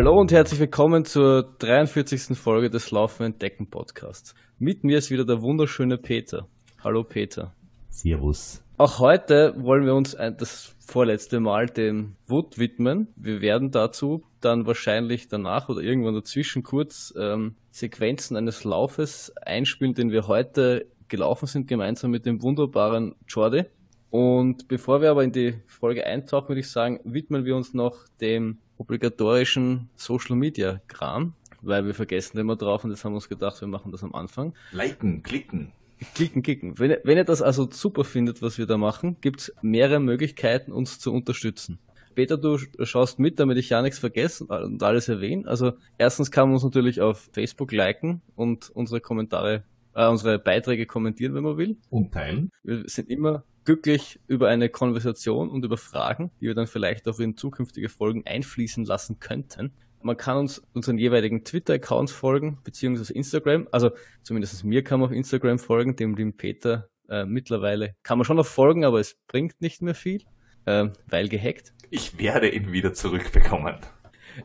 Hallo 0.00 0.18
und 0.18 0.32
herzlich 0.32 0.58
willkommen 0.58 1.04
zur 1.04 1.42
43. 1.58 2.34
Folge 2.34 2.70
des 2.70 2.90
Laufen 2.90 3.22
Entdecken 3.22 3.68
Podcasts. 3.68 4.34
Mit 4.58 4.82
mir 4.82 4.96
ist 4.96 5.10
wieder 5.10 5.26
der 5.26 5.42
wunderschöne 5.42 5.98
Peter. 5.98 6.48
Hallo 6.82 7.04
Peter. 7.04 7.52
Servus. 7.90 8.64
Auch 8.78 8.98
heute 8.98 9.52
wollen 9.58 9.84
wir 9.84 9.94
uns 9.94 10.12
das 10.12 10.74
vorletzte 10.78 11.38
Mal 11.38 11.66
dem 11.66 12.16
Wood 12.26 12.58
widmen. 12.58 13.08
Wir 13.14 13.42
werden 13.42 13.72
dazu 13.72 14.24
dann 14.40 14.66
wahrscheinlich 14.66 15.28
danach 15.28 15.68
oder 15.68 15.82
irgendwann 15.82 16.14
dazwischen 16.14 16.62
kurz 16.62 17.12
ähm, 17.18 17.56
Sequenzen 17.70 18.38
eines 18.38 18.64
Laufes 18.64 19.36
einspielen, 19.36 19.92
den 19.92 20.12
wir 20.12 20.28
heute 20.28 20.86
gelaufen 21.08 21.44
sind, 21.44 21.68
gemeinsam 21.68 22.10
mit 22.10 22.24
dem 22.24 22.40
wunderbaren 22.40 23.16
Jordi. 23.28 23.64
Und 24.08 24.66
bevor 24.66 25.02
wir 25.02 25.10
aber 25.10 25.24
in 25.24 25.32
die 25.32 25.56
Folge 25.66 26.06
eintauchen, 26.06 26.48
würde 26.48 26.60
ich 26.60 26.70
sagen, 26.70 27.00
widmen 27.04 27.44
wir 27.44 27.54
uns 27.54 27.74
noch 27.74 28.08
dem 28.22 28.60
obligatorischen 28.80 29.90
Social 29.94 30.36
Media 30.36 30.80
Kram, 30.88 31.34
weil 31.60 31.84
wir 31.84 31.94
vergessen 31.94 32.38
immer 32.38 32.56
drauf 32.56 32.82
und 32.82 32.90
jetzt 32.90 33.04
haben 33.04 33.12
wir 33.12 33.16
uns 33.16 33.28
gedacht, 33.28 33.60
wir 33.60 33.68
machen 33.68 33.92
das 33.92 34.02
am 34.02 34.14
Anfang. 34.14 34.54
Liken, 34.72 35.22
klicken. 35.22 35.72
Klicken, 36.14 36.42
klicken. 36.42 36.78
Wenn, 36.78 36.96
wenn 37.04 37.18
ihr 37.18 37.24
das 37.24 37.42
also 37.42 37.68
super 37.70 38.04
findet, 38.04 38.40
was 38.40 38.56
wir 38.56 38.64
da 38.64 38.78
machen, 38.78 39.18
gibt 39.20 39.40
es 39.40 39.54
mehrere 39.60 40.00
Möglichkeiten, 40.00 40.72
uns 40.72 40.98
zu 40.98 41.12
unterstützen. 41.12 41.78
Peter, 42.14 42.38
du 42.38 42.58
schaust 42.82 43.18
mit, 43.18 43.38
damit 43.38 43.58
ich 43.58 43.68
ja 43.68 43.82
nichts 43.82 43.98
vergesse 43.98 44.44
und 44.46 44.82
alles 44.82 45.08
erwähne. 45.08 45.46
Also 45.46 45.74
erstens 45.98 46.30
kann 46.30 46.48
man 46.48 46.54
uns 46.54 46.64
natürlich 46.64 47.02
auf 47.02 47.28
Facebook 47.32 47.72
liken 47.72 48.22
und 48.34 48.70
unsere 48.70 49.00
Kommentare, 49.02 49.62
äh, 49.94 50.08
unsere 50.08 50.38
Beiträge 50.38 50.86
kommentieren, 50.86 51.34
wenn 51.34 51.44
man 51.44 51.58
will. 51.58 51.76
Und 51.90 52.12
teilen. 52.12 52.50
Wir 52.64 52.82
sind 52.86 53.10
immer 53.10 53.44
glücklich 53.64 54.20
über 54.26 54.48
eine 54.48 54.68
Konversation 54.68 55.50
und 55.50 55.64
über 55.64 55.76
Fragen, 55.76 56.30
die 56.40 56.46
wir 56.46 56.54
dann 56.54 56.66
vielleicht 56.66 57.08
auch 57.08 57.18
in 57.18 57.36
zukünftige 57.36 57.88
Folgen 57.88 58.26
einfließen 58.26 58.84
lassen 58.84 59.20
könnten. 59.20 59.72
Man 60.02 60.16
kann 60.16 60.38
uns 60.38 60.62
unseren 60.72 60.96
jeweiligen 60.96 61.44
Twitter-Accounts 61.44 62.12
folgen, 62.12 62.58
beziehungsweise 62.64 63.12
Instagram. 63.12 63.68
Also 63.70 63.90
zumindest 64.22 64.64
mir 64.64 64.82
kann 64.82 65.00
man 65.00 65.10
auf 65.10 65.14
Instagram 65.14 65.58
folgen, 65.58 65.94
dem 65.96 66.14
lieben 66.14 66.36
Peter 66.36 66.88
äh, 67.08 67.26
mittlerweile. 67.26 67.94
Kann 68.02 68.16
man 68.16 68.24
schon 68.24 68.36
noch 68.36 68.46
folgen, 68.46 68.84
aber 68.84 68.98
es 68.98 69.18
bringt 69.26 69.60
nicht 69.60 69.82
mehr 69.82 69.94
viel, 69.94 70.22
äh, 70.64 70.88
weil 71.06 71.28
gehackt. 71.28 71.74
Ich 71.90 72.18
werde 72.18 72.48
ihn 72.48 72.72
wieder 72.72 72.94
zurückbekommen. 72.94 73.76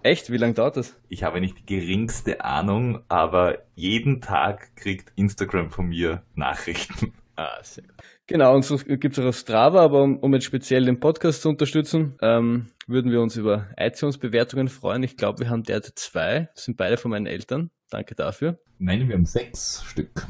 Echt? 0.03 0.31
Wie 0.31 0.37
lange 0.37 0.55
dauert 0.55 0.77
das? 0.77 0.99
Ich 1.07 1.23
habe 1.23 1.39
nicht 1.39 1.59
die 1.59 1.65
geringste 1.65 2.43
Ahnung, 2.43 3.01
aber 3.07 3.59
jeden 3.75 4.19
Tag 4.19 4.75
kriegt 4.75 5.13
Instagram 5.15 5.69
von 5.69 5.87
mir 5.87 6.23
Nachrichten. 6.33 7.13
Ah, 7.35 7.61
sehr 7.61 7.83
gut. 7.83 7.95
Genau, 8.27 8.55
und 8.55 8.63
so 8.63 8.77
gibt 8.77 9.17
es 9.17 9.19
auch 9.19 9.27
auf 9.27 9.37
Strava, 9.37 9.81
aber 9.81 10.01
um, 10.03 10.17
um, 10.17 10.33
jetzt 10.33 10.45
speziell 10.45 10.85
den 10.85 10.99
Podcast 10.99 11.41
zu 11.41 11.49
unterstützen, 11.49 12.15
ähm, 12.21 12.67
würden 12.87 13.11
wir 13.11 13.21
uns 13.21 13.35
über 13.35 13.67
iTunes-Bewertungen 13.77 14.69
freuen. 14.69 15.03
Ich 15.03 15.17
glaube, 15.17 15.39
wir 15.39 15.49
haben 15.49 15.63
derzeit 15.63 15.99
zwei. 15.99 16.49
Das 16.55 16.65
sind 16.65 16.77
beide 16.77 16.97
von 16.97 17.11
meinen 17.11 17.25
Eltern. 17.25 17.71
Danke 17.89 18.15
dafür. 18.15 18.57
Nein, 18.79 19.07
wir 19.07 19.15
haben 19.15 19.25
sechs 19.25 19.83
Stück. 19.85 20.27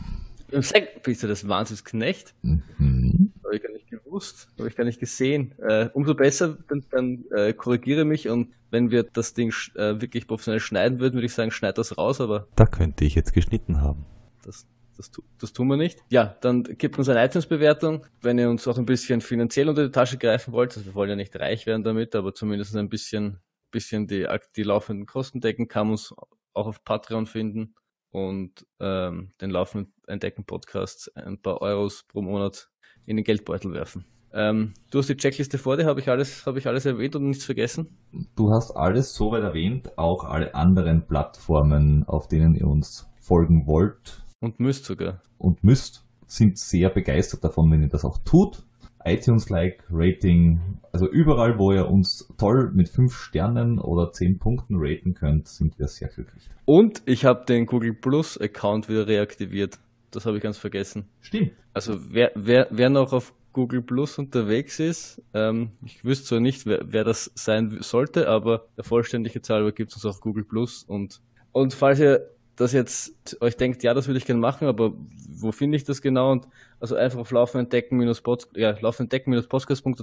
Wir 0.47 0.57
haben 0.57 0.63
sechs. 0.63 1.01
Bist 1.03 1.23
du 1.23 1.27
das 1.27 1.47
Wahnsinnsknecht? 1.47 2.33
Mhm. 2.41 3.33
Habe 3.43 3.55
ich 3.55 3.61
gar 3.61 3.71
nicht 3.71 3.89
gewusst, 3.89 4.49
habe 4.57 4.67
ich 4.67 4.75
gar 4.75 4.85
nicht 4.85 4.99
gesehen. 4.99 5.53
Äh, 5.59 5.89
umso 5.93 6.15
besser, 6.15 6.57
dann, 6.67 6.83
dann 6.91 7.25
äh, 7.35 7.53
korrigiere 7.53 8.05
mich 8.05 8.29
und 8.29 8.53
wenn 8.71 8.91
wir 8.91 9.03
das 9.03 9.33
Ding 9.33 9.53
äh, 9.75 10.01
wirklich 10.01 10.27
professionell 10.27 10.59
schneiden 10.59 10.99
würden, 10.99 11.13
würde 11.13 11.27
ich 11.27 11.33
sagen, 11.33 11.51
schneid 11.51 11.77
das 11.77 11.97
raus, 11.97 12.19
aber. 12.19 12.47
Da 12.55 12.65
könnte 12.65 13.05
ich 13.05 13.15
jetzt 13.15 13.33
geschnitten 13.33 13.81
haben. 13.81 14.05
Das 14.43 14.67
das, 14.97 15.11
das 15.39 15.53
tun 15.53 15.67
wir 15.67 15.77
nicht. 15.77 15.99
Ja, 16.09 16.37
dann 16.41 16.63
gibt 16.63 16.97
uns 16.97 17.09
eine 17.09 17.23
iTunes-Bewertung. 17.23 18.05
Wenn 18.21 18.37
ihr 18.39 18.49
uns 18.49 18.67
auch 18.67 18.77
ein 18.77 18.85
bisschen 18.85 19.21
finanziell 19.21 19.69
unter 19.69 19.85
die 19.85 19.91
Tasche 19.91 20.17
greifen 20.17 20.53
wollt, 20.53 20.75
also 20.75 20.85
wir 20.85 20.95
wollen 20.95 21.09
ja 21.09 21.15
nicht 21.15 21.37
reich 21.39 21.65
werden 21.65 21.83
damit, 21.83 22.15
aber 22.15 22.33
zumindest 22.33 22.75
ein 22.75 22.89
bisschen, 22.89 23.39
bisschen 23.71 24.07
die, 24.07 24.27
die 24.55 24.63
laufenden 24.63 25.05
Kosten 25.05 25.41
decken, 25.41 25.67
kann 25.67 25.89
uns 25.89 26.13
auch 26.53 26.67
auf 26.67 26.83
Patreon 26.83 27.25
finden 27.25 27.75
und 28.11 28.65
ähm, 28.79 29.31
den 29.41 29.49
laufenden 29.49 29.93
Entdecken-Podcast 30.07 31.11
ein 31.15 31.41
paar 31.41 31.61
Euros 31.61 32.03
pro 32.07 32.21
Monat 32.21 32.69
in 33.05 33.17
den 33.17 33.25
Geldbeutel 33.25 33.73
werfen. 33.73 34.05
Ähm, 34.31 34.73
du 34.91 34.99
hast 34.99 35.07
die 35.07 35.15
Checkliste 35.15 35.57
vor 35.57 35.77
dir, 35.77 35.85
habe 35.85 36.01
ich 36.01 36.09
alles, 36.09 36.45
habe 36.45 36.59
ich 36.59 36.67
alles 36.67 36.85
erwähnt 36.85 37.15
und 37.15 37.27
nichts 37.27 37.45
vergessen? 37.45 37.97
Du 38.35 38.51
hast 38.51 38.71
alles 38.71 39.13
soweit 39.13 39.43
erwähnt, 39.43 39.97
auch 39.97 40.25
alle 40.25 40.55
anderen 40.55 41.07
Plattformen, 41.07 42.03
auf 42.05 42.27
denen 42.27 42.55
ihr 42.55 42.67
uns 42.67 43.07
folgen 43.21 43.65
wollt, 43.65 44.24
und 44.45 44.59
müsst 44.59 44.85
sogar. 44.85 45.21
Und 45.37 45.63
müsst, 45.63 46.05
sind 46.27 46.57
sehr 46.57 46.89
begeistert 46.89 47.43
davon, 47.43 47.69
wenn 47.71 47.81
ihr 47.81 47.89
das 47.89 48.05
auch 48.05 48.19
tut. 48.19 48.63
iTunes-Like, 49.03 49.83
Rating, 49.91 50.79
also 50.91 51.07
überall, 51.07 51.59
wo 51.59 51.71
ihr 51.71 51.87
uns 51.87 52.27
toll 52.37 52.71
mit 52.73 52.89
5 52.89 53.13
Sternen 53.13 53.79
oder 53.79 54.11
10 54.11 54.39
Punkten 54.39 54.75
raten 54.77 55.13
könnt, 55.13 55.47
sind 55.47 55.77
wir 55.77 55.87
sehr 55.87 56.07
glücklich. 56.07 56.49
Und 56.65 57.03
ich 57.05 57.25
habe 57.25 57.45
den 57.45 57.65
Google 57.65 57.93
Plus 57.93 58.39
Account 58.39 58.89
wieder 58.89 59.07
reaktiviert. 59.07 59.77
Das 60.09 60.25
habe 60.25 60.37
ich 60.37 60.43
ganz 60.43 60.57
vergessen. 60.57 61.05
Stimmt. 61.21 61.51
Also 61.73 61.99
wer, 62.09 62.31
wer, 62.35 62.67
wer 62.71 62.89
noch 62.89 63.13
auf 63.13 63.33
Google 63.53 63.81
Plus 63.81 64.17
unterwegs 64.17 64.79
ist, 64.79 65.21
ähm, 65.33 65.71
ich 65.85 66.03
wüsste 66.03 66.25
zwar 66.25 66.39
nicht, 66.39 66.65
wer, 66.65 66.81
wer 66.85 67.03
das 67.03 67.31
sein 67.35 67.77
sollte, 67.81 68.27
aber 68.27 68.65
der 68.77 68.83
vollständige 68.83 69.39
halber 69.49 69.71
gibt 69.71 69.91
es 69.91 69.97
uns 69.97 70.05
auf 70.05 70.21
Google 70.21 70.45
Plus 70.45 70.83
und 70.83 71.21
und 71.55 71.73
falls 71.73 72.01
ihr 72.01 72.34
das 72.55 72.71
jetzt 72.71 73.41
euch 73.41 73.57
denkt, 73.57 73.83
ja, 73.83 73.93
das 73.93 74.07
würde 74.07 74.17
ich 74.17 74.25
gerne 74.25 74.39
machen, 74.39 74.67
aber 74.67 74.93
wo 75.29 75.51
finde 75.51 75.75
ich 75.77 75.83
das 75.83 76.01
genau? 76.01 76.31
Und 76.31 76.47
also 76.79 76.95
einfach 76.95 77.19
auf 77.19 77.31
laufenentdecken-podcast 77.31 78.55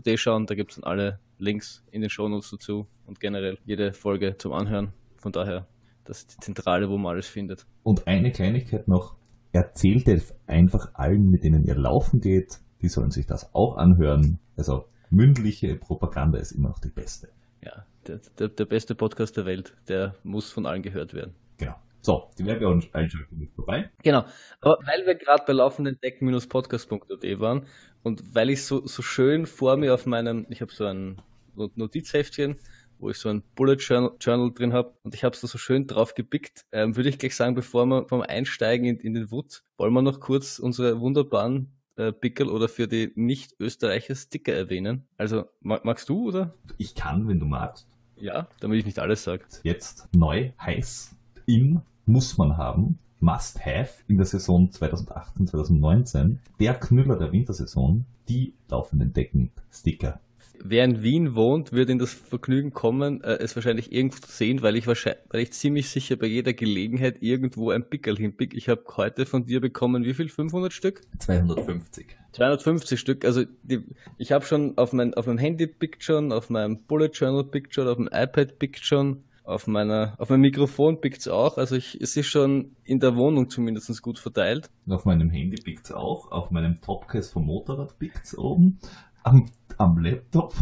ja, 0.06 0.16
schauen, 0.16 0.46
da 0.46 0.54
gibt 0.54 0.72
es 0.72 0.76
dann 0.76 0.84
alle 0.84 1.18
Links 1.38 1.82
in 1.90 2.02
den 2.02 2.10
Shownotes 2.10 2.50
dazu 2.50 2.86
und 3.06 3.20
generell 3.20 3.58
jede 3.64 3.92
Folge 3.92 4.36
zum 4.38 4.52
Anhören. 4.52 4.92
Von 5.16 5.32
daher, 5.32 5.66
das 6.04 6.18
ist 6.18 6.36
die 6.36 6.40
Zentrale, 6.40 6.90
wo 6.90 6.98
man 6.98 7.12
alles 7.12 7.26
findet. 7.26 7.66
Und 7.82 8.06
eine 8.06 8.32
Kleinigkeit 8.32 8.86
noch, 8.88 9.16
erzählt 9.52 10.08
einfach 10.46 10.94
allen, 10.94 11.30
mit 11.30 11.44
denen 11.44 11.64
ihr 11.64 11.74
laufen 11.74 12.20
geht, 12.20 12.60
die 12.80 12.88
sollen 12.88 13.10
sich 13.10 13.26
das 13.26 13.54
auch 13.54 13.76
anhören. 13.76 14.38
Also 14.56 14.86
mündliche 15.10 15.76
Propaganda 15.76 16.38
ist 16.38 16.52
immer 16.52 16.70
noch 16.70 16.80
die 16.80 16.88
beste. 16.88 17.28
Ja, 17.64 17.86
der, 18.06 18.20
der, 18.38 18.48
der 18.48 18.64
beste 18.64 18.94
Podcast 18.94 19.36
der 19.36 19.46
Welt, 19.46 19.74
der 19.88 20.16
muss 20.24 20.50
von 20.50 20.66
allen 20.66 20.82
gehört 20.82 21.14
werden. 21.14 21.34
Genau. 21.58 21.76
So, 22.02 22.30
die 22.36 22.44
Werbeeinschaltung 22.44 23.20
ist 23.40 23.54
vorbei. 23.54 23.90
Genau. 24.02 24.24
Aber 24.60 24.78
weil 24.84 25.06
wir 25.06 25.14
gerade 25.14 25.44
bei 25.46 25.52
laufenden 25.52 25.98
deck-podcast.at 26.02 27.40
waren 27.40 27.66
und 28.02 28.34
weil 28.34 28.50
ich 28.50 28.64
so, 28.64 28.84
so 28.86 29.02
schön 29.02 29.46
vor 29.46 29.76
mir 29.76 29.94
auf 29.94 30.04
meinem, 30.04 30.44
ich 30.50 30.60
habe 30.60 30.72
so 30.72 30.84
ein 30.84 31.22
Notizheftchen, 31.54 32.56
wo 32.98 33.10
ich 33.10 33.18
so 33.18 33.28
ein 33.28 33.42
Bullet 33.54 33.76
Journal, 33.76 34.16
Journal 34.20 34.52
drin 34.52 34.72
habe 34.72 34.94
und 35.04 35.14
ich 35.14 35.22
habe 35.22 35.34
es 35.34 35.40
da 35.40 35.46
so 35.46 35.58
schön 35.58 35.86
drauf 35.86 36.14
gepickt, 36.14 36.64
ähm, 36.72 36.96
würde 36.96 37.08
ich 37.08 37.18
gleich 37.18 37.36
sagen, 37.36 37.54
bevor 37.54 37.86
wir 37.86 38.08
vom 38.08 38.22
Einsteigen 38.22 38.86
in, 38.86 38.96
in 38.98 39.14
den 39.14 39.30
Wood, 39.30 39.62
wollen 39.76 39.92
wir 39.92 40.02
noch 40.02 40.18
kurz 40.18 40.58
unsere 40.58 41.00
wunderbaren 41.00 41.70
äh, 41.96 42.12
Pickel 42.12 42.48
oder 42.48 42.68
für 42.68 42.88
die 42.88 43.12
Nicht-Österreicher 43.14 44.16
Sticker 44.16 44.54
erwähnen. 44.54 45.06
Also, 45.18 45.44
mag, 45.60 45.84
magst 45.84 46.08
du 46.08 46.28
oder? 46.28 46.54
Ich 46.78 46.96
kann, 46.96 47.28
wenn 47.28 47.38
du 47.38 47.46
magst. 47.46 47.88
Ja, 48.16 48.48
damit 48.60 48.78
ich 48.78 48.86
nicht 48.86 48.98
alles 48.98 49.24
sage. 49.24 49.44
Jetzt 49.62 50.08
neu, 50.14 50.52
heiß, 50.60 51.16
in 51.46 51.82
muss 52.06 52.38
man 52.38 52.56
haben. 52.56 52.98
Must 53.20 53.64
have 53.64 54.02
in 54.08 54.16
der 54.16 54.26
Saison 54.26 54.70
2018, 54.70 55.46
2019. 55.46 56.40
Der 56.58 56.74
Knüller 56.74 57.16
der 57.16 57.30
Wintersaison, 57.30 58.04
die 58.28 58.54
laufenden 58.68 59.12
Decken-Sticker. 59.12 60.20
Wer 60.64 60.84
in 60.84 61.02
Wien 61.02 61.34
wohnt, 61.34 61.72
wird 61.72 61.90
in 61.90 61.98
das 61.98 62.12
Vergnügen 62.12 62.72
kommen, 62.72 63.22
äh, 63.22 63.38
es 63.40 63.56
wahrscheinlich 63.56 63.92
irgendwo 63.92 64.18
zu 64.18 64.30
sehen, 64.30 64.62
weil 64.62 64.76
ich 64.76 64.86
wahrscheinlich, 64.86 65.22
weil 65.30 65.40
ich 65.40 65.52
ziemlich 65.52 65.88
sicher 65.88 66.16
bei 66.16 66.26
jeder 66.26 66.52
Gelegenheit 66.52 67.16
irgendwo 67.20 67.70
ein 67.70 67.88
Pickel 67.88 68.16
hinpick. 68.16 68.54
Ich 68.54 68.68
habe 68.68 68.82
heute 68.96 69.26
von 69.26 69.44
dir 69.44 69.60
bekommen, 69.60 70.04
wie 70.04 70.14
viel? 70.14 70.28
500 70.28 70.72
Stück? 70.72 71.00
250. 71.18 72.16
250 72.32 73.00
Stück. 73.00 73.24
Also 73.24 73.44
die, 73.62 73.84
ich 74.18 74.30
habe 74.30 74.44
schon 74.44 74.78
auf, 74.78 74.92
mein, 74.92 75.14
auf 75.14 75.26
meinem 75.26 75.38
Handy 75.38 75.66
pickt 75.66 76.04
schon, 76.04 76.32
auf 76.32 76.48
meinem 76.48 76.78
Bullet 76.84 77.10
Journal 77.12 77.44
pickt 77.44 77.74
schon, 77.74 77.88
auf 77.88 77.96
dem 77.96 78.08
iPad 78.12 78.58
pickt 78.58 78.84
schon 78.84 79.24
auf 79.44 79.66
meiner, 79.66 80.14
auf 80.18 80.30
meinem 80.30 80.42
Mikrofon 80.42 81.00
pickt's 81.00 81.28
auch. 81.28 81.58
Also 81.58 81.76
ich, 81.76 82.00
es 82.00 82.16
ist 82.16 82.26
schon 82.26 82.76
in 82.84 83.00
der 83.00 83.16
Wohnung 83.16 83.48
zumindest 83.48 84.02
gut 84.02 84.18
verteilt. 84.18 84.70
Auf 84.88 85.04
meinem 85.04 85.30
Handy 85.30 85.56
pickt's 85.62 85.92
auch. 85.92 86.30
Auf 86.30 86.50
meinem 86.50 86.80
Topcase 86.80 87.32
vom 87.32 87.46
Motorrad 87.46 87.98
pickt's 87.98 88.36
oben. 88.36 88.78
Am, 89.22 89.46
am 89.78 89.98
Laptop. 89.98 90.54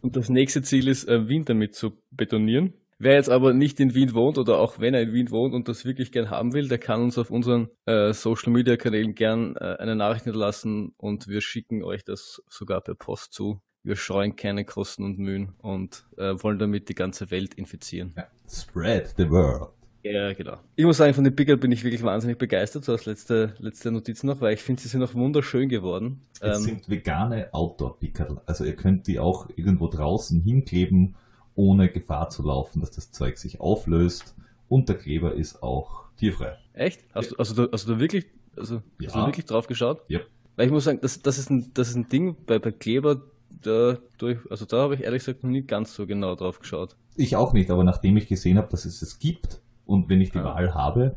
Und 0.00 0.16
das 0.16 0.28
nächste 0.28 0.62
Ziel 0.62 0.88
ist, 0.88 1.08
äh, 1.08 1.28
Wien 1.28 1.44
damit 1.44 1.74
zu 1.74 1.92
betonieren. 2.10 2.74
Wer 2.98 3.14
jetzt 3.14 3.28
aber 3.28 3.52
nicht 3.52 3.78
in 3.78 3.94
Wien 3.94 4.14
wohnt 4.14 4.38
oder 4.38 4.58
auch 4.58 4.78
wenn 4.78 4.94
er 4.94 5.02
in 5.02 5.12
Wien 5.12 5.30
wohnt 5.30 5.52
und 5.52 5.68
das 5.68 5.84
wirklich 5.84 6.12
gern 6.12 6.30
haben 6.30 6.54
will, 6.54 6.66
der 6.66 6.78
kann 6.78 7.02
uns 7.02 7.18
auf 7.18 7.30
unseren 7.30 7.68
äh, 7.84 8.14
Social 8.14 8.52
Media 8.52 8.76
Kanälen 8.78 9.14
gern 9.14 9.54
äh, 9.56 9.76
eine 9.78 9.96
Nachricht 9.96 10.24
hinterlassen 10.24 10.94
und 10.96 11.28
wir 11.28 11.42
schicken 11.42 11.84
euch 11.84 12.04
das 12.04 12.42
sogar 12.48 12.80
per 12.80 12.94
Post 12.94 13.34
zu 13.34 13.60
wir 13.86 13.96
scheuen 13.96 14.36
keine 14.36 14.64
Kosten 14.64 15.04
und 15.04 15.18
Mühen 15.18 15.52
und 15.62 16.04
äh, 16.18 16.34
wollen 16.42 16.58
damit 16.58 16.88
die 16.88 16.94
ganze 16.94 17.30
Welt 17.30 17.54
infizieren. 17.54 18.12
Spread 18.48 19.14
the 19.16 19.30
word. 19.30 19.70
Ja, 20.02 20.32
genau. 20.32 20.58
Ich 20.76 20.84
muss 20.84 20.98
sagen, 20.98 21.14
von 21.14 21.24
den 21.24 21.34
Pickel 21.34 21.56
bin 21.56 21.72
ich 21.72 21.82
wirklich 21.82 22.02
wahnsinnig 22.02 22.38
begeistert, 22.38 22.84
so 22.84 22.92
als 22.92 23.06
letzte, 23.06 23.54
letzte 23.58 23.90
Notiz 23.90 24.22
noch, 24.22 24.40
weil 24.40 24.54
ich 24.54 24.62
finde, 24.62 24.82
sie 24.82 24.88
sind 24.88 25.02
auch 25.02 25.14
wunderschön 25.14 25.68
geworden. 25.68 26.20
Es 26.40 26.58
ähm, 26.58 26.62
sind 26.64 26.88
vegane 26.88 27.52
Outdoor-Pickel, 27.52 28.40
also 28.46 28.64
ihr 28.64 28.76
könnt 28.76 29.06
die 29.06 29.18
auch 29.18 29.48
irgendwo 29.56 29.88
draußen 29.88 30.40
hinkleben 30.42 31.16
ohne 31.56 31.88
Gefahr 31.88 32.28
zu 32.28 32.42
laufen, 32.42 32.80
dass 32.80 32.90
das 32.90 33.10
Zeug 33.10 33.38
sich 33.38 33.60
auflöst 33.60 34.36
und 34.68 34.88
der 34.88 34.96
Kleber 34.96 35.34
ist 35.34 35.62
auch 35.62 36.04
tierfrei. 36.16 36.56
Echt? 36.74 37.04
Hast 37.14 37.32
du, 37.32 37.36
also 37.36 37.70
also 37.70 37.94
du 37.94 38.00
wirklich, 38.00 38.26
also 38.56 38.82
Ja. 39.00 39.06
hast 39.08 39.16
du 39.16 39.26
wirklich 39.26 39.46
drauf 39.46 39.66
geschaut? 39.66 40.02
Ja. 40.08 40.20
Weil 40.56 40.66
ich 40.66 40.72
muss 40.72 40.84
sagen, 40.84 40.98
das, 41.02 41.20
das, 41.22 41.38
ist, 41.38 41.50
ein, 41.50 41.72
das 41.74 41.88
ist 41.88 41.96
ein 41.96 42.08
Ding 42.08 42.36
bei, 42.46 42.58
bei 42.58 42.72
Kleber, 42.72 43.22
da, 43.62 43.98
also 44.50 44.64
da 44.64 44.78
habe 44.78 44.94
ich 44.94 45.02
ehrlich 45.02 45.24
gesagt 45.24 45.42
noch 45.42 45.50
nie 45.50 45.62
ganz 45.62 45.94
so 45.94 46.06
genau 46.06 46.34
drauf 46.34 46.58
geschaut. 46.60 46.96
Ich 47.16 47.36
auch 47.36 47.52
nicht, 47.52 47.70
aber 47.70 47.84
nachdem 47.84 48.16
ich 48.16 48.26
gesehen 48.28 48.58
habe, 48.58 48.68
dass 48.68 48.84
es 48.84 49.02
es 49.02 49.18
gibt 49.18 49.60
und 49.86 50.08
wenn 50.08 50.20
ich 50.20 50.30
die 50.30 50.38
Ja. 50.38 50.44
Wahl 50.44 50.74
habe, 50.74 51.16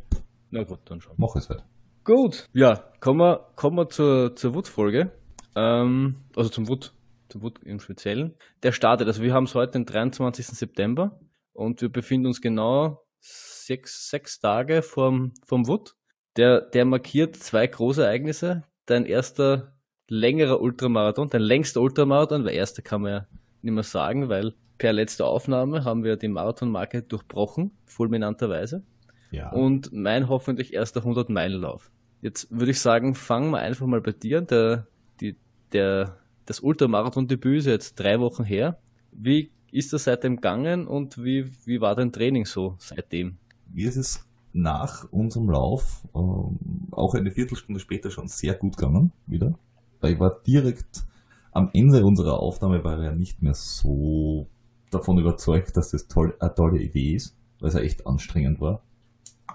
Na 0.52 0.64
gut, 0.64 0.80
dann 0.86 1.02
schon. 1.02 1.14
mache 1.18 1.40
es 1.40 1.50
halt. 1.50 1.64
Gut, 2.04 2.48
ja, 2.54 2.92
kommen 3.02 3.20
wir, 3.20 3.50
kommen 3.56 3.78
wir 3.78 3.90
zur, 3.90 4.36
zur 4.36 4.56
Wood-Folge. 4.56 5.12
Ähm, 5.56 6.16
also 6.36 6.50
zum 6.50 6.68
Wood, 6.68 6.94
zum 7.28 7.42
Wood 7.44 7.60
im 7.64 7.80
Speziellen. 7.80 8.36
Der 8.64 8.72
startet, 8.72 9.08
also 9.08 9.22
wir 9.22 9.34
haben 9.34 9.44
es 9.44 9.54
heute 9.56 9.74
den 9.74 9.86
23. 9.86 10.46
September 10.48 11.20
und 11.54 11.82
wir 11.82 11.90
befinden 11.90 12.28
uns 12.28 12.42
genau 12.42 13.04
sechs, 13.20 14.10
sechs 14.10 14.40
Tage 14.40 14.82
vom, 14.82 15.34
vom 15.46 15.68
Wood. 15.68 15.96
Der, 16.38 16.62
der 16.62 16.86
markiert 16.86 17.36
zwei 17.36 17.68
große 17.68 18.04
Ereignisse. 18.04 18.64
Dein 18.86 19.06
erster 19.06 19.74
längerer 20.10 20.62
Ultramarathon, 20.62 21.30
dein 21.30 21.42
längster 21.42 21.82
Ultramarathon, 21.82 22.44
weil 22.46 22.54
erster 22.54 22.82
kann 22.82 23.02
man 23.02 23.12
ja 23.12 23.28
nicht 23.62 23.74
mehr 23.74 23.84
sagen, 23.84 24.30
weil 24.30 24.54
per 24.78 24.94
letzter 24.94 25.26
Aufnahme 25.28 25.84
haben 25.84 26.04
wir 26.04 26.16
die 26.16 26.28
Marathonmarke 26.30 27.02
durchbrochen, 27.02 27.72
fulminanterweise 27.86 28.84
Ja. 29.32 29.52
und 29.52 29.92
mein 29.92 30.30
hoffentlich 30.30 30.74
erster 30.74 31.02
100-Meilen-Lauf. 31.02 31.92
Jetzt 32.22 32.50
würde 32.52 32.72
ich 32.72 32.80
sagen, 32.82 33.16
fangen 33.16 33.52
wir 33.52 33.60
einfach 33.60 33.86
mal 33.86 34.02
bei 34.02 34.12
dir. 34.12 34.42
Der, 34.42 34.88
die, 35.22 35.36
der, 35.72 36.18
das 36.46 36.60
Ultramarathon-Debüt 36.60 37.60
ist 37.60 37.66
jetzt 37.66 38.00
drei 38.00 38.20
Wochen 38.20 38.44
her. 38.44 38.80
Wie 39.12 39.52
ist 39.72 39.94
das 39.94 40.06
seitdem 40.06 40.38
gegangen 40.38 40.88
und 40.88 41.24
wie, 41.24 41.50
wie 41.66 41.80
war 41.82 41.96
dein 41.96 42.12
Training 42.12 42.46
so 42.46 42.76
seitdem? 42.80 43.38
Mir 43.72 43.88
ist 43.90 43.98
es 43.98 44.26
nach 44.52 45.06
unserem 45.12 45.50
Lauf 45.50 46.04
ähm, 46.16 46.58
auch 46.92 47.14
eine 47.14 47.32
Viertelstunde 47.32 47.80
später 47.80 48.10
schon 48.10 48.28
sehr 48.28 48.56
gut 48.56 48.78
gegangen 48.78 49.12
wieder. 49.28 49.58
Weil 50.02 50.14
ich 50.14 50.20
war 50.20 50.40
direkt 50.46 51.06
am 51.52 51.70
Ende 51.74 52.06
unserer 52.06 52.40
Aufnahme 52.40 52.84
war 52.84 53.00
ich 53.00 53.06
ja 53.06 53.14
nicht 53.14 53.42
mehr 53.42 53.54
so 53.54 54.48
davon 54.92 55.18
überzeugt, 55.18 55.76
dass 55.78 55.92
das 55.92 56.08
toll, 56.08 56.36
eine 56.40 56.54
tolle 56.54 56.80
Idee 56.80 57.16
ist, 57.16 57.36
weil 57.60 57.70
es 57.70 57.76
ja 57.76 57.82
echt 57.82 58.08
anstrengend 58.08 58.62
war. 58.62 58.82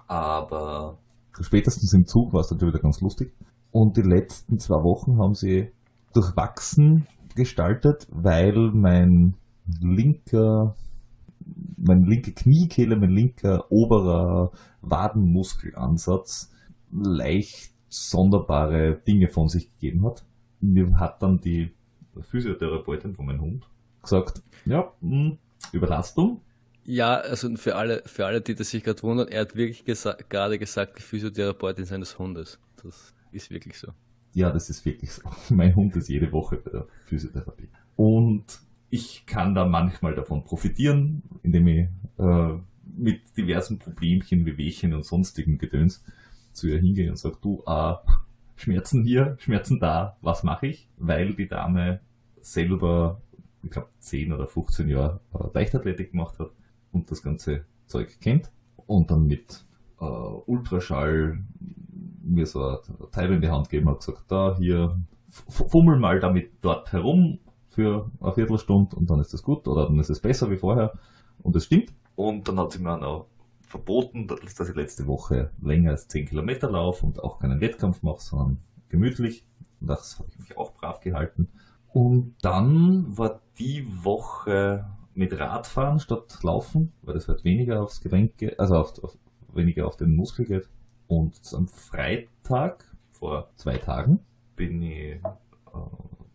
Aber 0.07 0.99
spätestens 1.41 1.93
im 1.93 2.07
Zug 2.07 2.33
war 2.33 2.41
es 2.41 2.49
schon 2.49 2.61
wieder 2.61 2.79
ganz 2.79 3.01
lustig. 3.01 3.33
Und 3.71 3.97
die 3.97 4.03
letzten 4.03 4.59
zwei 4.59 4.83
Wochen 4.83 5.19
haben 5.19 5.35
sie 5.35 5.71
durchwachsen 6.13 7.07
gestaltet, 7.35 8.07
weil 8.11 8.71
mein 8.73 9.35
linker 9.81 10.77
mein 11.77 12.05
linke 12.05 12.33
Kniekehle, 12.33 12.97
mein 12.97 13.11
linker 13.11 13.71
oberer 13.71 14.51
Wadenmuskelansatz 14.81 16.51
leicht 16.91 17.73
sonderbare 17.89 19.01
Dinge 19.07 19.29
von 19.29 19.49
sich 19.49 19.71
gegeben 19.73 20.07
hat. 20.07 20.25
Mir 20.73 20.99
hat 20.99 21.23
dann 21.23 21.41
die 21.41 21.73
Physiotherapeutin 22.21 23.15
von 23.15 23.27
meinem 23.27 23.41
Hund 23.41 23.69
gesagt, 24.03 24.43
ja, 24.65 24.93
mh, 25.01 25.37
Überlastung. 25.73 26.41
Ja, 26.85 27.17
also 27.17 27.55
für 27.57 27.77
alle, 27.77 28.03
für 28.05 28.27
alle, 28.27 28.41
die 28.41 28.55
das 28.55 28.71
sich 28.71 28.85
gerade 28.85 29.03
wundern, 29.03 29.29
er 29.29 29.43
hat 29.43 29.57
wirklich 29.57 29.85
gesa 29.85 30.17
gerade 30.29 30.59
gesagt, 30.59 30.99
die 30.99 31.03
Physiotherapeutin 31.03 31.87
seines 31.87 32.19
Hundes. 32.19 32.59
Das 32.83 33.15
ist 33.33 33.51
wirklich 33.51 33.79
so. 33.79 33.89
Ja, 34.35 34.51
das 34.51 34.69
ist 34.69 34.85
wirklich 34.85 35.13
so. 35.13 35.23
Mein 35.55 35.75
Hund 35.75 35.97
ist 35.97 36.09
jede 36.09 36.31
Woche 36.33 36.57
bei 36.57 36.71
der 36.71 36.87
Physiotherapie. 37.05 37.69
Und 37.97 38.45
ich 38.91 39.25
kann 39.27 39.55
da 39.55 39.65
manchmal 39.65 40.15
davon 40.15 40.45
profitieren, 40.45 41.23
indem 41.43 41.67
ich 41.69 41.89
äh, 42.19 42.59
mit 42.97 43.37
diversen 43.37 43.79
Problemchen 43.79 44.45
wie 44.47 44.59
Wehchen 44.59 44.93
und 44.93 45.05
sonstigen 45.05 45.59
Gedöns 45.59 46.05
zu 46.53 46.69
ihr 46.69 46.79
hingehe 46.79 47.11
und 47.11 47.17
sage, 47.17 47.39
du, 47.41 47.63
äh, 47.67 47.95
Schmerzen 48.57 49.03
hier, 49.05 49.37
Schmerzen 49.41 49.81
da, 49.81 50.17
was 50.21 50.43
mache 50.43 50.69
ich? 50.69 50.89
Weil 50.97 51.35
die 51.35 51.49
Dame 51.49 52.01
selber, 52.41 53.21
ich 53.63 53.71
glaube, 53.71 53.89
10 53.99 54.33
oder 54.33 54.47
15 54.47 54.89
Jahre 54.89 55.21
äh, 55.35 55.47
Leichtathletik 55.53 56.13
gemacht 56.13 56.39
hat 56.39 56.51
und 56.93 57.11
das 57.11 57.23
ganze 57.23 57.65
Zeug 57.87 58.21
kennt 58.21 58.51
und 58.87 59.11
dann 59.11 59.27
mit 59.27 59.65
äh, 60.01 60.05
Ultraschall 60.05 61.39
mir 62.23 62.47
so 62.47 62.67
ein 62.67 62.79
Teil 63.13 63.33
in 63.33 63.41
die 63.41 63.51
Hand 63.51 63.69
gegeben 63.69 63.91
hat, 63.91 63.99
gesagt, 63.99 64.25
da, 64.29 64.57
hier, 64.57 64.99
fummel 65.29 65.99
mal 65.99 66.21
damit 66.21 66.53
dort 66.61 66.93
herum 66.93 67.39
für 67.69 68.11
eine 68.21 68.33
Viertelstunde 68.33 68.95
und 68.97 69.11
dann 69.11 69.21
ist 69.21 69.35
das 69.35 69.43
gut 69.43 69.67
oder 69.67 69.87
dann 69.87 69.99
ist 69.99 70.11
es 70.11 70.21
besser 70.21 70.51
wie 70.51 70.57
vorher 70.57 70.93
und 71.43 71.57
es 71.57 71.65
stimmt. 71.65 71.93
Und 72.15 72.47
dann 72.47 72.59
hat 72.61 72.73
sie 72.73 72.79
mir 72.79 73.05
auch 73.05 73.27
verboten, 73.75 74.29
dass 74.29 74.69
ich 74.69 74.77
letzte 74.77 75.09
Woche 75.09 75.51
länger 75.61 75.91
als 75.91 76.07
10 76.07 76.27
Kilometer 76.27 76.71
laufe 76.71 77.05
und 77.05 77.19
auch 77.19 77.41
keinen 77.41 77.61
Wettkampf 77.61 78.05
mache, 78.05 78.21
sondern 78.21 78.59
gemütlich. 78.89 79.45
Und 79.81 79.89
das 79.89 80.17
habe 80.17 80.29
ich 80.31 80.39
mich 80.39 80.57
auch 80.57 80.73
brav 80.75 81.01
gehalten. 81.01 81.49
Und 81.89 82.37
dann 82.41 83.19
war 83.19 83.41
die 83.59 83.85
Woche 84.05 84.87
mit 85.15 85.37
Radfahren 85.37 85.99
statt 85.99 86.39
Laufen, 86.45 86.93
weil 87.03 87.15
das 87.15 87.27
halt 87.27 87.43
weniger 87.43 87.83
aufs 87.83 88.01
Gelenk 88.01 88.35
also 88.59 88.77
auf, 88.77 89.03
auf, 89.03 89.19
weniger 89.53 89.89
auf 89.89 89.97
den 89.97 90.15
Muskel 90.15 90.45
geht. 90.45 90.69
Und 91.09 91.41
am 91.53 91.67
Freitag, 91.67 92.85
vor 93.11 93.51
zwei 93.57 93.79
Tagen, 93.79 94.21
bin 94.55 94.83
ich 94.83 95.15
äh, 95.15 95.21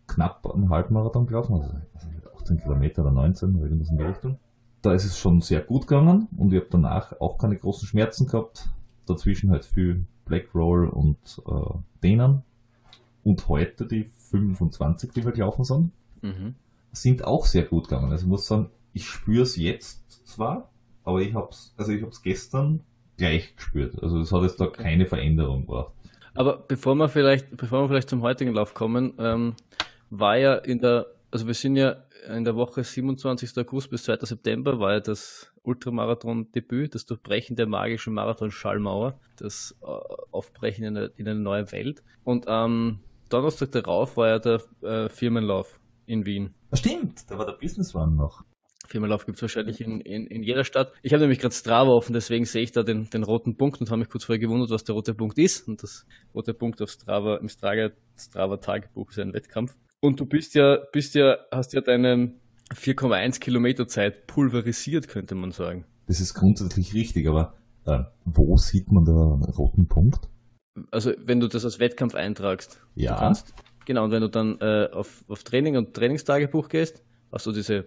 knapp 0.07 0.45
einen 0.45 0.69
Halbmarathon 0.69 1.25
gelaufen, 1.25 1.55
also 1.55 1.71
also 1.93 2.07
18 2.41 2.57
Kilometer 2.57 3.01
oder 3.01 3.11
19, 3.11 3.55
irgendwas 3.55 3.89
in 3.91 3.97
die 3.97 4.03
Richtung. 4.03 4.39
Da 4.81 4.93
ist 4.93 5.05
es 5.05 5.17
schon 5.17 5.41
sehr 5.41 5.61
gut 5.61 5.87
gegangen 5.87 6.27
und 6.37 6.53
ich 6.53 6.59
habe 6.59 6.69
danach 6.71 7.19
auch 7.19 7.37
keine 7.37 7.57
großen 7.57 7.87
Schmerzen 7.87 8.27
gehabt. 8.27 8.69
Dazwischen 9.05 9.51
halt 9.51 9.65
viel 9.65 10.05
Black 10.25 10.53
Roll 10.55 10.87
und 10.87 11.17
äh, 11.47 11.51
Dehnen. 12.03 12.43
Und 13.23 13.47
heute 13.49 13.85
die 13.85 14.05
25, 14.05 15.11
die 15.11 15.25
wir 15.25 15.31
gelaufen 15.31 15.63
sind, 15.65 15.91
Mhm. 16.21 16.55
sind 16.91 17.23
auch 17.23 17.45
sehr 17.45 17.63
gut 17.63 17.87
gegangen. 17.87 18.11
Also 18.11 18.25
ich 18.25 18.29
muss 18.29 18.45
sagen, 18.45 18.69
ich 18.93 19.07
spüre 19.07 19.43
es 19.43 19.55
jetzt 19.55 20.27
zwar, 20.27 20.69
aber 21.03 21.21
ich 21.21 21.33
habe 21.33 21.47
es, 21.51 21.73
also 21.77 21.91
ich 21.93 22.01
habe 22.01 22.11
es 22.11 22.21
gestern 22.21 22.81
gleich 23.17 23.55
gespürt. 23.55 24.01
Also 24.03 24.19
es 24.19 24.31
hat 24.31 24.43
jetzt 24.43 24.59
da 24.59 24.67
keine 24.67 25.05
Veränderung 25.05 25.61
gebracht. 25.61 25.93
Aber 26.35 26.57
bevor 26.57 26.95
wir 26.95 27.07
vielleicht, 27.09 27.55
bevor 27.55 27.81
wir 27.83 27.87
vielleicht 27.87 28.09
zum 28.09 28.21
heutigen 28.21 28.53
Lauf 28.53 28.73
kommen, 28.73 29.13
ähm, 29.17 29.55
war 30.09 30.37
ja 30.37 30.55
in 30.55 30.79
der, 30.79 31.05
also 31.31 31.47
wir 31.47 31.53
sind 31.53 31.75
ja 31.75 31.97
in 32.27 32.43
der 32.43 32.55
Woche 32.55 32.83
27. 32.83 33.57
August 33.57 33.89
bis 33.89 34.03
2. 34.03 34.17
September 34.21 34.79
war 34.79 34.93
ja 34.93 34.99
das 34.99 35.51
Ultramarathon-Debüt, 35.63 36.95
das 36.95 37.05
Durchbrechen 37.05 37.55
der 37.55 37.67
magischen 37.67 38.13
Marathon-Schallmauer, 38.13 39.19
das 39.37 39.75
äh, 39.81 39.85
Aufbrechen 40.31 40.85
in 40.85 40.97
eine, 40.97 41.11
in 41.15 41.27
eine 41.27 41.39
neue 41.39 41.71
Welt. 41.71 42.03
Und 42.23 42.47
am 42.47 42.99
Donnerstag 43.29 43.71
darauf 43.71 44.17
war 44.17 44.27
ja 44.27 44.39
der 44.39 44.61
äh, 44.81 45.09
Firmenlauf 45.09 45.79
in 46.05 46.25
Wien. 46.25 46.53
Stimmt, 46.73 47.29
da 47.29 47.37
war 47.37 47.45
der 47.45 47.53
Business 47.53 47.95
Run 47.95 48.15
noch. 48.15 48.43
Firmenlauf 48.87 49.25
gibt 49.25 49.37
es 49.37 49.41
wahrscheinlich 49.43 49.81
in, 49.81 50.01
in, 50.01 50.25
in 50.25 50.41
jeder 50.41 50.63
Stadt. 50.63 50.91
Ich 51.03 51.13
habe 51.13 51.21
nämlich 51.21 51.39
gerade 51.39 51.53
Strava 51.53 51.91
offen, 51.91 52.13
deswegen 52.13 52.45
sehe 52.45 52.63
ich 52.63 52.71
da 52.71 52.81
den, 52.81 53.09
den 53.09 53.23
roten 53.23 53.55
Punkt 53.55 53.79
und 53.79 53.91
habe 53.91 53.99
mich 53.99 54.09
kurz 54.09 54.23
vorher 54.23 54.39
gewundert, 54.39 54.71
was 54.71 54.83
der 54.83 54.95
rote 54.95 55.13
Punkt 55.13 55.37
ist. 55.37 55.67
Und 55.67 55.83
das 55.83 56.07
rote 56.33 56.55
Punkt 56.55 56.81
auf 56.81 56.89
Strava, 56.89 57.37
im 57.37 57.49
Strava, 57.49 57.91
Strava 58.17 58.57
Tagebuch 58.57 59.11
ist 59.11 59.19
ein 59.19 59.33
Wettkampf. 59.33 59.75
Und 60.01 60.19
du 60.19 60.25
bist 60.25 60.55
ja, 60.55 60.77
bist 60.93 61.15
ja, 61.15 61.37
hast 61.51 61.73
ja 61.73 61.81
deine 61.81 62.33
4,1 62.73 63.39
Kilometer 63.39 63.87
Zeit 63.87 64.27
pulverisiert, 64.27 65.07
könnte 65.07 65.35
man 65.35 65.51
sagen. 65.51 65.85
Das 66.07 66.19
ist 66.21 66.33
grundsätzlich 66.33 66.93
richtig, 66.93 67.27
aber 67.27 67.55
äh, 67.85 68.03
wo 68.25 68.55
sieht 68.57 68.91
man 68.91 69.03
da 69.05 69.11
einen 69.11 69.43
roten 69.43 69.87
Punkt? 69.87 70.29
Also 70.91 71.11
wenn 71.25 71.39
du 71.39 71.47
das 71.47 71.65
als 71.65 71.79
Wettkampf 71.79 72.15
eintragst. 72.15 72.79
Ja. 72.95 73.13
Du 73.13 73.19
kannst, 73.19 73.53
genau, 73.85 74.05
und 74.05 74.11
wenn 74.11 74.21
du 74.21 74.29
dann 74.29 74.57
äh, 74.61 74.87
auf, 74.91 75.23
auf 75.27 75.43
Training 75.43 75.75
und 75.77 75.93
Trainingstagebuch 75.93 76.69
gehst, 76.69 77.03
hast 77.31 77.45
du 77.45 77.51
diese 77.51 77.85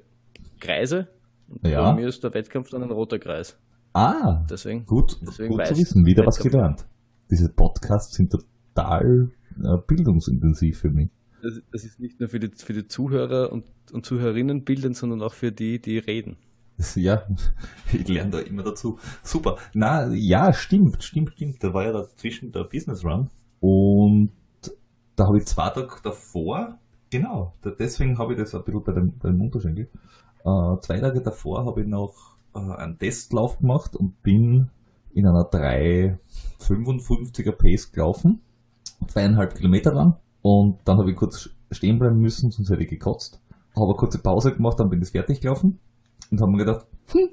Kreise. 0.61 1.09
Und 1.49 1.67
Ja. 1.67 1.83
bei 1.91 2.01
mir 2.01 2.09
ist 2.09 2.23
der 2.23 2.35
Wettkampf 2.35 2.71
dann 2.71 2.83
ein 2.83 2.91
roter 2.91 3.19
Kreis. 3.19 3.59
Ah, 3.95 4.45
Deswegen. 4.51 4.85
gut, 4.87 5.19
Deswegen 5.23 5.51
gut 5.55 5.65
zu 5.67 5.71
weiß 5.73 5.79
wissen, 5.79 6.05
wieder 6.07 6.27
was 6.27 6.37
Wettkampf. 6.39 6.53
gelernt. 6.53 6.87
Diese 7.31 7.49
Podcasts 7.51 8.15
sind 8.17 8.31
total 8.33 9.31
äh, 9.63 9.77
bildungsintensiv 9.87 10.79
für 10.81 10.91
mich. 10.91 11.11
Das, 11.43 11.85
ist 11.85 11.99
nicht 11.99 12.21
nur 12.21 12.29
für 12.29 12.39
die, 12.39 12.51
für 12.55 12.73
die 12.73 12.87
Zuhörer 12.87 13.53
und, 13.53 13.65
und 13.93 14.07
Zuhörerinnen 14.07 14.65
bildend, 14.65 14.97
sondern 14.97 15.23
auch 15.23 15.35
für 15.35 15.53
die, 15.53 15.81
die 15.81 15.99
reden. 15.99 16.37
Ja, 16.97 17.23
ich 17.93 18.09
lerne 18.09 18.31
da 18.31 18.39
immer 18.41 18.63
dazu. 18.63 18.99
Super. 19.23 19.57
Na, 19.73 20.09
ja, 20.09 20.53
stimmt, 20.53 21.05
stimmt, 21.05 21.33
stimmt. 21.35 21.63
Da 21.63 21.75
war 21.75 21.85
ja 21.85 21.93
dazwischen 21.93 22.51
der 22.51 22.65
Business 22.65 23.05
Run. 23.05 23.29
Und 23.61 24.33
da 25.15 25.27
habe 25.27 25.39
ich 25.39 25.47
zwei 25.47 25.71
Tage 25.71 25.95
davor, 26.03 26.79
genau, 27.11 27.55
da, 27.63 27.71
deswegen 27.71 28.19
habe 28.19 28.33
ich 28.33 28.39
das 28.39 28.53
ein 28.55 28.65
bisschen 28.65 28.83
bei 28.83 28.93
dem, 28.93 29.19
bei 29.19 29.29
dem 29.29 29.41
Unterschenkel. 29.41 29.91
Äh, 30.45 30.81
zwei 30.81 30.99
Tage 30.99 31.21
davor 31.21 31.67
habe 31.67 31.83
ich 31.83 31.87
noch 31.87 32.37
äh, 32.55 32.59
einen 32.59 32.99
Testlauf 32.99 33.59
gemacht 33.59 33.95
und 33.95 34.23
bin 34.23 34.71
in 35.13 35.27
einer 35.27 35.51
3,55er 35.51 37.53
Pace 37.53 37.93
gelaufen. 37.93 38.41
Zweieinhalb 39.07 39.55
Kilometer 39.55 39.93
lang. 39.93 40.17
Und 40.43 40.81
dann 40.85 40.99
habe 40.99 41.11
ich 41.11 41.17
kurz 41.17 41.51
stehen 41.71 41.99
bleiben 41.99 42.21
müssen, 42.21 42.51
sonst 42.51 42.71
hätte 42.71 42.83
ich 42.83 42.91
gekotzt. 42.91 43.41
Habe 43.75 43.87
eine 43.87 43.95
kurze 43.95 44.19
Pause 44.19 44.55
gemacht, 44.55 44.79
dann 44.79 44.91
bin 44.91 45.01
ich 45.01 45.09
fertig 45.11 45.41
gelaufen. 45.41 45.81
und 46.31 46.41
haben 46.41 46.53
mir 46.53 46.59
gedacht, 46.59 46.87
hm, 47.13 47.31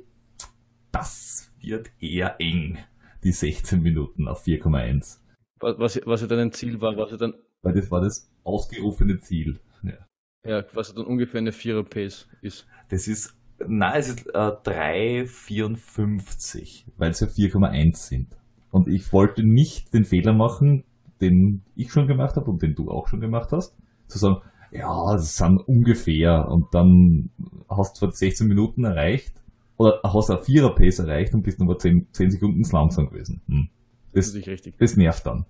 das 0.92 1.52
wird 1.60 1.92
eher 2.00 2.40
eng, 2.40 2.78
die 3.24 3.32
16 3.32 3.82
Minuten 3.82 4.28
auf 4.28 4.46
4,1. 4.46 5.20
Was, 5.60 6.00
was 6.06 6.22
ja 6.22 6.28
dann 6.28 6.40
ein 6.40 6.52
Ziel 6.52 6.80
war, 6.82 6.98
was 6.98 7.12
ja 7.12 7.18
dann. 7.18 7.34
Weil 7.62 7.74
das 7.74 7.92
war 7.92 8.02
das 8.02 8.32
ausgerufene 8.44 9.20
Ziel. 9.20 9.60
Ja, 9.84 10.08
ja 10.46 10.64
was 10.74 10.92
dann 10.94 11.06
ungefähr 11.06 11.40
eine 11.40 11.52
4er 11.52 11.84
Pace 11.84 12.28
ist. 12.42 12.66
Das 12.90 13.08
ist, 13.08 13.36
na, 13.68 13.96
es 13.98 14.08
ist 14.08 14.28
äh, 14.28 14.32
3,54, 14.32 16.86
weil 16.98 17.12
es 17.12 17.20
ja 17.20 17.28
4,1 17.28 17.98
sind. 17.98 18.38
Und 18.72 18.88
ich 18.88 19.12
wollte 19.12 19.44
nicht 19.44 19.94
den 19.94 20.06
Fehler 20.06 20.34
machen, 20.34 20.86
den 21.22 21.62
ich 21.76 21.92
schon 21.92 22.08
gemacht 22.08 22.36
habe 22.36 22.50
und 22.50 22.62
den 22.62 22.76
du 22.76 22.90
auch 22.90 23.08
schon 23.08 23.20
gemacht 23.20 23.52
hast, 23.52 23.76
zu 24.08 24.18
sagen, 24.18 24.42
ja, 24.72 25.14
das 25.14 25.38
sind 25.38 25.60
ungefähr 25.68 26.48
und 26.48 26.74
dann 26.74 27.30
hast 27.70 28.02
du 28.02 28.10
16 28.10 28.48
Minuten 28.48 28.84
erreicht 28.84 29.34
oder 29.78 30.00
hast 30.04 30.30
eine 30.30 30.42
Vierer 30.42 30.76
Pace 30.76 31.00
erreicht 31.00 31.34
und 31.34 31.44
bist 31.44 31.60
nur 31.60 31.78
10, 31.78 32.08
10 32.12 32.32
Sekunden 32.32 32.64
langsam 32.72 33.10
gewesen. 33.10 33.42
Hm. 33.48 33.70
Das, 34.14 34.34
das, 34.34 34.48
richtig. 34.48 34.78
das 34.78 34.98
nervt 34.98 35.26
dann. 35.26 35.46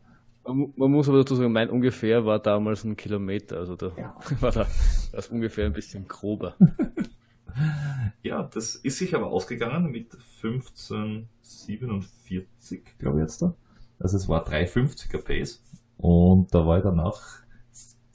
Man, 0.46 0.74
man, 0.76 0.92
muss 0.92 1.10
aber 1.10 1.20
dazu 1.20 1.36
sagen, 1.36 1.52
mein 1.52 1.70
ungefähr 1.70 2.26
war 2.26 2.40
damals 2.40 2.84
ein 2.84 2.96
Kilometer, 2.96 3.58
also 3.58 3.76
da 3.76 3.92
ja. 3.98 4.16
war 4.42 4.52
da, 4.52 4.66
das 5.12 5.28
ungefähr 5.28 5.66
ein 5.66 5.74
bisschen 5.74 6.08
grober. 6.08 6.56
ja, 8.24 8.44
das 8.44 8.76
ist 8.76 8.98
sich 8.98 9.16
aber 9.16 9.28
ausgegangen 9.28 9.92
mit 9.92 10.18
15,47, 10.42 12.82
glaube 12.98 13.20
ich 13.20 13.24
jetzt 13.24 13.42
da. 13.42 13.54
Also 14.00 14.18
es 14.18 14.28
war 14.28 14.48
3,50er 14.48 15.22
Pace 15.22 15.62
und 15.98 16.54
da 16.54 16.66
war 16.66 16.78
ich 16.78 16.84
danach 16.84 17.40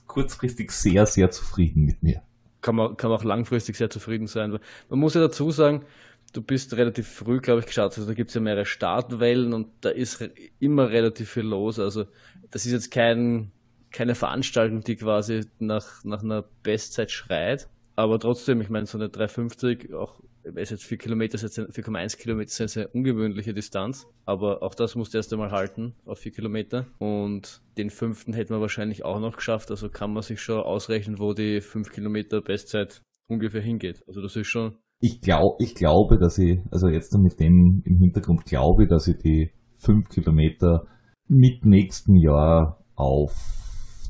kurzfristig 0.06 0.70
sehr, 0.70 1.06
sehr 1.06 1.30
zufrieden 1.30 1.84
mit 1.84 2.02
mir. 2.02 2.22
Kann 2.60 2.76
man, 2.76 2.96
kann 2.96 3.10
man 3.10 3.18
auch 3.18 3.24
langfristig 3.24 3.76
sehr 3.76 3.90
zufrieden 3.90 4.26
sein. 4.26 4.58
Man 4.88 4.98
muss 4.98 5.14
ja 5.14 5.20
dazu 5.20 5.50
sagen, 5.50 5.84
du 6.32 6.40
bist 6.40 6.76
relativ 6.76 7.08
früh, 7.08 7.40
glaube 7.40 7.60
ich, 7.60 7.66
gestartet. 7.66 7.98
Also 7.98 8.10
da 8.10 8.14
gibt 8.14 8.30
es 8.30 8.34
ja 8.34 8.40
mehrere 8.40 8.64
Startwellen 8.64 9.52
und 9.52 9.68
da 9.80 9.90
ist 9.90 10.28
immer 10.60 10.90
relativ 10.90 11.30
viel 11.30 11.44
los. 11.44 11.78
Also 11.78 12.06
das 12.50 12.64
ist 12.64 12.72
jetzt 12.72 12.90
kein, 12.90 13.50
keine 13.90 14.14
Veranstaltung, 14.14 14.82
die 14.82 14.96
quasi 14.96 15.42
nach, 15.58 16.04
nach 16.04 16.22
einer 16.22 16.44
Bestzeit 16.62 17.10
schreit. 17.10 17.68
Aber 17.96 18.18
trotzdem, 18.18 18.60
ich 18.60 18.70
meine, 18.70 18.86
so 18.86 18.98
eine 18.98 19.08
350, 19.08 19.92
auch 19.94 20.20
es 20.54 20.70
jetzt 20.70 20.84
4 20.84 20.98
Kilometer, 20.98 21.38
4,1 21.38 22.18
Kilometer 22.18 22.64
ist 22.64 22.76
eine 22.76 22.88
ungewöhnliche 22.88 23.54
Distanz, 23.54 24.06
aber 24.24 24.62
auch 24.62 24.74
das 24.74 24.94
musst 24.94 25.14
du 25.14 25.18
erst 25.18 25.32
einmal 25.32 25.50
halten 25.50 25.94
auf 26.04 26.18
4 26.18 26.32
Kilometer. 26.32 26.86
Und 26.98 27.62
den 27.78 27.90
fünften 27.90 28.32
hätten 28.32 28.50
wir 28.50 28.60
wahrscheinlich 28.60 29.04
auch 29.04 29.20
noch 29.20 29.36
geschafft, 29.36 29.70
also 29.70 29.88
kann 29.88 30.12
man 30.12 30.22
sich 30.22 30.40
schon 30.40 30.60
ausrechnen, 30.60 31.18
wo 31.18 31.32
die 31.32 31.60
5 31.60 31.90
Kilometer 31.90 32.40
Bestzeit 32.40 33.02
ungefähr 33.28 33.62
hingeht. 33.62 34.02
Also 34.06 34.20
das 34.20 34.36
ist 34.36 34.46
schon. 34.46 34.76
Ich, 35.00 35.20
glaub, 35.20 35.60
ich 35.60 35.74
glaube, 35.74 36.18
dass 36.18 36.38
ich, 36.38 36.60
also 36.70 36.88
jetzt 36.88 37.14
mit 37.18 37.38
dem 37.40 37.82
im 37.84 37.98
Hintergrund 37.98 38.44
glaube, 38.44 38.86
dass 38.86 39.08
ich 39.08 39.16
die 39.18 39.50
5 39.78 40.08
Kilometer 40.08 40.86
mit 41.28 41.64
nächsten 41.64 42.16
Jahr 42.16 42.84
auf 42.94 43.32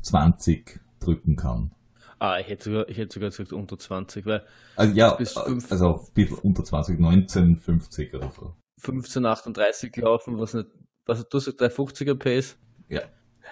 20 0.03 0.79
drücken 0.99 1.35
kann. 1.35 1.71
Ah, 2.19 2.39
ich 2.39 2.47
hätte 2.47 2.65
sogar, 2.65 2.89
ich 2.89 2.97
hätte 2.97 3.13
sogar 3.13 3.29
gesagt 3.29 3.53
unter 3.53 3.77
20, 3.77 4.25
weil. 4.25 4.45
Also 4.75 4.93
ja, 4.93 5.13
bis 5.15 5.33
fünf, 5.33 5.71
also 5.71 6.05
ein 6.07 6.13
bisschen 6.13 6.37
unter 6.39 6.63
20, 6.63 6.99
19, 6.99 7.57
50 7.57 8.13
oder 8.13 8.31
so. 8.31 8.55
15, 8.79 9.25
38 9.25 9.95
laufen, 9.97 10.39
was 10.39 10.53
nicht, 10.53 10.67
was 11.05 11.27
du 11.27 11.39
sagst, 11.39 11.61
350er 11.61 12.15
Pace? 12.15 12.57
Ja. 12.89 13.01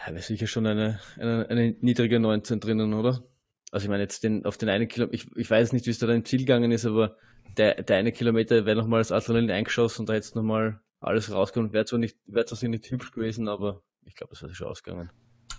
Da 0.06 0.12
wäre 0.12 0.22
sicher 0.22 0.48
schon 0.48 0.66
eine, 0.66 1.00
eine, 1.18 1.48
eine 1.50 1.76
niedrige 1.82 2.20
19 2.20 2.60
drinnen, 2.60 2.94
oder? 2.94 3.24
Also 3.72 3.86
ich 3.86 3.90
meine 3.90 4.04
jetzt 4.04 4.24
den, 4.24 4.46
auf 4.46 4.58
den 4.58 4.70
einen 4.70 4.88
Kilometer, 4.88 5.14
ich, 5.14 5.36
ich 5.36 5.50
weiß 5.50 5.74
nicht, 5.74 5.86
wie 5.86 5.92
es 5.92 6.00
da 6.00 6.12
im 6.12 6.26
Ziel 6.26 6.40
gegangen 6.40 6.72
ist, 6.72 6.86
aber 6.86 7.18
der, 7.58 7.84
der 7.84 7.98
eine 7.98 8.12
Kilometer 8.12 8.66
wäre 8.66 8.78
nochmal 8.78 9.00
als 9.00 9.12
Adrenalin 9.12 9.52
eingeschossen 9.52 10.02
und 10.02 10.10
da 10.10 10.14
hätte 10.14 10.28
es 10.28 10.36
nochmal 10.36 10.82
alles 11.00 11.32
rausgekommen. 11.32 11.74
Wäre 11.74 11.86
zwar 11.86 12.00
nicht, 12.00 12.18
wäre 12.26 12.46
zwar 12.46 12.70
nicht 12.70 12.90
hübsch 12.90 13.12
gewesen, 13.12 13.48
aber 13.48 13.82
ich 14.06 14.16
glaube, 14.16 14.32
das 14.32 14.42
wäre 14.42 14.54
schon 14.54 14.68
ausgegangen. 14.68 15.10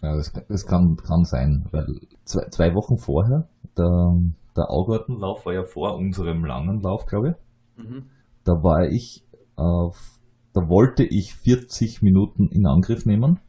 Ja, 0.02 0.16
das, 0.16 0.32
das 0.48 0.66
kann, 0.66 0.96
kann 0.96 1.24
sein, 1.24 1.66
weil 1.70 1.86
zwei, 2.24 2.48
zwei 2.48 2.74
Wochen 2.74 2.96
vorher, 2.96 3.48
der, 3.76 4.20
der 4.56 4.70
Augartenlauf 4.70 5.46
war 5.46 5.54
ja 5.54 5.64
vor 5.64 5.96
unserem 5.96 6.44
langen 6.44 6.80
Lauf, 6.80 7.06
glaube 7.06 7.36
ich. 7.76 7.84
Mhm. 7.84 8.04
Da 8.44 8.52
war 8.62 8.86
ich, 8.86 9.24
äh, 9.56 9.90
da 10.52 10.68
wollte 10.68 11.04
ich 11.04 11.34
40 11.34 12.02
Minuten 12.02 12.48
in 12.48 12.66
Angriff 12.66 13.06
nehmen 13.06 13.40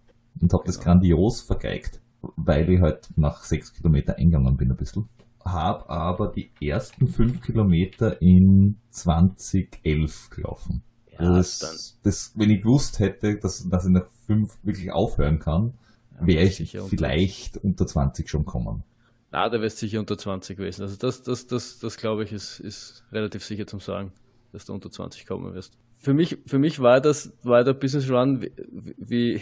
und 0.41 0.53
habe 0.53 0.63
genau. 0.63 0.65
das 0.65 0.79
grandios 0.79 1.41
vergeigt, 1.41 2.01
weil 2.35 2.69
ich 2.69 2.81
halt 2.81 3.09
nach 3.15 3.43
sechs 3.43 3.73
Kilometer 3.73 4.15
eingegangen 4.17 4.57
bin 4.57 4.71
ein 4.71 4.77
bisschen. 4.77 5.09
Hab 5.43 5.89
aber 5.89 6.31
die 6.31 6.49
ersten 6.59 7.07
fünf 7.07 7.41
Kilometer 7.41 8.19
in 8.21 8.77
2011 8.89 10.31
gelaufen. 10.31 10.81
Ja, 11.11 11.35
das, 11.35 11.99
das, 12.03 12.33
wenn 12.35 12.49
ich 12.49 12.63
gewusst 12.63 12.99
hätte, 12.99 13.37
dass, 13.37 13.67
dass 13.69 13.85
ich 13.85 13.91
nach 13.91 14.07
fünf 14.25 14.57
wirklich 14.63 14.91
aufhören 14.91 15.39
kann, 15.39 15.73
wäre 16.19 16.43
ich 16.43 16.77
vielleicht 16.89 17.57
unter, 17.57 17.67
unter 17.67 17.87
20 17.87 18.29
schon 18.29 18.45
kommen. 18.45 18.83
Na, 19.31 19.49
da 19.49 19.61
wärst 19.61 19.79
sicher 19.79 19.99
unter 19.99 20.17
20 20.17 20.57
gewesen. 20.57 20.83
Also 20.83 20.95
das, 20.95 21.23
das, 21.23 21.47
das, 21.47 21.79
das 21.79 21.97
glaube 21.97 22.23
ich, 22.23 22.31
ist, 22.31 22.59
ist 22.59 23.03
relativ 23.11 23.43
sicher 23.43 23.67
zum 23.67 23.79
Sagen, 23.79 24.11
dass 24.51 24.65
du 24.65 24.73
unter 24.73 24.89
20 24.89 25.25
kommen 25.25 25.53
wirst. 25.53 25.77
Für 25.97 26.13
mich, 26.13 26.37
für 26.45 26.59
mich 26.59 26.79
war 26.79 27.01
das, 27.01 27.33
war 27.43 27.63
der 27.63 27.73
Business 27.73 28.09
Run 28.09 28.41
wie, 28.41 28.51
wie, 28.97 29.41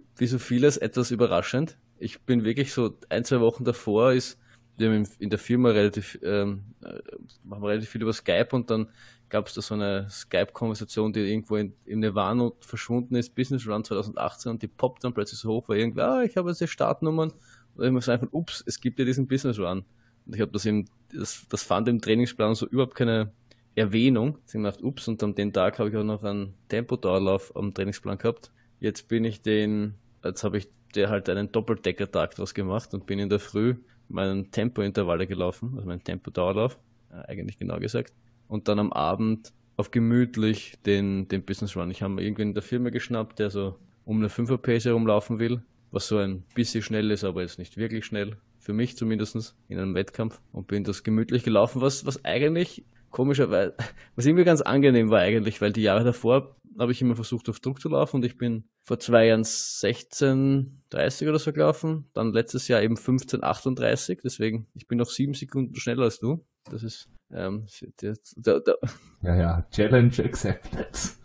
wie 0.16 0.26
so 0.26 0.38
vieles 0.38 0.76
etwas 0.76 1.10
überraschend. 1.10 1.76
Ich 1.98 2.22
bin 2.22 2.44
wirklich 2.44 2.72
so 2.72 2.96
ein, 3.10 3.24
zwei 3.24 3.40
Wochen 3.40 3.64
davor 3.64 4.12
ist, 4.12 4.38
wir 4.76 4.90
haben 4.90 5.06
in 5.18 5.30
der 5.30 5.38
Firma 5.38 5.70
relativ, 5.70 6.18
ähm, 6.22 6.64
äh, 6.82 6.98
machen 7.44 7.62
wir 7.62 7.68
relativ 7.68 7.90
viel 7.90 8.02
über 8.02 8.12
Skype 8.12 8.48
und 8.52 8.70
dann 8.70 8.88
gab 9.32 9.46
es 9.46 9.54
da 9.54 9.62
so 9.62 9.72
eine 9.72 10.06
Skype-Konversation, 10.10 11.14
die 11.14 11.20
irgendwo 11.20 11.56
in, 11.56 11.72
im 11.86 12.00
Nirvana 12.00 12.52
verschwunden 12.60 13.14
ist, 13.14 13.34
Business 13.34 13.66
Run 13.66 13.82
2018 13.82 14.50
und 14.50 14.62
die 14.62 14.68
poppt 14.68 15.02
dann 15.04 15.14
plötzlich 15.14 15.40
so 15.40 15.48
hoch, 15.48 15.70
weil 15.70 15.78
irgendwie, 15.78 16.02
ah, 16.02 16.22
ich 16.22 16.36
habe 16.36 16.50
jetzt 16.50 16.60
die 16.60 16.68
Startnummern 16.68 17.32
und 17.74 17.84
ich 17.84 17.90
muss 17.90 18.10
einfach, 18.10 18.28
ups, 18.30 18.62
es 18.66 18.78
gibt 18.78 18.98
ja 18.98 19.06
diesen 19.06 19.26
Business 19.26 19.58
Run. 19.58 19.86
Und 20.26 20.34
ich 20.34 20.40
habe 20.42 20.52
das 20.52 20.66
im, 20.66 20.84
das, 21.10 21.46
das 21.48 21.62
fand 21.62 21.88
im 21.88 22.02
Trainingsplan 22.02 22.54
so 22.54 22.66
überhaupt 22.66 22.94
keine 22.94 23.32
Erwähnung. 23.74 24.36
Habe 24.48 24.64
gedacht, 24.64 24.82
ups, 24.82 25.08
und 25.08 25.22
an 25.22 25.34
dem 25.34 25.50
Tag 25.50 25.78
habe 25.78 25.88
ich 25.88 25.96
auch 25.96 26.04
noch 26.04 26.22
einen 26.22 26.52
Tempodauerlauf 26.68 27.56
am 27.56 27.72
Trainingsplan 27.72 28.18
gehabt. 28.18 28.52
Jetzt 28.80 29.08
bin 29.08 29.24
ich 29.24 29.40
den, 29.40 29.94
jetzt 30.22 30.44
habe 30.44 30.58
ich 30.58 30.68
der 30.94 31.08
halt 31.08 31.30
einen 31.30 31.50
Doppeldecker-Tag 31.50 32.34
draus 32.34 32.52
gemacht 32.52 32.92
und 32.92 33.06
bin 33.06 33.18
in 33.18 33.30
der 33.30 33.40
Früh 33.40 33.76
meinen 34.08 34.50
Tempointervalle 34.50 35.26
gelaufen, 35.26 35.72
also 35.74 35.88
meinen 35.88 36.04
Tempodauerlauf, 36.04 36.78
äh, 37.10 37.30
eigentlich 37.30 37.58
genau 37.58 37.78
gesagt 37.78 38.12
und 38.52 38.68
dann 38.68 38.78
am 38.78 38.92
Abend 38.92 39.54
auf 39.78 39.90
gemütlich 39.90 40.74
den, 40.84 41.26
den 41.26 41.42
Business 41.42 41.74
Run. 41.74 41.90
Ich 41.90 42.02
habe 42.02 42.12
mir 42.12 42.22
irgendwie 42.22 42.42
in 42.42 42.52
der 42.52 42.62
Firma 42.62 42.90
geschnappt, 42.90 43.38
der 43.38 43.48
so 43.48 43.78
um 44.04 44.18
eine 44.18 44.28
5er 44.28 44.58
Pace 44.58 44.84
herumlaufen 44.84 45.38
will, 45.38 45.62
was 45.90 46.06
so 46.06 46.18
ein 46.18 46.44
bisschen 46.54 46.82
schnell 46.82 47.10
ist, 47.10 47.24
aber 47.24 47.40
jetzt 47.40 47.58
nicht 47.58 47.78
wirklich 47.78 48.04
schnell. 48.04 48.36
Für 48.58 48.74
mich 48.74 48.94
zumindest 48.94 49.56
in 49.68 49.78
einem 49.78 49.94
Wettkampf 49.94 50.38
und 50.52 50.66
bin 50.66 50.84
das 50.84 51.02
gemütlich 51.02 51.44
gelaufen, 51.44 51.80
was, 51.80 52.04
was 52.04 52.26
eigentlich 52.26 52.84
komischerweise, 53.08 53.74
was 54.16 54.26
irgendwie 54.26 54.44
ganz 54.44 54.60
angenehm 54.60 55.08
war 55.08 55.20
eigentlich, 55.20 55.62
weil 55.62 55.72
die 55.72 55.82
Jahre 55.82 56.04
davor 56.04 56.54
habe 56.78 56.92
ich 56.92 57.00
immer 57.00 57.16
versucht 57.16 57.48
auf 57.48 57.58
Druck 57.58 57.80
zu 57.80 57.88
laufen 57.88 58.16
und 58.16 58.24
ich 58.26 58.36
bin 58.36 58.64
vor 58.84 58.98
zwei 58.98 59.28
Jahren 59.28 59.44
16, 59.44 60.82
30 60.90 61.28
oder 61.28 61.38
so 61.38 61.54
gelaufen, 61.54 62.04
dann 62.12 62.34
letztes 62.34 62.68
Jahr 62.68 62.82
eben 62.82 62.98
15, 62.98 63.42
38, 63.42 64.20
deswegen, 64.22 64.66
ich 64.74 64.88
bin 64.88 64.98
noch 64.98 65.08
sieben 65.08 65.32
Sekunden 65.32 65.74
schneller 65.76 66.04
als 66.04 66.18
du. 66.20 66.44
Das 66.70 66.82
ist 66.82 67.08
ähm, 67.32 67.66
der, 68.00 68.14
der, 68.36 68.60
der, 68.60 68.76
ja, 69.22 69.36
ja, 69.36 69.66
Challenge 69.70 70.12
accepted. 70.24 71.16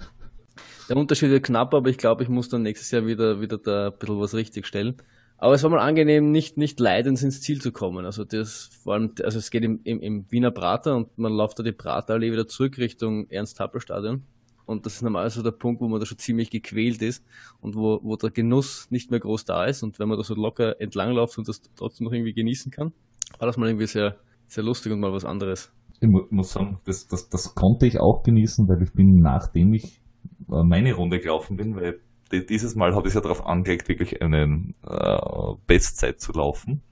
Der 0.89 0.95
Unterschied 0.95 1.29
wird 1.29 1.43
knapp, 1.43 1.73
aber 1.73 1.89
ich 1.89 1.97
glaube, 1.97 2.23
ich 2.23 2.29
muss 2.29 2.49
dann 2.49 2.61
nächstes 2.61 2.91
Jahr 2.91 3.05
wieder, 3.05 3.41
wieder 3.41 3.57
da 3.57 3.87
ein 3.87 3.97
bisschen 3.97 4.19
was 4.19 4.33
richtig 4.33 4.65
stellen. 4.65 4.95
Aber 5.37 5.53
es 5.53 5.61
war 5.61 5.69
mal 5.69 5.79
angenehm, 5.79 6.31
nicht, 6.31 6.57
nicht 6.57 6.79
leidend 6.79 7.21
ins 7.21 7.41
Ziel 7.41 7.61
zu 7.61 7.71
kommen. 7.71 8.05
Also 8.05 8.23
das 8.23 8.69
vor 8.83 8.93
allem, 8.93 9.13
also 9.21 9.37
es 9.37 9.51
geht 9.51 9.63
im, 9.63 9.81
im, 9.83 9.99
im 9.99 10.31
Wiener 10.31 10.49
Prater 10.49 10.95
und 10.95 11.15
man 11.17 11.33
läuft 11.33 11.59
da 11.59 11.63
die 11.63 11.73
Praterallee 11.73 12.31
wieder 12.31 12.47
zurück 12.47 12.77
Richtung 12.77 13.29
Ernst-Happel-Stadion. 13.29 14.23
Und 14.65 14.85
das 14.85 14.95
ist 14.95 15.01
normalerweise 15.01 15.35
so 15.35 15.43
der 15.43 15.51
Punkt, 15.51 15.81
wo 15.81 15.87
man 15.87 15.99
da 15.99 16.05
schon 16.05 16.17
ziemlich 16.17 16.49
gequält 16.49 17.01
ist 17.01 17.23
und 17.61 17.75
wo, 17.75 17.99
wo 18.01 18.15
der 18.15 18.31
Genuss 18.31 18.87
nicht 18.89 19.11
mehr 19.11 19.19
groß 19.19 19.45
da 19.45 19.65
ist. 19.65 19.83
Und 19.83 19.99
wenn 19.99 20.09
man 20.09 20.17
da 20.17 20.23
so 20.23 20.33
locker 20.33 20.81
entlang 20.81 21.11
läuft 21.11 21.37
und 21.37 21.47
das 21.47 21.61
trotzdem 21.75 22.05
noch 22.05 22.13
irgendwie 22.13 22.33
genießen 22.33 22.71
kann, 22.71 22.91
war 23.37 23.45
das 23.45 23.57
mal 23.57 23.67
irgendwie 23.67 23.87
sehr, 23.87 24.17
sehr 24.47 24.63
lustig 24.63 24.91
und 24.91 24.99
mal 24.99 25.13
was 25.13 25.23
anderes 25.23 25.71
ich 25.99 26.09
muss 26.29 26.53
sagen, 26.53 26.79
das, 26.85 27.07
das, 27.07 27.29
das 27.29 27.55
konnte 27.55 27.87
ich 27.87 27.99
auch 27.99 28.23
genießen, 28.23 28.67
weil 28.67 28.83
ich 28.83 28.93
bin, 28.93 29.19
nachdem 29.19 29.73
ich 29.73 30.01
äh, 30.49 30.63
meine 30.63 30.93
Runde 30.93 31.19
gelaufen 31.19 31.57
bin, 31.57 31.75
weil 31.75 31.99
dieses 32.31 32.75
Mal 32.75 32.93
habe 32.93 33.07
ich 33.07 33.13
ja 33.13 33.21
darauf 33.21 33.45
angelegt, 33.45 33.87
wirklich 33.87 34.21
eine 34.21 34.73
äh, 34.83 35.55
Bestzeit 35.65 36.19
zu 36.19 36.33
laufen. 36.33 36.83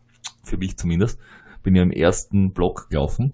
Für 0.44 0.58
mich 0.58 0.78
zumindest. 0.78 1.20
Bin 1.62 1.76
ja 1.76 1.84
im 1.84 1.92
ersten 1.92 2.54
Block 2.54 2.90
gelaufen 2.90 3.34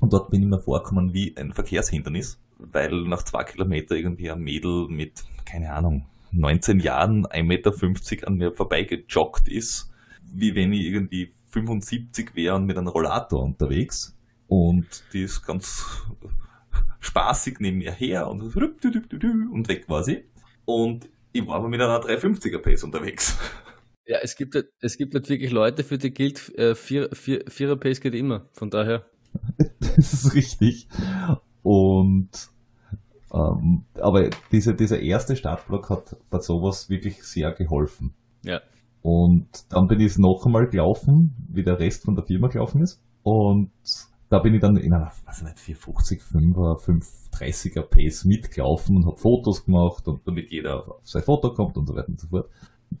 und 0.00 0.12
dort 0.12 0.30
bin 0.30 0.42
ich 0.42 0.48
mir 0.48 0.60
vorgekommen 0.60 1.12
wie 1.12 1.34
ein 1.36 1.52
Verkehrshindernis, 1.52 2.38
weil 2.58 2.90
nach 3.04 3.22
zwei 3.22 3.42
Kilometer 3.44 3.96
irgendwie 3.96 4.30
ein 4.30 4.40
Mädel 4.40 4.86
mit, 4.88 5.24
keine 5.44 5.72
Ahnung, 5.72 6.06
19 6.32 6.78
Jahren, 6.78 7.26
1,50 7.26 7.42
Meter 7.44 8.28
an 8.28 8.34
mir 8.36 8.52
vorbeigejoggt 8.52 9.48
ist, 9.48 9.90
wie 10.32 10.54
wenn 10.54 10.72
ich 10.72 10.86
irgendwie 10.86 11.32
75 11.46 12.34
wäre 12.34 12.54
und 12.54 12.66
mit 12.66 12.76
einem 12.76 12.88
Rollator 12.88 13.42
unterwegs 13.42 14.14
Und 14.50 15.04
die 15.12 15.22
ist 15.22 15.46
ganz 15.46 16.02
spaßig 16.98 17.60
neben 17.60 17.78
mir 17.78 17.92
her 17.92 18.26
und, 18.26 18.42
und 18.42 19.68
weg 19.68 19.88
war 19.88 20.02
sie. 20.02 20.24
Und 20.64 21.08
ich 21.30 21.46
war 21.46 21.54
aber 21.54 21.68
mit 21.68 21.80
einer 21.80 22.00
350er 22.00 22.58
Pace 22.58 22.82
unterwegs. 22.82 23.38
Ja, 24.06 24.18
es 24.20 24.34
gibt, 24.34 24.56
es 24.80 24.98
gibt 24.98 25.14
nicht 25.14 25.28
wirklich 25.28 25.52
Leute, 25.52 25.84
für 25.84 25.98
die 25.98 26.12
gilt, 26.12 26.52
äh, 26.58 26.72
4er 26.72 27.76
Pace 27.76 28.00
geht 28.00 28.16
immer. 28.16 28.48
Von 28.50 28.70
daher. 28.70 29.06
das 29.78 30.12
ist 30.12 30.34
richtig. 30.34 30.88
Und 31.62 32.30
ähm, 33.32 33.84
aber 33.94 34.30
diese, 34.50 34.74
dieser 34.74 34.98
erste 34.98 35.36
Startblock 35.36 35.90
hat 35.90 36.16
bei 36.28 36.40
sowas 36.40 36.90
wirklich 36.90 37.22
sehr 37.22 37.52
geholfen. 37.52 38.14
Ja. 38.42 38.62
Und 39.00 39.72
dann 39.72 39.86
bin 39.86 40.00
ich 40.00 40.18
noch 40.18 40.44
einmal 40.44 40.66
gelaufen, 40.66 41.36
wie 41.48 41.62
der 41.62 41.78
Rest 41.78 42.02
von 42.02 42.16
der 42.16 42.24
Firma 42.24 42.48
gelaufen 42.48 42.82
ist. 42.82 43.00
Und 43.22 43.70
da 44.30 44.38
bin 44.38 44.54
ich 44.54 44.60
dann 44.60 44.76
in 44.76 44.94
einer, 44.94 45.12
weiß 45.26 45.38
ich 45.38 45.44
nicht, 45.44 45.58
450, 45.58 46.22
5er, 46.22 46.78
530er 47.32 47.82
Pace 47.82 48.24
mitgelaufen 48.24 48.96
und 48.96 49.06
habe 49.06 49.16
Fotos 49.16 49.64
gemacht 49.64 50.06
und 50.06 50.26
damit 50.26 50.52
jeder 50.52 50.88
auf 50.88 51.00
sein 51.02 51.22
Foto 51.22 51.52
kommt 51.52 51.76
und 51.76 51.88
so 51.88 51.96
weiter 51.96 52.08
und 52.08 52.20
so 52.20 52.28
fort. 52.28 52.48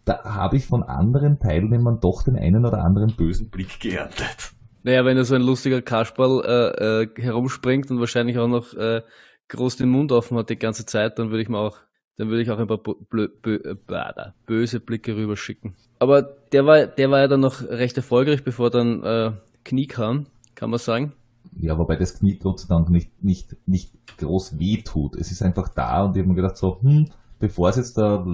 Da 0.04 0.24
habe 0.24 0.56
ich 0.56 0.66
von 0.66 0.82
anderen 0.82 1.38
Teilnehmern 1.38 2.00
doch 2.00 2.24
den 2.24 2.36
einen 2.36 2.66
oder 2.66 2.82
anderen 2.82 3.14
bösen 3.14 3.48
Blick 3.48 3.78
geerntet. 3.78 4.52
Naja, 4.82 5.04
wenn 5.04 5.16
da 5.16 5.24
so 5.24 5.36
ein 5.36 5.42
lustiger 5.42 5.82
Kasperl 5.82 6.42
äh, 6.44 7.02
äh, 7.02 7.22
herumspringt 7.22 7.90
und 7.90 8.00
wahrscheinlich 8.00 8.38
auch 8.38 8.48
noch 8.48 8.74
äh, 8.74 9.02
groß 9.48 9.76
den 9.76 9.88
Mund 9.88 10.10
offen 10.10 10.36
hat 10.36 10.50
die 10.50 10.56
ganze 10.56 10.84
Zeit, 10.84 11.18
dann 11.18 11.30
würde 11.30 11.42
ich 11.42 11.48
mir 11.48 11.58
auch, 11.58 11.78
dann 12.16 12.28
würde 12.28 12.42
ich 12.42 12.50
auch 12.50 12.58
ein 12.58 12.66
paar 12.66 12.78
bö 12.78 13.28
bö 13.28 13.56
äh, 13.56 14.32
böse 14.46 14.80
Blicke 14.80 15.14
rüberschicken. 15.14 15.76
Aber 16.00 16.22
der 16.22 16.66
war, 16.66 16.86
der 16.86 17.10
war 17.10 17.20
ja 17.20 17.28
dann 17.28 17.40
noch 17.40 17.62
recht 17.62 17.96
erfolgreich, 17.96 18.42
bevor 18.42 18.70
dann 18.70 19.02
äh, 19.04 19.32
Knie 19.64 19.86
kam, 19.86 20.26
kann 20.56 20.70
man 20.70 20.78
sagen. 20.78 21.12
Ja, 21.56 21.78
wobei 21.78 21.96
das 21.96 22.18
Knie 22.18 22.38
Gott 22.38 22.60
sei 22.60 22.68
Dank 22.68 22.90
nicht, 22.90 23.22
nicht, 23.22 23.56
nicht 23.66 23.92
groß 24.18 24.58
weh 24.58 24.82
tut. 24.82 25.16
Es 25.16 25.30
ist 25.30 25.42
einfach 25.42 25.68
da 25.68 26.04
und 26.04 26.16
ich 26.16 26.20
habe 26.20 26.28
mir 26.28 26.36
gedacht 26.36 26.56
so, 26.56 26.80
hm, 26.80 27.06
bevor 27.38 27.70
es 27.70 27.76
jetzt 27.76 27.98
da 27.98 28.24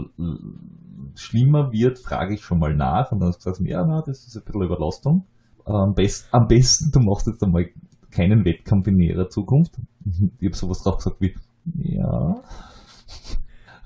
schlimmer 1.15 1.73
wird, 1.73 1.99
frage 1.99 2.35
ich 2.35 2.43
schon 2.43 2.59
mal 2.59 2.75
nach 2.75 3.13
und 3.13 3.21
dann 3.21 3.29
hast 3.29 3.45
du 3.45 3.51
gesagt, 3.51 3.69
ja, 3.69 3.85
na, 3.87 4.03
das 4.03 4.27
ist 4.27 4.37
ein 4.37 4.45
bisschen 4.45 4.63
Überlastung. 4.63 5.27
Am, 5.65 5.95
best, 5.95 6.29
am 6.31 6.47
besten, 6.47 6.93
du 6.93 7.01
machst 7.01 7.27
jetzt 7.27 7.43
einmal 7.43 7.67
keinen 8.11 8.45
Wettkampf 8.45 8.87
in 8.87 8.97
näherer 8.97 9.29
Zukunft. 9.29 9.77
Ich 10.39 10.47
habe 10.47 10.57
sowas 10.57 10.83
drauf 10.83 10.99
gesagt 10.99 11.21
wie, 11.21 11.35
ja. 11.75 12.43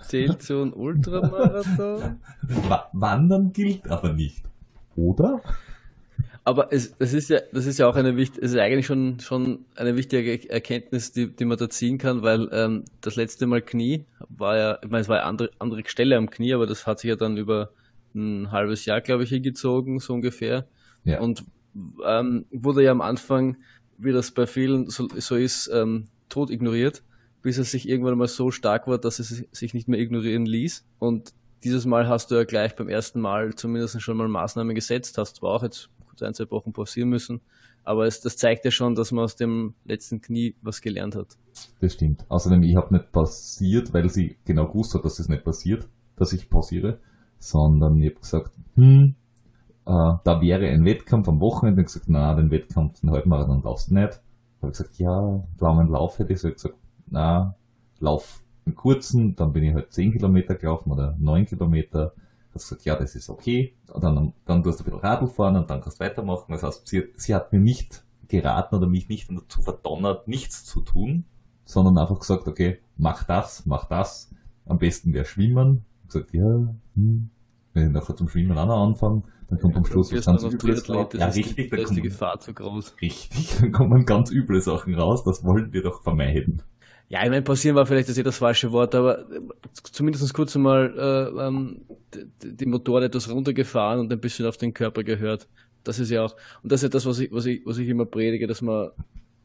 Zählt 0.02 0.42
so 0.42 0.62
ein 0.62 0.72
Ultramarathon? 0.72 2.18
Wandern 2.92 3.52
gilt 3.52 3.88
aber 3.88 4.12
nicht. 4.12 4.44
Oder? 4.96 5.40
Aber 6.50 6.72
es, 6.72 6.96
es 6.98 7.12
ist 7.12 7.30
ja, 7.30 7.38
das 7.52 7.64
ist 7.64 7.78
ja 7.78 7.88
auch 7.88 7.94
eine 7.94 8.16
wichtige, 8.16 8.44
es 8.44 8.50
ist 8.50 8.58
eigentlich 8.58 8.86
schon, 8.86 9.20
schon 9.20 9.66
eine 9.76 9.94
wichtige 9.94 10.50
Erkenntnis, 10.50 11.12
die, 11.12 11.28
die 11.28 11.44
man 11.44 11.56
da 11.56 11.70
ziehen 11.70 11.96
kann, 11.96 12.22
weil 12.22 12.48
ähm, 12.50 12.86
das 13.02 13.14
letzte 13.14 13.46
Mal 13.46 13.62
Knie 13.62 14.04
war 14.28 14.56
ja, 14.56 14.78
ich 14.82 14.90
meine, 14.90 15.02
es 15.02 15.08
war 15.08 15.18
eine 15.18 15.26
andere, 15.26 15.50
andere 15.60 15.84
Stelle 15.86 16.16
am 16.16 16.28
Knie, 16.28 16.52
aber 16.52 16.66
das 16.66 16.88
hat 16.88 16.98
sich 16.98 17.08
ja 17.08 17.14
dann 17.14 17.36
über 17.36 17.70
ein 18.16 18.50
halbes 18.50 18.84
Jahr, 18.84 19.00
glaube 19.00 19.22
ich, 19.22 19.28
hingezogen, 19.28 20.00
so 20.00 20.12
ungefähr. 20.12 20.66
Ja. 21.04 21.20
Und 21.20 21.44
ähm, 22.04 22.46
wurde 22.50 22.82
ja 22.82 22.90
am 22.90 23.00
Anfang, 23.00 23.56
wie 23.96 24.10
das 24.10 24.32
bei 24.32 24.48
vielen 24.48 24.90
so, 24.90 25.06
so 25.06 25.36
ist, 25.36 25.70
ähm, 25.72 26.06
tot 26.28 26.50
ignoriert, 26.50 27.04
bis 27.42 27.58
es 27.58 27.70
sich 27.70 27.88
irgendwann 27.88 28.18
mal 28.18 28.26
so 28.26 28.50
stark 28.50 28.88
war, 28.88 28.98
dass 28.98 29.20
es 29.20 29.44
sich 29.52 29.72
nicht 29.72 29.86
mehr 29.86 30.00
ignorieren 30.00 30.46
ließ. 30.46 30.84
Und 30.98 31.32
dieses 31.62 31.86
Mal 31.86 32.08
hast 32.08 32.32
du 32.32 32.34
ja 32.34 32.42
gleich 32.42 32.74
beim 32.74 32.88
ersten 32.88 33.20
Mal 33.20 33.54
zumindest 33.54 34.02
schon 34.02 34.16
mal 34.16 34.26
Maßnahmen 34.26 34.74
gesetzt, 34.74 35.16
hast 35.16 35.36
zwar 35.36 35.50
auch 35.50 35.62
jetzt 35.62 35.90
kurz 36.20 36.22
ein, 36.22 36.34
zwei 36.34 36.50
Wochen 36.50 36.72
pausieren 36.72 37.08
müssen, 37.08 37.40
aber 37.84 38.06
es, 38.06 38.20
das 38.20 38.36
zeigt 38.36 38.64
ja 38.64 38.70
schon, 38.70 38.94
dass 38.94 39.12
man 39.12 39.24
aus 39.24 39.36
dem 39.36 39.74
letzten 39.84 40.20
Knie 40.20 40.54
was 40.62 40.80
gelernt 40.80 41.16
hat. 41.16 41.36
Das 41.80 41.94
stimmt. 41.94 42.24
Außerdem, 42.28 42.62
ich 42.62 42.76
habe 42.76 42.94
nicht 42.94 43.12
pausiert, 43.12 43.92
weil 43.94 44.08
sie 44.10 44.36
genau 44.44 44.68
gewusst 44.68 44.94
hat, 44.94 45.04
dass 45.04 45.16
das 45.16 45.28
nicht 45.28 45.44
passiert, 45.44 45.88
dass 46.16 46.32
ich 46.32 46.50
pausiere, 46.50 46.98
sondern 47.38 47.96
ich 47.96 48.10
habe 48.10 48.20
gesagt, 48.20 48.52
hm, 48.74 49.14
äh, 49.86 50.12
da 50.24 50.40
wäre 50.40 50.68
ein 50.68 50.84
Wettkampf 50.84 51.28
am 51.28 51.40
Wochenende. 51.40 51.80
Ich 51.82 51.86
gesagt, 51.86 52.08
na, 52.08 52.34
den 52.34 52.50
Wettkampf, 52.50 53.00
den 53.00 53.10
Halbmarathon 53.10 53.62
laufst 53.62 53.90
du 53.90 53.94
nicht. 53.94 54.20
Habe 54.60 54.72
ich 54.72 54.78
gesagt, 54.78 54.98
ja, 54.98 55.42
langen 55.58 55.88
Lauf 55.88 56.18
hätte 56.18 56.34
ich 56.34 56.40
so 56.40 56.50
gesagt, 56.50 56.76
na, 57.06 57.54
lauf 57.98 58.42
einen 58.66 58.74
kurzen, 58.74 59.34
dann 59.36 59.52
bin 59.52 59.64
ich 59.64 59.74
halt 59.74 59.92
10 59.92 60.12
Kilometer 60.12 60.54
gelaufen 60.54 60.92
oder 60.92 61.16
9 61.18 61.46
Kilometer. 61.46 62.12
Hat 62.50 62.62
gesagt, 62.62 62.84
ja, 62.84 62.96
das 62.96 63.14
ist 63.14 63.30
okay. 63.30 63.76
Dann, 63.86 64.32
dann 64.44 64.62
tust 64.62 64.80
du 64.80 64.84
ein 64.84 64.84
bisschen 64.84 65.00
Radl 65.00 65.28
fahren 65.28 65.56
und 65.56 65.70
dann 65.70 65.80
kannst 65.80 66.00
du 66.00 66.04
weitermachen. 66.04 66.46
Das 66.48 66.62
heißt, 66.62 66.86
sie, 66.86 67.04
sie 67.16 67.34
hat 67.34 67.52
mir 67.52 67.60
nicht 67.60 68.04
geraten 68.28 68.76
oder 68.76 68.86
mich 68.86 69.08
nicht 69.08 69.30
dazu 69.30 69.62
verdonnert, 69.62 70.28
nichts 70.28 70.64
zu 70.64 70.80
tun, 70.80 71.24
sondern 71.64 71.98
einfach 71.98 72.18
gesagt, 72.18 72.46
okay, 72.46 72.80
mach 72.96 73.24
das, 73.24 73.66
mach 73.66 73.86
das. 73.86 74.34
Am 74.66 74.78
besten 74.78 75.12
wäre 75.12 75.24
schwimmen. 75.24 75.84
Ich 76.02 76.12
gesagt, 76.12 76.32
ja, 76.32 76.74
hm, 76.94 77.30
wenn 77.72 77.86
ich 77.86 77.92
nachher 77.92 78.16
zum 78.16 78.28
Schwimmen 78.28 78.56
auch 78.56 78.66
noch 78.66 78.86
anfange, 78.86 79.22
dann 79.48 79.58
kommt 79.58 79.76
am 79.76 79.84
Schluss 79.84 80.12
was 80.12 80.26
ganz 80.26 80.42
Übles 80.44 80.88
raus. 80.88 81.08
Ja, 81.12 81.26
richtig, 81.26 81.70
da 81.70 81.76
ist 81.76 81.94
die 81.94 82.02
Gefahr 82.02 82.38
zu 82.38 82.54
groß. 82.54 82.96
Richtig, 83.00 83.56
dann 83.60 83.72
kommen 83.72 84.04
ganz 84.04 84.30
üble 84.30 84.60
Sachen 84.60 84.94
raus, 84.94 85.24
das 85.24 85.44
wollen 85.44 85.72
wir 85.72 85.82
doch 85.82 86.02
vermeiden. 86.02 86.62
Ja, 87.10 87.24
ich 87.24 87.28
meine, 87.28 87.42
passieren 87.42 87.74
war 87.74 87.86
vielleicht 87.86 88.08
das 88.08 88.18
eh 88.18 88.22
das 88.22 88.38
falsche 88.38 88.70
Wort, 88.70 88.94
aber 88.94 89.26
zumindest 89.82 90.32
kurz 90.32 90.54
einmal 90.54 90.94
äh, 90.96 91.44
ähm, 91.44 91.80
die, 92.14 92.56
die 92.56 92.66
Motoren 92.66 93.02
etwas 93.02 93.28
runtergefahren 93.28 93.98
und 93.98 94.12
ein 94.12 94.20
bisschen 94.20 94.46
auf 94.46 94.56
den 94.58 94.72
Körper 94.72 95.02
gehört. 95.02 95.48
Das 95.82 95.98
ist 95.98 96.10
ja 96.10 96.24
auch, 96.24 96.36
und 96.62 96.70
das 96.70 96.78
ist 96.78 96.82
ja 96.84 96.88
das, 96.88 97.06
was 97.06 97.18
ich, 97.18 97.32
was 97.32 97.46
ich, 97.46 97.66
was 97.66 97.78
ich 97.78 97.88
immer 97.88 98.06
predige, 98.06 98.46
dass 98.46 98.62
man 98.62 98.90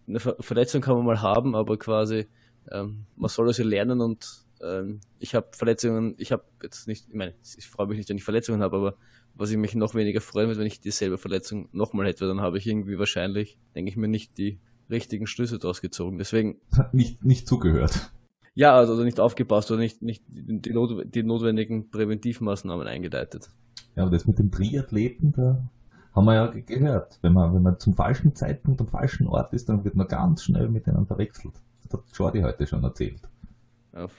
eine 0.08 0.20
Verletzung 0.20 0.82
kann 0.82 0.96
man 0.96 1.08
mal 1.08 1.24
haben, 1.24 1.56
aber 1.56 1.78
quasi 1.78 2.28
ähm, 2.72 3.08
man 3.16 3.30
soll 3.30 3.48
das 3.48 3.58
ja 3.58 3.66
lernen 3.66 4.00
und 4.00 4.46
ähm, 4.62 5.02
ich 5.18 5.34
habe 5.34 5.48
Verletzungen, 5.54 6.14
ich 6.20 6.32
habe 6.32 6.44
jetzt 6.62 6.88
nicht, 6.88 7.08
ich 7.10 7.16
meine, 7.16 7.34
ich 7.58 7.68
freue 7.68 7.88
mich 7.88 7.98
nicht, 7.98 8.10
wenn 8.10 8.18
ich 8.18 8.24
Verletzungen 8.24 8.62
habe, 8.62 8.78
aber 8.78 8.96
was 9.34 9.50
ich 9.50 9.58
mich 9.58 9.74
noch 9.74 9.96
weniger 9.96 10.22
freuen 10.22 10.50
würde, 10.50 10.60
wenn 10.60 10.68
ich 10.68 10.82
dieselbe 10.82 11.18
Verletzung 11.18 11.68
nochmal 11.72 12.06
hätte, 12.06 12.28
dann 12.28 12.42
habe 12.42 12.60
ich 12.60 12.68
irgendwie 12.68 13.00
wahrscheinlich, 13.00 13.58
denke 13.74 13.90
ich 13.90 13.98
mir, 13.98 14.08
nicht 14.08 14.38
die 14.38 14.60
richtigen 14.90 15.28
Schlüsse 15.28 15.60
daraus 15.60 15.82
gezogen. 15.82 16.18
Deswegen. 16.18 16.58
Nicht, 16.92 17.24
nicht 17.24 17.48
zugehört. 17.48 18.12
Ja, 18.54 18.76
also 18.76 19.04
nicht 19.04 19.20
aufgepasst 19.20 19.70
oder 19.72 19.82
nicht, 19.82 20.02
nicht 20.02 20.24
die, 20.28 20.72
not, 20.72 21.14
die 21.14 21.24
notwendigen 21.24 21.90
Präventivmaßnahmen 21.90 22.88
eingeleitet. 22.88 23.50
Ja, 23.96 24.04
aber 24.04 24.12
das 24.12 24.26
mit 24.26 24.40
dem 24.40 24.52
Triathleten, 24.52 25.34
da 25.34 25.70
haben 26.14 26.26
wir 26.26 26.36
ja 26.36 26.48
gehört. 26.48 27.20
Wenn 27.22 27.34
man, 27.34 27.54
wenn 27.54 27.62
man 27.62 27.80
zum 27.80 27.96
falschen 27.96 28.34
Zeitpunkt 28.34 28.80
am 28.80 28.88
falschen 28.88 29.28
Ort 29.28 29.54
ist, 29.54 29.68
dann 29.68 29.84
wird 29.84 29.96
man 29.96 30.08
ganz 30.08 30.44
schnell 30.44 30.70
mit 30.70 30.88
denen 30.88 31.06
verwechselt. 31.06 31.54
Das 31.84 32.00
hat 32.00 32.06
Jordi 32.14 32.42
heute 32.42 32.66
schon 32.66 32.84
erzählt. 32.84 33.22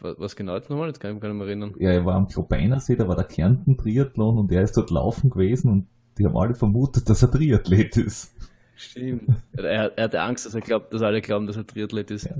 Was 0.00 0.36
genau 0.36 0.54
jetzt 0.54 0.70
nochmal? 0.70 0.88
Jetzt 0.88 1.00
kann 1.00 1.10
ich 1.10 1.14
mich 1.14 1.22
gar 1.22 1.28
nicht 1.28 1.38
mehr 1.38 1.46
erinnern. 1.46 1.74
Ja, 1.78 1.90
er 1.90 2.04
war 2.04 2.14
am 2.14 2.28
Klobeiner 2.28 2.80
See, 2.80 2.96
da 2.96 3.08
war 3.08 3.16
der 3.16 3.26
Kärnten 3.26 3.76
Triathlon 3.76 4.38
und 4.38 4.52
er 4.52 4.62
ist 4.62 4.76
dort 4.76 4.90
laufen 4.90 5.28
gewesen 5.28 5.70
und 5.70 5.86
die 6.18 6.24
haben 6.24 6.36
alle 6.36 6.54
vermutet, 6.54 7.10
dass 7.10 7.22
er 7.22 7.30
Triathlet 7.30 7.96
ist. 7.98 8.34
Stimmt. 8.76 9.28
Er, 9.56 9.96
er 9.96 10.04
hatte 10.04 10.20
Angst, 10.20 10.46
dass 10.46 10.54
er 10.54 10.60
glaubt, 10.60 10.92
dass 10.92 11.02
alle 11.02 11.20
glauben, 11.20 11.46
dass 11.46 11.56
er 11.56 11.66
Triathlet 11.66 12.10
ist. 12.10 12.24
Ja. 12.24 12.36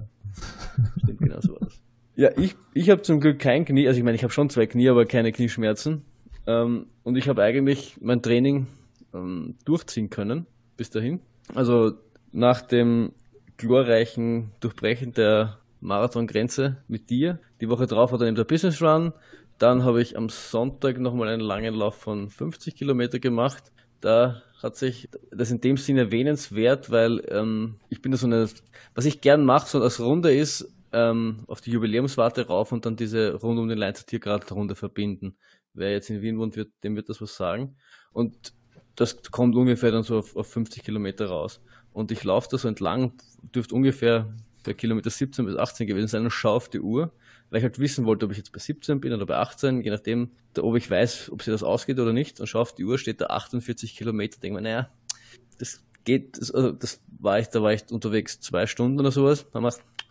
Stimmt, 1.03 1.21
genau 1.21 1.41
so 1.41 1.53
war 1.53 1.61
das. 1.61 1.81
Ja, 2.15 2.31
ich, 2.37 2.55
ich 2.73 2.91
habe 2.91 3.03
zum 3.03 3.21
Glück 3.21 3.39
kein 3.39 3.65
Knie, 3.65 3.87
also 3.89 3.99
ich 3.99 4.05
meine, 4.05 4.17
ich 4.17 4.23
habe 4.23 4.33
schon 4.33 4.49
zwei 4.49 4.67
Knie, 4.67 4.89
aber 4.89 5.05
keine 5.05 5.33
Knieschmerzen. 5.33 6.03
Ähm, 6.47 6.87
und 7.03 7.17
ich 7.17 7.29
habe 7.29 7.43
eigentlich 7.43 7.97
mein 8.01 8.23
Training 8.23 8.67
ähm, 9.13 9.57
durchziehen 9.65 10.11
können 10.11 10.47
bis 10.77 10.91
dahin. 10.91 11.21
Also 11.55 11.93
nach 12.33 12.63
dem 12.63 13.13
glorreichen 13.57 14.53
Durchbrechen 14.61 15.13
der 15.13 15.59
Marathongrenze 15.81 16.79
mit 16.89 17.11
dir. 17.11 17.39
Die 17.61 17.69
Woche 17.69 17.87
drauf 17.87 18.13
war 18.13 18.19
dann 18.19 18.29
eben 18.29 18.37
der 18.37 18.45
Business 18.45 18.83
Run. 18.83 19.13
Dann 19.59 19.85
habe 19.85 20.03
ich 20.03 20.17
am 20.17 20.29
Sonntag 20.29 20.99
nochmal 20.99 21.29
einen 21.29 21.41
langen 21.41 21.75
Lauf 21.75 21.97
von 21.97 22.29
50 22.29 22.77
Kilometer 22.77 23.19
gemacht. 23.19 23.73
Da 24.01 24.43
hat 24.63 24.77
sich 24.77 25.09
das 25.31 25.51
in 25.51 25.61
dem 25.61 25.77
Sinne 25.77 26.01
erwähnenswert, 26.01 26.91
weil 26.91 27.23
ähm, 27.29 27.77
ich 27.89 28.03
bin 28.03 28.13
da 28.13 28.19
so 28.19 28.27
eine, 28.27 28.49
was 28.95 29.05
ich 29.05 29.21
gern 29.21 29.45
mache, 29.45 29.69
so 29.69 29.83
als 29.83 30.01
Runde 30.01 30.35
ist, 30.35 30.73
ähm, 30.93 31.45
auf 31.47 31.61
die 31.61 31.73
Jubiläumswarte 31.73 32.47
rauf 32.47 32.73
und 32.73 32.87
dann 32.87 32.97
diese 32.97 33.35
Runde 33.35 33.63
um 33.63 33.69
den 33.69 33.79
Leinzer 33.79 34.07
Tiergarten-Runde 34.07 34.75
verbinden. 34.75 35.37
Wer 35.75 35.93
jetzt 35.93 36.09
in 36.09 36.23
Wien 36.23 36.39
wohnt, 36.39 36.57
wird, 36.57 36.71
dem 36.85 36.97
wird 36.97 37.09
das 37.09 37.21
was 37.21 37.37
sagen. 37.37 37.77
Und 38.13 38.55
das 38.95 39.23
kommt 39.31 39.55
ungefähr 39.57 39.91
dann 39.91 40.05
so 40.05 40.19
auf, 40.19 40.35
auf 40.37 40.47
50 40.51 40.83
Kilometer 40.83 41.27
raus. 41.27 41.61
Und 41.93 42.11
ich 42.11 42.25
laufe 42.25 42.49
da 42.51 42.57
so 42.57 42.67
entlang, 42.67 43.13
dürfte 43.55 43.75
ungefähr 43.75 44.35
bei 44.65 44.73
Kilometer 44.73 45.11
17 45.11 45.45
bis 45.45 45.57
18 45.57 45.87
gewesen 45.87 46.09
sein 46.09 46.25
und 46.25 46.31
schaue 46.31 46.57
auf 46.57 46.69
die 46.69 46.81
Uhr, 46.81 47.13
weil 47.51 47.59
ich 47.59 47.65
halt 47.65 47.79
wissen 47.79 48.07
wollte, 48.07 48.27
ob 48.27 48.33
ich 48.33 48.39
jetzt 48.39 48.53
bei 48.53 48.59
17 48.59 49.01
bin 49.01 49.13
oder 49.13 49.27
bei 49.27 49.37
18, 49.37 49.83
je 49.83 49.91
nachdem, 49.91 50.31
ob 50.59 50.77
ich 50.77 50.91
weiß, 50.91 51.31
ob 51.31 51.43
sie 51.43 51.51
das 51.51 51.63
ausgeht 51.63 51.99
oder 51.99 52.13
nicht. 52.13 52.41
Und 52.41 52.47
schaue 52.47 52.63
auf 52.63 52.75
die 52.75 52.85
Uhr, 52.85 52.99
steht 52.99 53.21
da 53.21 53.27
48 53.27 53.97
Kilometer, 53.97 54.41
denke 54.41 54.57
mir, 54.57 54.63
naja, 54.63 54.91
das 55.59 55.85
geht, 56.05 56.39
das, 56.39 56.51
also 56.51 56.73
das 56.73 57.01
war 57.19 57.39
ich, 57.39 57.49
da 57.49 57.63
war 57.63 57.73
ich 57.73 57.91
unterwegs 57.91 58.41
zwei 58.41 58.67
Stunden 58.67 58.99
oder 58.99 59.13
sowas. 59.13 59.47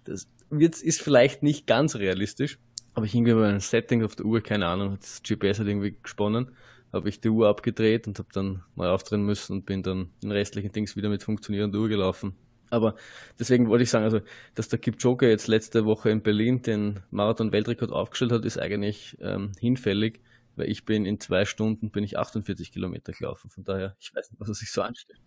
Das 0.05 0.27
wird, 0.49 0.81
ist 0.81 1.01
vielleicht 1.01 1.43
nicht 1.43 1.67
ganz 1.67 1.95
realistisch, 1.95 2.59
aber 2.93 3.05
ich 3.05 3.15
irgendwie 3.15 3.33
bei 3.33 3.47
einem 3.47 3.59
Setting 3.59 4.03
auf 4.03 4.15
der 4.15 4.25
Uhr, 4.25 4.41
keine 4.41 4.67
Ahnung, 4.67 4.97
das 4.99 5.21
GPS 5.23 5.59
hat 5.59 5.67
irgendwie 5.67 5.95
gesponnen, 6.01 6.51
habe 6.93 7.09
ich 7.09 7.19
die 7.19 7.29
Uhr 7.29 7.47
abgedreht 7.49 8.07
und 8.07 8.19
habe 8.19 8.29
dann 8.33 8.63
mal 8.75 8.89
aufdrehen 8.89 9.23
müssen 9.23 9.53
und 9.53 9.65
bin 9.65 9.83
dann 9.83 10.09
den 10.23 10.31
restlichen 10.31 10.71
Dings 10.71 10.95
wieder 10.95 11.09
mit 11.09 11.23
funktionierender 11.23 11.79
Uhr 11.79 11.89
gelaufen. 11.89 12.35
Aber 12.69 12.95
deswegen 13.39 13.69
wollte 13.69 13.83
ich 13.83 13.89
sagen, 13.89 14.05
also, 14.05 14.21
dass 14.55 14.69
der 14.69 14.79
Kipchoge 14.79 15.29
jetzt 15.29 15.47
letzte 15.47 15.85
Woche 15.85 16.09
in 16.09 16.21
Berlin 16.21 16.61
den 16.61 17.01
Marathon-Weltrekord 17.11 17.91
aufgestellt 17.91 18.31
hat, 18.31 18.45
ist 18.45 18.59
eigentlich 18.59 19.17
ähm, 19.21 19.51
hinfällig, 19.59 20.21
weil 20.55 20.69
ich 20.69 20.85
bin 20.85 21.05
in 21.05 21.19
zwei 21.19 21.45
Stunden 21.45 21.91
bin 21.91 22.03
ich 22.03 22.17
48 22.17 22.71
Kilometer 22.71 23.13
gelaufen. 23.13 23.49
Von 23.49 23.63
daher, 23.63 23.95
ich 23.99 24.13
weiß 24.13 24.31
nicht, 24.31 24.39
was 24.39 24.49
er 24.49 24.55
sich 24.55 24.71
so 24.71 24.81
anstellt. 24.81 25.19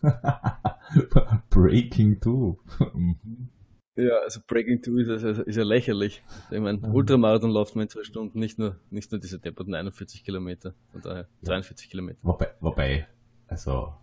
Breaking 1.50 2.20
Two. 2.20 2.58
ja, 3.96 4.18
also 4.22 4.40
Breaking 4.46 4.80
Two 4.82 4.98
ist, 4.98 5.08
ist, 5.08 5.38
ist 5.40 5.56
ja 5.56 5.64
lächerlich. 5.64 6.22
Ich 6.50 6.60
meine, 6.60 6.78
mhm. 6.78 6.94
Ultramarathon 6.94 7.50
läuft 7.50 7.76
man 7.76 7.84
in 7.84 7.88
zwei 7.88 8.04
Stunden, 8.04 8.38
nicht 8.38 8.58
nur, 8.58 8.76
nicht 8.90 9.12
nur 9.12 9.20
diese 9.20 9.38
depperten 9.38 9.74
41 9.74 10.24
Kilometer, 10.24 10.74
von 10.92 11.02
daher 11.02 11.28
43 11.42 11.90
Kilometer. 11.90 12.18
Wobei, 12.22 12.54
wobei, 12.60 13.06
also, 13.46 13.94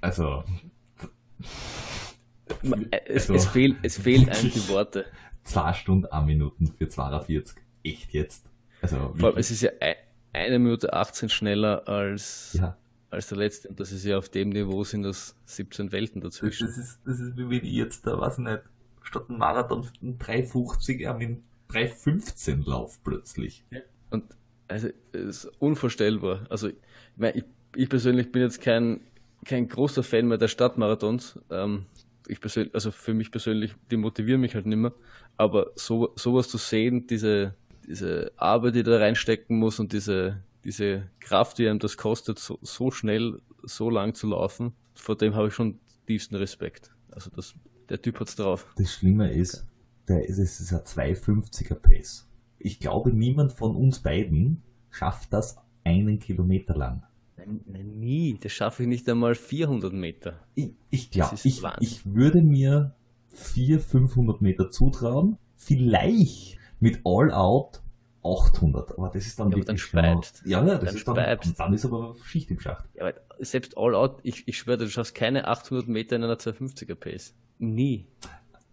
also, 0.00 0.44
es, 3.06 3.30
also, 3.30 3.34
es, 3.34 3.46
fehl, 3.46 3.76
es 3.82 3.98
fehlen 3.98 4.28
einem 4.28 4.50
die 4.50 4.68
Worte. 4.68 5.06
Zwei 5.42 5.72
Stunden, 5.72 6.06
eine 6.06 6.26
Minuten 6.26 6.68
für 6.68 6.88
42. 6.88 7.56
Echt 7.82 8.12
jetzt? 8.12 8.46
Also, 8.80 9.14
Vor 9.16 9.30
allem, 9.30 9.38
es 9.38 9.50
ist 9.50 9.62
ja 9.62 9.70
eine 10.32 10.58
Minute 10.58 10.92
18 10.92 11.28
schneller 11.28 11.86
als, 11.88 12.56
ja. 12.58 12.76
als 13.10 13.28
der 13.28 13.38
letzte. 13.38 13.68
Und 13.68 13.80
das 13.80 13.92
ist 13.92 14.04
ja 14.04 14.18
auf 14.18 14.28
dem 14.28 14.50
Niveau 14.50 14.84
sind 14.84 15.02
das 15.02 15.36
17 15.46 15.92
Welten 15.92 16.20
dazwischen. 16.20 16.66
Das 16.66 16.76
ist, 16.76 17.00
das 17.04 17.20
ist 17.20 17.36
wie 17.36 17.48
wenn 17.48 17.64
ich 17.64 17.72
jetzt 17.72 18.06
da, 18.06 18.18
weiß 18.18 18.38
nicht, 18.38 18.62
statt 19.02 19.28
einem 19.28 19.38
Marathon 19.38 19.88
einen 20.02 20.18
3,50 20.18 21.06
am 21.06 21.20
in 21.20 21.44
3,15 21.70 22.68
lauf 22.68 23.02
plötzlich. 23.02 23.64
Ja. 23.70 23.80
Und 24.10 24.24
also, 24.68 24.88
es 25.12 25.44
ist 25.44 25.52
unvorstellbar. 25.58 26.46
Also, 26.48 26.68
ich, 26.68 26.76
ich, 27.34 27.44
ich 27.76 27.88
persönlich 27.88 28.32
bin 28.32 28.42
jetzt 28.42 28.60
kein 28.60 29.00
kein 29.44 29.68
großer 29.68 30.02
Fan 30.02 30.26
mehr 30.26 30.38
der 30.38 30.48
Stadtmarathons. 30.48 31.38
Ähm, 31.50 31.86
ich 32.26 32.40
persönlich, 32.40 32.74
also 32.74 32.90
für 32.90 33.14
mich 33.14 33.30
persönlich, 33.30 33.74
die 33.90 33.96
motivieren 33.96 34.40
mich 34.40 34.54
halt 34.54 34.66
nicht 34.66 34.78
mehr. 34.78 34.92
Aber 35.36 35.72
so, 35.74 36.12
sowas 36.16 36.48
zu 36.48 36.58
sehen, 36.58 37.06
diese, 37.06 37.54
diese 37.86 38.32
Arbeit, 38.36 38.76
die 38.76 38.82
da 38.82 38.98
reinstecken 38.98 39.58
muss 39.58 39.78
und 39.78 39.92
diese, 39.92 40.42
diese 40.64 41.10
Kraft, 41.20 41.58
die 41.58 41.68
einem 41.68 41.78
das 41.78 41.96
kostet, 41.96 42.38
so, 42.38 42.58
so 42.62 42.90
schnell, 42.90 43.40
so 43.62 43.90
lang 43.90 44.14
zu 44.14 44.28
laufen, 44.28 44.72
vor 44.94 45.16
dem 45.16 45.34
habe 45.34 45.48
ich 45.48 45.54
schon 45.54 45.78
tiefsten 46.06 46.36
Respekt. 46.36 46.90
Also 47.10 47.30
das, 47.34 47.54
der 47.88 48.00
Typ 48.00 48.20
hat's 48.20 48.36
drauf. 48.36 48.66
Das 48.76 48.92
Schlimme 48.92 49.32
ist, 49.32 49.66
der 50.08 50.26
ist, 50.28 50.38
es 50.38 50.60
ist 50.60 50.72
ein 50.72 50.80
250er 50.80 51.74
Pace. 51.74 52.26
Ich 52.58 52.80
glaube, 52.80 53.12
niemand 53.12 53.52
von 53.52 53.76
uns 53.76 54.00
beiden 54.00 54.62
schafft 54.90 55.32
das 55.32 55.58
einen 55.84 56.18
Kilometer 56.18 56.74
lang. 56.76 57.02
Nein, 57.66 57.98
nie. 57.98 58.38
Das 58.40 58.52
schaffe 58.52 58.82
ich 58.82 58.88
nicht 58.88 59.08
einmal 59.08 59.34
400 59.34 59.92
Meter. 59.92 60.40
Ich, 60.54 60.72
ich 60.90 61.10
glaube, 61.10 61.36
ich, 61.42 61.62
ich 61.80 62.06
würde 62.06 62.42
mir 62.42 62.94
400, 63.28 63.82
500 63.84 64.40
Meter 64.42 64.70
zutrauen. 64.70 65.38
Vielleicht 65.56 66.58
mit 66.80 67.00
All 67.04 67.32
Out 67.32 67.82
800. 68.24 68.92
Aber 68.92 69.08
das 69.08 69.26
ist 69.26 69.38
dann 69.38 69.50
ja, 69.50 69.56
wirklich 69.56 69.66
dann 69.66 69.78
speibt. 69.78 70.42
Ja, 70.44 70.64
ja, 70.64 70.78
das 70.78 70.80
dann 70.80 70.96
ist 70.96 71.08
dann, 71.08 71.14
speibt. 71.16 71.60
dann 71.60 71.74
ist 71.74 71.84
aber 71.84 72.14
Schicht 72.24 72.50
im 72.50 72.58
Schacht. 72.58 72.84
Ja, 72.94 73.02
aber 73.02 73.14
selbst 73.38 73.76
All 73.76 73.94
Out, 73.94 74.20
ich, 74.22 74.48
ich 74.48 74.58
schwöre, 74.58 74.78
du 74.78 74.88
schaffst 74.88 75.14
keine 75.14 75.46
800 75.46 75.88
Meter 75.88 76.16
in 76.16 76.24
einer 76.24 76.36
250er 76.36 76.94
Pace. 76.94 77.34
Nie. 77.58 78.06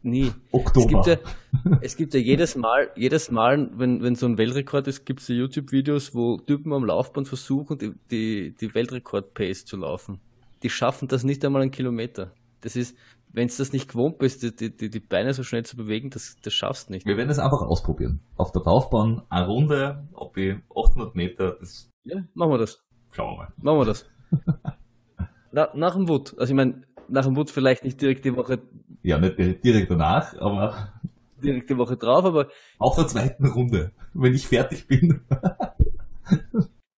Nie. 0.03 0.31
Oktober. 0.51 0.99
Es 0.99 1.05
gibt 1.05 1.05
ja, 1.05 1.77
es 1.81 1.95
gibt 1.95 2.13
ja 2.13 2.19
jedes 2.19 2.55
Mal, 2.55 2.89
jedes 2.95 3.29
Mal, 3.29 3.69
wenn, 3.77 4.01
wenn 4.01 4.15
so 4.15 4.25
ein 4.25 4.37
Weltrekord 4.37 4.87
ist, 4.87 5.05
gibt 5.05 5.21
es 5.21 5.27
ja 5.27 5.35
YouTube-Videos, 5.35 6.15
wo 6.15 6.37
Typen 6.37 6.73
am 6.73 6.85
Laufband 6.85 7.27
versuchen, 7.27 7.77
die, 7.77 7.93
die, 8.09 8.55
die 8.55 8.73
Weltrekord-Pace 8.73 9.65
zu 9.65 9.77
laufen. 9.77 10.19
Die 10.63 10.69
schaffen 10.69 11.07
das 11.07 11.23
nicht 11.23 11.45
einmal 11.45 11.61
einen 11.61 11.71
Kilometer. 11.71 12.33
Das 12.61 12.75
ist, 12.75 12.97
wenn 13.29 13.47
du 13.47 13.53
das 13.55 13.73
nicht 13.73 13.89
gewohnt 13.89 14.17
bist, 14.17 14.43
die, 14.43 14.75
die, 14.75 14.89
die 14.89 14.99
Beine 14.99 15.33
so 15.33 15.43
schnell 15.43 15.65
zu 15.65 15.77
bewegen, 15.77 16.09
das, 16.09 16.35
das 16.41 16.53
schaffst 16.53 16.89
du 16.89 16.93
nicht. 16.93 17.05
Wir 17.05 17.17
werden 17.17 17.29
es 17.29 17.39
einfach 17.39 17.61
ausprobieren. 17.61 18.21
Auf 18.37 18.51
der 18.51 18.63
Laufbahn 18.63 19.21
eine 19.29 19.47
Runde, 19.47 20.07
ob 20.13 20.35
ich 20.37 20.55
800 20.75 21.15
Meter, 21.15 21.57
das. 21.59 21.89
Ja, 22.05 22.23
machen 22.33 22.51
wir 22.51 22.57
das. 22.57 22.83
Schauen 23.11 23.33
wir 23.33 23.37
mal. 23.37 23.53
Machen 23.57 23.79
wir 23.79 23.85
das. 23.85 24.09
Na, 25.51 25.69
nach 25.75 25.95
dem 25.95 26.07
Wood. 26.07 26.35
Also 26.39 26.53
ich 26.53 26.55
meine, 26.55 26.83
nach 27.07 27.25
dem 27.25 27.35
Wood 27.35 27.51
vielleicht 27.51 27.83
nicht 27.83 28.01
direkt 28.01 28.25
die 28.25 28.35
Woche 28.35 28.61
ja, 29.03 29.17
nicht 29.17 29.63
direkt 29.63 29.91
danach, 29.91 30.37
aber. 30.39 30.93
Direkt 31.41 31.69
die 31.69 31.77
Woche 31.77 31.97
drauf, 31.97 32.25
aber. 32.25 32.47
Auf 32.77 32.95
der 32.95 33.07
zweiten 33.07 33.45
Runde, 33.47 33.91
wenn 34.13 34.33
ich 34.33 34.47
fertig 34.47 34.87
bin. 34.87 35.21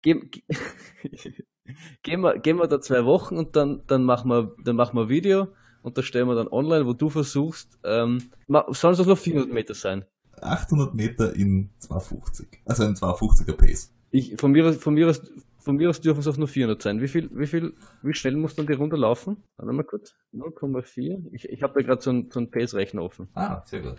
Gehen, 0.01 0.29
gehen, 2.03 2.21
wir, 2.21 2.37
gehen 2.39 2.57
wir 2.57 2.67
da 2.67 2.81
zwei 2.81 3.05
Wochen 3.05 3.37
und 3.37 3.55
dann, 3.55 3.83
dann, 3.87 4.03
machen 4.03 4.29
wir, 4.29 4.53
dann 4.63 4.75
machen 4.75 4.97
wir 4.97 5.03
ein 5.03 5.09
Video 5.09 5.47
und 5.81 5.97
das 5.97 6.05
stellen 6.05 6.27
wir 6.27 6.35
dann 6.35 6.49
online, 6.49 6.85
wo 6.85 6.93
du 6.93 7.09
versuchst, 7.09 7.79
ähm, 7.85 8.31
sollen 8.47 8.93
es 8.93 9.05
noch 9.05 9.17
400 9.17 9.51
Meter 9.51 9.73
sein? 9.73 10.05
800 10.41 10.93
Meter 10.93 11.33
in 11.35 11.69
250, 11.79 12.47
also 12.65 12.83
in 12.83 12.95
250er 12.95 13.53
Pace. 13.53 13.93
Ich, 14.11 14.35
von 14.37 14.51
mir, 14.51 14.73
von 14.73 14.93
mir 14.93 15.09
aus 15.09 15.21
von 15.63 15.77
mir 15.77 15.89
aus 15.89 16.01
dürfen 16.01 16.19
es 16.19 16.27
auch 16.27 16.37
nur 16.37 16.47
400 16.47 16.81
sein. 16.81 17.01
Wie 17.01 17.07
viel, 17.07 17.29
wie 17.33 17.47
viel, 17.47 17.73
wie 18.01 18.13
schnell 18.13 18.35
muss 18.35 18.55
dann 18.55 18.67
die 18.67 18.73
Runde 18.73 18.97
laufen? 18.97 19.37
Warte 19.57 19.73
mal 19.73 19.83
kurz. 19.83 20.13
0,4. 20.33 21.29
Ich, 21.31 21.47
ich 21.47 21.63
habe 21.63 21.73
da 21.73 21.81
gerade 21.85 22.01
so 22.01 22.09
einen 22.09 22.29
so 22.29 22.45
Pace-Rechner 22.45 23.01
offen. 23.01 23.29
Ah, 23.33 23.63
sehr 23.65 23.81
gut. 23.81 23.95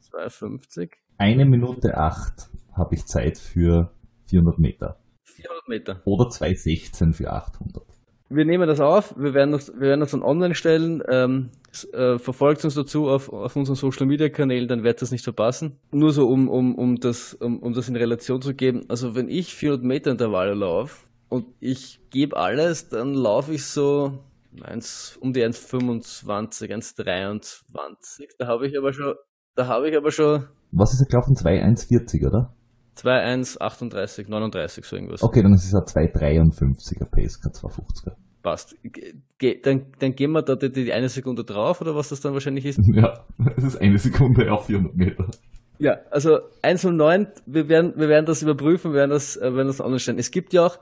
250. 0.00 0.96
Eine 1.18 1.44
Minute 1.44 1.96
acht 1.96 2.48
habe 2.72 2.94
ich 2.94 3.06
Zeit 3.06 3.38
für 3.38 3.92
400 4.26 4.58
Meter. 4.58 4.98
400 5.24 5.68
Meter. 5.68 6.02
Oder 6.04 6.30
216 6.30 7.12
für 7.12 7.32
800 7.32 7.93
wir 8.34 8.44
nehmen 8.44 8.66
das 8.66 8.80
auf, 8.80 9.14
wir 9.16 9.34
werden 9.34 9.52
das, 9.52 9.72
wir 9.72 9.88
werden 9.88 10.00
das 10.00 10.10
dann 10.10 10.22
online 10.22 10.54
stellen. 10.54 11.02
Ähm, 11.08 11.50
äh, 11.92 12.18
verfolgt 12.18 12.64
uns 12.64 12.74
dazu 12.74 13.08
auf, 13.08 13.32
auf 13.32 13.56
unseren 13.56 13.74
Social 13.74 14.06
Media 14.06 14.28
Kanälen, 14.28 14.68
dann 14.68 14.84
werdet 14.84 14.98
ihr 14.98 15.04
das 15.04 15.10
nicht 15.10 15.24
verpassen. 15.24 15.78
Nur 15.92 16.12
so, 16.12 16.26
um, 16.28 16.48
um, 16.48 16.74
um, 16.76 16.96
das, 16.96 17.34
um, 17.34 17.58
um 17.58 17.72
das 17.72 17.88
in 17.88 17.96
Relation 17.96 18.40
zu 18.40 18.54
geben. 18.54 18.82
Also, 18.88 19.14
wenn 19.14 19.28
ich 19.28 19.54
400 19.54 19.84
Meter 19.84 20.10
Intervalle 20.10 20.54
laufe 20.54 21.06
und 21.28 21.46
ich 21.60 22.00
gebe 22.10 22.36
alles, 22.36 22.88
dann 22.88 23.14
laufe 23.14 23.52
ich 23.52 23.66
so 23.66 24.18
1, 24.62 25.18
um 25.20 25.32
die 25.32 25.42
1,25, 25.42 26.70
1,23. 26.70 28.28
Da 28.38 28.46
habe 28.46 28.66
ich 28.68 28.78
aber 28.78 28.92
schon, 28.92 29.14
da 29.56 29.66
habe 29.66 29.88
ich 29.90 29.96
aber 29.96 30.10
schon. 30.10 30.46
Was 30.70 30.92
ist 30.92 31.00
er 31.00 31.06
gelaufen? 31.06 31.34
2,140, 31.36 32.24
oder? 32.24 32.54
2,1, 32.96 33.60
38, 33.60 34.28
39, 34.28 34.84
so 34.84 34.96
irgendwas. 34.96 35.22
Okay, 35.22 35.42
dann 35.42 35.54
ist 35.54 35.64
es 35.64 35.74
ein 35.74 35.82
2,53er 35.82 37.10
Pace, 37.10 37.40
kein 37.40 37.52
2,50er. 37.52 38.14
Passt. 38.44 38.76
Ge 39.38 39.60
dann, 39.60 39.86
dann 39.98 40.14
gehen 40.14 40.30
wir 40.30 40.42
da 40.42 40.54
die, 40.54 40.70
die, 40.70 40.92
eine 40.92 41.08
Sekunde 41.08 41.42
drauf, 41.42 41.80
oder 41.80 41.96
was 41.96 42.10
das 42.10 42.20
dann 42.20 42.32
wahrscheinlich 42.34 42.64
ist? 42.66 42.78
Ja, 42.92 43.24
es 43.56 43.64
ist 43.64 43.76
eine 43.78 43.98
Sekunde 43.98 44.52
auf 44.52 44.66
400 44.66 44.94
Meter. 44.94 45.28
Ja, 45.80 45.98
also 46.12 46.38
109, 46.62 47.26
wir 47.46 47.68
werden, 47.68 47.94
wir 47.96 48.08
werden 48.08 48.26
das 48.26 48.42
überprüfen, 48.42 48.92
wir 48.92 48.98
werden 48.98 49.10
das, 49.10 49.36
äh, 49.36 49.52
werden 49.52 49.66
das 49.66 49.80
online 49.80 49.98
stellen. 49.98 50.18
Es 50.18 50.30
gibt 50.30 50.52
ja 50.52 50.66
auch 50.66 50.78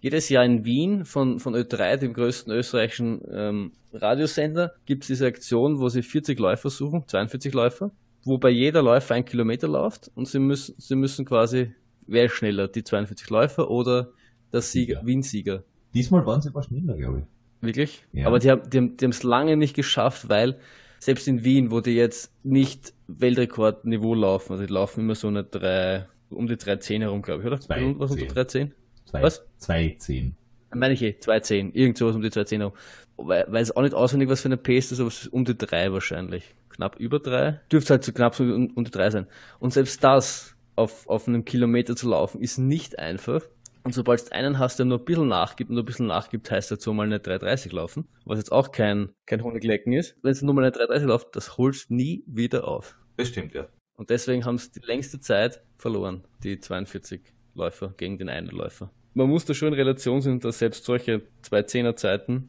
jedes 0.00 0.28
Jahr 0.28 0.44
in 0.44 0.64
Wien 0.64 1.04
von, 1.04 1.38
von 1.38 1.54
Ö3, 1.54 1.98
dem 1.98 2.12
größten 2.12 2.52
österreichischen 2.52 3.20
ähm, 3.32 3.72
Radiosender, 3.92 4.72
gibt 4.84 5.04
es 5.04 5.06
diese 5.06 5.26
Aktion, 5.26 5.78
wo 5.78 5.88
sie 5.88 6.02
40 6.02 6.40
Läufer 6.40 6.70
suchen, 6.70 7.04
42 7.06 7.54
Läufer 7.54 7.92
wobei 8.24 8.50
jeder 8.50 8.82
Läufer 8.82 9.14
ein 9.14 9.24
Kilometer 9.24 9.68
läuft 9.68 10.10
und 10.14 10.28
sie 10.28 10.38
müssen, 10.38 10.74
sie 10.78 10.96
müssen 10.96 11.24
quasi, 11.24 11.72
wer 12.06 12.24
ist 12.24 12.32
schneller, 12.32 12.68
die 12.68 12.84
42 12.84 13.28
Läufer 13.30 13.70
oder 13.70 14.10
der 14.52 14.60
Sieger, 14.60 15.00
ja. 15.00 15.06
Wien-Sieger. 15.06 15.64
Diesmal 15.94 16.24
waren 16.26 16.40
sie 16.40 16.48
aber 16.48 16.62
schneller, 16.62 16.96
glaube 16.96 17.20
ich. 17.20 17.66
Wirklich? 17.66 18.04
Ja. 18.12 18.26
Aber 18.26 18.38
die 18.38 18.50
haben 18.50 18.68
die 18.70 18.78
haben 18.78 19.10
es 19.10 19.22
lange 19.22 19.56
nicht 19.56 19.74
geschafft, 19.74 20.28
weil 20.28 20.58
selbst 20.98 21.28
in 21.28 21.44
Wien, 21.44 21.70
wo 21.70 21.80
die 21.80 21.92
jetzt 21.92 22.32
nicht 22.42 22.92
Weltrekordniveau 23.08 24.14
laufen, 24.14 24.52
also 24.52 24.66
die 24.66 24.72
laufen 24.72 25.00
immer 25.00 25.14
so 25.14 25.28
eine 25.28 25.44
drei, 25.44 26.06
um 26.30 26.46
die 26.46 26.54
3,10 26.56 27.00
herum, 27.00 27.22
glaube 27.22 27.42
ich, 27.42 27.46
oder? 27.46 27.60
Zwei, 27.60 27.94
Was 27.98 28.10
unter 28.12 28.24
3,10? 28.24 28.70
Was? 29.12 29.44
2,10. 29.60 30.32
Meine 30.74 30.94
ich 30.94 31.02
eh, 31.02 31.16
2,10, 31.20 31.72
irgend 31.74 31.98
sowas 31.98 32.16
um 32.16 32.22
die 32.22 32.30
2,10 32.30 32.58
herum. 32.58 32.72
Weil, 33.16 33.44
weil 33.48 33.62
es 33.62 33.74
auch 33.76 33.82
nicht 33.82 33.94
auswendig 33.94 34.28
was 34.28 34.40
für 34.40 34.48
eine 34.48 34.56
Pace 34.56 34.92
ist, 34.92 35.00
aber 35.00 35.08
es 35.08 35.22
ist 35.22 35.32
um 35.32 35.44
die 35.44 35.56
3 35.56 35.92
wahrscheinlich 35.92 36.54
knapp 36.72 36.96
über 36.98 37.20
drei. 37.20 37.60
Dürfte 37.70 37.94
halt 37.94 38.04
so 38.04 38.12
knapp 38.12 38.34
so 38.34 38.44
unter 38.44 38.90
drei 38.90 39.10
sein. 39.10 39.26
Und 39.60 39.72
selbst 39.72 40.02
das 40.02 40.56
auf, 40.74 41.08
auf 41.08 41.28
einem 41.28 41.44
Kilometer 41.44 41.94
zu 41.94 42.08
laufen, 42.08 42.40
ist 42.40 42.58
nicht 42.58 42.98
einfach. 42.98 43.42
Und 43.84 43.94
sobald 43.94 44.26
du 44.26 44.32
einen 44.32 44.58
hast, 44.58 44.78
der 44.78 44.86
nur 44.86 44.98
ein 44.98 45.04
bisschen 45.04 45.28
nachgibt 45.28 45.70
nur 45.70 45.82
ein 45.82 45.86
bisschen 45.86 46.06
nachgibt, 46.06 46.50
heißt 46.50 46.80
so 46.80 46.92
mal 46.94 47.06
eine 47.06 47.18
330 47.18 47.72
laufen. 47.72 48.06
Was 48.24 48.38
jetzt 48.38 48.52
auch 48.52 48.70
kein, 48.70 49.10
kein 49.26 49.42
Honiglecken 49.42 49.92
ist. 49.92 50.16
Wenn 50.22 50.32
es 50.32 50.42
nur 50.42 50.54
mal 50.54 50.62
eine 50.62 50.72
330 50.72 51.08
läuft, 51.08 51.36
das 51.36 51.56
holst 51.58 51.90
nie 51.90 52.22
wieder 52.26 52.68
auf. 52.68 52.96
Das 53.16 53.28
stimmt, 53.28 53.54
ja. 53.54 53.66
Und 53.96 54.10
deswegen 54.10 54.44
haben 54.44 54.58
sie 54.58 54.70
die 54.72 54.86
längste 54.86 55.20
Zeit 55.20 55.62
verloren, 55.76 56.24
die 56.42 56.58
42 56.58 57.20
Läufer 57.54 57.94
gegen 57.96 58.18
den 58.18 58.28
einen 58.28 58.48
Läufer. 58.48 58.90
Man 59.14 59.28
muss 59.28 59.44
da 59.44 59.52
schon 59.52 59.68
in 59.68 59.74
Relation 59.74 60.22
sehen, 60.22 60.40
dass 60.40 60.60
selbst 60.60 60.84
solche 60.84 61.22
210er 61.44 61.96
Zeiten 61.96 62.48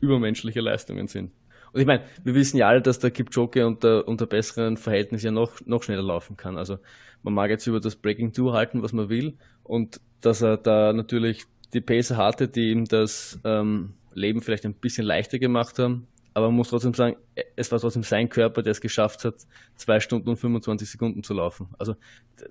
übermenschliche 0.00 0.60
Leistungen 0.60 1.06
sind. 1.06 1.32
Und 1.72 1.80
ich 1.80 1.86
meine, 1.86 2.04
wir 2.24 2.34
wissen 2.34 2.56
ja 2.56 2.68
alle, 2.68 2.82
dass 2.82 2.98
der 2.98 3.10
Kipchoge 3.10 3.66
unter, 3.66 4.06
unter 4.08 4.26
besseren 4.26 4.76
Verhältnissen 4.76 5.26
ja 5.26 5.32
noch, 5.32 5.52
noch 5.66 5.82
schneller 5.82 6.02
laufen 6.02 6.36
kann. 6.36 6.56
Also 6.56 6.78
man 7.22 7.34
mag 7.34 7.50
jetzt 7.50 7.66
über 7.66 7.80
das 7.80 7.96
Breaking 7.96 8.32
2 8.32 8.52
halten, 8.52 8.82
was 8.82 8.92
man 8.92 9.08
will. 9.08 9.36
Und 9.62 10.00
dass 10.20 10.42
er 10.42 10.56
da 10.56 10.92
natürlich 10.92 11.44
die 11.72 11.80
Pacer 11.80 12.16
hatte, 12.16 12.48
die 12.48 12.70
ihm 12.70 12.84
das 12.84 13.38
ähm, 13.44 13.94
Leben 14.14 14.42
vielleicht 14.42 14.64
ein 14.64 14.74
bisschen 14.74 15.06
leichter 15.06 15.38
gemacht 15.38 15.78
haben. 15.78 16.06
aber 16.34 16.48
man 16.48 16.56
muss 16.56 16.70
trotzdem 16.70 16.94
sagen, 16.94 17.16
es 17.56 17.70
war 17.70 17.78
trotzdem 17.78 18.02
sein 18.02 18.28
Körper, 18.28 18.62
der 18.62 18.72
es 18.72 18.80
geschafft 18.80 19.24
hat, 19.24 19.46
zwei 19.76 20.00
Stunden 20.00 20.28
und 20.28 20.36
25 20.36 20.90
Sekunden 20.90 21.22
zu 21.22 21.34
laufen. 21.34 21.68
Also 21.78 21.94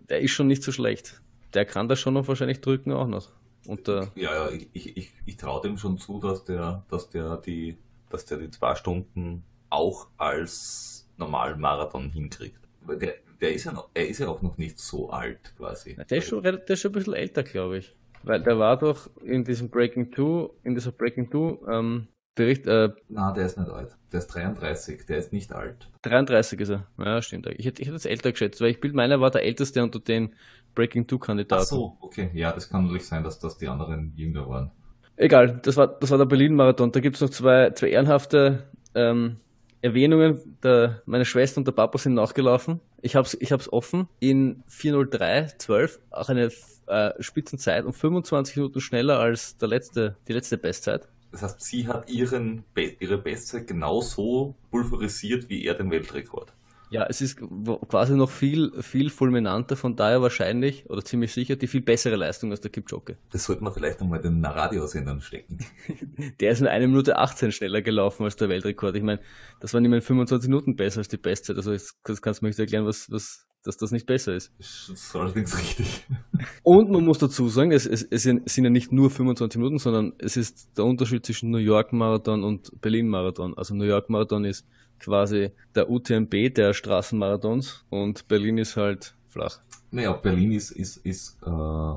der 0.10 0.22
ist 0.22 0.32
schon 0.32 0.48
nicht 0.48 0.64
so 0.64 0.72
schlecht. 0.72 1.22
Der 1.54 1.66
kann 1.66 1.90
das 1.90 2.00
schon 2.00 2.14
noch 2.14 2.28
wahrscheinlich 2.28 2.62
drücken 2.62 2.94
auch 2.94 3.08
noch. 3.08 3.30
Und, 3.66 3.88
äh, 3.88 4.08
ja, 4.16 4.34
ja, 4.34 4.52
ich, 4.52 4.70
ich, 4.74 4.98
ich, 4.98 5.14
ich 5.26 5.38
traue 5.38 5.62
dem 5.62 5.78
schon 5.78 5.98
zu, 5.98 6.20
dass 6.20 6.44
der, 6.46 6.84
dass 6.90 7.10
der 7.10 7.38
die, 7.38 7.78
dass 8.10 8.26
der 8.26 8.38
die 8.38 8.50
zwei 8.50 8.76
Stunden 8.76 9.44
auch 9.70 10.08
als 10.18 11.10
normalen 11.18 11.60
Marathon 11.60 12.10
hinkriegt. 12.10 12.60
Der, 12.88 13.16
der 13.42 13.54
ist 13.54 13.66
ja 13.66 13.72
noch, 13.72 13.90
er 13.94 14.08
ist 14.08 14.20
ja 14.20 14.28
auch 14.28 14.42
noch 14.42 14.58
nicht 14.58 14.80
so 14.80 15.10
alt 15.10 15.54
quasi. 15.58 15.96
Der 15.96 16.18
ist 16.18 16.28
schon, 16.28 16.44
der 16.44 16.68
ist 16.68 16.80
schon 16.80 16.92
ein 16.92 16.94
bisschen 16.94 17.14
älter, 17.14 17.44
glaube 17.44 17.78
ich. 17.78 17.96
Weil 18.24 18.42
der 18.42 18.60
war 18.60 18.78
doch 18.78 19.10
in 19.24 19.44
diesem 19.44 19.70
Breaking 19.70 20.12
2, 20.12 20.50
in 20.64 20.76
dieser 20.76 20.92
Breaking 20.92 21.32
2, 21.32 21.72
ähm, 21.72 22.08
Bericht. 22.36 22.68
Äh, 22.68 22.90
Na, 23.10 23.34
der 23.34 23.46
ist 23.46 23.58
nicht 23.58 23.70
alt. 23.70 23.98
Der 24.12 24.20
ist 24.20 24.28
33, 24.28 25.06
der 25.06 25.18
ist 25.18 25.34
nicht 25.34 25.52
alt. 25.52 25.90
33 26.04 26.60
ist 26.62 26.70
er. 26.70 26.88
Ja, 26.98 27.22
stimmt. 27.22 27.48
Ich 27.48 27.66
hätte, 27.66 27.82
ich 27.82 27.88
hätte 27.88 27.98
es 27.98 28.06
älter 28.06 28.32
geschätzt, 28.32 28.62
weil 28.62 28.70
ich 28.70 28.80
bild 28.80 28.94
meiner 28.94 29.20
war 29.20 29.30
der 29.30 29.44
älteste 29.44 29.84
unter 29.84 30.00
den 30.00 30.34
Breaking 30.74 31.08
2 31.08 31.18
Kandidaten. 31.18 31.62
Ach 31.62 31.68
so, 31.68 31.98
okay. 32.00 32.30
Ja, 32.34 32.52
das 32.54 32.70
kann 32.70 32.84
natürlich 32.84 33.08
sein, 33.08 33.24
dass 33.24 33.40
das 33.40 33.58
die 33.58 33.68
anderen 33.68 34.14
jünger 34.16 34.48
waren. 34.48 34.72
Egal, 35.20 35.60
das 35.64 35.76
war, 35.76 35.88
das 35.88 36.12
war 36.12 36.18
der 36.18 36.26
Berlin-Marathon. 36.26 36.94
Da 36.94 37.02
gibt 37.02 37.18
es 37.18 37.22
noch 37.22 37.30
zwei, 37.30 37.72
zwei 37.72 37.90
ehrenhafte 37.90 38.64
ähm, 38.96 39.36
Erwähnungen. 39.82 40.58
Der, 40.64 41.02
meine 41.06 41.26
Schwester 41.26 41.58
und 41.58 41.68
der 41.68 41.74
Papa 41.74 41.98
sind 41.98 42.14
nachgelaufen. 42.14 42.80
Ich 43.02 43.18
habe 43.18 43.28
es 43.28 43.36
ich 43.38 43.52
hab's 43.52 43.68
offen. 43.68 44.08
In 44.22 44.64
4.03.12, 44.70 46.00
auch 46.12 46.30
eine 46.30 46.50
äh, 46.88 47.12
Spitzenzeit 47.22 47.84
und 47.84 47.92
25 47.92 48.56
Minuten 48.56 48.80
schneller 48.80 49.20
als 49.20 49.58
der 49.58 49.68
letzte, 49.68 50.16
die 50.30 50.34
letzte 50.34 50.58
Bestzeit. 50.58 51.10
Das 51.34 51.44
heißt, 51.44 51.62
sie 51.62 51.86
hat 51.86 52.10
ihren, 52.10 52.64
ihre 53.02 53.18
Bestzeit 53.18 53.68
genauso 53.68 54.56
pulverisiert 54.72 55.50
wie 55.50 55.66
er 55.66 55.74
den 55.74 55.92
Weltrekord. 55.92 56.54
Ja, 56.92 57.06
es 57.08 57.22
ist 57.22 57.40
quasi 57.88 58.16
noch 58.16 58.32
viel, 58.32 58.72
viel 58.82 59.10
fulminanter, 59.12 59.76
von 59.76 59.96
daher 59.96 60.22
wahrscheinlich 60.22 60.90
oder 60.90 61.04
ziemlich 61.04 61.34
sicher 61.34 61.56
die 61.56 61.68
viel 61.68 61.82
bessere 61.82 62.16
Leistung 62.16 62.50
als 62.52 62.62
der 62.62 62.72
Kipchoge. 62.72 63.18
Das 63.32 63.46
sollte 63.46 63.64
man 63.64 63.74
vielleicht 63.74 64.02
nochmal 64.02 64.22
den 64.22 64.44
Radiosendern 64.44 65.22
stecken. 65.22 65.60
der 66.40 66.52
ist 66.52 66.62
in 66.62 66.68
1 66.68 66.88
Minute 66.88 67.18
18 67.18 67.52
schneller 67.52 67.82
gelaufen 67.82 68.24
als 68.24 68.38
der 68.38 68.50
Weltrekord. 68.50 68.96
Ich 68.96 69.04
meine, 69.04 69.20
das 69.60 69.74
waren 69.74 69.86
immerhin 69.86 70.02
25 70.02 70.50
Minuten 70.50 70.76
besser 70.76 71.00
als 71.00 71.08
die 71.10 71.18
Bestzeit. 71.18 71.58
Also 71.58 71.72
das 71.72 72.22
kannst 72.22 72.42
du 72.42 72.46
mir 72.46 72.50
nicht 72.50 72.60
erklären, 72.60 72.86
was, 72.86 73.12
was, 73.12 73.46
dass 73.64 73.78
das 73.78 73.92
nicht 73.92 74.08
besser 74.08 74.36
ist. 74.36 74.52
Das 74.58 74.90
ist 74.92 75.16
allerdings 75.16 75.60
richtig. 75.60 76.08
Und 76.64 76.90
man 76.90 77.06
muss 77.06 77.20
dazu 77.20 77.50
sagen, 77.50 77.72
es, 77.72 77.86
es, 77.86 78.04
es, 78.10 78.24
sind 78.24 78.64
ja 78.64 78.70
nicht 78.72 78.92
nur 78.92 79.12
25 79.12 79.60
Minuten, 79.60 79.78
sondern 79.78 80.14
es 80.18 80.38
ist 80.38 80.76
der 80.76 80.86
Unterschied 80.86 81.24
zwischen 81.24 81.52
New 81.52 81.58
York 81.60 81.94
Marathon 81.94 82.44
und 82.44 82.72
Berlin 82.82 83.08
Marathon. 83.10 83.56
Also 83.56 83.76
New 83.76 83.86
York 83.86 84.10
Marathon 84.10 84.46
ist 84.46 84.66
quasi 85.00 85.52
der 85.76 85.90
UTMB 85.90 86.54
der 86.54 86.74
Straßenmarathons 86.74 87.86
und 87.90 88.28
Berlin 88.28 88.58
ist 88.58 88.76
halt 88.78 89.16
flach. 89.28 89.60
Naja, 89.92 90.14
Berlin 90.14 90.52
ist, 90.52 90.72
ist, 90.72 90.98
ist 90.98 91.38
äh, 91.46 91.94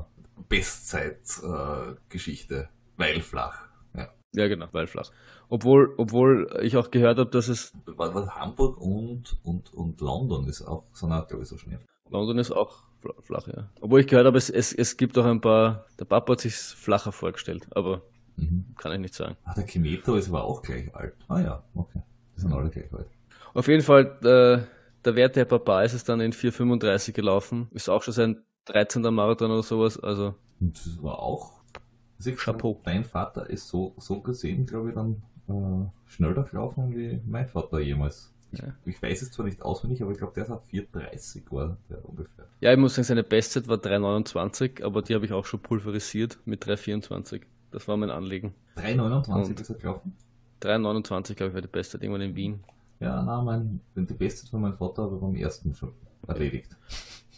Bestzeitgeschichte, 0.49 2.55
äh, 2.55 2.67
weil 2.97 3.21
flach. 3.21 3.67
Ja. 3.95 4.09
ja, 4.33 4.47
genau, 4.47 4.67
weil 4.71 4.87
flach. 4.87 5.11
Obwohl, 5.49 5.93
obwohl 5.97 6.49
ich 6.63 6.75
auch 6.77 6.89
gehört 6.89 7.19
habe, 7.19 7.29
dass 7.29 7.47
es. 7.47 7.73
Was, 7.85 8.15
was 8.15 8.27
Hamburg 8.29 8.81
und, 8.81 9.37
und, 9.43 9.71
und 9.73 10.01
London 10.01 10.47
ist 10.47 10.63
auch, 10.63 10.85
so 10.93 11.05
auch, 11.07 11.27
glaube 11.27 11.43
ich, 11.43 11.49
so 11.49 11.57
schnell. 11.57 11.79
London 12.09 12.39
ist 12.39 12.51
auch 12.51 12.83
flach, 13.21 13.47
ja. 13.47 13.69
Obwohl 13.81 13.99
ich 13.99 14.07
gehört 14.07 14.25
habe, 14.25 14.37
es, 14.37 14.49
es, 14.49 14.73
es 14.73 14.97
gibt 14.97 15.17
auch 15.17 15.25
ein 15.25 15.41
paar, 15.41 15.85
der 15.99 16.05
Papa 16.05 16.33
hat 16.33 16.41
sich 16.41 16.55
flacher 16.55 17.11
vorgestellt, 17.11 17.67
aber 17.75 18.01
mhm. 18.37 18.65
kann 18.77 18.93
ich 18.93 18.99
nicht 18.99 19.13
sagen. 19.13 19.35
Ah, 19.43 19.53
der 19.53 19.65
Kimeto 19.65 20.15
ist 20.15 20.29
aber 20.29 20.43
auch 20.43 20.61
gleich 20.61 20.93
alt. 20.95 21.15
Ah 21.27 21.39
ja, 21.39 21.63
okay. 21.75 22.01
Die 22.35 22.41
sind 22.41 22.53
alle 22.53 22.69
gleich 22.69 22.91
alt. 22.93 23.07
Auf 23.53 23.67
jeden 23.67 23.83
Fall, 23.83 24.17
äh, 24.23 24.65
der 25.05 25.15
Wert 25.15 25.35
der 25.35 25.45
Papa 25.45 25.83
ist 25.83 25.93
es 25.93 26.03
dann 26.03 26.19
in 26.21 26.33
4,35 26.33 27.13
gelaufen. 27.13 27.67
Ist 27.71 27.89
auch 27.89 28.03
schon 28.03 28.13
sein 28.13 28.43
13. 28.65 29.01
Marathon 29.13 29.51
oder 29.51 29.63
sowas, 29.63 29.99
also. 29.99 30.35
Und 30.59 30.77
das 30.77 31.01
war 31.01 31.19
auch. 31.19 31.61
Chapeau. 32.37 32.79
Dein 32.85 33.03
Vater 33.03 33.49
ist 33.49 33.67
so, 33.67 33.95
so 33.97 34.21
gesehen, 34.21 34.65
glaube 34.65 34.89
ich, 34.89 34.95
dann 34.95 35.21
äh, 35.49 35.85
schneller 36.05 36.43
gelaufen 36.43 36.95
wie 36.95 37.21
mein 37.25 37.47
Vater 37.47 37.79
jemals. 37.79 38.33
Ich, 38.53 38.59
ja. 38.59 38.67
ich, 38.85 39.01
weiß 39.01 39.23
es 39.23 39.31
zwar 39.31 39.45
nicht 39.45 39.61
auswendig, 39.61 40.01
aber 40.01 40.11
ich 40.11 40.19
glaube, 40.19 40.33
der 40.33 40.43
ist 40.43 40.51
auf 40.51 40.61
4,30 40.71 41.51
war 41.51 41.77
der 41.89 42.07
ungefähr. 42.07 42.45
Ja, 42.61 42.71
ich 42.71 42.77
muss 42.77 42.95
sagen, 42.95 43.05
seine 43.05 43.23
Bestzeit 43.23 43.67
war 43.67 43.77
3,29, 43.77 44.83
aber 44.83 45.01
die 45.01 45.15
habe 45.15 45.25
ich 45.25 45.33
auch 45.33 45.45
schon 45.45 45.59
pulverisiert 45.59 46.39
mit 46.45 46.63
3,24. 46.65 47.41
Das 47.71 47.87
war 47.87 47.97
mein 47.97 48.11
Anliegen. 48.11 48.53
3,29 48.77 49.59
ist 49.59 49.69
er 49.69 49.75
gelaufen? 49.75 50.15
3,29 50.63 51.35
glaube 51.35 51.49
ich 51.49 51.53
war 51.53 51.61
die 51.61 51.67
Bestzeit 51.67 52.01
irgendwann 52.01 52.21
in 52.21 52.35
Wien. 52.35 52.63
Ja, 52.99 53.21
nein, 53.21 53.45
mein, 53.95 54.07
die 54.07 54.13
Bestzeit 54.13 54.49
von 54.49 54.61
meinem 54.61 54.77
Vater 54.77 55.03
habe 55.03 55.15
ich 55.15 55.21
beim 55.21 55.35
ersten 55.35 55.75
schon 55.75 55.91
erledigt. 56.27 56.75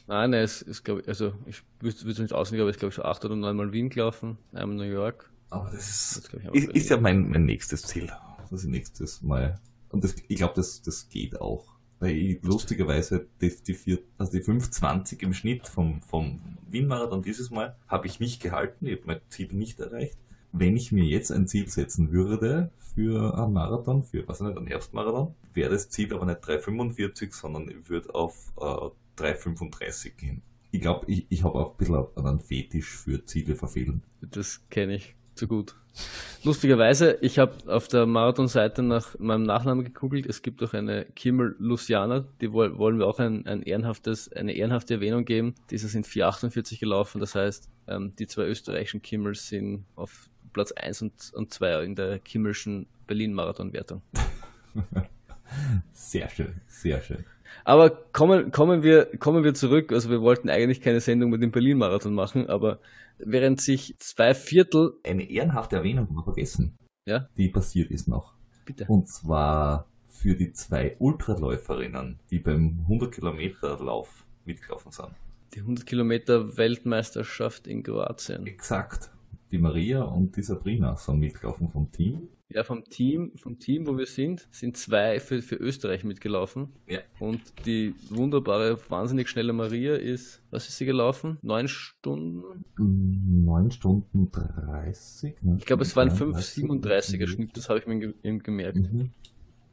Nein, 0.07 0.29
nein, 0.29 0.43
es 0.43 0.61
ist, 0.61 0.83
glaube 0.83 1.01
ich, 1.01 1.07
also 1.07 1.33
ich 1.47 1.63
wüsste 1.79 2.07
es 2.07 2.19
nicht 2.19 2.33
auswendig, 2.33 2.61
aber 2.61 2.69
ich 2.69 2.77
glaube 2.77 2.91
schon 2.91 3.05
acht 3.05 3.25
oder 3.25 3.35
neunmal 3.35 3.71
Wien 3.71 3.89
gelaufen, 3.89 4.37
einmal 4.53 4.75
New 4.75 4.83
York 4.83 5.31
aber 5.49 5.71
das 5.71 5.89
ist, 5.89 6.33
ist, 6.51 6.69
ist 6.69 6.89
ja 6.89 6.97
mein, 6.97 7.29
mein 7.29 7.45
nächstes 7.45 7.83
Ziel. 7.83 8.11
Das 8.49 8.51
ist 8.51 8.65
nächstes 8.65 9.21
Mal. 9.21 9.59
Und 9.89 10.03
das, 10.03 10.15
ich 10.27 10.37
glaube, 10.37 10.53
das, 10.55 10.81
das 10.81 11.09
geht 11.09 11.39
auch. 11.39 11.65
Weil 11.99 12.11
ich 12.11 12.43
lustigerweise 12.43 13.27
die, 13.39 13.55
die, 13.65 13.73
vier, 13.73 13.99
also 14.17 14.33
die 14.33 14.43
5,20 14.43 15.23
im 15.23 15.33
Schnitt 15.33 15.67
vom, 15.67 16.01
vom 16.01 16.41
Wien-Marathon 16.69 17.21
dieses 17.21 17.51
Mal 17.51 17.75
habe 17.87 18.07
ich 18.07 18.19
nicht 18.19 18.41
gehalten. 18.41 18.85
Ich 18.85 18.97
habe 18.97 19.03
mein 19.05 19.21
Ziel 19.29 19.47
nicht 19.53 19.79
erreicht. 19.79 20.17
Wenn 20.57 20.77
ich 20.77 20.93
mir 20.93 21.03
jetzt 21.03 21.31
ein 21.31 21.47
Ziel 21.47 21.67
setzen 21.67 22.13
würde 22.13 22.71
für 22.95 23.37
einen 23.37 23.51
Marathon, 23.51 24.03
für 24.03 24.25
was 24.25 24.39
nicht, 24.39 24.57
einen 24.57 24.67
Herbstmarathon, 24.67 25.35
wäre 25.53 25.69
das 25.69 25.89
Ziel 25.89 26.13
aber 26.13 26.25
nicht 26.25 26.45
3,45, 26.45 27.33
sondern 27.33 27.69
ich 27.69 27.89
würde 27.89 28.15
auf 28.15 28.53
äh, 28.57 29.21
3,35 29.21 30.11
gehen. 30.15 30.41
Ich 30.71 30.79
glaube, 30.79 31.11
ich, 31.11 31.25
ich 31.29 31.43
habe 31.43 31.55
auch 31.55 31.71
ein 31.71 31.77
bisschen 31.77 32.05
einen 32.15 32.39
Fetisch 32.39 32.87
für 32.87 33.25
Ziele 33.25 33.55
verfehlen. 33.55 34.01
Das 34.21 34.61
kenne 34.69 34.95
ich 34.95 35.15
zu 35.35 35.49
gut. 35.49 35.75
Lustigerweise, 36.43 37.17
ich 37.21 37.37
habe 37.37 37.53
auf 37.67 37.89
der 37.89 38.05
Marathon-Seite 38.05 38.81
nach 38.81 39.19
meinem 39.19 39.43
Nachnamen 39.43 39.83
gegoogelt. 39.83 40.25
Es 40.25 40.41
gibt 40.41 40.63
auch 40.63 40.73
eine 40.73 41.03
Kimmel 41.15 41.57
Luciana, 41.59 42.25
die 42.39 42.53
wollen 42.53 42.97
wir 42.97 43.07
auch 43.07 43.19
ein, 43.19 43.45
ein 43.45 43.61
ehrenhaftes, 43.61 44.31
eine 44.31 44.53
ehrenhafte 44.53 44.95
Erwähnung 44.95 45.25
geben. 45.25 45.55
Diese 45.69 45.89
sind 45.89 46.07
4,48 46.07 46.79
gelaufen. 46.79 47.19
Das 47.19 47.35
heißt, 47.35 47.69
ähm, 47.87 48.13
die 48.17 48.27
zwei 48.27 48.43
österreichischen 48.43 49.01
Kimmels 49.01 49.47
sind 49.49 49.85
auf 49.95 50.29
Platz 50.55 50.71
1 50.71 51.01
und, 51.01 51.33
und 51.33 51.53
2 51.53 51.83
in 51.83 51.95
der 51.95 52.17
Kimmelschen 52.17 52.87
Berlin-Marathon-Wertung. 53.07 54.01
Sehr 55.91 56.29
schön, 56.29 56.61
sehr 56.65 57.01
schön. 57.01 57.23
Aber 57.65 57.89
kommen, 57.89 58.51
kommen, 58.51 58.81
wir, 58.81 59.05
kommen 59.19 59.43
wir 59.43 59.53
zurück. 59.53 59.91
Also 59.91 60.09
wir 60.09 60.21
wollten 60.21 60.49
eigentlich 60.49 60.81
keine 60.81 61.01
Sendung 61.01 61.29
mit 61.29 61.43
dem 61.43 61.51
Berlin-Marathon 61.51 62.15
machen, 62.15 62.49
aber 62.49 62.79
während 63.19 63.61
sich 63.61 63.95
zwei 63.99 64.33
Viertel. 64.33 64.93
Eine 65.03 65.29
ehrenhafte 65.29 65.75
Erwähnung 65.75 66.07
haben 66.07 66.15
wir 66.15 66.23
vergessen. 66.23 66.77
Ja? 67.05 67.29
Die 67.37 67.49
passiert 67.49 67.91
ist 67.91 68.07
noch. 68.07 68.33
Bitte. 68.65 68.85
Und 68.87 69.07
zwar 69.07 69.87
für 70.07 70.35
die 70.35 70.53
zwei 70.53 70.95
Ultraläuferinnen, 70.97 72.19
die 72.31 72.39
beim 72.39 72.79
100 72.83 73.13
Kilometer 73.13 73.77
Lauf 73.83 74.25
mitgelaufen 74.45 74.91
sind. 74.91 75.11
Die 75.53 75.59
100 75.59 75.85
Kilometer 75.85 76.57
Weltmeisterschaft 76.57 77.67
in 77.67 77.83
Kroatien. 77.83 78.47
Exakt. 78.47 79.11
Die 79.51 79.57
Maria 79.57 80.03
und 80.03 80.35
die 80.35 80.41
Sabrina 80.41 80.95
sind 80.95 81.19
mitgelaufen 81.19 81.69
vom 81.69 81.91
Team. 81.91 82.29
Ja, 82.49 82.63
vom 82.63 82.83
Team, 82.83 83.31
vom 83.37 83.57
Team, 83.57 83.87
wo 83.87 83.97
wir 83.97 84.05
sind, 84.05 84.47
sind 84.51 84.77
zwei 84.77 85.19
für, 85.19 85.41
für 85.41 85.55
Österreich 85.55 86.03
mitgelaufen. 86.03 86.69
Ja. 86.87 86.99
Und 87.19 87.41
die 87.65 87.95
wunderbare, 88.09 88.77
wahnsinnig 88.89 89.29
schnelle 89.29 89.51
Maria 89.51 89.95
ist, 89.95 90.43
was 90.51 90.67
ist 90.67 90.77
sie 90.77 90.85
gelaufen? 90.85 91.37
Neun 91.41 91.67
Stunden? 91.67 92.43
Neun 92.77 93.71
Stunden 93.71 94.31
dreißig. 94.31 95.35
Ich 95.57 95.65
glaube, 95.65 95.83
es 95.83 95.95
waren 95.95 96.09
5,37er 96.09 97.27
Schnitt, 97.27 97.57
das 97.57 97.69
habe 97.69 97.79
ich 97.79 97.87
mir 97.87 98.13
eben 98.23 98.39
gemerkt. 98.39 98.93
Mhm. 98.93 99.09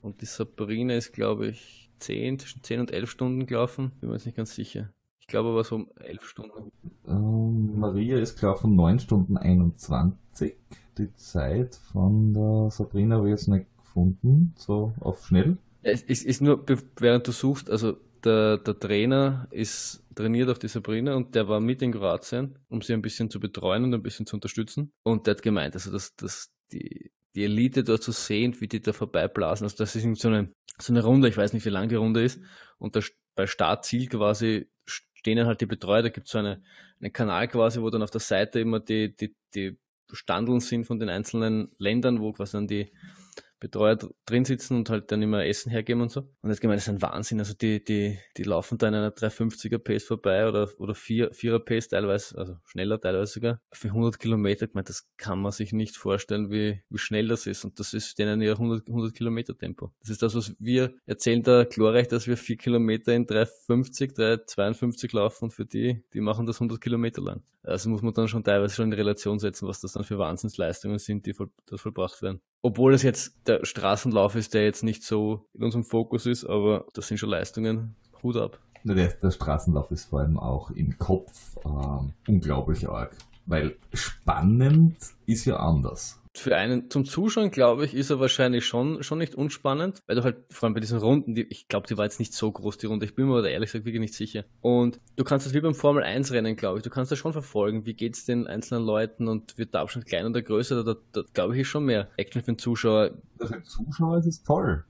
Und 0.00 0.20
die 0.20 0.26
Sabrina 0.26 0.94
ist, 0.94 1.12
glaube 1.12 1.48
ich, 1.48 1.90
10, 2.00 2.38
zwischen 2.40 2.62
10 2.62 2.80
und 2.80 2.90
11 2.90 3.10
Stunden 3.10 3.46
gelaufen. 3.46 3.92
Bin 4.00 4.08
mir 4.08 4.16
jetzt 4.16 4.26
nicht 4.26 4.36
ganz 4.36 4.54
sicher. 4.54 4.92
Ich 5.22 5.28
glaube 5.28 5.48
aber 5.50 5.64
so 5.64 5.76
um 5.76 5.90
11 5.98 6.24
Stunden. 6.24 6.72
Ähm, 7.06 7.78
Maria 7.78 8.18
ist 8.18 8.38
gelaufen 8.38 8.76
9 8.76 8.98
Stunden 8.98 9.36
21 9.38 10.54
die 10.98 11.14
Zeit 11.14 11.76
von 11.92 12.34
der 12.34 12.70
Sabrina 12.70 13.16
habe 13.16 13.28
ich 13.28 13.32
jetzt 13.32 13.48
nicht 13.48 13.66
gefunden, 13.78 14.54
so 14.56 14.92
auf 15.00 15.26
schnell. 15.26 15.56
Es 15.82 16.02
ist, 16.02 16.24
ist 16.24 16.42
nur, 16.42 16.64
während 16.98 17.26
du 17.26 17.32
suchst, 17.32 17.70
also 17.70 17.96
der, 18.24 18.58
der 18.58 18.78
Trainer 18.78 19.48
ist 19.50 20.04
trainiert 20.14 20.50
auf 20.50 20.58
die 20.58 20.68
Sabrina 20.68 21.14
und 21.14 21.34
der 21.34 21.48
war 21.48 21.60
mit 21.60 21.80
in 21.80 21.92
Kroatien, 21.92 22.58
um 22.68 22.82
sie 22.82 22.92
ein 22.92 23.02
bisschen 23.02 23.30
zu 23.30 23.40
betreuen 23.40 23.84
und 23.84 23.94
ein 23.94 24.02
bisschen 24.02 24.26
zu 24.26 24.36
unterstützen. 24.36 24.92
Und 25.02 25.26
der 25.26 25.34
hat 25.34 25.42
gemeint, 25.42 25.74
also 25.74 25.90
dass, 25.90 26.14
dass 26.16 26.52
die, 26.70 27.10
die 27.34 27.44
Elite 27.44 27.82
dort 27.82 28.02
zu 28.02 28.12
so 28.12 28.20
sehen, 28.20 28.60
wie 28.60 28.68
die 28.68 28.82
da 28.82 28.92
vorbeiblasen. 28.92 29.64
Also 29.64 29.76
das 29.78 29.96
ist 29.96 30.20
so 30.20 30.28
eine, 30.28 30.52
so 30.78 30.92
eine 30.92 31.02
Runde, 31.02 31.28
ich 31.28 31.36
weiß 31.38 31.54
nicht, 31.54 31.64
wie 31.64 31.70
lang 31.70 31.88
die 31.88 31.94
Runde 31.94 32.22
ist. 32.22 32.40
Und 32.78 32.94
der, 32.94 33.02
bei 33.34 33.46
Startziel 33.46 34.08
quasi 34.08 34.68
stehen 35.22 35.46
halt 35.46 35.60
die 35.60 35.66
Betreuer, 35.66 36.02
da 36.02 36.08
gibt 36.08 36.26
es 36.26 36.32
so 36.32 36.38
eine, 36.38 36.60
einen 37.00 37.12
Kanal 37.12 37.46
quasi, 37.46 37.80
wo 37.80 37.90
dann 37.90 38.02
auf 38.02 38.10
der 38.10 38.20
Seite 38.20 38.58
immer 38.58 38.80
die, 38.80 39.14
die, 39.14 39.34
die 39.54 39.78
Standeln 40.12 40.60
sind 40.60 40.84
von 40.84 40.98
den 40.98 41.08
einzelnen 41.08 41.70
Ländern, 41.78 42.20
wo 42.20 42.32
quasi 42.32 42.52
dann 42.56 42.66
die 42.66 42.92
Betreuer 43.62 43.96
drin 44.26 44.44
sitzen 44.44 44.76
und 44.76 44.90
halt 44.90 45.12
dann 45.12 45.22
immer 45.22 45.46
Essen 45.46 45.70
hergeben 45.70 46.02
und 46.02 46.10
so. 46.10 46.28
Und 46.42 46.50
jetzt 46.50 46.60
gemeint, 46.60 46.78
das 46.78 46.88
ist 46.88 46.94
ein 46.94 47.00
Wahnsinn. 47.00 47.38
Also 47.38 47.54
die, 47.54 47.82
die, 47.82 48.18
die 48.36 48.42
laufen 48.42 48.76
da 48.76 48.88
in 48.88 48.94
einer 48.94 49.10
350er 49.10 49.78
Pace 49.78 50.02
vorbei 50.02 50.48
oder, 50.48 50.68
oder 50.78 50.96
4, 50.96 51.32
4er 51.32 51.60
Pace 51.60 51.88
teilweise, 51.88 52.36
also 52.36 52.56
schneller 52.64 53.00
teilweise 53.00 53.34
sogar, 53.34 53.60
für 53.70 53.88
100 53.88 54.18
Kilometer. 54.18 54.66
Ich 54.66 54.74
meine, 54.74 54.84
das 54.84 55.08
kann 55.16 55.40
man 55.40 55.52
sich 55.52 55.72
nicht 55.72 55.96
vorstellen, 55.96 56.50
wie, 56.50 56.82
wie 56.90 56.98
schnell 56.98 57.28
das 57.28 57.46
ist. 57.46 57.64
Und 57.64 57.78
das 57.78 57.94
ist 57.94 58.18
denen 58.18 58.42
ja 58.42 58.52
100, 58.52 58.88
100 58.88 59.14
Kilometer 59.14 59.56
Tempo. 59.56 59.92
Das 60.00 60.10
ist 60.10 60.22
das, 60.22 60.34
was 60.34 60.56
wir 60.58 60.94
erzählen 61.06 61.44
da 61.44 61.62
glorreich, 61.62 62.08
dass 62.08 62.26
wir 62.26 62.36
4 62.36 62.56
Kilometer 62.56 63.12
in 63.14 63.26
350, 63.26 64.12
352 64.14 65.12
laufen 65.12 65.44
und 65.44 65.50
für 65.52 65.66
die, 65.66 66.02
die 66.12 66.20
machen 66.20 66.46
das 66.46 66.56
100 66.56 66.80
Kilometer 66.80 67.22
lang. 67.22 67.44
Also 67.62 67.90
muss 67.90 68.02
man 68.02 68.12
dann 68.12 68.26
schon 68.26 68.42
teilweise 68.42 68.74
schon 68.74 68.86
in 68.86 68.92
Relation 68.92 69.38
setzen, 69.38 69.68
was 69.68 69.80
das 69.80 69.92
dann 69.92 70.02
für 70.02 70.18
Wahnsinnsleistungen 70.18 70.98
sind, 70.98 71.26
die 71.26 71.32
voll, 71.32 71.50
das 71.66 71.80
vollbracht 71.80 72.20
werden. 72.22 72.40
Obwohl 72.62 72.94
es 72.94 73.02
jetzt 73.02 73.34
der 73.48 73.64
Straßenlauf 73.64 74.36
ist, 74.36 74.54
der 74.54 74.64
jetzt 74.64 74.84
nicht 74.84 75.02
so 75.02 75.44
in 75.52 75.64
unserem 75.64 75.84
Fokus 75.84 76.26
ist, 76.26 76.44
aber 76.44 76.86
das 76.94 77.08
sind 77.08 77.18
schon 77.18 77.28
Leistungen. 77.28 77.96
Hut 78.22 78.36
ab. 78.36 78.60
Der, 78.84 79.30
Straßenlauf 79.30 79.90
ist 79.90 80.04
vor 80.06 80.20
allem 80.20 80.38
auch 80.38 80.70
im 80.70 80.96
Kopf 80.96 81.56
äh, 81.64 82.30
unglaublich 82.30 82.88
arg. 82.88 83.16
Weil 83.46 83.76
spannend 83.92 84.96
ist 85.26 85.44
ja 85.44 85.56
anders 85.56 86.22
für 86.34 86.56
einen 86.56 86.90
zum 86.90 87.04
Zuschauen, 87.04 87.50
glaube 87.50 87.84
ich, 87.84 87.94
ist 87.94 88.10
er 88.10 88.18
wahrscheinlich 88.18 88.64
schon, 88.64 89.02
schon 89.02 89.18
nicht 89.18 89.34
unspannend, 89.34 90.02
weil 90.06 90.16
du 90.16 90.24
halt, 90.24 90.38
vor 90.50 90.66
allem 90.66 90.74
bei 90.74 90.80
diesen 90.80 90.98
Runden, 90.98 91.34
die, 91.34 91.42
ich 91.42 91.68
glaube, 91.68 91.86
die 91.86 91.98
war 91.98 92.04
jetzt 92.04 92.18
nicht 92.18 92.32
so 92.32 92.50
groß, 92.50 92.78
die 92.78 92.86
Runde, 92.86 93.04
ich 93.04 93.14
bin 93.14 93.28
mir 93.28 93.42
da 93.42 93.48
ehrlich 93.48 93.70
gesagt 93.70 93.84
wirklich 93.84 94.00
nicht 94.00 94.14
sicher. 94.14 94.44
Und 94.60 94.98
du 95.16 95.24
kannst 95.24 95.44
das 95.44 95.52
wie 95.52 95.60
beim 95.60 95.74
Formel 95.74 96.02
1 96.02 96.32
Rennen, 96.32 96.56
glaube 96.56 96.78
ich, 96.78 96.82
du 96.82 96.90
kannst 96.90 97.12
das 97.12 97.18
schon 97.18 97.32
verfolgen, 97.32 97.84
wie 97.84 97.94
geht 97.94 98.16
es 98.16 98.24
den 98.24 98.46
einzelnen 98.46 98.84
Leuten 98.84 99.28
und 99.28 99.58
wird 99.58 99.74
der 99.74 99.82
Abstand 99.82 100.06
kleiner 100.06 100.30
oder 100.30 100.42
größer, 100.42 100.82
da, 100.82 100.94
da, 100.94 101.00
da 101.12 101.22
glaube 101.34 101.54
ich, 101.54 101.60
ist 101.60 101.68
schon 101.68 101.84
mehr 101.84 102.08
Action 102.16 102.40
für 102.40 102.52
den 102.52 102.58
Zuschauer. 102.58 103.10
Für 103.38 103.48
den 103.48 103.64
Zuschauer 103.64 104.18
ist 104.18 104.26
es 104.26 104.42
toll. 104.42 104.84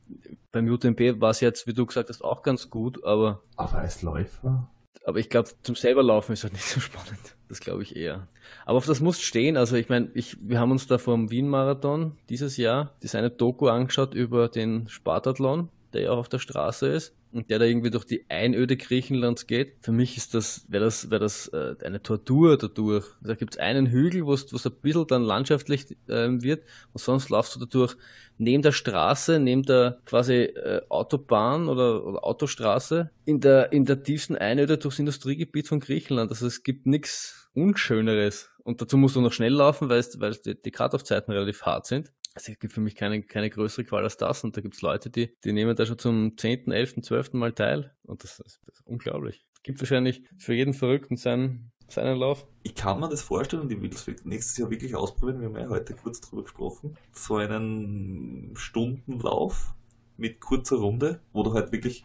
Beim 0.52 0.68
UTMB 0.68 1.20
war 1.20 1.30
es 1.30 1.40
jetzt, 1.40 1.66
wie 1.66 1.74
du 1.74 1.86
gesagt 1.86 2.08
hast, 2.08 2.22
auch 2.22 2.42
ganz 2.42 2.70
gut, 2.70 3.02
aber... 3.04 3.42
Aber 3.56 3.78
als 3.78 4.02
Läufer? 4.02 4.70
Aber 5.04 5.18
ich 5.18 5.28
glaube, 5.28 5.50
zum 5.62 5.74
selber 5.74 6.04
laufen 6.04 6.32
ist 6.32 6.44
halt 6.44 6.52
nicht 6.52 6.66
so 6.66 6.78
spannend. 6.78 7.36
Das 7.52 7.60
glaube 7.60 7.82
ich 7.82 7.96
eher. 7.96 8.28
Aber 8.64 8.78
auf 8.78 8.86
das 8.86 9.00
muss 9.00 9.20
stehen. 9.20 9.58
Also 9.58 9.76
ich 9.76 9.90
meine, 9.90 10.08
wir 10.14 10.58
haben 10.58 10.70
uns 10.70 10.86
da 10.86 10.96
vom 10.96 11.30
Wien-Marathon 11.30 12.16
dieses 12.30 12.56
Jahr 12.56 12.94
diese 13.02 13.18
eine 13.18 13.28
Doku 13.28 13.68
angeschaut 13.68 14.14
über 14.14 14.48
den 14.48 14.88
Spartathlon, 14.88 15.68
der 15.92 16.00
ja 16.00 16.12
auch 16.12 16.16
auf 16.16 16.30
der 16.30 16.38
Straße 16.38 16.88
ist 16.88 17.14
und 17.30 17.50
der 17.50 17.58
da 17.58 17.66
irgendwie 17.66 17.90
durch 17.90 18.06
die 18.06 18.24
Einöde 18.30 18.78
Griechenlands 18.78 19.46
geht. 19.46 19.74
Für 19.82 19.92
mich 19.92 20.16
ist 20.16 20.32
das, 20.32 20.64
wäre 20.68 20.86
das, 20.86 21.10
wäre 21.10 21.20
das 21.20 21.48
äh, 21.48 21.74
eine 21.84 22.02
Tortur 22.02 22.56
dadurch. 22.56 23.04
Da 23.20 23.34
gibt 23.34 23.52
es 23.52 23.60
einen 23.60 23.90
Hügel, 23.90 24.24
wo 24.24 24.32
es 24.32 24.50
ein 24.50 24.72
bisschen 24.80 25.06
dann 25.06 25.22
landschaftlich 25.22 25.94
äh, 26.08 26.28
wird 26.40 26.64
und 26.94 27.02
sonst 27.02 27.28
laufst 27.28 27.54
du 27.54 27.60
dadurch 27.60 27.96
neben 28.38 28.62
der 28.62 28.72
Straße, 28.72 29.38
neben 29.38 29.62
der 29.62 29.98
quasi 30.06 30.36
äh, 30.36 30.80
Autobahn 30.88 31.68
oder, 31.68 32.04
oder, 32.06 32.24
Autostraße 32.24 33.10
in 33.26 33.40
der, 33.40 33.72
in 33.72 33.84
der 33.84 34.02
tiefsten 34.02 34.36
Einöde 34.36 34.78
durchs 34.78 34.98
Industriegebiet 34.98 35.68
von 35.68 35.80
Griechenland. 35.80 36.30
Also 36.30 36.46
es 36.46 36.62
gibt 36.62 36.86
nichts 36.86 37.41
Unschöneres. 37.54 38.50
Und 38.64 38.80
dazu 38.80 38.96
musst 38.96 39.16
du 39.16 39.20
noch 39.20 39.32
schnell 39.32 39.52
laufen, 39.52 39.88
weil, 39.88 40.04
weil 40.18 40.34
die, 40.34 40.60
die 40.60 40.70
Cut-Off-Zeiten 40.70 41.32
relativ 41.32 41.62
hart 41.62 41.86
sind. 41.86 42.12
Also 42.34 42.52
es 42.52 42.58
gibt 42.58 42.72
für 42.72 42.80
mich 42.80 42.94
keine, 42.94 43.22
keine 43.22 43.50
größere 43.50 43.84
Qual 43.84 44.04
als 44.04 44.16
das. 44.16 44.42
Und 44.44 44.56
da 44.56 44.60
gibt 44.60 44.74
es 44.74 44.82
Leute, 44.82 45.10
die, 45.10 45.36
die 45.44 45.52
nehmen 45.52 45.76
da 45.76 45.84
schon 45.84 45.98
zum 45.98 46.36
10., 46.36 46.70
11., 46.70 47.02
12. 47.02 47.34
Mal 47.34 47.52
teil. 47.52 47.94
Und 48.04 48.24
das, 48.24 48.38
das, 48.38 48.60
ist 48.66 48.86
unglaublich. 48.86 49.44
Es 49.54 49.62
gibt 49.62 49.80
wahrscheinlich 49.80 50.22
für 50.38 50.54
jeden 50.54 50.72
Verrückten 50.72 51.16
seinen, 51.16 51.72
seinen 51.88 52.18
Lauf. 52.18 52.46
Ich 52.62 52.74
kann 52.74 53.00
mir 53.00 53.08
das 53.08 53.22
vorstellen 53.22 53.62
und 53.62 53.72
ich 53.72 53.80
will 53.80 53.90
das 53.90 54.06
nächstes 54.24 54.56
Jahr 54.56 54.70
wirklich 54.70 54.94
ausprobieren. 54.94 55.40
Wir 55.40 55.48
haben 55.48 55.56
ja 55.56 55.68
heute 55.68 55.94
kurz 55.94 56.20
drüber 56.20 56.42
gesprochen. 56.42 56.96
So 57.12 57.36
einen 57.36 58.54
Stundenlauf 58.56 59.74
mit 60.16 60.40
kurzer 60.40 60.76
Runde, 60.76 61.20
wo 61.32 61.42
du 61.42 61.52
halt 61.52 61.72
wirklich 61.72 62.04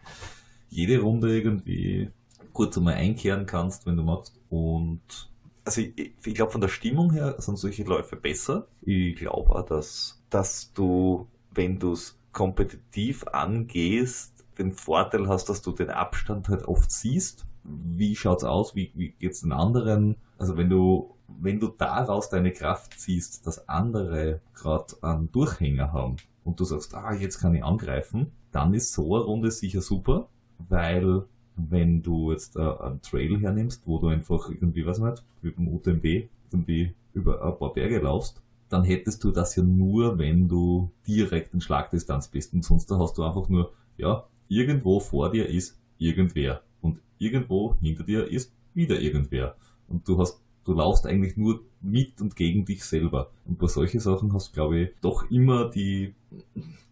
jede 0.70 1.00
Runde 1.00 1.34
irgendwie 1.34 2.10
kurz 2.52 2.78
einmal 2.78 2.96
einkehren 2.96 3.46
kannst, 3.46 3.86
wenn 3.86 3.96
du 3.96 4.04
magst. 4.04 4.38
Und 4.50 5.30
also 5.68 5.82
ich, 5.82 6.14
ich 6.24 6.34
glaube 6.34 6.54
von 6.54 6.62
der 6.62 6.70
Stimmung 6.70 7.12
her 7.12 7.36
sind 7.40 7.58
solche 7.58 7.84
Läufe 7.84 8.16
besser. 8.16 8.68
Ich 8.82 9.18
glaube 9.18 9.54
auch, 9.54 9.66
dass, 9.66 10.24
dass 10.30 10.72
du, 10.74 11.28
wenn 11.52 11.78
du 11.78 11.92
es 11.92 12.18
kompetitiv 12.32 13.28
angehst, 13.28 14.46
den 14.58 14.72
Vorteil 14.72 15.28
hast, 15.28 15.50
dass 15.50 15.62
du 15.62 15.74
den 15.74 15.90
Abstand 15.90 16.48
halt 16.48 16.64
oft 16.64 16.90
siehst. 16.90 17.46
Wie 17.64 18.16
schaut's 18.16 18.46
aus? 18.46 18.76
Wie, 18.76 18.92
wie 18.96 19.10
geht's 19.10 19.42
den 19.42 19.52
anderen? 19.52 20.16
Also 20.38 20.56
wenn 20.56 20.70
du, 20.70 21.16
wenn 21.28 21.60
du 21.60 21.68
daraus 21.68 22.30
deine 22.30 22.54
Kraft 22.54 22.98
ziehst, 22.98 23.46
dass 23.46 23.68
andere 23.68 24.40
gerade 24.56 24.96
einen 25.02 25.32
Durchhänger 25.34 25.92
haben 25.92 26.16
und 26.46 26.62
du 26.62 26.64
sagst, 26.64 26.96
ah, 26.96 27.14
jetzt 27.14 27.40
kann 27.40 27.54
ich 27.54 27.64
angreifen, 27.64 28.32
dann 28.54 28.74
ist 28.74 28.94
so 28.94 29.16
eine 29.16 29.26
Runde 29.26 29.52
sicher 29.52 29.82
super, 29.82 30.30
weil 30.70 31.26
wenn 31.58 32.02
du 32.02 32.32
jetzt 32.32 32.56
äh, 32.56 32.62
einen 32.62 33.02
Trail 33.02 33.40
hernimmst, 33.40 33.82
wo 33.86 34.00
du 34.00 34.08
einfach 34.08 34.50
irgendwie, 34.50 34.86
was 34.86 35.00
nicht, 35.00 35.24
mit 35.42 35.58
dem 35.58 35.68
UTMB 35.68 36.30
irgendwie 36.52 36.94
über 37.14 37.44
ein 37.44 37.58
paar 37.58 37.74
Berge 37.74 38.00
laufst, 38.00 38.42
dann 38.70 38.84
hättest 38.84 39.24
du 39.24 39.32
das 39.32 39.56
ja 39.56 39.64
nur, 39.64 40.18
wenn 40.18 40.48
du 40.48 40.92
direkt 41.08 41.54
in 41.54 41.62
Schlagdistanz 41.62 42.28
bist. 42.28 42.54
Und 42.54 42.64
sonst 42.64 42.92
hast 42.92 43.18
du 43.18 43.24
einfach 43.24 43.50
nur, 43.50 43.74
ja, 43.98 44.26
irgendwo 44.48 45.00
vor 45.00 45.32
dir 45.32 45.48
ist 45.48 45.80
irgendwer. 45.98 46.62
Und 46.82 47.00
irgendwo 47.18 47.76
hinter 47.80 48.04
dir 48.04 48.28
ist 48.28 48.54
wieder 48.74 49.00
irgendwer. 49.00 49.56
Und 49.88 50.08
du 50.08 50.20
hast, 50.20 50.42
du 50.66 50.74
laufst 50.74 51.06
eigentlich 51.06 51.38
nur 51.38 51.62
mit 51.82 52.22
und 52.22 52.36
gegen 52.36 52.66
dich 52.66 52.84
selber. 52.84 53.32
Und 53.46 53.58
bei 53.58 53.68
solchen 53.68 54.00
Sachen 54.00 54.34
hast 54.34 54.50
du, 54.50 54.54
glaube 54.54 54.80
ich, 54.80 54.90
doch 55.02 55.30
immer 55.32 55.70
die, 55.70 56.14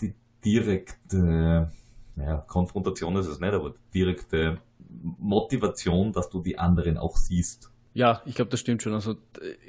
die 0.01 0.13
direkte, 0.43 1.71
naja, 2.15 2.37
Konfrontation 2.47 3.15
ist 3.17 3.27
es 3.27 3.39
nicht, 3.39 3.53
aber 3.53 3.73
direkte 3.93 4.59
Motivation, 4.89 6.11
dass 6.13 6.29
du 6.29 6.41
die 6.41 6.57
anderen 6.57 6.97
auch 6.97 7.17
siehst. 7.17 7.71
Ja, 7.95 8.21
ich 8.25 8.35
glaube, 8.35 8.51
das 8.51 8.59
stimmt 8.59 8.83
schon. 8.83 8.93
Also 8.93 9.15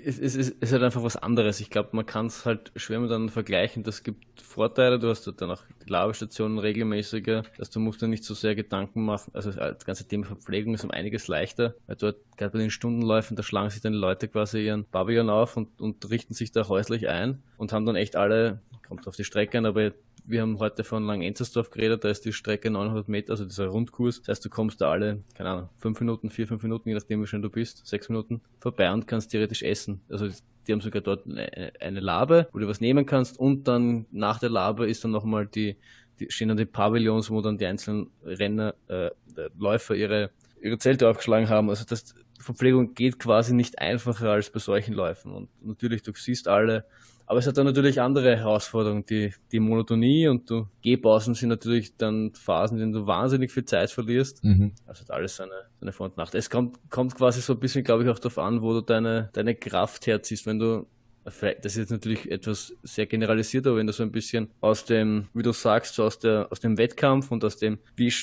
es, 0.04 0.18
es, 0.18 0.35
es 0.35 0.50
ist 0.50 0.72
halt 0.72 0.82
einfach 0.82 1.04
was 1.04 1.16
anderes. 1.16 1.61
Ich 1.61 1.70
glaube, 1.70 1.90
man 1.92 2.04
kann 2.04 2.26
es 2.26 2.44
halt 2.44 2.72
schwer 2.74 2.98
miteinander 2.98 3.32
vergleichen. 3.32 3.85
Das 3.85 4.02
gibt 4.02 4.42
Vorteile. 4.42 4.98
Du 4.98 5.09
hast 5.09 5.32
dann 5.40 5.52
auch 5.52 5.62
die 5.85 5.88
Labestationen 5.88 6.59
regelmäßiger. 6.59 7.44
dass 7.56 7.70
du 7.70 7.78
musst 7.78 8.02
dir 8.02 8.09
nicht 8.09 8.24
so 8.24 8.35
sehr 8.35 8.56
Gedanken 8.56 9.04
machen. 9.04 9.30
Also 9.32 9.52
das 9.52 9.85
ganze 9.85 10.09
Thema 10.09 10.26
Verpflegung 10.26 10.74
ist 10.74 10.82
um 10.82 10.90
einiges 10.90 11.28
leichter, 11.28 11.76
weil 11.87 11.94
dort 11.94 12.16
gerade 12.37 12.50
bei 12.50 12.59
den 12.59 12.70
Stundenläufen, 12.70 13.37
da 13.37 13.44
schlagen 13.44 13.70
sich 13.70 13.80
dann 13.80 13.92
die 13.92 13.98
Leute 14.00 14.26
quasi 14.26 14.66
ihren 14.66 14.87
Pavillon 14.87 15.30
auf 15.30 15.56
und, 15.56 15.80
und 15.80 16.11
richten 16.11 16.35
sich 16.35 16.50
da 16.50 16.66
häuslich 16.66 17.09
ein 17.09 17.44
und 17.59 17.72
haben 17.72 17.87
dann 17.87 17.94
echt 17.94 18.16
alle, 18.16 18.61
kommt 18.88 19.07
auf 19.07 19.16
die 19.16 19.25
Strecke 19.25 19.59
an, 19.59 19.66
aber 19.66 19.92
wir 20.25 20.42
haben 20.42 20.59
heute 20.59 20.85
von 20.85 21.05
Langenzersdorf 21.05 21.70
geredet, 21.70 22.05
da 22.05 22.09
ist 22.09 22.25
die 22.25 22.33
Strecke 22.33 22.70
900 22.70 23.09
Meter, 23.09 23.33
also 23.33 23.44
dieser 23.44 23.66
Rundkurs. 23.66 24.20
Das 24.20 24.29
heißt, 24.29 24.44
du 24.44 24.51
kommst 24.51 24.81
da 24.81 24.90
alle, 24.90 25.22
keine 25.35 25.51
Ahnung, 25.51 25.68
fünf 25.79 26.01
Minuten, 26.01 26.31
vier, 26.31 26.49
fünf 26.49 26.62
Minuten, 26.62 26.88
je 26.88 26.94
nachdem 26.94 27.22
wie 27.22 27.27
schnell 27.27 27.42
du 27.42 27.51
bist, 27.51 27.87
sechs 27.87 28.09
Minuten 28.09 28.40
vorbei 28.59 28.92
und 28.92 29.07
kannst 29.07 29.31
theoretisch 29.31 29.62
essen. 29.62 30.01
Also 30.09 30.29
die 30.66 30.72
haben 30.72 30.81
sogar 30.81 31.03
dort 31.03 31.27
eine 31.27 32.01
Labe, 32.01 32.49
wo 32.53 32.59
du 32.59 32.66
was 32.66 32.81
nehmen 32.81 33.07
kannst 33.07 33.38
und 33.38 33.68
dann 33.68 34.07
nach 34.11 34.40
der 34.40 34.51
Labe 34.51 34.88
ist 34.88 35.05
dann 35.05 35.12
nochmal 35.12 35.46
die, 35.46 35.77
die 36.18 36.31
stehen 36.31 36.49
dann 36.49 36.57
die 36.57 36.64
Pavillons, 36.64 37.31
wo 37.31 37.40
dann 37.40 37.59
die 37.59 37.66
einzelnen 37.66 38.11
Renner, 38.25 38.75
äh, 38.88 39.11
Läufer 39.59 39.94
ihre, 39.94 40.31
ihre 40.61 40.79
Zelte 40.79 41.09
aufgeschlagen 41.09 41.49
haben. 41.49 41.68
Also 41.68 41.85
das, 41.85 42.14
Verpflegung 42.38 42.94
geht 42.94 43.18
quasi 43.18 43.55
nicht 43.55 43.79
einfacher 43.79 44.31
als 44.31 44.51
bei 44.51 44.59
solchen 44.59 44.94
Läufen. 44.94 45.33
Und 45.33 45.49
natürlich, 45.62 46.03
du 46.03 46.12
siehst 46.14 46.49
alle, 46.49 46.85
aber 47.26 47.40
es 47.40 47.46
hat 47.46 47.58
dann 47.58 47.66
natürlich 47.66 48.00
andere 48.00 48.36
Herausforderungen. 48.36 49.04
Die, 49.06 49.34
die 49.50 49.60
Monotonie 49.60 50.28
und 50.28 50.48
du 50.48 50.68
Gehpausen 50.82 51.34
sind 51.34 51.48
natürlich 51.48 51.96
dann 51.96 52.32
Phasen, 52.34 52.76
in 52.76 52.80
denen 52.80 52.92
du 52.92 53.06
wahnsinnig 53.06 53.50
viel 53.52 53.64
Zeit 53.64 53.90
verlierst. 53.90 54.44
Mhm. 54.44 54.72
Also 54.86 55.02
hat 55.02 55.10
alles 55.10 55.36
seine, 55.36 55.66
seine 55.80 55.92
Vor- 55.92 56.06
und 56.06 56.16
Nacht. 56.16 56.34
Es 56.36 56.48
kommt, 56.48 56.79
kommt 56.88 57.16
quasi 57.16 57.40
so 57.40 57.54
ein 57.54 57.58
bisschen, 57.58 57.83
glaube 57.83 58.04
ich, 58.04 58.08
auch 58.08 58.18
darauf 58.20 58.38
an, 58.38 58.62
wo 58.62 58.72
du 58.72 58.81
deine, 58.81 59.31
deine 59.33 59.56
Kraft 59.56 60.06
herziehst. 60.06 60.46
Wenn 60.46 60.60
du 60.60 60.87
das 61.27 61.42
ist 61.42 61.77
jetzt 61.77 61.90
natürlich 61.90 62.31
etwas 62.31 62.72
sehr 62.85 63.06
generalisiert, 63.06 63.66
aber 63.66 63.79
wenn 63.79 63.88
du 63.88 63.92
so 63.92 64.04
ein 64.04 64.12
bisschen 64.12 64.48
aus 64.60 64.85
dem, 64.85 65.27
wie 65.35 65.42
du 65.42 65.50
sagst, 65.50 65.96
so 65.96 66.04
aus, 66.04 66.20
der, 66.20 66.46
aus 66.52 66.60
dem 66.60 66.79
Wettkampf 66.79 67.33
und 67.33 67.44
aus 67.44 67.56
dem, 67.56 67.81
wie, 67.96 68.14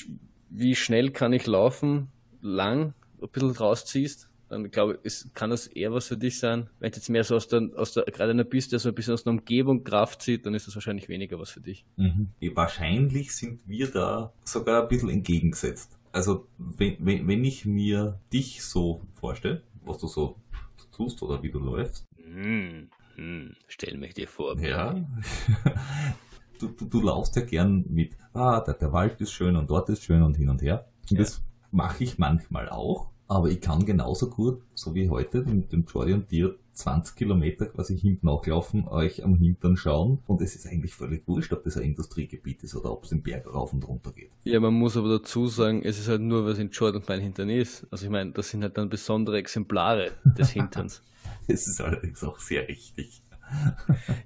wie 0.50 0.74
schnell 0.74 1.12
kann 1.12 1.34
ich 1.34 1.46
laufen, 1.46 2.08
lang 2.40 2.94
ein 3.22 3.30
bisschen 3.30 3.52
rausziehst, 3.52 4.30
dann 4.54 4.70
glaube 4.72 5.00
ich, 5.04 5.26
kann 5.34 5.50
das 5.50 5.68
eher 5.68 5.92
was 5.94 6.08
für 6.08 6.18
dich 6.18 6.40
sein. 6.40 6.70
Wenn 6.80 6.92
du 6.92 6.98
jetzt 6.98 7.10
mehr 7.10 7.24
so 7.24 7.36
aus 7.36 7.48
der, 7.48 7.70
aus 7.76 7.94
der 7.94 8.04
gerade 8.06 8.32
einer 8.32 8.44
bist, 8.44 8.72
der 8.72 8.80
so 8.80 8.90
ein 8.90 8.96
bisschen 8.96 9.14
aus 9.14 9.24
der 9.24 9.32
Umgebung 9.32 9.84
Kraft 9.84 10.22
zieht, 10.22 10.46
dann 10.46 10.54
ist 10.54 10.68
das 10.68 10.76
wahrscheinlich 10.76 11.10
weniger 11.10 11.40
was 11.40 11.50
für 11.50 11.62
dich. 11.62 11.86
Mhm. 11.98 12.30
Wahrscheinlich 12.54 13.36
sind 13.36 13.62
wir 13.66 13.90
da 13.90 14.32
sogar 14.44 14.84
ein 14.84 14.88
bisschen 14.88 15.10
entgegengesetzt. 15.10 15.98
Also 16.12 16.48
wenn, 16.58 16.98
wenn, 17.00 17.28
wenn 17.28 17.44
ich 17.44 17.66
mir 17.66 18.20
dich 18.32 18.64
so 18.64 19.02
vorstelle, 19.14 19.64
was 19.84 19.98
du 19.98 20.08
so 20.08 20.38
tust 20.92 21.22
oder 21.24 21.42
wie 21.42 21.52
du 21.52 21.60
läufst. 21.60 22.06
Hm, 22.18 22.90
hm, 23.16 23.56
stell 23.68 23.98
mich 23.98 24.14
dir 24.14 24.28
vor. 24.28 24.58
Ja. 24.60 24.94
du, 26.60 26.68
du, 26.68 26.86
du 26.86 27.02
laufst 27.02 27.36
ja 27.36 27.42
gern 27.42 27.86
mit, 27.90 28.16
ah, 28.34 28.62
der, 28.62 28.76
der 28.76 28.94
Wald 28.94 29.20
ist 29.22 29.32
schön 29.32 29.56
und 29.56 29.70
dort 29.70 29.90
ist 29.90 30.04
schön 30.04 30.22
und 30.22 30.38
hin 30.38 30.50
und 30.50 30.62
her. 30.62 30.88
Und 31.10 31.18
ja. 31.18 31.24
das 31.24 31.42
mache 31.72 32.04
ich 32.04 32.18
manchmal 32.18 32.70
auch. 32.70 33.10
Aber 33.28 33.50
ich 33.50 33.62
kann 33.62 33.86
genauso 33.86 34.30
gut, 34.30 34.62
so 34.74 34.94
wie 34.96 35.10
heute, 35.10 35.44
mit 35.44 35.72
dem 35.72 35.86
Jordi 35.86 36.14
und 36.14 36.30
dir 36.30 36.56
20 36.74 37.16
Kilometer 37.16 37.68
quasi 37.68 37.98
hinten 37.98 38.26
nachlaufen, 38.26 38.88
euch 38.88 39.24
am 39.24 39.36
Hintern 39.36 39.78
schauen 39.78 40.20
und 40.28 40.42
es 40.42 40.56
ist 40.56 40.68
eigentlich 40.68 40.94
völlig 40.94 41.28
wurscht, 41.28 41.54
ob 41.54 41.64
das 41.64 41.78
ein 41.78 41.84
Industriegebiet 41.84 42.64
ist 42.64 42.76
oder 42.76 42.92
ob 42.92 43.04
es 43.04 43.10
den 43.10 43.22
Berg 43.22 43.52
rauf 43.54 43.74
und 43.74 43.88
runter 43.88 44.12
geht. 44.12 44.32
Ja, 44.44 44.60
man 44.60 44.74
muss 44.74 44.98
aber 44.98 45.10
dazu 45.10 45.48
sagen, 45.48 45.84
es 45.84 46.00
ist 46.00 46.08
halt 46.08 46.22
nur, 46.22 46.46
was 46.46 46.58
in 46.58 46.72
Jordan 46.72 47.04
mein 47.08 47.22
Hintern 47.22 47.50
ist. 47.50 47.86
Also 47.92 48.06
ich 48.06 48.12
meine, 48.12 48.32
das 48.32 48.50
sind 48.50 48.64
halt 48.64 48.78
dann 48.78 48.90
besondere 48.90 49.38
Exemplare 49.38 50.12
des 50.26 50.50
Hinterns. 50.52 51.02
Es 51.48 51.68
ist 51.68 51.80
allerdings 51.80 52.24
auch 52.24 52.40
sehr 52.40 52.68
richtig. 52.68 53.22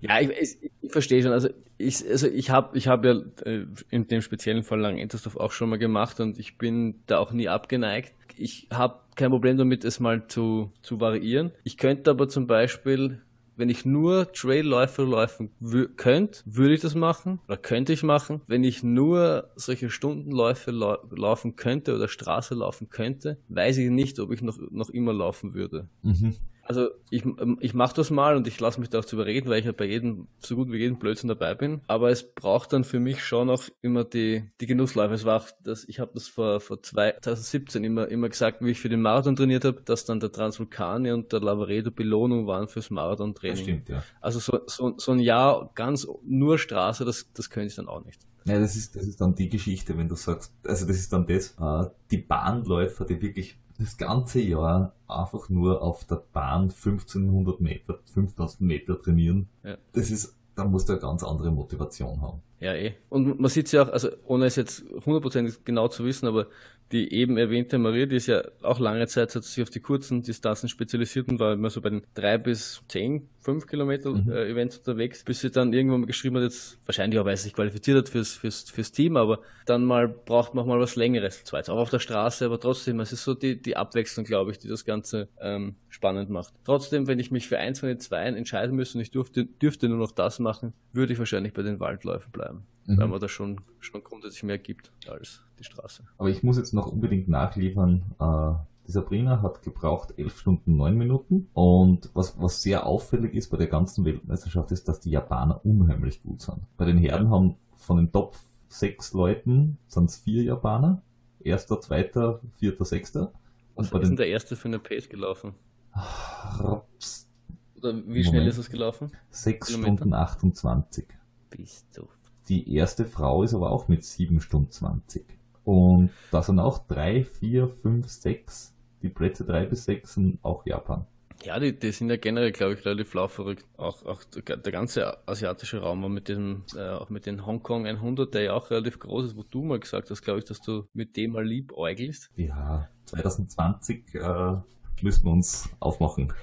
Ja, 0.02 0.20
ich, 0.20 0.30
ich, 0.30 0.72
ich, 0.82 0.92
verstehe 0.92 1.22
schon. 1.22 1.32
Also 1.32 1.50
ich, 1.78 2.08
also 2.10 2.28
ich 2.28 2.50
habe 2.50 2.78
ich 2.78 2.88
hab 2.88 3.06
ja 3.06 3.22
äh, 3.46 3.66
in 3.90 4.08
dem 4.08 4.22
speziellen 4.22 4.64
Fall 4.64 4.80
lang 4.80 4.98
Entersdorf 4.98 5.38
auch 5.38 5.52
schon 5.52 5.70
mal 5.70 5.78
gemacht 5.78 6.20
und 6.20 6.40
ich 6.40 6.58
bin 6.58 7.02
da 7.08 7.20
auch 7.20 7.32
nie 7.32 7.48
abgeneigt. 7.48 8.14
Ich 8.38 8.68
habe 8.72 9.00
kein 9.16 9.32
Problem 9.32 9.58
damit, 9.58 9.84
es 9.84 10.00
mal 10.00 10.28
zu, 10.28 10.72
zu 10.82 11.00
variieren. 11.00 11.52
Ich 11.64 11.78
könnte 11.78 12.12
aber 12.12 12.30
zum 12.30 12.46
Beispiel 12.48 13.22
wenn 13.58 13.70
ich 13.70 13.86
nur 13.86 14.32
Trailläufe 14.32 15.04
laufen 15.04 15.50
könnte, 15.98 16.42
würde 16.46 16.76
ich 16.76 16.82
das 16.82 16.94
machen 16.94 17.40
oder 17.48 17.58
könnte 17.58 17.92
ich 17.92 18.04
machen. 18.04 18.42
Wenn 18.46 18.64
ich 18.64 18.84
nur 18.84 19.50
solche 19.56 19.90
Stundenläufe 19.90 20.70
lau 20.70 20.98
laufen 21.10 21.56
könnte 21.56 21.96
oder 21.96 22.08
Straße 22.08 22.54
laufen 22.54 22.90
könnte, 22.90 23.40
weiß 23.50 23.80
ich 23.80 23.90
nicht, 23.90 24.20
ob 24.20 24.32
ich 24.32 24.44
noch, 24.44 24.58
noch 24.70 24.92
immer 24.92 25.12
laufen 25.12 25.56
würde. 25.56 25.90
Mhm. 26.04 26.36
Also 26.68 26.90
ich, 27.10 27.24
ähm, 27.26 27.58
ich 27.62 27.74
mache 27.74 27.96
das 27.96 28.12
mal 28.12 28.36
und 28.36 28.46
ich 28.46 28.60
lasse 28.60 28.80
mich 28.80 28.90
da 28.90 29.00
auch 29.00 29.06
zu 29.06 29.16
überreden, 29.16 29.50
weil 29.50 29.60
ich 29.60 29.66
ja 29.66 29.72
bei 29.72 29.86
jedem, 29.86 30.28
so 30.40 30.56
gut 30.56 30.70
wie 30.70 30.78
jedem 30.78 31.00
Blödsinn 31.00 31.30
dabei 31.30 31.56
bin. 31.56 31.82
Aber 31.88 32.10
es 32.10 32.24
braucht 32.24 32.74
dann 32.74 32.84
für 32.84 33.00
mich 33.00 33.24
schon 33.24 33.50
auch 33.50 33.64
immer 33.82 34.04
die, 34.04 34.44
die 34.60 34.66
Genussläufe. 34.66 35.14
Es 35.14 35.24
war 35.24 35.42
auch, 35.42 35.48
das, 35.64 35.86
ich 35.86 36.00
habe 36.00 36.12
das 36.14 36.28
vor, 36.28 36.60
vor 36.60 36.84
2017 36.84 37.84
immer, 37.86 38.10
immer 38.10 38.28
gesagt, 38.28 38.62
wie 38.62 38.72
ich 38.72 38.80
für 38.80 38.90
den 38.90 39.02
Marathon 39.02 39.38
trainiert 39.38 39.64
habe, 39.64 39.82
dass 39.86 40.04
dann 40.04 40.20
der 40.20 40.32
Transvulkane 40.32 41.14
und 41.14 41.32
der 41.32 41.40
Lavaredo 41.40 41.90
Belohnung 41.92 42.48
waren 42.48 42.68
fürs 42.68 42.90
Marathon-Training. 42.90 43.64
Stimmt, 43.64 43.90
ja. 43.90 44.04
Also 44.20 44.40
so, 44.40 44.60
so, 44.68 44.94
so 44.98 45.14
ein 45.14 45.20
Jahr 45.20 45.72
ganz 45.74 46.06
nur 46.26 46.58
Straße, 46.58 47.06
das, 47.06 47.32
das 47.34 47.50
könnte 47.50 47.68
ich 47.68 47.76
dann 47.76 47.88
auch 47.88 48.04
nicht. 48.04 48.20
Ja, 48.44 48.60
das 48.60 48.76
ist, 48.76 48.96
das 48.96 49.06
ist 49.06 49.20
dann 49.20 49.36
die 49.36 49.50
Geschichte, 49.50 49.98
wenn 49.98 50.08
du 50.08 50.16
sagst, 50.16 50.54
also 50.66 50.86
das 50.86 50.98
ist 50.98 51.12
dann 51.12 51.28
das, 51.28 51.56
äh, 51.60 51.90
die 52.12 52.18
Bahnläufer, 52.18 53.06
die 53.06 53.22
wirklich 53.22 53.58
das 53.80 53.98
ganze 53.98 54.42
Jahr 54.42 54.94
einfach 55.08 55.50
nur 55.50 55.82
auf 55.82 56.06
der 56.06 56.24
Bahn 56.34 56.64
1500 56.64 57.62
Meter, 57.62 58.00
5000 58.14 58.62
Meter 58.62 59.02
trainieren, 59.02 59.48
ja. 59.64 59.78
das 59.94 60.12
ist, 60.12 60.36
da 60.56 60.66
musst 60.66 60.90
du 60.90 60.94
eine 60.94 61.02
ganz 61.02 61.24
andere 61.24 61.52
Motivation 61.52 62.22
haben. 62.22 62.42
Ja, 62.60 62.74
eh. 62.74 62.96
Und 63.10 63.40
man 63.40 63.50
sieht 63.50 63.68
es 63.68 63.72
ja 63.72 63.84
auch, 63.84 63.90
also 63.90 64.10
ohne 64.26 64.46
es 64.46 64.56
jetzt 64.56 64.84
hundertprozentig 65.06 65.64
genau 65.64 65.88
zu 65.88 66.04
wissen, 66.06 66.28
aber 66.28 66.48
die 66.92 67.14
eben 67.14 67.38
erwähnte 67.38 67.78
Maria, 67.78 68.06
die 68.06 68.16
ist 68.16 68.28
ja 68.28 68.44
auch 68.62 68.80
lange 68.80 69.08
Zeit 69.08 69.36
hat 69.36 69.44
sich 69.44 69.62
auf 69.62 69.70
die 69.70 69.80
kurzen 69.80 70.22
Distanzen 70.22 70.70
spezialisiert 70.70 71.28
und 71.28 71.40
war 71.40 71.54
immer 71.54 71.70
so 71.70 71.82
bei 71.82 71.90
den 71.90 72.04
drei 72.14 72.38
bis 72.38 72.82
zehn, 72.88 73.28
fünf 73.42 73.68
Kilometer 73.68 74.12
mhm. 74.12 74.32
äh, 74.32 74.50
Events 74.50 74.78
unterwegs, 74.78 75.24
bis 75.24 75.42
sie 75.42 75.52
dann 75.52 75.74
irgendwann 75.74 76.02
mal 76.02 76.06
geschrieben 76.06 76.38
hat, 76.38 76.44
jetzt 76.44 76.78
wahrscheinlich 76.86 77.20
auch, 77.20 77.26
weil 77.26 77.36
sie 77.36 77.44
sich 77.44 77.54
qualifiziert 77.54 77.98
hat 77.98 78.10
fürs, 78.10 78.36
fürs, 78.36 78.70
fürs 78.70 78.92
Team, 78.92 79.18
aber 79.18 79.42
dann 79.66 79.84
mal 79.84 80.08
braucht 80.08 80.54
man 80.54 80.64
auch 80.64 80.68
mal 80.68 80.80
was 80.80 80.96
Längeres. 80.96 81.44
Zwar 81.44 81.60
jetzt 81.60 81.70
auch 81.70 81.78
auf 81.78 81.90
der 81.90 82.00
Straße, 82.00 82.46
aber 82.46 82.60
trotzdem, 82.60 83.00
es 83.02 83.12
ist 83.12 83.24
so 83.24 83.34
die, 83.34 83.62
die 83.62 83.76
Abwechslung, 83.76 84.26
glaube 84.26 84.52
ich, 84.52 84.60
die 84.60 84.70
das 84.70 84.86
Ganze 84.86 85.28
ähm, 85.42 85.76
spannend 85.90 86.30
macht. 86.30 86.54
Trotzdem, 86.64 87.08
wenn 87.08 87.20
ich 87.20 87.32
mich 87.32 87.48
für 87.48 87.58
eins 87.58 87.82
von 87.82 87.90
den 87.90 88.00
zwei 88.00 88.24
entscheiden 88.24 88.76
müsste 88.76 88.98
und 88.98 89.02
ich 89.02 89.12
dürfte, 89.12 89.46
dürfte 89.46 89.90
nur 89.90 89.98
noch 89.98 90.12
das 90.12 90.40
machen, 90.40 90.74
würde 90.94 91.14
ich 91.14 91.20
wahrscheinlich 91.20 91.54
bei 91.54 91.64
den 91.64 91.80
Waldläufen 91.80 92.32
bleiben 92.32 92.66
mhm. 92.88 92.98
weil 92.98 93.08
man 93.08 93.20
da 93.20 93.30
schon, 93.30 93.62
schon 93.80 94.04
grundsätzlich 94.04 94.44
mehr 94.44 94.58
gibt 94.58 94.92
als 95.08 95.44
die 95.60 95.64
Straße. 95.64 96.04
Aber 96.18 96.30
ich 96.30 96.44
muss 96.44 96.58
jetzt 96.58 96.74
noch 96.74 96.88
unbedingt 96.88 97.28
nachliefern, 97.28 98.04
äh, 98.20 98.54
die 98.88 98.94
Sabrina 98.94 99.42
hat 99.42 99.64
gebraucht 99.64 100.14
11 100.18 100.40
Stunden 100.40 100.78
9 100.78 100.98
Minuten 100.98 101.50
und 101.54 102.10
was, 102.14 102.40
was 102.40 102.62
sehr 102.62 102.86
auffällig 102.86 103.34
ist 103.34 103.50
bei 103.50 103.58
der 103.58 103.68
ganzen 103.68 104.06
Weltmeisterschaft 104.06 104.72
ist, 104.72 104.88
dass 104.88 105.02
die 105.02 105.12
Japaner 105.12 105.66
unheimlich 105.66 106.24
gut 106.24 106.42
sind. 106.42 106.60
Bei 106.78 106.86
den 106.86 106.98
Herren 106.98 107.30
haben 107.30 107.56
von 107.76 107.98
den 107.98 108.12
Top 108.12 108.38
6 108.70 109.14
Leuten 109.14 109.78
sind 109.88 110.10
es 110.10 110.18
vier 110.18 110.44
Japaner, 110.44 111.02
erster, 111.42 111.82
zweiter, 111.82 112.40
vierter, 112.54 112.86
sechster. 112.86 113.34
Und 113.76 113.86
was 113.86 113.92
bei 113.92 114.00
ist 114.00 114.10
den, 114.10 114.16
der 114.16 114.28
erste 114.28 114.56
für 114.56 114.70
eine 114.70 114.80
Pace 114.80 115.10
gelaufen? 115.10 115.54
Raps. 115.94 117.30
Oder 117.78 117.94
wie 118.08 118.24
schnell 118.24 118.42
Moment. 118.42 118.50
ist 118.50 118.58
es 118.58 118.70
gelaufen? 118.70 119.12
6 119.32 119.74
Stunden 119.74 120.14
28. 120.14 121.06
Bist 121.50 121.86
du 121.98 122.08
die 122.50 122.74
erste 122.74 123.06
Frau 123.06 123.44
ist 123.44 123.54
aber 123.54 123.72
auch 123.72 123.88
mit 123.88 124.04
7 124.04 124.42
Stunden 124.42 124.72
20. 124.72 125.26
Und 125.64 126.12
da 126.32 126.42
sind 126.42 126.60
auch 126.60 126.80
3, 126.88 127.24
4, 127.24 127.68
5, 127.68 128.08
6, 128.08 128.74
die 129.02 129.10
Plätze 129.10 129.46
3 129.46 129.66
bis 129.66 129.86
6 129.86 130.14
sind 130.14 130.40
auch 130.44 130.66
Japan. 130.66 131.06
Ja, 131.44 131.60
die, 131.60 131.78
die 131.78 131.92
sind 131.92 132.10
ja 132.10 132.18
generell, 132.18 132.52
glaube 132.52 132.74
ich, 132.74 132.86
relativ 132.86 133.14
laufverrückt. 133.14 133.64
Auch, 133.78 134.04
auch 134.06 134.24
der 134.24 134.72
ganze 134.72 135.28
asiatische 135.28 135.80
Raum 135.80 136.12
mit 136.12 136.30
diesem, 136.30 136.64
äh, 136.76 136.90
auch 136.90 137.10
mit 137.10 137.26
den 137.26 137.46
Hongkong 137.46 137.86
100, 137.86 138.34
der 138.34 138.42
ja 138.42 138.54
auch 138.54 138.72
relativ 138.72 139.00
groß 139.00 139.28
ist, 139.28 139.38
wo 139.38 139.44
du 139.44 139.64
mal 139.64 139.80
gesagt 139.80 140.10
hast, 140.10 140.22
glaube 140.24 140.40
ich, 140.40 140.46
dass 140.46 140.62
du 140.62 140.88
mit 140.94 141.16
dem 141.16 141.34
mal 141.34 141.46
liebäugelst. 141.46 142.32
Ja, 142.38 142.88
2020 143.06 144.16
äh, 144.16 144.56
müssen 145.02 145.26
wir 145.26 145.32
uns 145.32 145.70
aufmachen. 145.80 146.34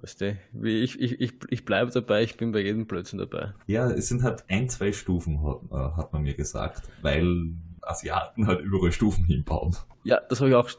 Weißt 0.00 0.20
du, 0.20 0.36
ich, 0.62 1.00
ich, 1.00 1.20
ich, 1.20 1.32
ich 1.48 1.64
bleibe 1.64 1.90
dabei, 1.90 2.22
ich 2.22 2.36
bin 2.36 2.52
bei 2.52 2.60
jedem 2.60 2.86
Blödsinn 2.86 3.18
dabei. 3.18 3.52
Ja, 3.66 3.90
es 3.90 4.08
sind 4.08 4.22
halt 4.22 4.44
ein, 4.48 4.68
zwei 4.68 4.92
Stufen, 4.92 5.42
hat, 5.42 5.60
äh, 5.70 5.96
hat 5.96 6.12
man 6.12 6.22
mir 6.22 6.34
gesagt, 6.34 6.88
weil 7.02 7.54
Asiaten 7.82 8.46
halt 8.46 8.60
überall 8.60 8.92
Stufen 8.92 9.24
hinbauen. 9.24 9.76
Ja, 10.04 10.20
das 10.28 10.40
habe 10.40 10.50
ich 10.50 10.56
auch, 10.56 10.70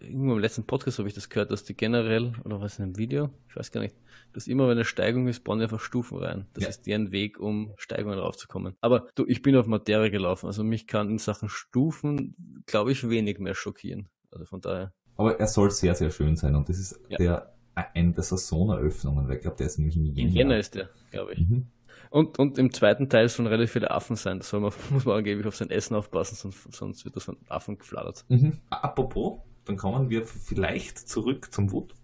irgendwo 0.00 0.32
im 0.34 0.38
letzten 0.38 0.64
Podcast 0.64 0.98
habe 0.98 1.08
ich 1.08 1.14
das 1.14 1.28
gehört, 1.28 1.50
dass 1.50 1.64
die 1.64 1.74
generell, 1.74 2.32
oder 2.44 2.60
was 2.60 2.78
in 2.78 2.84
einem 2.84 2.98
Video, 2.98 3.30
ich 3.48 3.56
weiß 3.56 3.72
gar 3.72 3.80
nicht, 3.80 3.96
dass 4.32 4.46
immer 4.46 4.64
wenn 4.64 4.72
eine 4.72 4.84
Steigung 4.84 5.28
ist, 5.28 5.44
bauen 5.44 5.58
die 5.58 5.64
einfach 5.64 5.80
Stufen 5.80 6.18
rein. 6.18 6.46
Das 6.52 6.64
ja. 6.64 6.70
ist 6.70 6.86
deren 6.86 7.10
Weg, 7.10 7.40
um 7.40 7.72
Steigungen 7.76 8.18
raufzukommen. 8.18 8.76
Aber 8.80 9.08
du, 9.14 9.24
ich 9.26 9.42
bin 9.42 9.56
auf 9.56 9.66
Materie 9.66 10.10
gelaufen, 10.10 10.46
also 10.46 10.62
mich 10.62 10.86
kann 10.86 11.10
in 11.10 11.18
Sachen 11.18 11.48
Stufen, 11.48 12.62
glaube 12.66 12.92
ich, 12.92 13.08
wenig 13.08 13.38
mehr 13.38 13.54
schockieren. 13.54 14.08
Also 14.30 14.44
von 14.44 14.60
daher. 14.60 14.92
Aber 15.16 15.38
er 15.40 15.46
soll 15.46 15.70
sehr, 15.70 15.94
sehr 15.94 16.10
schön 16.10 16.36
sein 16.36 16.54
und 16.54 16.68
das 16.68 16.78
ist 16.78 17.00
ja. 17.08 17.18
der 17.18 17.54
eine 17.94 18.12
der 18.12 18.22
Saisoneröffnungen, 18.22 19.28
weil 19.28 19.36
ich 19.36 19.42
glaube, 19.42 19.56
der 19.56 19.66
ist 19.66 19.78
nämlich 19.78 19.96
in 19.96 20.06
Jänner. 20.06 20.18
In 20.18 20.34
Jänner 20.34 20.58
ist 20.58 20.74
der, 20.74 20.88
glaube 21.10 21.34
ich. 21.34 21.40
Mhm. 21.40 21.66
Und, 22.10 22.38
und 22.38 22.58
im 22.58 22.72
zweiten 22.72 23.08
Teil 23.08 23.28
sollen 23.28 23.46
relativ 23.46 23.72
viele 23.72 23.90
Affen 23.90 24.16
sein. 24.16 24.38
Da 24.38 24.44
soll 24.44 24.60
man, 24.60 24.72
muss 24.90 25.04
man 25.04 25.18
angeblich 25.18 25.46
auf 25.46 25.56
sein 25.56 25.70
Essen 25.70 25.94
aufpassen, 25.94 26.34
sonst, 26.34 26.72
sonst 26.74 27.04
wird 27.04 27.16
das 27.16 27.24
von 27.24 27.36
Affen 27.48 27.78
geflattert. 27.78 28.24
Mhm. 28.28 28.58
Apropos, 28.70 29.40
dann 29.64 29.76
kommen 29.76 30.10
wir 30.10 30.26
vielleicht 30.26 30.98
zurück 30.98 31.52
zum 31.52 31.72
Wood. 31.72 31.94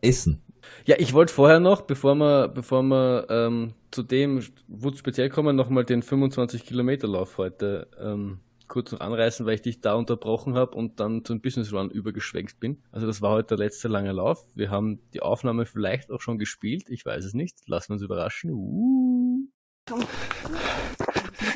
Essen. 0.00 0.42
Ja, 0.84 0.96
ich 0.98 1.12
wollte 1.12 1.32
vorher 1.32 1.60
noch, 1.60 1.82
bevor 1.82 2.14
wir, 2.14 2.48
bevor 2.48 2.82
wir 2.82 3.26
ähm, 3.30 3.74
zu 3.90 4.02
dem 4.02 4.42
Wood 4.68 4.96
speziell 4.96 5.28
kommen, 5.28 5.56
nochmal 5.56 5.84
den 5.84 6.02
25 6.02 6.64
Kilometer 6.64 7.08
Lauf 7.08 7.38
heute 7.38 7.88
ähm, 8.00 8.40
kurz 8.72 8.90
noch 8.90 9.00
anreißen, 9.00 9.44
weil 9.44 9.56
ich 9.56 9.60
dich 9.62 9.82
da 9.82 9.92
unterbrochen 9.92 10.54
habe 10.54 10.74
und 10.74 10.98
dann 10.98 11.26
zum 11.26 11.42
Business 11.42 11.74
Run 11.74 11.90
übergeschwenkt 11.90 12.58
bin. 12.58 12.82
Also 12.90 13.06
das 13.06 13.20
war 13.20 13.32
heute 13.32 13.48
der 13.48 13.66
letzte 13.66 13.86
lange 13.86 14.12
Lauf. 14.12 14.38
Wir 14.54 14.70
haben 14.70 14.98
die 15.12 15.20
Aufnahme 15.20 15.66
vielleicht 15.66 16.10
auch 16.10 16.22
schon 16.22 16.38
gespielt. 16.38 16.84
Ich 16.88 17.04
weiß 17.04 17.22
es 17.26 17.34
nicht. 17.34 17.54
Lassen 17.66 17.90
wir 17.90 17.94
uns 17.96 18.02
überraschen. 18.02 18.50
Uh. 18.50 19.46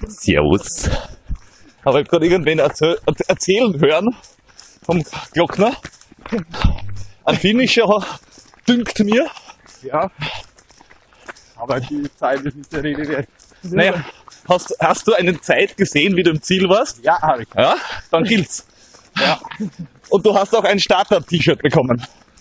Servus. 0.06 0.90
Habe 1.86 2.02
ich 2.02 2.08
gerade 2.08 2.26
irgendwen 2.26 2.58
erzähl 2.58 2.98
erzählen 3.28 3.80
hören 3.80 4.14
vom 4.82 5.02
Glockner. 5.32 5.74
Ein 7.24 7.36
Finisher 7.36 8.04
dünkt 8.68 8.98
mir. 8.98 9.26
Ja. 9.80 10.10
Aber 11.56 11.80
die 11.80 12.14
Zeit 12.14 12.42
ist 12.42 12.56
nicht 12.56 12.72
der 12.74 12.82
Rede 12.82 13.08
wert. 13.08 13.28
Naja, 13.62 14.04
Hast, 14.48 14.76
hast 14.80 15.06
du 15.08 15.14
eine 15.14 15.40
Zeit 15.40 15.76
gesehen, 15.76 16.16
wie 16.16 16.22
du 16.22 16.30
im 16.30 16.42
Ziel 16.42 16.68
warst? 16.68 17.04
Ja, 17.04 17.20
habe 17.20 17.42
ich. 17.42 17.48
Ja, 17.56 17.76
dann 18.10 18.24
gilt's. 18.24 18.66
Ja. 19.18 19.40
Und 20.10 20.24
du 20.24 20.34
hast 20.34 20.54
auch 20.54 20.64
ein 20.64 20.78
Starter-T-Shirt 20.78 21.60
bekommen. 21.62 22.00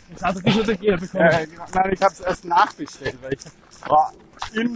Ein 0.09 0.17
Starter-T-Shirt 0.17 0.79
bekommen? 0.99 1.25
Äh, 1.25 1.47
nein, 1.73 1.91
ich 1.93 2.01
habe 2.01 2.13
es 2.13 2.19
erst 2.19 2.45
nachbestellt, 2.45 3.17
weil 3.21 3.33
ich 3.33 3.89
war 3.89 4.13
in 4.53 4.75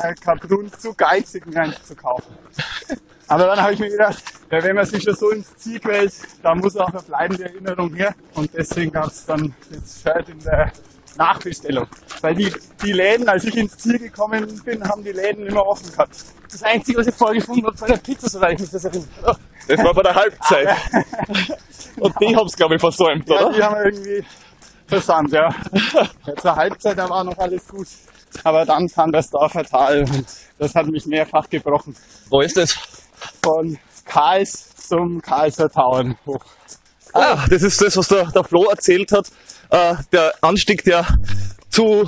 äh, 0.00 0.14
Kaprun 0.14 0.70
zu 0.78 0.94
geizig, 0.94 1.46
mir 1.46 1.60
eins 1.60 1.82
zu 1.82 1.94
kaufen. 1.94 2.34
Aber 3.28 3.46
dann 3.46 3.62
habe 3.62 3.74
ich 3.74 3.78
mir 3.78 3.90
gedacht, 3.90 4.22
ja, 4.50 4.62
wenn 4.62 4.74
man 4.74 4.84
sich 4.86 5.04
schon 5.04 5.14
so 5.14 5.30
ins 5.30 5.54
Ziel 5.56 5.78
quält, 5.78 6.12
dann 6.42 6.58
muss 6.58 6.76
auch 6.76 6.88
eine 6.88 7.00
bleibende 7.00 7.44
Erinnerung 7.44 7.94
her. 7.94 8.12
Und 8.34 8.50
deswegen 8.52 8.90
gab 8.90 9.06
es 9.06 9.24
dann 9.24 9.54
das 9.70 10.02
Shirt 10.02 10.28
in 10.28 10.38
der 10.40 10.72
Nachbestellung. 11.20 11.86
Weil 12.22 12.34
die, 12.34 12.52
die 12.82 12.92
Läden, 12.92 13.28
als 13.28 13.44
ich 13.44 13.56
ins 13.56 13.76
Ziel 13.76 13.98
gekommen 13.98 14.60
bin, 14.64 14.82
haben 14.88 15.04
die 15.04 15.12
Läden 15.12 15.46
immer 15.46 15.66
offen 15.66 15.90
gehabt. 15.90 16.16
Das 16.50 16.62
Einzige, 16.62 16.98
was 16.98 17.06
ich 17.06 17.14
vorgefunden 17.14 17.66
habe, 17.66 17.80
war 17.80 17.88
der 17.88 17.96
Pizza, 17.98 18.28
soweit 18.28 18.54
ich 18.54 18.60
mich 18.60 18.70
das 18.70 18.84
erinnere. 18.84 19.36
Das 19.68 19.84
war 19.84 19.94
bei 19.94 20.02
der 20.02 20.14
Halbzeit. 20.14 20.68
Und 22.00 22.14
die 22.20 22.34
haben 22.34 22.46
es, 22.46 22.56
glaube 22.56 22.74
ich, 22.74 22.80
versäumt, 22.80 23.28
ja, 23.28 23.46
oder? 23.46 23.52
die 23.52 23.62
haben 23.62 23.76
irgendwie 23.84 24.24
versandt, 24.86 25.32
ja. 25.32 25.54
Zur 26.40 26.56
Halbzeit, 26.56 26.98
da 26.98 27.08
war 27.08 27.22
noch 27.22 27.38
alles 27.38 27.68
gut. 27.68 27.86
Aber 28.42 28.64
dann 28.64 28.88
kam 28.88 29.12
das 29.12 29.28
Dorfertal 29.30 30.04
und 30.04 30.24
das 30.58 30.74
hat 30.74 30.86
mich 30.86 31.04
mehrfach 31.06 31.48
gebrochen. 31.50 31.96
Wo 32.28 32.40
ist 32.40 32.56
das? 32.56 32.78
Von 33.42 33.76
Karls 34.04 34.70
zum 34.88 35.20
Karlser 35.20 35.68
Tauern 35.68 36.16
hoch. 36.26 36.44
Ah, 37.12 37.44
das 37.48 37.62
ist 37.62 37.80
das, 37.82 37.96
was 37.96 38.08
der, 38.08 38.26
der 38.26 38.44
Flo 38.44 38.66
erzählt 38.66 39.10
hat. 39.12 39.30
Äh, 39.70 39.94
der 40.12 40.32
Anstieg, 40.40 40.84
der 40.84 41.06
zu, 41.68 42.04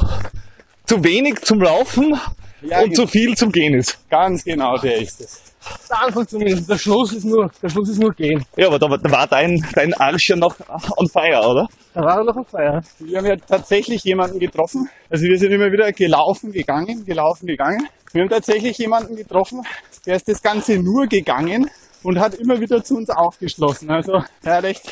zu 0.86 1.04
wenig 1.04 1.40
zum 1.42 1.60
Laufen 1.60 2.18
Ja, 2.62 2.80
und 2.82 2.94
zu 2.96 3.06
viel 3.06 3.36
zum 3.36 3.52
Gehen 3.52 3.74
ist. 3.74 3.98
Ganz 4.10 4.44
genau, 4.44 4.76
der 4.78 5.00
ist 5.00 5.20
es. 5.20 5.42
Der 5.88 6.02
Anfang 6.02 6.26
zumindest. 6.26 6.68
Der 6.68 6.76
Schluss 6.78 7.12
ist 7.12 7.24
nur, 7.24 7.48
der 7.62 7.68
Schluss 7.68 7.88
ist 7.88 7.98
nur 8.00 8.12
gehen. 8.12 8.44
Ja, 8.56 8.66
aber 8.66 8.80
da, 8.80 8.90
war- 8.90 8.98
da 8.98 9.10
war 9.12 9.26
dein, 9.28 9.64
dein 9.74 9.94
Arsch 9.94 10.28
ja 10.30 10.34
noch 10.36 10.56
on 10.96 11.08
fire, 11.08 11.40
oder? 11.48 11.68
Da 11.94 12.00
war 12.02 12.18
er 12.18 12.24
noch 12.24 12.36
auf 12.36 12.48
Feier. 12.48 12.82
Wir 12.98 13.18
haben 13.18 13.26
ja 13.26 13.36
tatsächlich 13.36 14.02
jemanden 14.02 14.40
getroffen. 14.40 14.88
Also 15.08 15.24
wir 15.24 15.38
sind 15.38 15.52
immer 15.52 15.70
wieder 15.70 15.92
gelaufen, 15.92 16.50
gegangen, 16.50 17.04
gelaufen, 17.04 17.46
gegangen. 17.46 17.86
Wir 18.12 18.22
haben 18.22 18.28
tatsächlich 18.30 18.76
jemanden 18.78 19.14
getroffen, 19.14 19.62
der 20.04 20.16
ist 20.16 20.26
das 20.28 20.42
Ganze 20.42 20.78
nur 20.78 21.06
gegangen 21.06 21.70
und 22.02 22.18
hat 22.18 22.34
immer 22.34 22.60
wieder 22.60 22.82
zu 22.82 22.96
uns 22.96 23.08
aufgeschlossen. 23.10 23.88
Also 23.90 24.24
er 24.42 24.56
hat 24.56 24.64
echt 24.64 24.82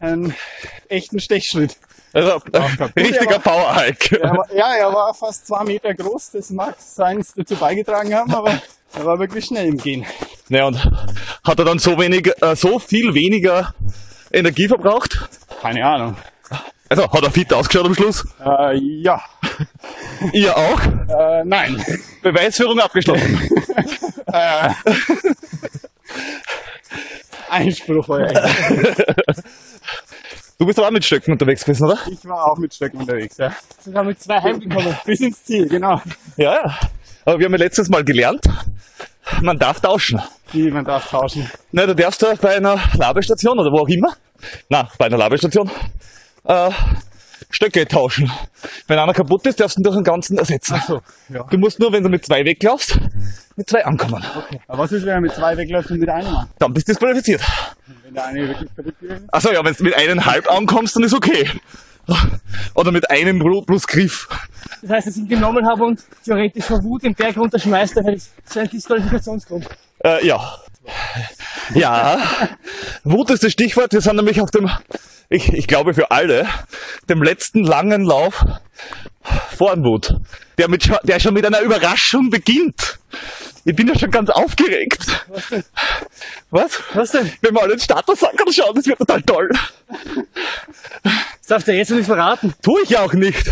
einen 0.00 0.34
echten 0.88 1.20
Stechschritt. 1.20 1.76
Also, 2.14 2.40
richtiger 2.96 3.38
Powerhike. 3.40 4.20
Er 4.22 4.30
war, 4.30 4.54
ja, 4.54 4.74
er 4.74 4.92
war 4.92 5.12
fast 5.14 5.46
zwei 5.48 5.64
Meter 5.64 5.92
groß. 5.94 6.30
Das 6.32 6.50
mag 6.50 6.76
seins 6.78 7.34
dazu 7.34 7.56
beigetragen 7.56 8.14
haben, 8.14 8.32
aber 8.32 8.62
er 8.94 9.04
war 9.04 9.18
wirklich 9.18 9.44
schnell 9.46 9.66
im 9.66 9.76
Gehen. 9.78 10.06
Ja, 10.48 10.66
und 10.66 10.76
hat 11.44 11.58
er 11.58 11.64
dann 11.64 11.78
so 11.80 11.98
wenig, 11.98 12.30
äh, 12.40 12.54
so 12.54 12.78
viel 12.78 13.12
weniger 13.14 13.74
Energie 14.32 14.68
verbraucht? 14.68 15.28
Keine 15.60 15.84
Ahnung. 15.84 16.16
Also, 16.88 17.10
hat 17.10 17.22
er 17.22 17.30
fit 17.30 17.52
ausgeschaut 17.52 17.86
am 17.86 17.94
Schluss? 17.94 18.24
Äh, 18.44 18.76
ja, 18.78 19.20
Ihr 20.32 20.56
auch? 20.56 20.80
äh, 21.08 21.42
nein. 21.44 21.84
Beweisführung 22.22 22.78
abgeschlossen. 22.80 23.40
Äh, 24.32 24.70
Einspruch, 27.48 28.08
euer. 28.08 28.32
Du 30.58 30.66
bist 30.66 30.78
aber 30.78 30.88
auch 30.88 30.92
mit 30.92 31.04
Stöcken 31.04 31.32
unterwegs 31.32 31.64
gewesen, 31.64 31.84
oder? 31.84 31.98
Ich 32.10 32.24
war 32.26 32.50
auch 32.50 32.58
mit 32.58 32.72
Stöcken 32.72 33.00
unterwegs, 33.00 33.36
ja. 33.38 33.52
Sind 33.80 33.94
wir 33.94 34.04
mit 34.04 34.20
zwei 34.20 34.40
heimgekommen. 34.40 34.96
Bis 35.04 35.20
ins 35.20 35.42
Ziel, 35.44 35.68
genau. 35.68 36.00
Ja, 36.36 36.54
ja. 36.54 36.78
Aber 37.24 37.38
wir 37.38 37.46
haben 37.46 37.52
ja 37.52 37.58
letztes 37.58 37.88
Mal 37.88 38.04
gelernt, 38.04 38.44
man 39.40 39.58
darf 39.58 39.80
tauschen. 39.80 40.20
Die 40.52 40.70
man 40.70 40.84
darf 40.84 41.10
tauschen. 41.10 41.50
Na, 41.72 41.86
du 41.86 41.94
darfst 41.94 42.22
da 42.22 42.34
bei 42.40 42.56
einer 42.56 42.78
Labestation 42.94 43.58
oder 43.58 43.70
wo 43.72 43.80
auch 43.80 43.88
immer, 43.88 44.14
na, 44.68 44.88
bei 44.96 45.06
einer 45.06 45.16
Labestation, 45.16 45.68
äh, 46.44 46.70
Stöcke 47.54 47.86
tauschen. 47.86 48.30
Wenn 48.88 48.98
einer 48.98 49.12
kaputt 49.12 49.46
ist, 49.46 49.60
darfst 49.60 49.76
du 49.76 49.80
ihn 49.80 49.84
durch 49.84 49.94
einen 49.94 50.04
ganzen 50.04 50.36
ersetzen. 50.38 50.80
so, 50.86 51.00
ja. 51.28 51.44
Du 51.48 51.56
musst 51.56 51.78
nur, 51.78 51.92
wenn 51.92 52.02
du 52.02 52.08
mit 52.08 52.24
zwei 52.26 52.44
weglaufst, 52.44 52.98
mit 53.56 53.68
zwei 53.68 53.84
ankommen. 53.84 54.24
Aber 54.66 54.82
was 54.82 54.92
ist, 54.92 55.02
wenn 55.06 55.14
er 55.14 55.20
mit 55.20 55.32
zwei 55.32 55.56
wegläuft 55.56 55.90
und 55.90 56.00
mit 56.00 56.08
einem 56.08 56.32
Mann? 56.32 56.48
Dann 56.58 56.72
bist 56.72 56.88
du 56.88 56.92
disqualifiziert. 56.92 57.42
Wenn 58.02 58.14
der 58.14 58.26
eine 58.26 58.48
wirklich 58.48 58.74
kaputt 58.74 58.94
ist? 59.00 59.22
Achso, 59.32 59.52
ja, 59.52 59.64
wenn 59.64 59.72
du 59.72 59.84
mit 59.84 59.94
eineinhalb 59.94 60.50
ankommst, 60.50 60.96
dann 60.96 61.04
ist 61.04 61.14
okay. 61.14 61.48
Oder 62.74 62.90
mit 62.90 63.08
einem 63.08 63.38
Blut 63.38 63.66
plus 63.66 63.86
Griff. 63.86 64.28
Das 64.82 64.90
heißt, 64.90 65.06
dass 65.06 65.16
ich 65.16 65.22
ihn 65.22 65.28
genommen 65.28 65.66
habe 65.66 65.84
und 65.84 66.00
theoretisch 66.24 66.64
vor 66.64 66.82
Wut 66.82 67.04
den 67.04 67.14
Berg 67.14 67.36
runterschmeißt, 67.36 67.96
dann 67.96 68.04
hätte 68.04 68.16
ich 68.16 68.24
so 68.44 68.60
einen 68.60 68.68
Disqualifikationsgrund. 68.68 69.68
Äh, 70.04 70.26
ja. 70.26 70.58
Ja. 71.72 72.18
Wut 73.04 73.30
ist 73.30 73.44
das 73.44 73.52
Stichwort. 73.52 73.92
Wir 73.92 74.00
sind 74.00 74.16
nämlich 74.16 74.40
auf 74.40 74.50
dem, 74.50 74.68
ich, 75.28 75.52
ich 75.52 75.66
glaube 75.66 75.94
für 75.94 76.10
alle, 76.10 76.46
dem 77.08 77.22
letzten 77.22 77.64
langen 77.64 78.04
Lauf 78.04 78.44
vor 79.56 79.76
Wut. 79.78 80.14
Der, 80.58 80.68
mit, 80.68 80.88
der 81.02 81.20
schon 81.20 81.34
mit 81.34 81.44
einer 81.44 81.60
Überraschung 81.60 82.30
beginnt. 82.30 82.98
Ich 83.64 83.74
bin 83.74 83.88
ja 83.88 83.98
schon 83.98 84.10
ganz 84.10 84.28
aufgeregt. 84.28 85.24
Was 85.28 85.48
denn? 85.48 85.64
Was? 86.50 86.80
Was 86.92 87.10
denn? 87.12 87.32
Wenn 87.40 87.54
wir 87.54 87.62
alle 87.62 87.76
den 87.76 87.80
Status 87.80 88.22
anschauen, 88.22 88.74
das 88.74 88.84
wird 88.86 88.98
total 88.98 89.22
toll. 89.22 89.48
Das 91.02 91.46
darfst 91.48 91.68
du 91.68 91.72
jetzt 91.72 91.90
noch 91.90 91.96
nicht 91.96 92.06
verraten. 92.06 92.54
Tue 92.62 92.82
ich 92.82 92.90
ja 92.90 93.00
auch 93.00 93.14
nicht. 93.14 93.50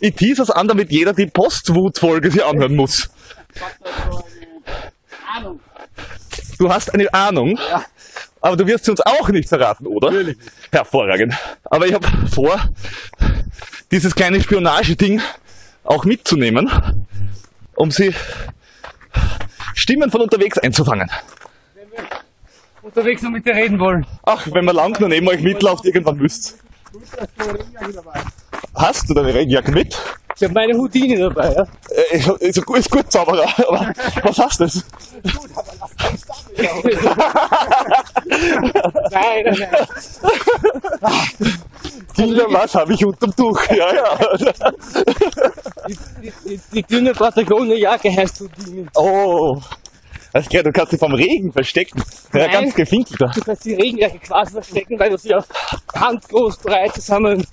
Ich 0.00 0.14
tease 0.14 0.42
es 0.42 0.50
an, 0.50 0.68
damit 0.68 0.90
jeder 0.92 1.14
die 1.14 1.26
Post-Wut-Folge 1.26 2.30
sich 2.30 2.44
anhören 2.44 2.76
muss. 2.76 3.08
Ahnung. 5.34 5.60
Du 6.58 6.70
hast 6.70 6.92
eine 6.92 7.12
Ahnung, 7.12 7.58
Ja. 7.68 7.84
Aber 8.44 8.56
du 8.58 8.66
wirst 8.66 8.84
sie 8.84 8.90
uns 8.90 9.00
auch 9.00 9.30
nicht 9.30 9.48
verraten, 9.48 9.86
oder? 9.86 10.10
Natürlich 10.10 10.36
Hervorragend. 10.70 11.32
Aber 11.64 11.86
ich 11.86 11.94
habe 11.94 12.06
vor, 12.30 12.60
dieses 13.90 14.14
kleine 14.14 14.38
Spionageding 14.42 15.22
auch 15.82 16.04
mitzunehmen, 16.04 16.70
um 17.74 17.90
sie 17.90 18.14
Stimmen 19.72 20.10
von 20.10 20.20
unterwegs 20.20 20.58
einzufangen. 20.58 21.10
Unterwegs 22.82 23.22
noch 23.22 23.30
mit 23.30 23.46
dir 23.46 23.54
reden 23.54 23.78
wollen. 23.78 24.06
Ach, 24.24 24.46
wenn 24.52 24.66
man 24.66 24.76
lang 24.76 25.00
nur 25.00 25.08
neben 25.08 25.26
euch 25.26 25.40
mitlauft, 25.40 25.86
irgendwann 25.86 26.18
müsst. 26.18 26.58
Hast 27.18 28.43
du 29.08 29.14
deine 29.14 29.32
Regenjacke 29.34 29.72
mit? 29.72 29.96
Ich 30.36 30.42
habe 30.42 30.52
meine 30.54 30.74
Houdini 30.76 31.16
dabei, 31.16 31.52
ja. 31.54 31.66
Äh, 32.10 32.16
Ist, 32.18 32.28
ist, 32.28 32.66
gut- 32.66 32.90
gut, 32.90 33.10
Zauberer, 33.10 33.46
aber 33.68 33.92
was 34.24 34.38
hast 34.38 34.60
du? 34.60 34.66
Nein, 38.24 39.44
nein, 39.44 39.68
nein. 39.70 39.86
Kinder, 42.14 42.46
was 42.50 42.74
habe 42.74 42.94
ich 42.94 43.04
unterm 43.04 43.34
Tuch? 43.34 43.60
Ja, 43.70 43.94
ja. 43.94 44.18
Die, 45.88 45.96
die, 46.22 46.32
die, 46.44 46.60
die 46.72 46.82
dünne 46.82 47.12
Patagonia-Jacke 47.12 48.10
heißt 48.14 48.40
Houdini. 48.40 48.86
Oh. 48.94 49.60
Das 50.34 50.48
klar, 50.48 50.64
du 50.64 50.72
kannst 50.72 50.92
dich 50.92 50.98
vom 50.98 51.14
Regen 51.14 51.52
verstecken. 51.52 52.02
Ja, 52.32 52.40
Nein. 52.40 52.50
ganz 52.50 52.74
gefinkelter. 52.74 53.30
Du 53.32 53.40
kannst 53.40 53.64
die 53.64 53.74
Regenjacke 53.74 54.18
quasi 54.18 54.50
verstecken, 54.50 54.98
weil 54.98 55.10
du 55.10 55.16
sie 55.16 55.32
auf 55.32 55.46
handgroß 55.94 56.58
breit 56.58 56.92
zusammen 56.92 57.46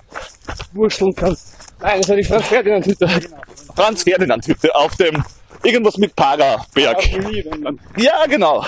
wurschteln 0.72 1.14
kannst. 1.14 1.56
Nein, 1.80 2.00
das 2.00 2.08
war 2.08 2.16
die 2.16 2.24
Franz 2.24 2.46
Ferdinand 2.48 2.84
Hütte. 2.84 3.08
Franz 3.76 4.02
Ferdinand 4.02 4.44
Hütte 4.48 4.74
auf 4.74 4.96
dem 4.96 5.22
irgendwas 5.62 5.96
mit 5.96 6.16
Paraberg. 6.16 7.08
Ja, 7.96 8.26
genau. 8.26 8.64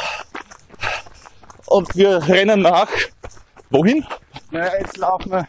Und 1.67 1.97
wir 1.97 2.23
rennen 2.29 2.61
nach. 2.61 2.89
Wohin? 3.71 4.07
Ja, 4.53 4.79
jetzt 4.79 4.97
laufen 4.97 5.33
wir 5.33 5.49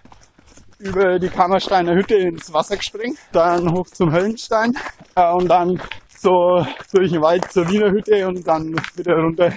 über 0.80 1.20
die 1.20 1.30
Kammersteiner 1.30 1.93
Hütte 1.93 2.16
ins 2.16 2.51
Wasser 2.51 2.78
gespringen, 2.78 3.16
dann 3.32 3.72
hoch 3.72 3.86
zum 3.86 4.11
Höllenstein 4.11 4.76
äh, 5.16 5.32
und 5.32 5.49
dann 5.49 5.80
so 6.26 6.65
durch 6.91 7.11
den 7.11 7.21
Wald 7.21 7.51
zur 7.51 7.69
Wiener 7.69 7.91
Hütte 7.91 8.28
und 8.28 8.47
dann 8.47 8.73
wieder 8.95 9.13
runter 9.13 9.53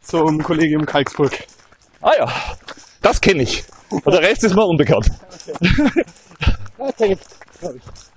zum 0.00 0.42
Kollegium 0.42 0.86
Kalksburg. 0.86 1.44
Ah 2.00 2.12
ja, 2.18 2.32
das 3.02 3.20
kenne 3.20 3.42
ich. 3.42 3.62
Und 3.90 4.06
der 4.06 4.22
Rest 4.22 4.42
ist 4.42 4.54
mir 4.54 4.64
unbekannt. 4.64 5.10
Ich. 6.98 7.18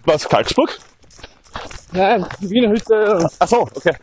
Was, 0.05 0.27
Kalksburg? 0.27 0.79
Nein, 1.91 2.25
die 2.39 2.49
Wiener 2.49 2.69
Hütte 2.71 3.27
Ach 3.39 3.47
so, 3.47 3.61
okay. 3.61 3.95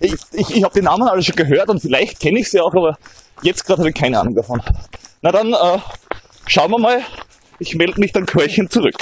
Ich, 0.00 0.12
ich, 0.32 0.56
ich 0.56 0.64
habe 0.64 0.74
den 0.74 0.84
Namen 0.84 1.08
alle 1.08 1.22
schon 1.22 1.36
gehört 1.36 1.68
und 1.68 1.80
vielleicht 1.80 2.18
kenne 2.20 2.40
ich 2.40 2.50
sie 2.50 2.60
auch, 2.60 2.74
aber 2.74 2.98
jetzt 3.42 3.64
gerade 3.64 3.80
habe 3.80 3.90
ich 3.90 3.94
keine 3.94 4.18
Ahnung 4.18 4.34
davon. 4.34 4.60
Na 5.22 5.30
dann, 5.30 5.52
äh, 5.52 5.78
schauen 6.46 6.72
wir 6.72 6.78
mal. 6.78 7.00
Ich 7.60 7.76
melde 7.76 8.00
mich 8.00 8.12
dann 8.12 8.26
Keuchen 8.26 8.68
zurück. 8.68 8.96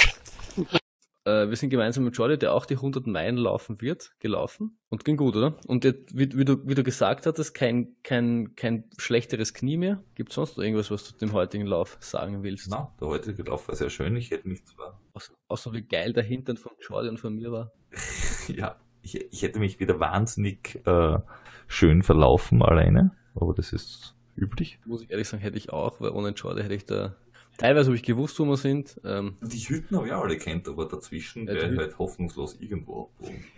Äh, 1.27 1.49
wir 1.49 1.57
sind 1.57 1.69
gemeinsam 1.71 2.05
mit 2.05 2.15
Jordi, 2.15 2.37
der 2.37 2.53
auch 2.53 2.65
die 2.65 2.75
100 2.75 3.05
Meilen 3.05 3.35
laufen 3.35 3.81
wird, 3.81 4.11
gelaufen. 4.19 4.77
Und 4.87 5.03
ging 5.03 5.17
gut, 5.17 5.35
oder? 5.35 5.57
Und 5.67 5.83
jetzt, 5.83 6.17
wie, 6.17 6.31
wie, 6.37 6.45
du, 6.45 6.65
wie 6.65 6.73
du 6.73 6.83
gesagt 6.83 7.25
hattest, 7.25 7.53
kein, 7.53 7.97
kein, 8.01 8.55
kein 8.55 8.85
schlechteres 8.97 9.53
Knie 9.53 9.75
mehr. 9.75 10.01
Gibt 10.15 10.31
sonst 10.31 10.55
noch 10.55 10.63
irgendwas, 10.63 10.89
was 10.89 11.11
du 11.11 11.17
dem 11.17 11.33
heutigen 11.33 11.67
Lauf 11.67 11.97
sagen 11.99 12.43
willst? 12.43 12.69
Na, 12.69 12.93
der 13.01 13.09
heutige 13.09 13.43
Lauf 13.43 13.67
war 13.67 13.75
sehr 13.75 13.89
schön. 13.89 14.15
Ich 14.15 14.31
hätte 14.31 14.47
mich 14.47 14.65
zwar, 14.65 15.01
Außer, 15.13 15.33
außer 15.49 15.73
wie 15.73 15.81
geil 15.81 16.13
der 16.13 16.23
Hintern 16.23 16.55
von 16.55 16.71
Jordi 16.79 17.09
und 17.09 17.19
von 17.19 17.35
mir 17.35 17.51
war. 17.51 17.73
ja, 18.47 18.77
ich, 19.01 19.15
ich 19.29 19.41
hätte 19.41 19.59
mich 19.59 19.81
wieder 19.81 19.99
wahnsinnig 19.99 20.79
äh, 20.85 21.19
schön 21.67 22.03
verlaufen 22.03 22.61
alleine, 22.61 23.11
aber 23.35 23.53
das 23.53 23.73
ist 23.73 24.15
üblich. 24.37 24.79
Muss 24.85 25.01
ich 25.01 25.11
ehrlich 25.11 25.27
sagen, 25.27 25.41
hätte 25.41 25.57
ich 25.57 25.71
auch, 25.73 25.99
weil 25.99 26.11
ohne 26.11 26.29
Jordi 26.29 26.61
hätte 26.61 26.75
ich 26.75 26.85
da. 26.85 27.15
Teilweise 27.57 27.87
habe 27.87 27.95
ich 27.95 28.03
gewusst, 28.03 28.39
wo 28.39 28.45
wir 28.45 28.57
sind. 28.57 28.99
Ähm, 29.03 29.35
Die 29.41 29.57
Hütten 29.57 29.97
habe 29.97 30.07
ich 30.07 30.13
auch 30.13 30.23
alle 30.23 30.37
kennt, 30.37 30.67
aber 30.67 30.85
dazwischen 30.85 31.47
Ja, 31.47 31.53
wäre 31.53 31.73
ich 31.73 31.79
halt 31.79 31.97
hoffnungslos 31.97 32.57
irgendwo. 32.59 33.09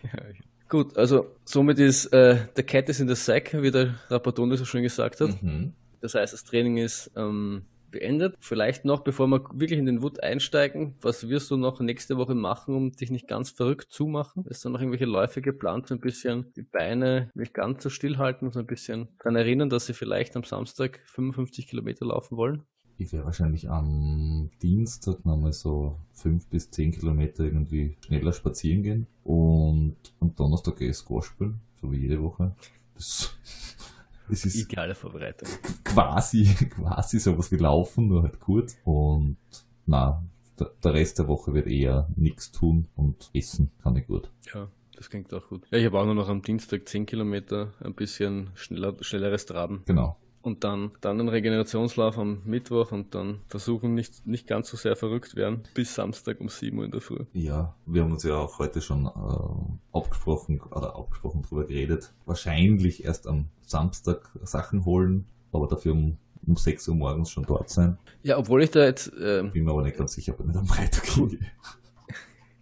gut, 0.70 0.98
also 0.98 1.36
somit 1.44 1.80
ist 1.80 2.08
äh, 2.08 2.38
der 2.56 2.64
Cat 2.64 2.90
ist 2.90 3.00
in 3.00 3.08
der 3.08 3.16
Sack, 3.16 3.62
wie 3.62 3.72
der 3.72 3.96
Rapatone 4.10 4.58
so 4.58 4.66
schön 4.66 4.84
gesagt 4.84 5.20
hat. 5.22 5.42
Mhm. 5.44 5.74
Das 6.02 6.16
heißt, 6.16 6.34
das 6.34 6.46
Training 6.46 6.78
ist 6.78 7.12
ähm, 7.18 7.64
beendet. 7.92 8.36
Vielleicht 8.40 8.86
noch, 8.86 9.02
bevor 9.02 9.28
wir 9.28 9.44
wirklich 9.54 9.80
in 9.80 9.86
den 9.86 10.02
Wood 10.02 10.22
einsteigen, 10.24 10.96
was 11.02 11.28
wirst 11.28 11.52
du 11.52 11.58
noch 11.58 11.80
nächste 11.80 12.18
Woche 12.18 12.36
machen, 12.36 12.76
um 12.76 12.92
dich 12.92 13.12
nicht 13.12 13.28
ganz 13.28 13.50
verrückt 13.50 13.92
zu 13.92 14.08
machen? 14.08 14.46
Ist 14.46 14.64
da 14.64 14.70
noch 14.70 14.80
irgendwelche 14.80 15.06
Läufe 15.06 15.42
geplant, 15.42 15.88
so 15.88 15.96
ein 15.96 16.00
bisschen 16.00 16.54
die 16.56 16.62
Beine 16.62 17.32
nicht 17.34 17.54
ganz 17.54 17.84
so 17.84 17.90
stillhalten 17.90 18.48
und 18.48 18.54
so 18.54 18.60
ein 18.60 18.68
bisschen 18.68 19.10
daran 19.20 19.36
erinnern, 19.36 19.70
dass 19.70 19.86
sie 19.86 19.94
vielleicht 19.94 20.36
am 20.36 20.44
Samstag 20.44 21.02
55 21.06 21.68
Kilometer 21.68 22.06
laufen 22.06 22.38
wollen? 22.38 22.64
Ich 23.02 23.14
werde 23.14 23.26
wahrscheinlich 23.26 23.70
am 23.70 24.50
Dienstag 24.62 25.26
nochmal 25.26 25.54
so 25.54 25.98
fünf 26.12 26.48
bis 26.48 26.70
zehn 26.70 26.92
Kilometer 26.92 27.46
irgendwie 27.46 27.96
schneller 28.06 28.34
spazieren 28.34 28.84
gehen 28.84 29.08
und 29.24 29.96
am 30.20 30.36
Donnerstag 30.36 30.76
gehe 30.76 30.90
ich 30.90 30.98
Squash 30.98 31.28
spielen, 31.28 31.62
so 31.82 31.90
wie 31.94 31.98
jede 31.98 32.22
Woche. 32.22 32.54
Das, 32.96 33.34
das 34.30 34.44
ist 34.46 34.58
Ideale 34.58 34.96
Vorbereitung. 34.96 35.48
quasi, 35.86 36.44
quasi 36.70 37.20
sowas 37.20 37.50
wie 37.54 37.56
Laufen, 37.56 38.10
nur 38.10 38.24
halt 38.24 38.42
kurz. 38.42 38.78
Und 38.84 39.38
na, 39.86 40.22
der, 40.60 40.70
der 40.84 40.94
Rest 40.94 41.20
der 41.20 41.30
Woche 41.30 41.54
wird 41.54 41.68
eher 41.68 42.10
nichts 42.18 42.52
tun 42.52 42.90
und 42.98 43.30
essen 43.34 43.72
kann 43.82 43.96
ich 43.96 44.08
gut. 44.08 44.30
Ja, 44.54 44.68
das 44.98 45.10
klingt 45.10 45.34
auch 45.34 45.48
gut. 45.48 45.66
Ja, 45.72 45.78
ich 45.78 45.86
habe 45.86 45.98
auch 45.98 46.06
nur 46.06 46.16
noch 46.16 46.28
am 46.28 46.42
Dienstag 46.42 46.86
10 46.86 47.06
Kilometer, 47.06 47.72
ein 47.80 47.94
bisschen 47.94 48.50
schneller, 48.56 48.94
schnelleres 49.00 49.46
Traben. 49.46 49.84
Genau. 49.86 50.18
Und 50.42 50.64
dann, 50.64 50.92
dann 51.02 51.20
einen 51.20 51.28
Regenerationslauf 51.28 52.18
am 52.18 52.42
Mittwoch 52.46 52.92
und 52.92 53.14
dann 53.14 53.42
versuchen 53.48 53.94
nicht, 53.94 54.26
nicht 54.26 54.48
ganz 54.48 54.70
so 54.70 54.78
sehr 54.78 54.96
verrückt 54.96 55.36
werden 55.36 55.64
bis 55.74 55.96
Samstag 55.96 56.40
um 56.40 56.48
7 56.48 56.78
Uhr 56.78 56.86
in 56.86 56.92
der 56.92 57.02
Früh. 57.02 57.26
Ja, 57.34 57.76
wir 57.86 58.04
haben 58.04 58.12
uns 58.14 58.24
ja 58.24 58.36
auch 58.36 58.58
heute 58.60 58.82
schon 58.82 59.06
äh, 59.06 59.98
abgesprochen 59.98 60.62
oder 60.62 60.96
abgesprochen 60.96 61.42
drüber 61.42 61.66
geredet. 61.66 62.14
Wahrscheinlich 62.26 63.04
erst 63.04 63.28
am 63.28 63.46
Samstag 63.62 64.32
Sachen 64.44 64.86
holen, 64.86 65.26
aber 65.52 65.68
dafür 65.68 65.92
um, 65.92 66.18
um 66.48 66.56
6 66.56 66.88
Uhr 66.88 66.96
morgens 66.96 67.30
schon 67.32 67.44
dort 67.44 67.70
sein. 67.70 67.98
Ja, 68.24 68.38
obwohl 68.38 68.64
ich 68.64 68.72
da 68.72 68.84
jetzt 68.86 69.08
äh, 69.14 69.44
Bin 69.52 69.66
mir 69.66 69.72
aber 69.72 69.84
nicht 69.84 69.98
ganz 69.98 70.14
sicher, 70.14 70.34
ob 70.34 70.40
ich 70.40 70.46
nicht 70.46 70.58
am 70.58 70.66
Freitag 70.66 71.06
hingehe. 71.06 71.40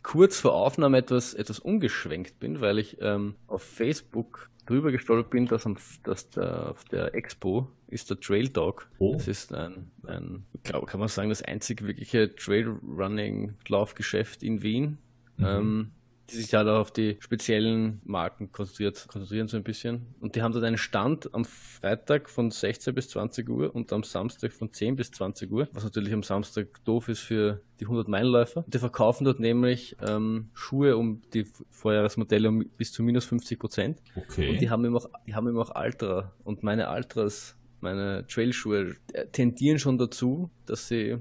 Kurz 0.08 0.40
vor 0.40 0.54
Aufnahme 0.54 1.00
etwas, 1.00 1.34
etwas 1.34 1.60
umgeschwenkt 1.60 2.40
bin, 2.40 2.62
weil 2.62 2.80
ich 2.80 2.96
ähm, 3.02 3.36
auf 3.46 3.62
Facebook 3.62 4.50
drüber 4.66 4.94
gestolpert 4.94 5.32
bin, 5.32 5.48
dass, 5.48 5.66
am, 5.66 5.76
dass 6.04 6.30
der, 6.30 6.72
auf 6.72 6.86
der 6.86 7.14
Expo 7.14 7.68
ist 7.88 8.10
der 8.10 8.18
Trail 8.18 8.48
Dog. 8.48 8.88
Oh. 9.00 9.16
Das 9.16 9.28
ist 9.28 9.54
ein, 9.54 9.92
ein 10.06 10.46
glaub, 10.64 10.88
kann 10.88 11.02
man 11.02 11.10
sagen, 11.10 11.28
das 11.28 11.42
einzig 11.42 11.86
wirkliche 11.86 12.34
Trailrunning-Laufgeschäft 12.34 14.44
in 14.44 14.62
Wien. 14.62 14.98
Mhm. 15.36 15.46
Ähm, 15.46 15.92
die 16.30 16.36
sich 16.36 16.54
halt 16.54 16.68
auch 16.68 16.80
auf 16.80 16.92
die 16.92 17.18
speziellen 17.20 18.02
Marken 18.04 18.52
konzentriert, 18.52 19.08
konzentrieren 19.08 19.48
so 19.48 19.58
ein 19.58 19.64
bisschen. 19.64 20.08
Und 20.20 20.36
die 20.36 20.42
haben 20.42 20.52
dort 20.52 20.66
einen 20.66 20.78
Stand 20.78 21.34
am 21.34 21.46
Freitag 21.46 22.30
von 22.30 22.52
16 22.52 22.94
bis 22.94 23.10
20 23.10 23.50
Uhr 23.50 23.74
und 23.74 23.94
am 23.94 24.04
Samstag 24.04 24.52
von 24.52 24.72
10 24.72 24.96
bis 24.98 25.12
20 25.12 25.52
Uhr, 25.52 25.70
was 25.72 25.84
natürlich 25.84 26.14
am 26.14 26.24
Samstag 26.24 26.84
doof 26.84 27.08
ist 27.08 27.22
für 27.22 27.62
die 27.80 27.88
100-Meilenläufer. 27.88 28.66
Die 28.68 28.80
verkaufen 28.80 29.26
dort 29.26 29.40
nämlich 29.40 29.96
ähm, 30.06 30.50
Schuhe 30.54 30.98
um 30.98 31.22
die 31.34 31.46
Vorjahresmodelle 31.72 32.50
um 32.50 32.66
bis 32.78 32.92
zu 32.92 33.04
minus 33.04 33.26
50 33.26 33.60
Prozent. 33.60 34.02
Okay. 34.16 34.50
Und 34.50 34.62
die 34.62 34.70
haben 34.70 34.96
auch, 34.96 35.10
die 35.26 35.36
haben 35.36 35.48
eben 35.48 35.60
auch 35.60 35.76
Ultra. 35.76 36.34
Und 36.44 36.64
meine 36.64 36.90
Ultras, 36.90 37.56
meine 37.80 38.26
Trailschuhe 38.28 38.96
äh, 39.14 39.28
tendieren 39.28 39.80
schon 39.80 39.98
dazu, 39.98 40.50
dass 40.66 40.88
sie 40.88 41.18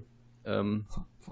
ähm, 0.46 0.86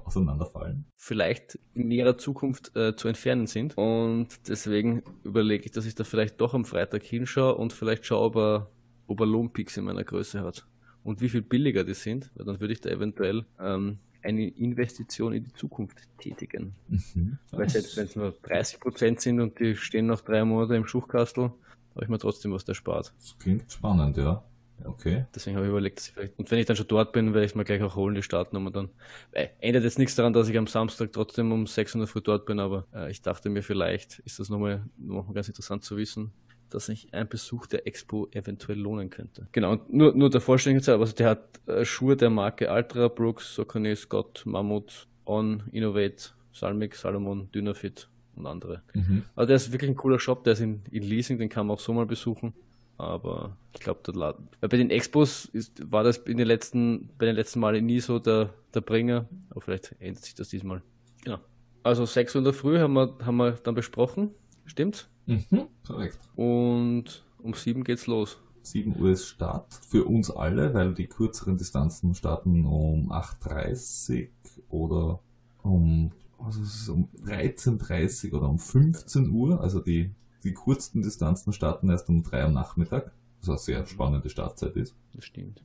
Auseinanderfallen. 0.05 0.85
vielleicht 0.97 1.59
in 1.75 1.89
näherer 1.89 2.19
Zukunft 2.19 2.77
äh, 2.77 2.95
zu 2.97 3.09
entfernen 3.09 3.47
sind. 3.47 3.77
Und 3.79 4.49
deswegen 4.49 5.03
überlege 5.23 5.65
ich, 5.65 5.71
dass 5.71 5.87
ich 5.87 5.95
da 5.95 6.05
vielleicht 6.05 6.41
doch 6.41 6.55
am 6.55 6.65
Freitag 6.65 7.03
hinschaue 7.03 7.55
und 7.55 7.73
vielleicht 7.73 8.05
schaue, 8.05 8.25
ob 8.27 8.37
er, 8.37 8.71
ob 9.07 9.21
er 9.21 9.27
Lohnpeaks 9.27 9.77
in 9.77 9.85
meiner 9.85 10.05
Größe 10.05 10.43
hat. 10.43 10.67
Und 11.03 11.21
wie 11.21 11.29
viel 11.29 11.43
billiger 11.43 11.85
die 11.85 11.95
sind, 11.95 12.31
weil 12.35 12.47
dann 12.47 12.61
würde 12.61 12.73
ich 12.73 12.81
da 12.81 12.91
eventuell 12.91 13.45
ähm, 13.61 13.99
eine 14.23 14.49
Investition 14.49 15.35
in 15.35 15.45
die 15.45 15.53
Zukunft 15.53 15.99
tätigen. 16.19 16.75
Mhm. 16.89 17.39
Weil 17.51 17.69
selbst 17.69 17.97
wenn 17.97 18.07
es 18.07 18.17
nur 18.17 18.35
30% 18.43 19.21
sind 19.21 19.41
und 19.41 19.61
die 19.61 19.77
stehen 19.77 20.07
noch 20.07 20.23
drei 20.23 20.45
Monate 20.45 20.77
im 20.77 20.87
Schuchkastel, 20.87 21.53
habe 21.95 22.05
ich 22.05 22.09
mir 22.09 22.19
trotzdem 22.19 22.53
was 22.53 22.65
erspart. 22.65 23.13
Das 23.19 23.37
klingt 23.39 23.71
spannend, 23.71 24.17
ja. 24.17 24.43
Okay. 24.83 25.27
Deswegen 25.35 25.57
habe 25.57 25.67
ich 25.67 25.71
überlegt, 25.71 25.99
dass 25.99 26.09
ich 26.09 26.15
vielleicht, 26.15 26.39
und 26.39 26.51
wenn 26.51 26.59
ich 26.59 26.67
dann 26.67 26.77
schon 26.77 26.89
dort 26.89 27.13
bin, 27.13 27.33
werde 27.33 27.45
ich 27.45 27.53
es 27.53 27.55
mir 27.55 27.65
gleich 27.65 27.83
auch 27.83 27.97
holen, 27.97 28.15
die 28.15 28.23
Startnummer 28.23 28.71
dann. 28.71 28.91
Äh, 29.33 29.49
ändert 29.61 29.85
jetzt 29.85 29.99
nichts 29.99 30.15
daran, 30.15 30.33
dass 30.33 30.49
ich 30.49 30.59
am 30.59 30.67
Samstag 30.67 31.13
trotzdem 31.13 31.53
um 31.53 31.67
6 31.67 31.95
Uhr 31.95 32.07
früh 32.07 32.21
dort 32.21 32.47
bin, 32.47 32.59
aber 32.59 32.87
äh, 32.95 33.11
ich 33.11 33.23
dachte 33.23 33.49
mir, 33.51 33.63
vielleicht 33.63 34.19
ist 34.21 34.41
das 34.41 34.49
nochmal, 34.49 34.85
nochmal 34.99 35.35
ganz 35.35 35.49
interessant 35.49 35.85
zu 35.85 35.97
wissen, 35.97 36.33
dass 36.71 36.87
sich 36.87 37.13
ein 37.15 37.29
Besuch 37.29 37.67
der 37.67 37.87
Expo 37.87 38.29
eventuell 38.33 38.79
lohnen 38.79 39.11
könnte. 39.11 39.47
Genau, 39.53 39.73
und 39.73 39.93
nur, 39.93 40.15
nur 40.15 40.31
der 40.31 40.41
Vollständigkeit, 40.41 40.99
also 40.99 41.15
der 41.15 41.31
hat 41.31 41.61
äh, 41.67 41.85
Schuhe 41.85 42.17
der 42.17 42.31
Marke 42.31 42.71
Ultra, 42.71 43.09
Brooks, 43.09 43.55
Saucony, 43.55 43.95
Scott, 43.95 44.43
Mammut, 44.45 45.07
On, 45.25 45.63
Innovate, 45.73 46.31
Salmic, 46.53 46.97
Salomon, 46.97 47.51
Dynafit 47.53 48.09
und 48.37 48.47
andere. 48.47 48.83
Mhm. 48.93 49.25
Also 49.37 49.47
der 49.47 49.57
ist 49.57 49.73
wirklich 49.73 49.91
ein 49.91 49.97
cooler 49.97 50.19
Shop, 50.19 50.45
der 50.45 50.55
ist 50.55 50.61
in, 50.61 50.83
in 50.91 51.03
Leasing, 51.03 51.39
den 51.39 51.49
kann 51.49 51.67
man 51.67 51.77
auch 51.77 51.81
so 51.81 51.93
mal 51.93 52.07
besuchen. 52.07 52.55
Aber 52.97 53.57
ich 53.75 53.81
glaube. 53.81 54.01
Weil 54.15 54.69
bei 54.69 54.77
den 54.77 54.91
Expos 54.91 55.47
ist, 55.47 55.91
war 55.91 56.05
das 56.05 56.19
in 56.19 56.37
den 56.37 56.47
letzten, 56.47 57.11
bei 57.19 57.27
den 57.27 57.35
letzten 57.35 57.61
Malen 57.61 57.87
nie 57.87 58.01
so 58.01 58.19
der, 58.19 58.51
der 58.75 58.81
Bringer. 58.81 59.29
Aber 59.51 59.61
vielleicht 59.61 59.97
ändert 59.99 60.25
sich 60.25 60.35
das 60.35 60.49
diesmal. 60.49 60.83
Genau. 61.25 61.39
Also 61.83 62.07
6 62.07 62.35
Uhr 62.35 62.39
in 62.41 62.45
der 62.45 62.55
Früh 62.55 62.79
haben 62.79 62.95
wir, 62.95 63.17
haben 63.25 63.37
wir 63.37 63.53
dann 63.53 63.75
besprochen. 63.75 64.31
Stimmt? 64.65 65.09
Mhm. 65.27 65.69
Korrekt. 65.87 66.19
Und 66.37 67.25
um 67.43 67.55
7 67.55 67.85
geht's 67.85 68.07
los. 68.07 68.39
7 68.63 68.99
Uhr 68.99 69.11
ist 69.11 69.27
Start 69.27 69.75
für 69.87 70.05
uns 70.05 70.31
alle, 70.31 70.73
weil 70.73 70.95
die 70.95 71.07
kürzeren 71.07 71.59
Distanzen 71.59 72.15
starten 72.15 72.65
um 72.65 73.13
8.30 73.13 74.29
oder 74.71 75.21
um, 75.63 76.13
es, 76.49 76.89
um 76.89 77.09
13.30 77.27 78.33
oder 78.33 78.49
um 78.49 78.59
15 78.59 79.31
Uhr. 79.31 79.61
Also 79.61 79.81
die, 79.81 80.15
die 80.45 80.53
kurzen 80.55 81.03
Distanzen 81.03 81.53
starten 81.53 81.91
erst 81.91 82.09
um 82.09 82.23
3 82.23 82.45
am 82.45 82.53
Nachmittag, 82.53 83.13
was 83.41 83.49
eine 83.49 83.59
sehr 83.59 83.87
spannende 83.87 84.29
Startzeit 84.31 84.77
ist. 84.77 84.95
Das 85.15 85.25
stimmt. 85.25 85.63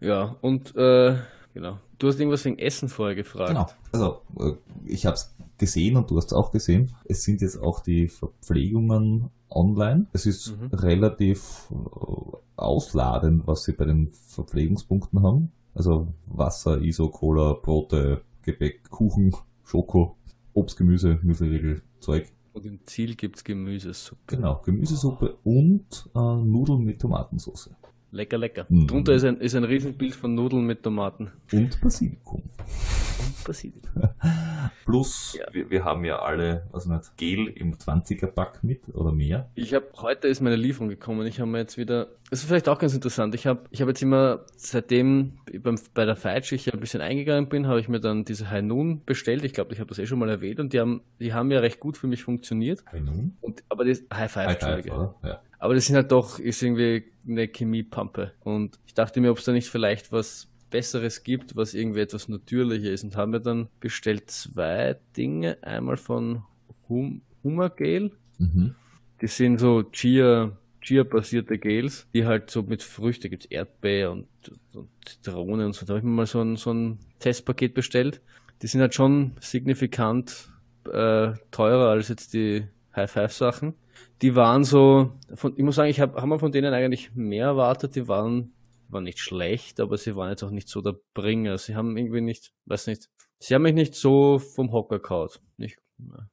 Ja, 0.00 0.36
und 0.40 0.74
äh, 0.76 1.16
genau. 1.54 1.78
Du 1.98 2.08
hast 2.08 2.18
irgendwas 2.18 2.44
wegen 2.44 2.58
Essen 2.58 2.88
vorher 2.88 3.14
gefragt. 3.14 3.50
Genau. 3.50 3.66
Also 3.92 4.20
äh, 4.40 4.56
ich 4.86 5.06
habe 5.06 5.14
es 5.14 5.34
gesehen 5.58 5.96
und 5.96 6.10
du 6.10 6.16
hast 6.16 6.26
es 6.26 6.32
auch 6.32 6.50
gesehen. 6.50 6.92
Es 7.04 7.22
sind 7.22 7.40
jetzt 7.40 7.62
auch 7.62 7.80
die 7.80 8.08
Verpflegungen 8.08 9.30
online. 9.48 10.06
Es 10.12 10.26
ist 10.26 10.56
Mhm. 10.58 10.66
relativ 10.76 11.68
äh, 11.70 12.36
ausladend, 12.56 13.46
was 13.46 13.64
sie 13.64 13.72
bei 13.72 13.84
den 13.84 14.10
Verpflegungspunkten 14.28 15.22
haben. 15.22 15.52
Also 15.74 16.08
Wasser, 16.26 16.80
ISO, 16.82 17.08
Cola, 17.08 17.52
Brote, 17.54 18.22
Gebäck, 18.42 18.90
Kuchen, 18.90 19.34
Schoko, 19.64 20.16
Obst, 20.54 20.76
Gemüse, 20.76 21.18
Müsliriegel, 21.22 21.82
Zeug. 22.00 22.28
Und 22.52 22.66
im 22.66 22.84
Ziel 22.86 23.14
gibt's 23.14 23.44
Gemüsesuppe. 23.44 24.36
Genau, 24.36 24.60
Gemüsesuppe 24.64 25.38
und 25.44 26.10
äh, 26.14 26.18
Nudeln 26.18 26.84
mit 26.84 27.00
Tomatensauce. 27.00 27.70
Lecker, 28.14 28.36
lecker. 28.36 28.66
Mhm. 28.68 28.86
Drunter 28.86 29.14
ist 29.14 29.24
ein, 29.24 29.38
ist 29.40 29.54
ein 29.54 29.64
Riesenbild 29.64 30.14
von 30.14 30.34
Nudeln 30.34 30.66
mit 30.66 30.82
Tomaten. 30.82 31.32
Und 31.50 31.80
Basilikum. 31.80 32.42
Und 32.42 33.44
Basilikum. 33.44 33.90
Plus, 34.84 35.38
Ja. 35.38 35.46
wir, 35.52 35.70
wir 35.70 35.84
haben 35.84 36.04
ja 36.04 36.18
alle, 36.18 36.68
also 36.74 36.92
nicht, 36.92 37.16
Gel 37.16 37.48
im 37.48 37.74
20er-Pack 37.74 38.62
mit 38.64 38.82
oder 38.94 39.12
mehr. 39.12 39.48
Ich 39.54 39.72
habe 39.72 39.86
heute 40.02 40.28
ist 40.28 40.42
meine 40.42 40.56
Lieferung 40.56 40.90
gekommen. 40.90 41.26
Ich 41.26 41.40
habe 41.40 41.50
mir 41.50 41.58
jetzt 41.58 41.78
wieder. 41.78 42.08
Das 42.28 42.40
ist 42.40 42.46
vielleicht 42.48 42.68
auch 42.68 42.78
ganz 42.78 42.92
interessant. 42.94 43.34
Ich 43.34 43.46
habe 43.46 43.60
ich 43.70 43.80
habe 43.80 43.90
jetzt 43.90 44.02
immer 44.02 44.40
seitdem 44.56 45.38
beim, 45.60 45.78
bei 45.94 46.04
der 46.04 46.16
Feitsch 46.16 46.52
ich 46.52 46.72
ein 46.72 46.80
bisschen 46.80 47.00
eingegangen 47.00 47.48
bin, 47.48 47.66
habe 47.66 47.80
ich 47.80 47.88
mir 47.88 48.00
dann 48.00 48.24
diese 48.24 48.50
High 48.50 48.62
Noon 48.62 49.02
bestellt. 49.06 49.44
Ich 49.44 49.52
glaube, 49.54 49.72
ich 49.72 49.80
habe 49.80 49.88
das 49.88 49.98
eh 49.98 50.06
schon 50.06 50.18
mal 50.18 50.28
erwähnt 50.28 50.60
und 50.60 50.72
die 50.74 50.80
haben 50.80 51.00
die 51.18 51.32
haben 51.32 51.50
ja 51.50 51.60
recht 51.60 51.80
gut 51.80 51.96
für 51.96 52.06
mich 52.06 52.22
funktioniert. 52.24 52.84
Bei 52.90 53.00
nun. 53.00 53.36
Und 53.40 53.62
aber 53.70 53.84
das 53.86 54.02
High 54.12 54.30
Five, 54.30 54.46
High 54.48 54.60
Five, 54.60 54.86
oder? 54.86 55.14
Ja. 55.24 55.40
Aber 55.62 55.76
das 55.76 55.86
sind 55.86 55.94
halt 55.94 56.10
doch 56.10 56.40
ist 56.40 56.60
irgendwie 56.60 57.04
eine 57.24 57.46
Chemiepampe 57.46 58.32
und 58.40 58.80
ich 58.84 58.94
dachte 58.94 59.20
mir, 59.20 59.30
ob 59.30 59.38
es 59.38 59.44
da 59.44 59.52
nicht 59.52 59.68
vielleicht 59.68 60.10
was 60.10 60.48
Besseres 60.70 61.22
gibt, 61.22 61.54
was 61.54 61.72
irgendwie 61.72 62.00
etwas 62.00 62.26
natürlicher 62.28 62.90
ist 62.90 63.04
und 63.04 63.14
haben 63.14 63.30
mir 63.30 63.40
dann 63.40 63.68
bestellt 63.78 64.28
zwei 64.28 64.96
Dinge, 65.16 65.58
einmal 65.62 65.98
von 65.98 66.42
hum 66.88 67.22
Hummergel 67.44 68.10
Mhm. 68.38 68.74
die 69.20 69.28
sind 69.28 69.60
so 69.60 69.84
Chia, 69.84 70.58
Chia-basierte 70.80 71.58
Gels, 71.58 72.08
die 72.12 72.26
halt 72.26 72.50
so 72.50 72.62
mit 72.64 72.82
Früchte 72.82 73.30
gibt's 73.30 73.46
Erdbeer 73.46 74.10
und, 74.10 74.26
und 74.72 74.88
Zitrone 75.06 75.64
und 75.64 75.74
so. 75.74 75.86
Da 75.86 75.90
habe 75.90 75.98
ich 75.98 76.04
mir 76.04 76.10
mal 76.10 76.26
so 76.26 76.40
ein, 76.40 76.56
so 76.56 76.72
ein 76.72 76.98
Testpaket 77.20 77.72
bestellt. 77.72 78.20
Die 78.62 78.66
sind 78.66 78.80
halt 78.80 78.94
schon 78.94 79.36
signifikant 79.38 80.48
äh, 80.86 81.34
teurer 81.52 81.90
als 81.90 82.08
jetzt 82.08 82.34
die 82.34 82.64
High-Five-Sachen. 82.96 83.74
Die 84.20 84.34
waren 84.36 84.64
so, 84.64 85.12
von, 85.34 85.54
ich 85.56 85.64
muss 85.64 85.76
sagen, 85.76 85.90
ich 85.90 86.00
habe 86.00 86.20
hab 86.20 86.26
mir 86.26 86.38
von 86.38 86.52
denen 86.52 86.72
eigentlich 86.74 87.14
mehr 87.14 87.46
erwartet. 87.46 87.94
Die 87.96 88.08
waren, 88.08 88.52
waren 88.88 89.04
nicht 89.04 89.18
schlecht, 89.18 89.80
aber 89.80 89.96
sie 89.98 90.16
waren 90.16 90.30
jetzt 90.30 90.42
auch 90.42 90.50
nicht 90.50 90.68
so 90.68 90.80
der 90.80 90.96
Bringer. 91.14 91.58
Sie 91.58 91.74
haben 91.74 91.96
irgendwie 91.96 92.20
nicht, 92.20 92.52
weiß 92.66 92.86
nicht, 92.86 93.08
sie 93.38 93.54
haben 93.54 93.62
mich 93.62 93.74
nicht 93.74 93.94
so 93.94 94.38
vom 94.38 94.72
Hocker 94.72 95.00
kaut. 95.00 95.40
Nicht, 95.56 95.78
ja, 95.98 96.28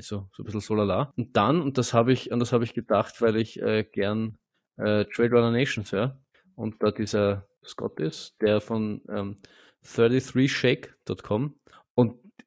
so, 0.00 0.28
so 0.32 0.42
ein 0.42 0.44
bisschen 0.44 0.60
so 0.60 0.74
lala. 0.74 1.12
Und 1.16 1.36
dann, 1.36 1.60
und 1.60 1.78
das 1.78 1.94
habe 1.94 2.12
ich, 2.12 2.32
an 2.32 2.38
das 2.38 2.52
habe 2.52 2.64
ich 2.64 2.74
gedacht, 2.74 3.20
weil 3.20 3.36
ich 3.36 3.60
äh, 3.60 3.84
gern 3.84 4.38
äh, 4.76 5.04
Trade 5.06 5.30
Runner 5.30 5.50
Nations 5.50 5.92
höre. 5.92 6.20
Und 6.54 6.82
da 6.82 6.90
dieser 6.90 7.46
Scott 7.64 8.00
ist, 8.00 8.36
der 8.40 8.60
von 8.60 9.02
ähm, 9.08 9.36
33shake.com. 9.84 11.54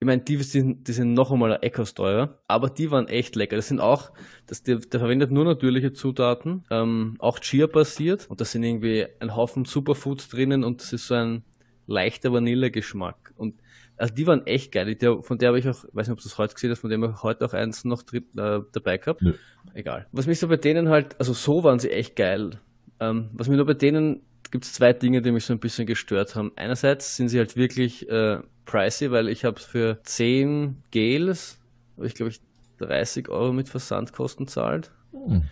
Ich 0.03 0.07
meine, 0.07 0.23
die 0.23 0.37
sind, 0.37 0.87
die 0.87 0.93
sind 0.93 1.13
noch 1.13 1.31
einmal 1.31 1.59
etwas 1.61 1.93
teurer, 1.93 2.39
aber 2.47 2.71
die 2.71 2.89
waren 2.89 3.07
echt 3.07 3.35
lecker. 3.35 3.55
Das 3.55 3.67
sind 3.67 3.79
auch, 3.79 4.11
das, 4.47 4.63
der, 4.63 4.77
der 4.77 4.99
verwendet 4.99 5.29
nur 5.29 5.45
natürliche 5.45 5.93
Zutaten, 5.93 6.63
ähm, 6.71 7.17
auch 7.19 7.37
Chia-basiert. 7.37 8.25
Und 8.27 8.41
da 8.41 8.45
sind 8.45 8.63
irgendwie 8.63 9.05
ein 9.19 9.35
Haufen 9.35 9.63
Superfoods 9.63 10.29
drinnen 10.29 10.63
und 10.63 10.81
das 10.81 10.91
ist 10.91 11.05
so 11.05 11.13
ein 11.13 11.43
leichter 11.85 12.33
Vanillegeschmack. 12.33 13.35
Und 13.37 13.61
also 13.95 14.11
die 14.11 14.25
waren 14.25 14.47
echt 14.47 14.71
geil. 14.71 14.95
Die, 14.95 15.21
von 15.21 15.37
der 15.37 15.49
habe 15.49 15.59
ich 15.59 15.69
auch, 15.69 15.85
weiß 15.93 16.07
nicht, 16.07 16.13
ob 16.13 16.17
du 16.17 16.23
das 16.23 16.39
heute 16.39 16.55
gesehen 16.55 16.71
hast, 16.71 16.79
von 16.79 16.89
dem 16.89 17.03
habe 17.03 17.13
ich 17.15 17.21
heute 17.21 17.45
auch 17.45 17.53
eins 17.53 17.85
noch 17.85 18.01
drin, 18.01 18.25
äh, 18.37 18.61
dabei 18.71 18.97
gehabt. 18.97 19.21
Nö. 19.21 19.35
Egal. 19.75 20.07
Was 20.11 20.25
mich 20.25 20.39
so 20.39 20.47
bei 20.47 20.57
denen 20.57 20.89
halt, 20.89 21.15
also 21.19 21.33
so 21.33 21.63
waren 21.63 21.77
sie 21.77 21.91
echt 21.91 22.15
geil. 22.15 22.59
Ähm, 22.99 23.29
was 23.33 23.49
mir 23.49 23.55
nur 23.55 23.67
bei 23.67 23.75
denen 23.75 24.21
gibt 24.51 24.65
es 24.65 24.73
zwei 24.73 24.93
Dinge, 24.93 25.21
die 25.21 25.31
mich 25.31 25.45
so 25.45 25.53
ein 25.53 25.59
bisschen 25.59 25.87
gestört 25.87 26.35
haben. 26.35 26.51
Einerseits 26.55 27.15
sind 27.15 27.29
sie 27.29 27.39
halt 27.39 27.55
wirklich 27.55 28.09
äh, 28.09 28.39
pricey, 28.65 29.11
weil 29.11 29.29
ich 29.29 29.45
habe 29.45 29.59
für 29.59 29.99
10 30.03 30.83
Gels, 30.91 31.57
ich 32.01 32.15
glaube 32.15 32.31
ich 32.31 32.41
30 32.79 33.29
Euro 33.29 33.53
mit 33.53 33.69
Versandkosten 33.69 34.47
zahlt. 34.47 34.91
Hm. 35.11 35.43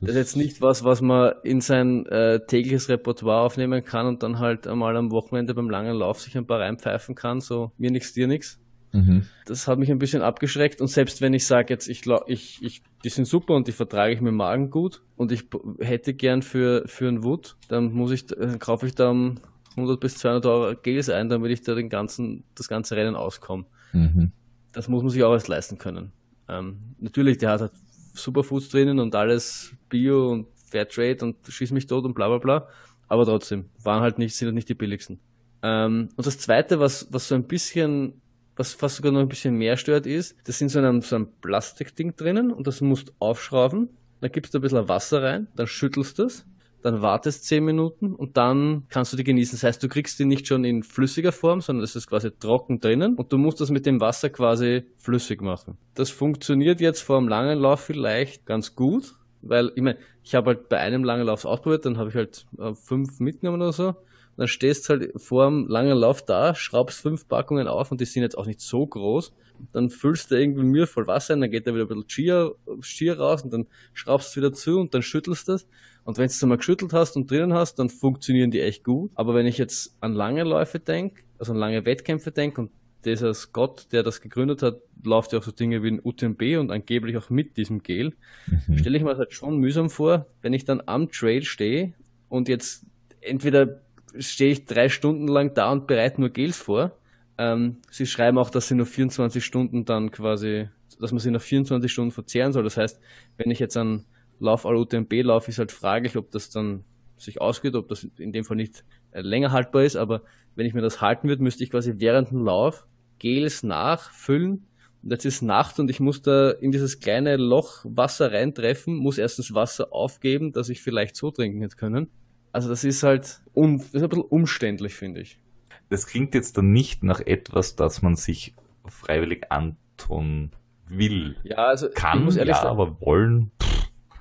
Das 0.00 0.10
ist 0.10 0.16
jetzt 0.16 0.36
nicht 0.36 0.60
was, 0.60 0.84
was 0.84 1.00
man 1.00 1.34
in 1.42 1.60
sein 1.60 2.06
äh, 2.06 2.40
tägliches 2.46 2.88
Repertoire 2.88 3.42
aufnehmen 3.42 3.84
kann 3.84 4.06
und 4.06 4.22
dann 4.22 4.38
halt 4.38 4.68
einmal 4.68 4.96
am 4.96 5.10
Wochenende 5.10 5.52
beim 5.52 5.68
langen 5.68 5.96
Lauf 5.96 6.20
sich 6.20 6.36
ein 6.36 6.46
paar 6.46 6.60
reinpfeifen 6.60 7.16
kann, 7.16 7.40
so 7.40 7.72
mir 7.76 7.90
nix, 7.90 8.12
dir 8.12 8.28
nix. 8.28 8.60
Mhm. 8.94 9.26
Das 9.46 9.66
hat 9.66 9.80
mich 9.80 9.90
ein 9.90 9.98
bisschen 9.98 10.22
abgeschreckt 10.22 10.80
und 10.80 10.86
selbst 10.86 11.20
wenn 11.20 11.34
ich 11.34 11.48
sage 11.48 11.74
jetzt, 11.74 11.88
ich, 11.88 12.02
ich, 12.28 12.62
ich, 12.62 12.82
die 13.02 13.08
sind 13.08 13.26
super 13.26 13.54
und 13.54 13.66
die 13.66 13.72
vertrage 13.72 14.14
ich 14.14 14.20
mit 14.20 14.28
dem 14.28 14.36
Magen 14.36 14.70
gut 14.70 15.02
und 15.16 15.32
ich 15.32 15.46
hätte 15.80 16.14
gern 16.14 16.42
für, 16.42 16.84
für 16.86 17.08
einen 17.08 17.24
Wood, 17.24 17.56
dann 17.66 17.92
muss 17.92 18.12
ich, 18.12 18.26
dann 18.26 18.60
kaufe 18.60 18.86
ich 18.86 18.94
da 18.94 19.10
100 19.10 19.98
bis 19.98 20.18
200 20.18 20.46
Euro 20.46 20.76
Gels 20.80 21.10
ein, 21.10 21.28
damit 21.28 21.50
ich 21.50 21.62
da 21.62 21.74
den 21.74 21.88
ganzen, 21.88 22.44
das 22.54 22.68
ganze 22.68 22.94
Rennen 22.94 23.16
auskomme. 23.16 23.64
Mhm. 23.92 24.30
Das 24.72 24.86
muss 24.86 25.02
man 25.02 25.10
sich 25.10 25.24
auch 25.24 25.32
erst 25.32 25.48
leisten 25.48 25.76
können. 25.76 26.12
Ähm, 26.48 26.94
natürlich, 27.00 27.38
der 27.38 27.50
hat 27.50 27.62
halt 27.62 27.72
Superfoods 28.12 28.68
drinnen 28.68 29.00
und 29.00 29.12
alles 29.16 29.74
Bio 29.88 30.30
und 30.30 30.46
Fairtrade 30.70 31.24
und 31.24 31.36
schieß 31.48 31.72
mich 31.72 31.88
tot 31.88 32.04
und 32.04 32.14
bla 32.14 32.28
bla 32.28 32.38
bla. 32.38 32.68
Aber 33.08 33.24
trotzdem, 33.24 33.70
waren 33.82 34.02
halt 34.02 34.18
nicht, 34.18 34.36
sind 34.36 34.46
halt 34.46 34.54
nicht 34.54 34.68
die 34.68 34.74
billigsten. 34.74 35.18
Ähm, 35.62 36.10
und 36.14 36.26
das 36.26 36.38
zweite, 36.38 36.78
was, 36.78 37.08
was 37.10 37.26
so 37.26 37.34
ein 37.34 37.44
bisschen, 37.44 38.20
was 38.56 38.74
fast 38.74 38.96
sogar 38.96 39.12
noch 39.12 39.20
ein 39.20 39.28
bisschen 39.28 39.56
mehr 39.56 39.76
stört, 39.76 40.06
ist, 40.06 40.36
das 40.44 40.58
sind 40.58 40.68
so 40.68 40.80
ein, 40.80 41.00
so 41.00 41.16
ein 41.16 41.28
Plastikding 41.40 42.16
drinnen 42.16 42.52
und 42.52 42.66
das 42.66 42.80
musst 42.80 43.12
aufschrauben. 43.18 43.90
Dann 44.20 44.32
gibst 44.32 44.54
du 44.54 44.58
ein 44.58 44.62
bisschen 44.62 44.88
Wasser 44.88 45.22
rein, 45.22 45.48
dann 45.56 45.66
schüttelst 45.66 46.18
du 46.18 46.24
es 46.24 46.46
dann 46.84 47.00
wartest 47.00 47.46
10 47.46 47.64
Minuten 47.64 48.14
und 48.14 48.36
dann 48.36 48.84
kannst 48.90 49.10
du 49.10 49.16
die 49.16 49.24
genießen. 49.24 49.56
Das 49.56 49.64
heißt, 49.64 49.82
du 49.82 49.88
kriegst 49.88 50.18
die 50.18 50.26
nicht 50.26 50.46
schon 50.46 50.64
in 50.64 50.82
flüssiger 50.82 51.32
Form, 51.32 51.62
sondern 51.62 51.82
es 51.82 51.96
ist 51.96 52.08
quasi 52.08 52.30
trocken 52.30 52.78
drinnen 52.78 53.14
und 53.16 53.32
du 53.32 53.38
musst 53.38 53.62
das 53.62 53.70
mit 53.70 53.86
dem 53.86 54.02
Wasser 54.02 54.28
quasi 54.28 54.82
flüssig 54.98 55.40
machen. 55.40 55.78
Das 55.94 56.10
funktioniert 56.10 56.82
jetzt 56.82 57.00
vor 57.00 57.16
einem 57.16 57.28
langen 57.28 57.58
Lauf 57.58 57.80
vielleicht 57.80 58.44
ganz 58.44 58.76
gut, 58.76 59.14
weil 59.40 59.72
ich 59.76 59.82
meine, 59.82 59.98
ich 60.22 60.34
habe 60.34 60.48
halt 60.48 60.68
bei 60.68 60.76
einem 60.76 61.04
langen 61.04 61.26
Lauf 61.26 61.46
ausprobiert, 61.46 61.86
dann 61.86 61.96
habe 61.96 62.10
ich 62.10 62.16
halt 62.16 62.44
äh, 62.58 62.74
fünf 62.74 63.18
mitgenommen 63.18 63.62
oder 63.62 63.72
so. 63.72 63.94
Dann 64.36 64.48
stehst 64.48 64.88
halt 64.88 65.12
vor 65.16 65.46
einem 65.46 65.68
langen 65.68 65.96
Lauf 65.96 66.24
da, 66.24 66.54
schraubst 66.54 67.00
fünf 67.00 67.28
Packungen 67.28 67.68
auf 67.68 67.90
und 67.90 68.00
die 68.00 68.04
sind 68.04 68.22
jetzt 68.22 68.36
auch 68.36 68.46
nicht 68.46 68.60
so 68.60 68.86
groß. 68.86 69.32
Dann 69.72 69.90
füllst 69.90 70.30
du 70.30 70.34
irgendwie 70.34 70.64
Mühe 70.64 70.86
voll 70.86 71.06
Wasser 71.06 71.34
ein, 71.34 71.40
dann 71.40 71.50
geht 71.50 71.66
da 71.66 71.74
wieder 71.74 71.84
ein 71.84 71.88
bisschen 71.88 72.08
Skier, 72.08 72.54
Skier 72.80 73.18
raus 73.18 73.42
und 73.42 73.52
dann 73.52 73.66
schraubst 73.92 74.34
du 74.34 74.40
wieder 74.40 74.52
zu 74.52 74.80
und 74.80 74.94
dann 74.94 75.02
schüttelst 75.02 75.48
das. 75.48 75.66
Und 76.04 76.18
wenn 76.18 76.26
du 76.26 76.30
es 76.32 76.42
einmal 76.42 76.58
geschüttelt 76.58 76.92
hast 76.92 77.16
und 77.16 77.30
drinnen 77.30 77.54
hast, 77.54 77.76
dann 77.78 77.88
funktionieren 77.88 78.50
die 78.50 78.60
echt 78.60 78.84
gut. 78.84 79.10
Aber 79.14 79.34
wenn 79.34 79.46
ich 79.46 79.58
jetzt 79.58 79.96
an 80.00 80.12
lange 80.12 80.44
Läufe 80.44 80.80
denke, 80.80 81.22
also 81.38 81.52
an 81.52 81.58
lange 81.58 81.84
Wettkämpfe 81.86 82.30
denke 82.30 82.62
und 82.62 82.70
dieser 83.04 83.34
Scott, 83.34 83.88
der 83.92 84.02
das 84.02 84.20
gegründet 84.20 84.62
hat, 84.62 84.80
läuft 85.02 85.32
ja 85.32 85.38
auch 85.38 85.42
so 85.42 85.52
Dinge 85.52 85.82
wie 85.82 85.88
ein 85.88 86.00
UTMB 86.02 86.58
und 86.58 86.70
angeblich 86.70 87.16
auch 87.16 87.30
mit 87.30 87.56
diesem 87.56 87.82
Gel. 87.82 88.14
Mhm. 88.46 88.78
Stelle 88.78 88.96
ich 88.96 89.04
mir 89.04 89.10
das 89.10 89.18
halt 89.18 89.32
schon 89.32 89.58
mühsam 89.58 89.90
vor, 89.90 90.26
wenn 90.42 90.52
ich 90.52 90.64
dann 90.64 90.82
am 90.86 91.10
Trail 91.10 91.42
stehe 91.42 91.94
und 92.28 92.48
jetzt 92.48 92.86
entweder 93.20 93.82
stehe 94.18 94.52
ich 94.52 94.64
drei 94.64 94.88
Stunden 94.88 95.28
lang 95.28 95.54
da 95.54 95.72
und 95.72 95.86
bereite 95.86 96.20
nur 96.20 96.30
Gels 96.30 96.58
vor. 96.58 96.98
Ähm, 97.36 97.78
sie 97.90 98.06
schreiben 98.06 98.38
auch, 98.38 98.50
dass 98.50 98.68
sie 98.68 98.74
nur 98.74 98.86
24 98.86 99.44
Stunden 99.44 99.84
dann 99.84 100.10
quasi, 100.10 100.68
dass 101.00 101.12
man 101.12 101.18
sie 101.18 101.30
nach 101.30 101.42
24 101.42 101.90
Stunden 101.90 102.12
verzehren 102.12 102.52
soll. 102.52 102.62
Das 102.62 102.76
heißt, 102.76 103.00
wenn 103.36 103.50
ich 103.50 103.58
jetzt 103.58 103.76
an 103.76 104.04
Lauf 104.38 104.64
UTMB 104.64 105.12
laufe, 105.22 105.50
ist 105.50 105.58
halt 105.58 105.72
fraglich, 105.72 106.16
ob 106.16 106.30
das 106.30 106.50
dann 106.50 106.84
sich 107.16 107.40
ausgeht, 107.40 107.74
ob 107.74 107.88
das 107.88 108.04
in 108.18 108.32
dem 108.32 108.44
Fall 108.44 108.56
nicht 108.56 108.84
äh, 109.12 109.20
länger 109.20 109.52
haltbar 109.52 109.84
ist, 109.84 109.96
aber 109.96 110.22
wenn 110.54 110.66
ich 110.66 110.74
mir 110.74 110.82
das 110.82 111.00
halten 111.00 111.28
würde, 111.28 111.42
müsste 111.42 111.64
ich 111.64 111.70
quasi 111.70 111.94
während 111.98 112.30
dem 112.30 112.44
Lauf 112.44 112.86
Gels 113.18 113.62
nachfüllen 113.62 114.66
und 115.02 115.10
jetzt 115.10 115.24
ist 115.24 115.42
Nacht 115.42 115.78
und 115.78 115.90
ich 115.90 116.00
muss 116.00 116.22
da 116.22 116.50
in 116.50 116.72
dieses 116.72 116.98
kleine 116.98 117.36
Loch 117.36 117.84
Wasser 117.84 118.32
reintreffen, 118.32 118.96
muss 118.96 119.18
erstens 119.18 119.54
Wasser 119.54 119.92
aufgeben, 119.92 120.52
dass 120.52 120.70
ich 120.70 120.82
vielleicht 120.82 121.16
so 121.16 121.30
trinken 121.30 121.60
hätte 121.60 121.76
können. 121.76 122.10
Also 122.54 122.68
das 122.68 122.84
ist 122.84 123.02
halt 123.02 123.40
um, 123.52 123.78
das 123.78 123.94
ist 123.94 124.02
ein 124.04 124.08
bisschen 124.08 124.24
umständlich, 124.26 124.94
finde 124.94 125.22
ich. 125.22 125.40
Das 125.88 126.06
klingt 126.06 126.34
jetzt 126.34 126.56
dann 126.56 126.70
nicht 126.70 127.02
nach 127.02 127.18
etwas, 127.18 127.74
das 127.74 128.00
man 128.00 128.14
sich 128.14 128.54
freiwillig 128.86 129.50
antun 129.50 130.52
will. 130.86 131.34
Ja, 131.42 131.56
also 131.56 131.88
kann, 131.92 132.24
muss 132.24 132.36
ehrlich 132.36 132.54
ja, 132.54 132.62
sagen, 132.62 132.80
aber 132.80 133.00
wollen. 133.00 133.50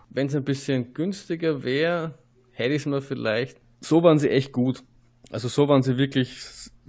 Wenn 0.10 0.26
es 0.26 0.36
ein 0.36 0.44
bisschen 0.44 0.96
günstiger 0.96 1.64
wäre, 1.64 2.16
hätte 2.50 2.74
ich 2.74 2.82
es 2.82 2.86
mir 2.88 3.04
vielleicht. 3.04 3.62
So 3.82 4.02
waren 4.02 4.18
sie 4.18 4.32
echt 4.32 4.52
gut. 4.52 4.84
Also 5.30 5.48
so 5.48 5.68
waren 5.68 5.84
sie 5.84 6.00
wirklich, 6.00 6.36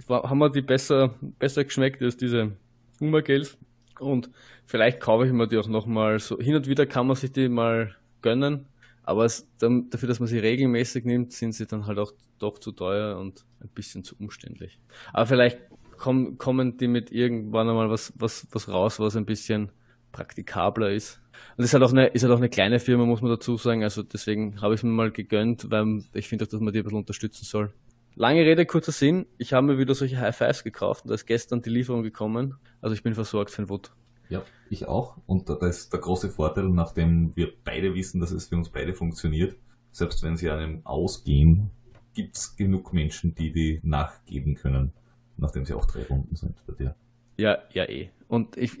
haben 0.09 0.39
wir 0.39 0.49
die 0.49 0.63
besser, 0.63 1.13
besser 1.37 1.63
geschmeckt 1.63 2.01
als 2.01 2.17
diese 2.17 2.53
Hummergels. 2.99 3.55
Und 3.99 4.31
vielleicht 4.65 4.99
kaufe 4.99 5.27
ich 5.27 5.31
mir 5.31 5.47
die 5.47 5.59
auch 5.59 5.67
nochmal 5.67 6.17
so. 6.17 6.39
Hin 6.39 6.55
und 6.55 6.65
wieder 6.65 6.87
kann 6.87 7.05
man 7.05 7.15
sich 7.15 7.31
die 7.31 7.49
mal 7.49 7.95
gönnen. 8.23 8.65
Aber 9.05 9.25
es, 9.25 9.47
dafür, 9.59 10.07
dass 10.07 10.19
man 10.19 10.27
sie 10.27 10.39
regelmäßig 10.39 11.05
nimmt, 11.05 11.31
sind 11.31 11.53
sie 11.53 11.67
dann 11.67 11.85
halt 11.85 11.99
auch 11.99 12.11
doch 12.39 12.57
zu 12.57 12.71
teuer 12.71 13.17
und 13.17 13.45
ein 13.61 13.69
bisschen 13.69 14.03
zu 14.03 14.15
umständlich. 14.19 14.79
Aber 15.13 15.27
vielleicht 15.27 15.59
kommen, 15.97 16.37
kommen 16.37 16.77
die 16.77 16.87
mit 16.87 17.11
irgendwann 17.11 17.69
einmal 17.69 17.89
was, 17.89 18.13
was, 18.15 18.47
was 18.51 18.67
raus, 18.67 18.99
was 18.99 19.15
ein 19.15 19.25
bisschen 19.25 19.71
praktikabler 20.11 20.91
ist. 20.91 21.21
Und 21.57 21.63
es 21.63 21.69
ist 21.69 21.73
halt 21.73 21.83
auch 21.83 21.91
eine, 21.91 22.07
ist 22.07 22.23
halt 22.23 22.33
auch 22.33 22.37
eine 22.37 22.49
kleine 22.49 22.79
Firma, 22.79 23.05
muss 23.05 23.21
man 23.21 23.31
dazu 23.31 23.57
sagen. 23.57 23.83
Also 23.83 24.01
deswegen 24.01 24.61
habe 24.61 24.73
ich 24.73 24.79
es 24.79 24.83
mir 24.83 24.89
mal 24.89 25.11
gegönnt, 25.11 25.69
weil 25.69 26.03
ich 26.13 26.27
finde 26.27 26.45
auch, 26.45 26.49
dass 26.49 26.59
man 26.59 26.73
die 26.73 26.79
ein 26.79 26.83
bisschen 26.83 26.99
unterstützen 26.99 27.45
soll. 27.45 27.73
Lange 28.15 28.41
Rede, 28.45 28.65
kurzer 28.65 28.93
Sinn. 28.93 29.25
Ich 29.37 29.51
habe 29.51 29.67
mir 29.67 29.77
wieder 29.77 29.93
solche 29.93 30.17
High 30.17 30.35
Fives 30.35 30.63
gekauft 30.63 31.03
und 31.03 31.09
da 31.09 31.15
ist 31.15 31.25
gestern 31.25 31.61
die 31.61 31.69
Lieferung 31.69 32.01
gekommen. 32.01 32.55
Also 32.81 32.95
ich 32.95 33.03
bin 33.03 33.13
versorgt 33.13 33.51
für 33.51 33.63
den 33.63 33.69
Wood. 33.69 33.91
Ja, 34.29 34.43
ich 34.69 34.87
auch. 34.87 35.17
Und 35.25 35.49
da 35.49 35.55
ist 35.67 35.93
der 35.93 35.99
große 35.99 36.29
Vorteil, 36.29 36.69
nachdem 36.69 37.35
wir 37.35 37.51
beide 37.63 37.93
wissen, 37.93 38.19
dass 38.19 38.31
es 38.31 38.47
für 38.47 38.55
uns 38.55 38.69
beide 38.69 38.93
funktioniert, 38.93 39.55
selbst 39.91 40.23
wenn 40.23 40.35
sie 40.35 40.49
einem 40.49 40.85
ausgehen, 40.85 41.69
gibt 42.13 42.35
es 42.35 42.55
genug 42.55 42.93
Menschen, 42.93 43.35
die 43.35 43.51
die 43.51 43.79
nachgeben 43.83 44.55
können, 44.55 44.93
nachdem 45.37 45.65
sie 45.65 45.73
auch 45.73 45.85
drei 45.85 46.03
Runden 46.03 46.35
sind 46.35 46.55
bei 46.65 46.73
dir. 46.73 46.95
Ja, 47.37 47.59
ja, 47.71 47.87
eh. 47.87 48.09
Und 48.27 48.57
ich, 48.57 48.71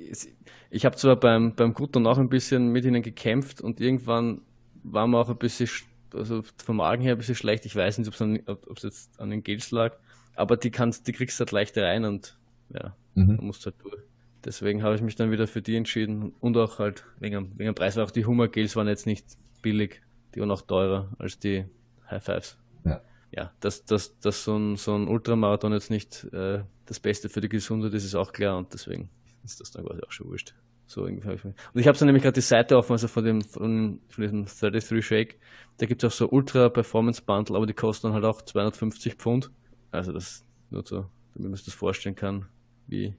ich 0.69 0.85
habe 0.85 0.95
zwar 0.95 1.17
beim, 1.17 1.53
beim 1.55 1.73
Gutter 1.73 1.99
noch 1.99 2.17
ein 2.17 2.29
bisschen 2.29 2.69
mit 2.69 2.85
ihnen 2.85 3.03
gekämpft 3.03 3.61
und 3.61 3.79
irgendwann 3.79 4.41
war 4.83 5.07
mir 5.07 5.19
auch 5.19 5.29
ein 5.29 5.37
bisschen, 5.37 5.69
also 6.13 6.43
vom 6.57 6.77
Magen 6.77 7.03
her 7.03 7.13
ein 7.13 7.17
bisschen 7.17 7.35
schlecht. 7.35 7.65
Ich 7.65 7.75
weiß 7.75 7.97
nicht, 7.97 8.21
ob 8.21 8.77
es 8.77 8.83
jetzt 8.83 9.19
an 9.19 9.29
den 9.29 9.43
Gels 9.43 9.71
lag, 9.71 9.97
aber 10.35 10.57
die 10.57 10.71
kannst, 10.71 11.07
die 11.07 11.11
kriegst 11.11 11.39
du 11.39 11.41
halt 11.41 11.51
leicht 11.51 11.77
rein 11.77 12.05
und 12.05 12.37
ja, 12.73 12.95
mhm. 13.13 13.37
du 13.37 13.43
musst 13.43 13.65
halt 13.65 13.75
durch. 13.83 14.01
Deswegen 14.45 14.83
habe 14.83 14.95
ich 14.95 15.01
mich 15.01 15.15
dann 15.15 15.31
wieder 15.31 15.47
für 15.47 15.61
die 15.61 15.75
entschieden 15.75 16.33
und 16.39 16.55
auch 16.57 16.77
halt 16.77 17.03
wegen, 17.19 17.51
wegen 17.57 17.69
dem 17.69 17.75
Preis, 17.75 17.95
weil 17.95 18.03
auch 18.03 18.11
die 18.11 18.25
Hummer-Gels 18.25 18.75
waren 18.75 18.87
jetzt 18.87 19.07
nicht 19.07 19.25
billig, 19.61 20.01
die 20.33 20.39
waren 20.39 20.51
auch 20.51 20.61
teurer 20.61 21.11
als 21.17 21.39
die 21.39 21.65
High 22.09 22.23
Fives. 22.23 22.57
Ja, 22.85 23.01
ja 23.31 23.51
dass, 23.59 23.85
dass, 23.85 24.19
dass 24.19 24.43
so, 24.43 24.55
ein, 24.55 24.75
so 24.75 24.95
ein 24.95 25.07
Ultramarathon 25.07 25.73
jetzt 25.73 25.89
nicht 25.89 26.25
äh, 26.31 26.63
das 26.85 26.99
Beste 26.99 27.27
für 27.27 27.41
die 27.41 27.49
Gesundheit 27.49 27.93
ist, 27.93 28.05
ist 28.05 28.13
auch 28.13 28.31
klar 28.31 28.57
und 28.57 28.71
deswegen 28.71 29.09
ist 29.43 29.59
das 29.59 29.71
dann 29.71 29.85
quasi 29.85 30.01
auch 30.03 30.11
schon 30.11 30.27
wurscht. 30.27 30.53
So 30.87 31.07
irgendwie. 31.07 31.27
Und 31.29 31.55
ich 31.73 31.87
habe 31.87 31.97
dann 31.97 32.05
nämlich 32.05 32.21
gerade 32.21 32.35
die 32.35 32.41
Seite 32.41 32.77
offen, 32.77 32.91
also 32.91 33.07
von 33.07 33.25
dem, 33.25 33.41
von, 33.41 34.01
von 34.07 34.21
diesem 34.21 34.45
33 34.45 35.03
Shake. 35.03 35.39
Da 35.77 35.87
gibt 35.87 36.03
es 36.03 36.13
auch 36.13 36.15
so 36.15 36.29
Ultra 36.29 36.69
Performance 36.69 37.23
Bundle, 37.23 37.57
aber 37.57 37.65
die 37.65 37.73
kosten 37.73 38.07
dann 38.07 38.13
halt 38.13 38.25
auch 38.25 38.43
250 38.43 39.15
Pfund. 39.15 39.49
Also 39.89 40.11
das 40.11 40.45
nur 40.69 40.85
so, 40.85 41.07
damit 41.33 41.49
man 41.49 41.55
sich 41.55 41.65
das 41.65 41.73
vorstellen 41.73 42.15
kann, 42.15 42.45
wie 42.85 43.15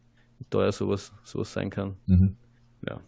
teuer 0.50 0.72
sowas, 0.72 1.12
sowas 1.24 1.52
sein 1.52 1.70
kann. 1.70 1.96
Mhm. 2.06 2.36
Ja. 2.88 3.00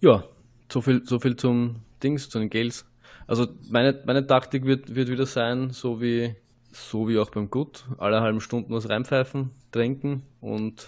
Ja, 0.00 0.24
so 0.70 0.80
viel, 0.80 1.04
so 1.04 1.18
viel 1.18 1.36
zum 1.36 1.76
Dings, 2.02 2.28
zu 2.28 2.38
den 2.38 2.50
Gels. 2.50 2.86
Also 3.26 3.46
meine, 3.70 4.02
meine 4.06 4.26
Taktik 4.26 4.64
wird, 4.64 4.94
wird 4.94 5.08
wieder 5.08 5.26
sein, 5.26 5.70
so 5.70 6.00
wie, 6.00 6.34
so 6.72 7.08
wie 7.08 7.18
auch 7.18 7.30
beim 7.30 7.50
Gut, 7.50 7.84
alle 7.98 8.20
halben 8.20 8.40
Stunden 8.40 8.72
was 8.74 8.88
reinpfeifen, 8.88 9.50
trinken 9.72 10.22
und 10.40 10.86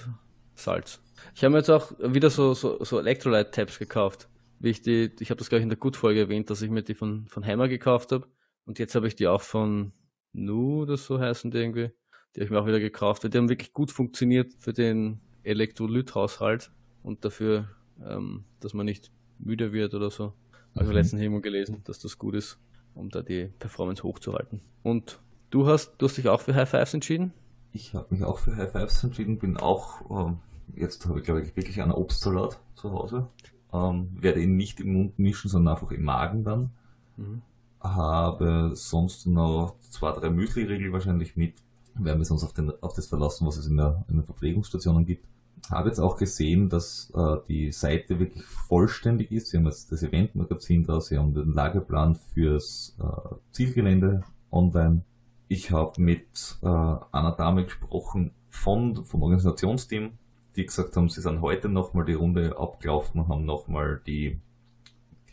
Salz. 0.55 1.01
Ich 1.35 1.45
habe 1.45 1.53
mir 1.53 1.59
jetzt 1.59 1.70
auch 1.70 1.93
wieder 1.99 2.31
so, 2.31 2.55
so, 2.55 2.83
so 2.83 2.99
Electrolyte-Tabs 2.99 3.79
gekauft. 3.79 4.29
Wie 4.59 4.70
ich 4.70 4.83
die, 4.83 5.11
ich 5.20 5.31
habe 5.31 5.39
das 5.39 5.49
gleich 5.49 5.62
in 5.62 5.68
der 5.68 5.79
Gut-Folge 5.79 6.20
erwähnt, 6.20 6.51
dass 6.51 6.62
ich 6.62 6.70
mir 6.70 6.83
die 6.83 6.95
von, 6.95 7.27
von 7.29 7.45
Hammer 7.45 7.68
gekauft 7.68 8.12
habe. 8.12 8.27
Und 8.64 8.79
jetzt 8.79 8.95
habe 8.95 9.07
ich 9.07 9.14
die 9.14 9.29
auch 9.29 9.43
von 9.43 9.93
Nu 10.33 10.83
oder 10.83 10.97
so 10.97 11.20
heißen 11.20 11.51
die 11.51 11.59
irgendwie. 11.59 11.91
Die 12.35 12.41
habe 12.41 12.45
ich 12.45 12.51
mir 12.51 12.61
auch 12.61 12.66
wieder 12.66 12.81
gekauft. 12.81 13.22
Die 13.22 13.37
haben 13.37 13.49
wirklich 13.49 13.72
gut 13.72 13.91
funktioniert 13.91 14.53
für 14.59 14.72
den 14.72 15.20
Elektrolythaushalt 15.47 16.70
und 17.03 17.24
dafür, 17.24 17.68
ähm, 18.05 18.44
dass 18.61 18.74
man 18.74 18.86
nicht 18.86 19.11
müde 19.38 19.72
wird 19.72 19.94
oder 19.94 20.11
so. 20.11 20.32
Also 20.74 20.90
mhm. 20.90 20.97
letzten 20.97 21.18
Hemo 21.18 21.40
gelesen, 21.40 21.82
dass 21.84 21.99
das 21.99 22.18
gut 22.18 22.34
ist, 22.34 22.59
um 22.94 23.11
da 23.11 23.22
die 23.22 23.47
Performance 23.59 24.03
hochzuhalten. 24.03 24.61
Und 24.82 25.20
du 25.51 25.66
hast, 25.66 25.94
du 25.99 26.07
hast 26.07 26.16
dich 26.16 26.28
auch 26.28 26.40
für 26.40 26.55
High 26.55 26.68
Fives 26.68 26.94
entschieden? 26.94 27.32
Ich 27.72 27.94
habe 27.94 28.07
mich 28.11 28.24
auch 28.24 28.38
für 28.38 28.57
High 28.57 28.72
Fives 28.72 29.03
entschieden, 29.05 29.38
bin 29.38 29.57
auch 29.57 30.11
ähm, 30.11 30.38
Jetzt 30.74 31.07
habe 31.07 31.20
ich, 31.20 31.24
glaube 31.24 31.42
ich, 31.42 31.57
wirklich 31.57 31.80
einen 31.80 31.92
Obstsalat 31.92 32.59
zu 32.74 32.90
Hause. 32.92 33.28
Ähm, 33.72 34.09
werde 34.20 34.42
ihn 34.42 34.57
nicht 34.57 34.80
im 34.80 34.92
Mund 34.92 35.18
mischen, 35.18 35.49
sondern 35.49 35.74
einfach 35.74 35.90
im 35.90 36.03
Magen 36.03 36.44
dann. 36.44 36.70
Mhm. 37.16 37.42
Habe 37.80 38.72
sonst 38.74 39.26
noch 39.26 39.76
zwei, 39.80 40.12
drei 40.12 40.30
Müsli-Riegel 40.30 40.92
wahrscheinlich 40.92 41.36
mit. 41.36 41.55
werden 41.94 42.22
wir 42.22 42.30
uns 42.30 42.42
auf, 42.42 42.53
den, 42.53 42.72
auf 42.82 42.94
das 42.94 43.07
verlassen, 43.07 43.47
was 43.47 43.57
es 43.57 43.66
in, 43.66 43.76
der, 43.76 44.05
in 44.09 44.16
den 44.16 44.24
Verpflegungsstationen 44.24 45.07
gibt. 45.07 45.26
Habe 45.71 45.89
jetzt 45.89 45.99
auch 45.99 46.17
gesehen, 46.17 46.69
dass 46.69 47.13
äh, 47.15 47.37
die 47.49 47.73
Seite 47.73 48.19
wirklich 48.21 48.45
vollständig 48.45 49.33
ist. 49.33 49.49
Sie 49.49 49.57
haben 49.57 49.67
jetzt 49.67 49.91
das 49.91 50.03
Eventmagazin 50.03 50.85
da, 50.85 51.01
sie 51.01 51.19
haben 51.19 51.35
den 51.35 51.53
Lageplan 51.53 52.15
fürs 52.15 52.97
äh, 53.01 53.35
Zielgelände 53.51 54.23
online. 54.51 55.03
Ich 55.49 55.71
habe 55.71 56.01
mit 56.01 56.59
äh, 56.63 56.67
einer 56.67 57.33
Dame 57.33 57.65
gesprochen 57.65 58.33
von, 58.49 59.05
vom 59.05 59.23
Organisationsteam, 59.23 60.13
die 60.57 60.67
gesagt 60.67 60.97
haben, 60.97 61.09
sie 61.09 61.21
sind 61.21 61.41
heute 61.41 61.69
nochmal 61.69 62.05
die 62.05 62.15
Runde 62.15 62.59
abgelaufen, 62.59 63.29
haben 63.29 63.45
nochmal 63.45 64.01
die, 64.07 64.41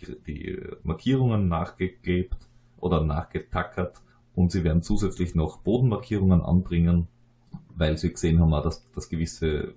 die, 0.02 0.18
die 0.28 0.68
Markierungen 0.84 1.48
nachgeklebt 1.48 2.38
oder 2.80 3.04
nachgetackert 3.04 4.02
und 4.36 4.52
sie 4.52 4.64
werden 4.64 4.82
zusätzlich 4.82 5.36
noch 5.36 5.60
Bodenmarkierungen 5.60 6.42
anbringen, 6.42 7.08
weil 7.76 7.98
sie 7.98 8.12
gesehen 8.12 8.40
haben, 8.40 8.52
dass, 8.52 8.90
dass 8.92 9.10
gewisse 9.10 9.74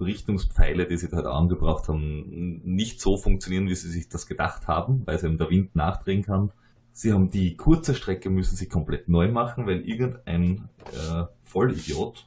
Richtungspfeile, 0.00 0.86
die 0.86 0.96
sie 0.96 1.08
da 1.08 1.18
halt 1.18 1.26
angebracht 1.26 1.88
haben, 1.88 2.60
nicht 2.64 3.00
so 3.00 3.16
funktionieren, 3.16 3.68
wie 3.68 3.74
sie 3.74 3.90
sich 3.90 4.08
das 4.08 4.26
gedacht 4.26 4.68
haben, 4.68 5.02
weil 5.06 5.18
sie 5.18 5.26
eben 5.26 5.38
der 5.38 5.50
Wind 5.50 5.76
nachdrehen 5.76 6.22
kann. 6.22 6.50
Sie 6.92 7.12
haben 7.12 7.30
die 7.30 7.56
kurze 7.56 7.94
Strecke 7.94 8.30
müssen 8.30 8.56
sie 8.56 8.68
komplett 8.68 9.08
neu 9.08 9.28
machen, 9.28 9.66
weil 9.66 9.80
irgendein 9.80 10.68
äh, 10.92 11.24
Vollidiot 11.42 12.26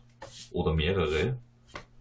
oder 0.51 0.73
mehrere, 0.73 1.37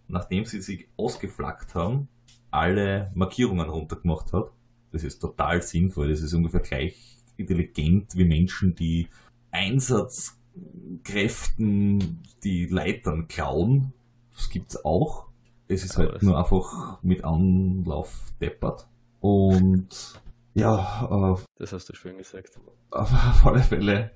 nachdem 0.07 0.45
sie 0.45 0.61
sich 0.61 0.87
ausgeflaggt 0.97 1.75
haben, 1.75 2.07
alle 2.51 3.11
Markierungen 3.13 3.69
runtergemacht 3.69 4.33
hat. 4.33 4.51
Das 4.91 5.03
ist 5.03 5.19
total 5.19 5.61
sinnvoll. 5.61 6.09
Das 6.09 6.21
ist 6.21 6.33
ungefähr 6.33 6.61
gleich 6.61 7.17
intelligent 7.37 8.15
wie 8.15 8.25
Menschen, 8.25 8.75
die 8.75 9.07
Einsatzkräften 9.51 12.19
die 12.43 12.65
Leitern 12.65 13.27
klauen. 13.27 13.93
Das 14.35 14.49
gibt's 14.49 14.83
auch. 14.83 15.26
Es 15.67 15.83
ist 15.83 15.97
halt 15.97 16.23
nur 16.23 16.37
einfach 16.37 17.01
mit 17.03 17.23
Anlauf 17.23 18.31
deppert. 18.39 18.87
Und 19.19 20.21
ja, 20.53 21.35
äh, 21.35 21.41
das 21.57 21.73
hast 21.73 21.89
du 21.89 21.95
schön 21.95 22.17
gesagt. 22.17 22.59
Auf 22.89 23.45
alle 23.45 23.61
Fälle, 23.61 24.11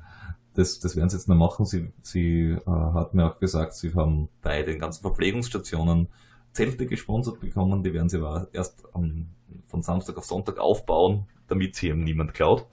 das, 0.54 0.80
das 0.80 0.95
werden 0.95 1.10
sie 1.10 1.18
jetzt 1.18 1.28
noch 1.28 1.36
machen. 1.36 1.66
Sie, 1.66 1.91
sie 2.02 2.52
äh, 2.52 2.66
hat 2.66 3.14
mir 3.14 3.26
auch 3.26 3.39
gesagt, 3.39 3.74
sie 3.74 3.93
haben 3.93 4.30
bei 4.41 4.64
den 4.64 4.80
ganzen 4.80 5.02
Verpflegungsstationen 5.02 6.08
Zelte 6.54 6.86
gesponsert 6.86 7.39
bekommen. 7.39 7.84
Die 7.84 7.93
werden 7.93 8.10
sie 8.10 8.18
aber 8.18 8.47
erst 8.54 8.84
um, 8.93 9.28
von 9.68 9.82
Samstag 9.82 10.18
auf 10.18 10.26
Sonntag 10.26 10.58
aufbauen, 10.60 11.26
damit 11.47 11.76
sie 11.76 11.89
eben 11.89 12.04
niemand 12.04 12.34
klaut. 12.34 12.66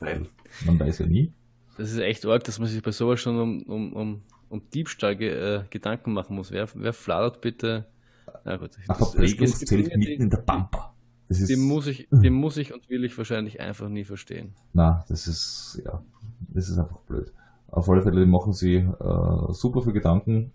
Weil 0.00 0.26
man 0.64 0.78
weiß 0.78 1.00
ja 1.00 1.06
nie. 1.06 1.32
Das 1.76 1.92
ist 1.92 1.98
echt 1.98 2.24
arg, 2.24 2.44
dass 2.44 2.58
man 2.58 2.68
sich 2.68 2.82
bei 2.82 2.90
sowas 2.90 3.20
schon 3.20 3.38
um, 3.38 3.62
um, 3.62 3.92
um, 3.92 4.22
um 4.48 4.70
Diebstahl 4.70 5.20
äh, 5.20 5.64
Gedanken 5.70 6.12
machen 6.12 6.34
muss. 6.36 6.50
Wer, 6.50 6.68
wer 6.74 6.92
fladert 6.92 7.40
bitte? 7.40 7.86
Na 8.44 8.56
gut, 8.56 8.70
Ein 8.88 8.96
Verpflegungszelt 8.96 9.96
mitten 9.96 10.22
in 10.22 10.30
der 10.30 10.38
Pampa. 10.38 10.94
Das 11.28 11.40
ist, 11.40 11.50
den, 11.50 11.60
muss 11.60 11.86
ich, 11.88 12.08
den 12.10 12.34
muss 12.34 12.56
ich 12.56 12.72
und 12.72 12.88
will 12.88 13.04
ich 13.04 13.16
wahrscheinlich 13.18 13.60
einfach 13.60 13.88
nie 13.88 14.04
verstehen. 14.04 14.54
Na, 14.72 15.04
das 15.08 15.26
ist, 15.26 15.82
ja, 15.84 16.02
das 16.48 16.68
ist 16.68 16.78
einfach 16.78 17.00
blöd. 17.00 17.32
Auf 17.68 17.88
alle 17.90 18.02
Fälle 18.02 18.24
machen 18.26 18.52
sie 18.52 18.76
äh, 18.76 19.52
super 19.52 19.82
viel 19.82 19.92
Gedanken 19.92 20.52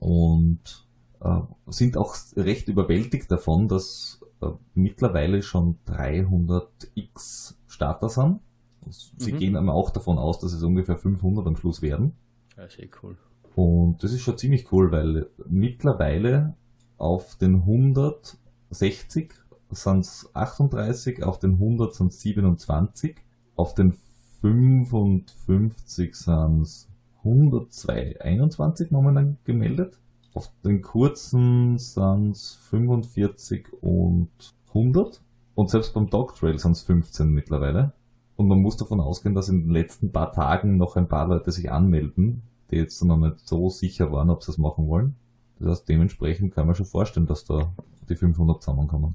und 0.00 0.84
äh, 1.20 1.40
sind 1.68 1.96
auch 1.96 2.16
recht 2.36 2.68
überwältigt 2.68 3.30
davon, 3.30 3.68
dass 3.68 4.20
äh, 4.42 4.48
mittlerweile 4.74 5.42
schon 5.42 5.78
300x 5.86 7.54
Starter 7.68 8.08
sind. 8.08 8.40
Sie 8.88 9.32
mhm. 9.32 9.38
gehen 9.38 9.56
aber 9.56 9.74
auch 9.74 9.90
davon 9.90 10.18
aus, 10.18 10.40
dass 10.40 10.52
es 10.52 10.62
ungefähr 10.62 10.96
500 10.96 11.46
am 11.46 11.56
Schluss 11.56 11.82
werden. 11.82 12.14
Ja, 12.56 12.68
sehr 12.68 12.88
cool. 13.02 13.16
Und 13.54 14.02
das 14.02 14.12
ist 14.12 14.22
schon 14.22 14.38
ziemlich 14.38 14.72
cool, 14.72 14.90
weil 14.90 15.28
mittlerweile 15.48 16.54
auf 17.00 17.36
den 17.36 17.56
160 17.56 19.32
sind 19.70 20.00
es 20.00 20.28
38, 20.34 21.22
auf 21.24 21.38
den 21.38 21.52
100 21.52 21.94
sind 21.94 22.08
es 22.08 22.20
27, 22.20 23.16
auf 23.56 23.74
den 23.74 23.94
55 24.42 26.14
sind 26.14 26.62
es 26.62 26.88
102, 27.24 28.20
21 28.20 28.90
momentan 28.90 29.38
gemeldet. 29.44 29.98
Auf 30.34 30.50
den 30.64 30.82
kurzen 30.82 31.78
sind 31.78 32.32
es 32.32 32.54
45 32.70 33.68
und 33.80 34.30
100. 34.68 35.22
Und 35.54 35.70
selbst 35.70 35.94
beim 35.94 36.08
Dog 36.08 36.36
Trail 36.36 36.58
sind 36.58 36.72
es 36.72 36.82
15 36.82 37.28
mittlerweile. 37.28 37.92
Und 38.36 38.48
man 38.48 38.60
muss 38.62 38.76
davon 38.76 39.00
ausgehen, 39.00 39.34
dass 39.34 39.48
in 39.48 39.64
den 39.64 39.70
letzten 39.70 40.12
paar 40.12 40.32
Tagen 40.32 40.76
noch 40.76 40.96
ein 40.96 41.08
paar 41.08 41.28
Leute 41.28 41.50
sich 41.50 41.70
anmelden, 41.70 42.42
die 42.70 42.76
jetzt 42.76 43.02
noch 43.04 43.18
nicht 43.18 43.46
so 43.46 43.68
sicher 43.68 44.12
waren, 44.12 44.30
ob 44.30 44.42
sie 44.42 44.52
es 44.52 44.58
machen 44.58 44.86
wollen. 44.86 45.16
Das 45.60 45.68
heißt, 45.68 45.88
dementsprechend 45.88 46.54
kann 46.54 46.66
man 46.66 46.74
schon 46.74 46.86
vorstellen, 46.86 47.26
dass 47.26 47.44
da 47.44 47.72
die 48.08 48.16
500 48.16 48.62
zusammenkommen. 48.62 49.14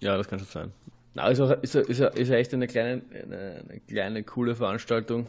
Ja, 0.00 0.16
das 0.16 0.28
kann 0.28 0.38
schon 0.38 0.48
sein. 0.48 0.72
Na, 1.14 1.28
ist, 1.28 1.40
auch, 1.40 1.50
ist, 1.62 1.74
ist, 1.74 2.00
ist 2.00 2.30
echt 2.30 2.54
eine 2.54 2.66
kleine, 2.66 3.02
eine, 3.12 3.64
eine, 3.68 3.80
kleine, 3.80 4.24
coole 4.24 4.54
Veranstaltung. 4.54 5.26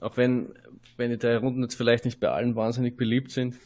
Auch 0.00 0.16
wenn, 0.16 0.50
wenn 0.96 1.10
die 1.10 1.18
drei 1.18 1.36
Runden 1.36 1.62
jetzt 1.62 1.74
vielleicht 1.74 2.04
nicht 2.04 2.20
bei 2.20 2.28
allen 2.28 2.56
wahnsinnig 2.56 2.96
beliebt 2.96 3.30
sind, 3.30 3.56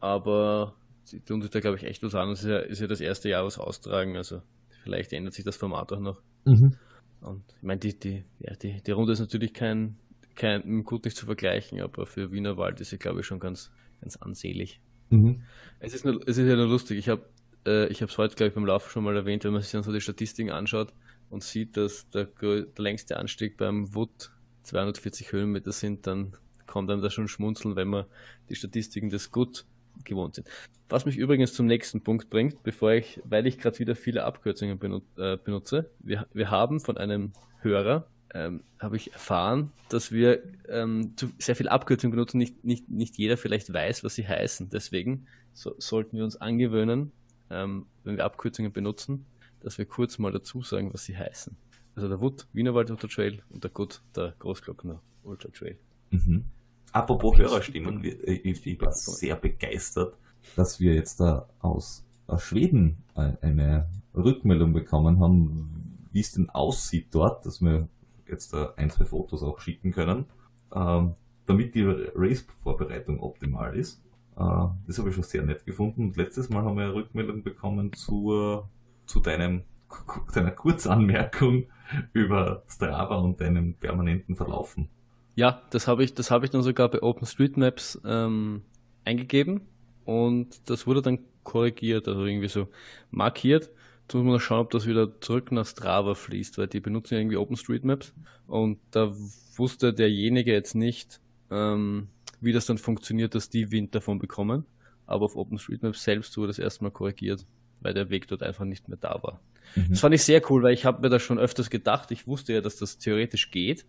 aber 0.00 0.74
sie 1.04 1.20
tun 1.20 1.42
sich 1.42 1.50
da, 1.50 1.60
glaube 1.60 1.76
ich, 1.76 1.84
echt 1.84 2.02
was 2.02 2.14
an. 2.14 2.30
Es 2.30 2.42
ist 2.42 2.48
ja, 2.48 2.58
ist 2.58 2.80
ja 2.80 2.86
das 2.86 3.00
erste 3.00 3.28
Jahr, 3.28 3.44
was 3.44 3.58
austragen, 3.58 4.16
also 4.16 4.42
vielleicht 4.82 5.12
ändert 5.12 5.34
sich 5.34 5.44
das 5.44 5.56
Format 5.56 5.92
auch 5.92 6.00
noch. 6.00 6.22
Mhm. 6.44 6.76
Und 7.20 7.42
ich 7.56 7.62
meine, 7.62 7.80
die, 7.80 7.98
die, 7.98 8.24
ja, 8.38 8.54
die, 8.54 8.80
die 8.82 8.90
Runde 8.90 9.12
ist 9.12 9.20
natürlich 9.20 9.54
kein, 9.54 9.96
kein, 10.34 10.84
gut 10.84 11.04
nicht 11.04 11.16
zu 11.16 11.26
vergleichen, 11.26 11.80
aber 11.80 12.06
für 12.06 12.30
Wienerwald 12.30 12.80
ist 12.80 12.90
sie, 12.90 12.98
glaube 12.98 13.20
ich, 13.20 13.26
schon 13.26 13.40
ganz, 13.40 13.72
ganz 14.00 14.16
ansehlich. 14.16 14.80
Mhm. 15.10 15.42
Es, 15.80 15.94
ist 15.94 16.04
nur, 16.04 16.20
es 16.26 16.38
ist 16.38 16.48
ja 16.48 16.56
nur 16.56 16.66
lustig. 16.66 16.98
Ich 16.98 17.08
habe 17.08 17.24
äh, 17.64 17.92
es 17.92 18.18
heute, 18.18 18.34
glaube 18.36 18.48
ich, 18.48 18.54
beim 18.54 18.66
Laufen 18.66 18.90
schon 18.90 19.04
mal 19.04 19.16
erwähnt, 19.16 19.44
wenn 19.44 19.52
man 19.52 19.62
sich 19.62 19.72
dann 19.72 19.82
so 19.82 19.92
die 19.92 20.00
Statistiken 20.00 20.50
anschaut 20.50 20.92
und 21.30 21.42
sieht, 21.42 21.76
dass 21.76 22.08
der, 22.10 22.26
der 22.40 22.66
längste 22.78 23.16
Anstieg 23.16 23.56
beim 23.56 23.94
Wood 23.94 24.30
240 24.62 25.32
Höhenmeter 25.32 25.72
sind, 25.72 26.06
dann 26.06 26.32
kommt 26.66 26.90
einem 26.90 27.02
da 27.02 27.10
schon 27.10 27.28
schmunzeln, 27.28 27.76
wenn 27.76 27.88
man 27.88 28.04
die 28.48 28.56
Statistiken 28.56 29.10
des 29.10 29.30
Gut 29.30 29.64
gewohnt 30.04 30.34
sind. 30.34 30.48
Was 30.88 31.06
mich 31.06 31.16
übrigens 31.16 31.54
zum 31.54 31.66
nächsten 31.66 32.02
Punkt 32.02 32.30
bringt, 32.30 32.62
bevor 32.62 32.92
ich, 32.92 33.20
weil 33.24 33.46
ich 33.46 33.58
gerade 33.58 33.78
wieder 33.78 33.96
viele 33.96 34.24
Abkürzungen 34.24 34.78
äh, 35.16 35.36
benutze. 35.36 35.90
Wir, 36.00 36.26
wir 36.32 36.50
haben 36.50 36.80
von 36.80 36.96
einem 36.96 37.32
Hörer, 37.60 38.06
ähm, 38.34 38.62
habe 38.78 38.96
ich 38.96 39.12
erfahren, 39.12 39.72
dass 39.88 40.12
wir 40.12 40.42
ähm, 40.68 41.14
sehr 41.38 41.56
viel 41.56 41.68
Abkürzungen 41.68 42.10
benutzen, 42.10 42.38
nicht, 42.38 42.64
nicht, 42.64 42.88
nicht 42.88 43.16
jeder 43.18 43.36
vielleicht 43.36 43.72
weiß, 43.72 44.04
was 44.04 44.14
sie 44.14 44.26
heißen. 44.26 44.68
Deswegen 44.70 45.26
so, 45.52 45.74
sollten 45.78 46.16
wir 46.16 46.24
uns 46.24 46.36
angewöhnen, 46.36 47.12
ähm, 47.50 47.86
wenn 48.04 48.16
wir 48.16 48.24
Abkürzungen 48.24 48.72
benutzen, 48.72 49.26
dass 49.60 49.78
wir 49.78 49.86
kurz 49.86 50.18
mal 50.18 50.32
dazu 50.32 50.62
sagen, 50.62 50.92
was 50.92 51.04
sie 51.04 51.16
heißen. 51.16 51.56
Also 51.94 52.08
der 52.08 52.20
Wood, 52.20 52.46
Wienerwald 52.52 52.90
Ultra 52.90 53.08
Trail 53.08 53.42
und 53.50 53.64
der 53.64 53.70
Gut, 53.70 54.02
der 54.14 54.34
Großglockner 54.38 55.00
Ultra 55.22 55.48
Trail. 55.48 55.78
Mhm. 56.10 56.44
Apropos 56.92 57.38
Hörerstimmen, 57.38 58.02
ich 58.04 58.80
war 58.80 58.92
sehr 58.92 59.36
begeistert, 59.36 60.14
dass 60.54 60.80
wir 60.80 60.94
jetzt 60.94 61.20
da 61.20 61.48
aus, 61.60 62.04
aus 62.26 62.42
Schweden 62.42 62.98
eine 63.14 63.88
Rückmeldung 64.14 64.72
bekommen 64.72 65.20
haben, 65.20 65.98
wie 66.12 66.20
es 66.20 66.32
denn 66.32 66.48
aussieht 66.48 67.08
dort, 67.10 67.44
dass 67.44 67.60
wir 67.60 67.88
jetzt 68.28 68.52
da 68.52 68.74
ein, 68.76 68.90
zwei 68.90 69.04
Fotos 69.04 69.42
auch 69.42 69.60
schicken 69.60 69.92
können, 69.92 70.26
ähm, 70.74 71.14
damit 71.46 71.74
die 71.74 71.84
Race-Vorbereitung 71.84 73.20
optimal 73.20 73.76
ist. 73.76 74.02
Äh, 74.36 74.66
das 74.86 74.98
habe 74.98 75.08
ich 75.08 75.14
schon 75.14 75.24
sehr 75.24 75.42
nett 75.42 75.64
gefunden. 75.64 76.02
Und 76.02 76.16
letztes 76.16 76.48
Mal 76.50 76.64
haben 76.64 76.76
wir 76.76 76.84
eine 76.84 76.94
Rückmeldung 76.94 77.42
bekommen 77.42 77.92
zur, 77.92 78.68
zu 79.06 79.20
deinem, 79.20 79.62
deiner 80.34 80.50
Kurzanmerkung 80.50 81.66
über 82.12 82.62
Strava 82.68 83.16
und 83.16 83.40
deinem 83.40 83.74
permanenten 83.74 84.36
Verlaufen. 84.36 84.88
Ja, 85.36 85.62
das 85.70 85.86
habe 85.86 86.02
ich, 86.02 86.14
das 86.14 86.30
ich 86.30 86.50
dann 86.50 86.62
sogar 86.62 86.88
bei 86.88 87.02
OpenStreetMaps 87.02 88.00
ähm, 88.06 88.62
eingegeben 89.04 89.60
und 90.04 90.70
das 90.70 90.86
wurde 90.86 91.02
dann 91.02 91.18
korrigiert, 91.42 92.08
also 92.08 92.24
irgendwie 92.24 92.48
so 92.48 92.68
markiert. 93.10 93.70
Jetzt 94.06 94.14
muss 94.14 94.22
man 94.22 94.34
noch 94.34 94.40
schauen, 94.40 94.60
ob 94.60 94.70
das 94.70 94.86
wieder 94.86 95.20
zurück 95.20 95.50
nach 95.50 95.66
Strava 95.66 96.14
fließt, 96.14 96.58
weil 96.58 96.68
die 96.68 96.78
benutzen 96.78 97.14
ja 97.14 97.20
irgendwie 97.20 97.38
OpenStreetMaps 97.38 98.14
und 98.46 98.78
da 98.92 99.12
wusste 99.56 99.92
derjenige 99.92 100.52
jetzt 100.52 100.76
nicht, 100.76 101.20
ähm, 101.50 102.06
wie 102.40 102.52
das 102.52 102.66
dann 102.66 102.78
funktioniert, 102.78 103.34
dass 103.34 103.50
die 103.50 103.72
Wind 103.72 103.96
davon 103.96 104.20
bekommen. 104.20 104.64
Aber 105.06 105.24
auf 105.24 105.34
OpenStreetMap 105.34 105.96
selbst 105.96 106.36
wurde 106.36 106.48
das 106.48 106.60
erstmal 106.60 106.92
korrigiert, 106.92 107.46
weil 107.80 107.94
der 107.94 108.08
Weg 108.08 108.28
dort 108.28 108.44
einfach 108.44 108.64
nicht 108.64 108.88
mehr 108.88 108.98
da 109.00 109.20
war. 109.24 109.40
Mhm. 109.74 109.86
Das 109.90 110.00
fand 110.00 110.14
ich 110.14 110.22
sehr 110.22 110.40
cool, 110.50 110.62
weil 110.62 110.74
ich 110.74 110.84
habe 110.84 111.02
mir 111.02 111.08
das 111.08 111.22
schon 111.22 111.40
öfters 111.40 111.68
gedacht. 111.68 112.12
Ich 112.12 112.28
wusste 112.28 112.52
ja, 112.52 112.60
dass 112.60 112.76
das 112.76 112.98
theoretisch 112.98 113.50
geht, 113.50 113.86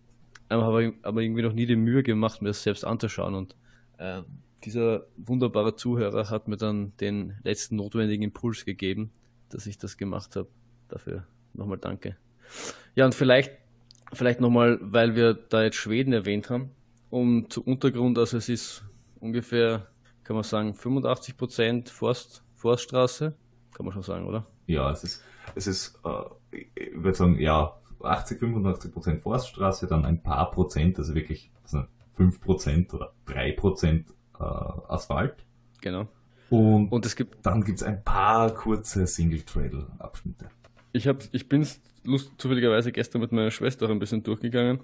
aber 0.48 0.64
habe 0.64 0.94
aber 1.02 1.22
irgendwie 1.22 1.42
noch 1.42 1.52
nie 1.52 1.66
die 1.66 1.76
Mühe 1.76 2.02
gemacht, 2.02 2.42
mir 2.42 2.48
das 2.48 2.64
selbst 2.64 2.84
anzuschauen. 2.84 3.36
Und 3.36 3.54
äh, 3.98 4.22
dieser 4.64 5.06
wunderbare 5.16 5.76
Zuhörer 5.76 6.28
hat 6.28 6.48
mir 6.48 6.56
dann 6.56 6.96
den 6.96 7.34
letzten 7.44 7.76
notwendigen 7.76 8.24
Impuls 8.24 8.64
gegeben, 8.64 9.12
dass 9.48 9.66
ich 9.66 9.78
das 9.78 9.96
gemacht 9.96 10.36
habe. 10.36 10.48
Dafür 10.88 11.26
nochmal 11.54 11.78
danke. 11.78 12.16
Ja, 12.94 13.04
und 13.04 13.14
vielleicht, 13.14 13.52
vielleicht 14.12 14.40
nochmal, 14.40 14.78
weil 14.80 15.14
wir 15.14 15.34
da 15.34 15.62
jetzt 15.62 15.76
Schweden 15.76 16.12
erwähnt 16.12 16.50
haben 16.50 16.70
um 17.10 17.48
zu 17.48 17.64
Untergrund, 17.64 18.18
also 18.18 18.36
es 18.36 18.48
ist 18.48 18.84
ungefähr, 19.20 19.86
kann 20.24 20.36
man 20.36 20.42
sagen, 20.42 20.72
85% 20.72 21.90
Forst, 21.90 22.44
Forststraße. 22.54 23.34
Kann 23.74 23.86
man 23.86 23.92
schon 23.92 24.02
sagen, 24.02 24.26
oder? 24.26 24.46
Ja, 24.66 24.90
es 24.90 25.04
ist, 25.04 25.24
es 25.54 25.66
ist, 25.66 26.00
äh, 26.04 26.56
ich 26.74 26.94
würde 26.94 27.14
sagen, 27.14 27.38
ja, 27.38 27.74
80, 28.02 28.40
85 28.40 28.92
Prozent 28.92 29.22
Forststraße, 29.22 29.86
dann 29.86 30.04
ein 30.04 30.22
paar 30.22 30.50
Prozent, 30.50 30.98
also 30.98 31.14
wirklich 31.14 31.50
also 31.62 31.84
5 32.14 32.40
Prozent 32.40 32.94
oder 32.94 33.12
3 33.26 33.52
Prozent 33.52 34.10
äh, 34.38 34.42
Asphalt. 34.42 35.44
Genau. 35.80 36.08
Und, 36.50 36.88
Und 36.88 37.04
es 37.06 37.14
gibt, 37.16 37.44
dann 37.44 37.62
gibt 37.64 37.78
es 37.78 37.84
ein 37.84 38.02
paar 38.02 38.52
kurze 38.54 39.06
Single-Trail-Abschnitte. 39.06 40.46
ich 40.92 41.06
hab, 41.06 41.22
ich 41.32 41.48
bin 41.48 41.66
zufälligerweise 42.38 42.92
gestern 42.92 43.20
mit 43.20 43.32
meiner 43.32 43.50
Schwester 43.50 43.86
auch 43.86 43.90
ein 43.90 43.98
bisschen 43.98 44.22
durchgegangen. 44.22 44.80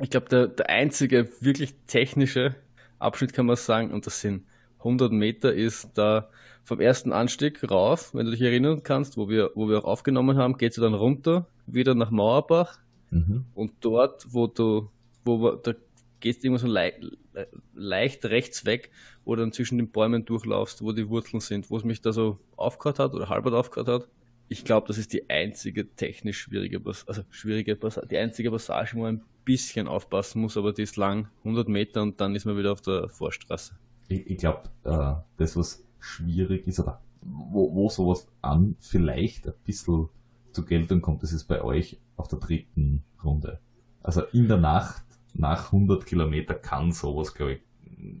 Ich 0.00 0.10
glaube, 0.10 0.28
der, 0.28 0.46
der 0.46 0.68
einzige 0.70 1.28
wirklich 1.40 1.74
technische 1.86 2.54
Abschnitt 2.98 3.32
kann 3.32 3.46
man 3.46 3.56
sagen, 3.56 3.90
und 3.90 4.06
das 4.06 4.20
sind 4.20 4.44
100 4.78 5.10
Meter, 5.12 5.52
ist 5.52 5.90
da 5.94 6.28
vom 6.62 6.80
ersten 6.80 7.12
Anstieg 7.12 7.68
rauf, 7.68 8.14
wenn 8.14 8.26
du 8.26 8.32
dich 8.32 8.42
erinnern 8.42 8.82
kannst, 8.82 9.16
wo 9.16 9.28
wir, 9.28 9.50
wo 9.54 9.68
wir 9.68 9.78
auch 9.78 9.84
aufgenommen 9.84 10.36
haben, 10.36 10.56
geht 10.56 10.76
du 10.76 10.80
dann 10.80 10.94
runter, 10.94 11.46
wieder 11.66 11.94
nach 11.94 12.10
Mauerbach 12.10 12.78
Mhm. 13.10 13.46
und 13.54 13.72
dort, 13.80 14.26
wo 14.34 14.46
du, 14.48 14.90
wo 15.24 15.52
da 15.52 15.72
gehst 16.20 16.44
immer 16.44 16.58
so 16.58 16.66
lei 16.66 16.94
leicht 17.74 18.24
rechts 18.24 18.64
weg, 18.64 18.90
wo 19.24 19.36
du 19.36 19.42
dann 19.42 19.52
zwischen 19.52 19.78
den 19.78 19.90
Bäumen 19.90 20.24
durchlaufst, 20.24 20.82
wo 20.82 20.92
die 20.92 21.08
Wurzeln 21.08 21.40
sind, 21.40 21.70
wo 21.70 21.76
es 21.76 21.84
mich 21.84 22.00
da 22.00 22.12
so 22.12 22.38
aufgehört 22.56 22.98
hat 22.98 23.14
oder 23.14 23.28
halbert 23.28 23.54
aufgehört 23.54 23.88
hat. 23.88 24.08
Ich 24.48 24.64
glaube, 24.64 24.86
das 24.88 24.98
ist 24.98 25.12
die 25.12 25.28
einzige 25.28 25.94
technisch 25.94 26.38
schwierige, 26.40 26.80
Pas- 26.80 27.06
also 27.06 27.22
schwierige 27.30 27.76
Passage, 27.76 28.06
die 28.08 28.16
einzige 28.16 28.50
Passage, 28.50 28.92
wo 28.94 29.00
man 29.02 29.16
ein 29.16 29.24
bisschen 29.44 29.86
aufpassen 29.86 30.40
muss, 30.40 30.56
aber 30.56 30.72
die 30.72 30.82
ist 30.82 30.96
lang, 30.96 31.28
100 31.44 31.68
Meter 31.68 32.02
und 32.02 32.20
dann 32.20 32.34
ist 32.34 32.46
man 32.46 32.56
wieder 32.56 32.72
auf 32.72 32.80
der 32.80 33.08
Vorstraße. 33.08 33.74
Ich, 34.08 34.26
ich 34.26 34.38
glaube, 34.38 34.62
äh, 34.84 35.14
das, 35.36 35.56
was 35.56 35.84
schwierig 36.00 36.66
ist, 36.66 36.80
oder 36.80 37.00
wo, 37.20 37.74
wo 37.74 37.88
sowas 37.90 38.26
an 38.40 38.76
vielleicht 38.80 39.46
ein 39.46 39.54
bisschen 39.64 40.08
zur 40.52 40.64
Geltung 40.64 41.02
kommt, 41.02 41.22
das 41.22 41.32
ist 41.32 41.44
bei 41.44 41.62
euch 41.62 41.98
auf 42.16 42.28
der 42.28 42.38
dritten 42.38 43.04
Runde. 43.22 43.60
Also 44.02 44.22
in 44.32 44.48
der 44.48 44.56
Nacht, 44.56 45.04
nach 45.38 45.72
100 45.72 46.04
Kilometer 46.04 46.54
kann 46.54 46.92
sowas, 46.92 47.34
glaube 47.34 47.54
ich, 47.54 47.60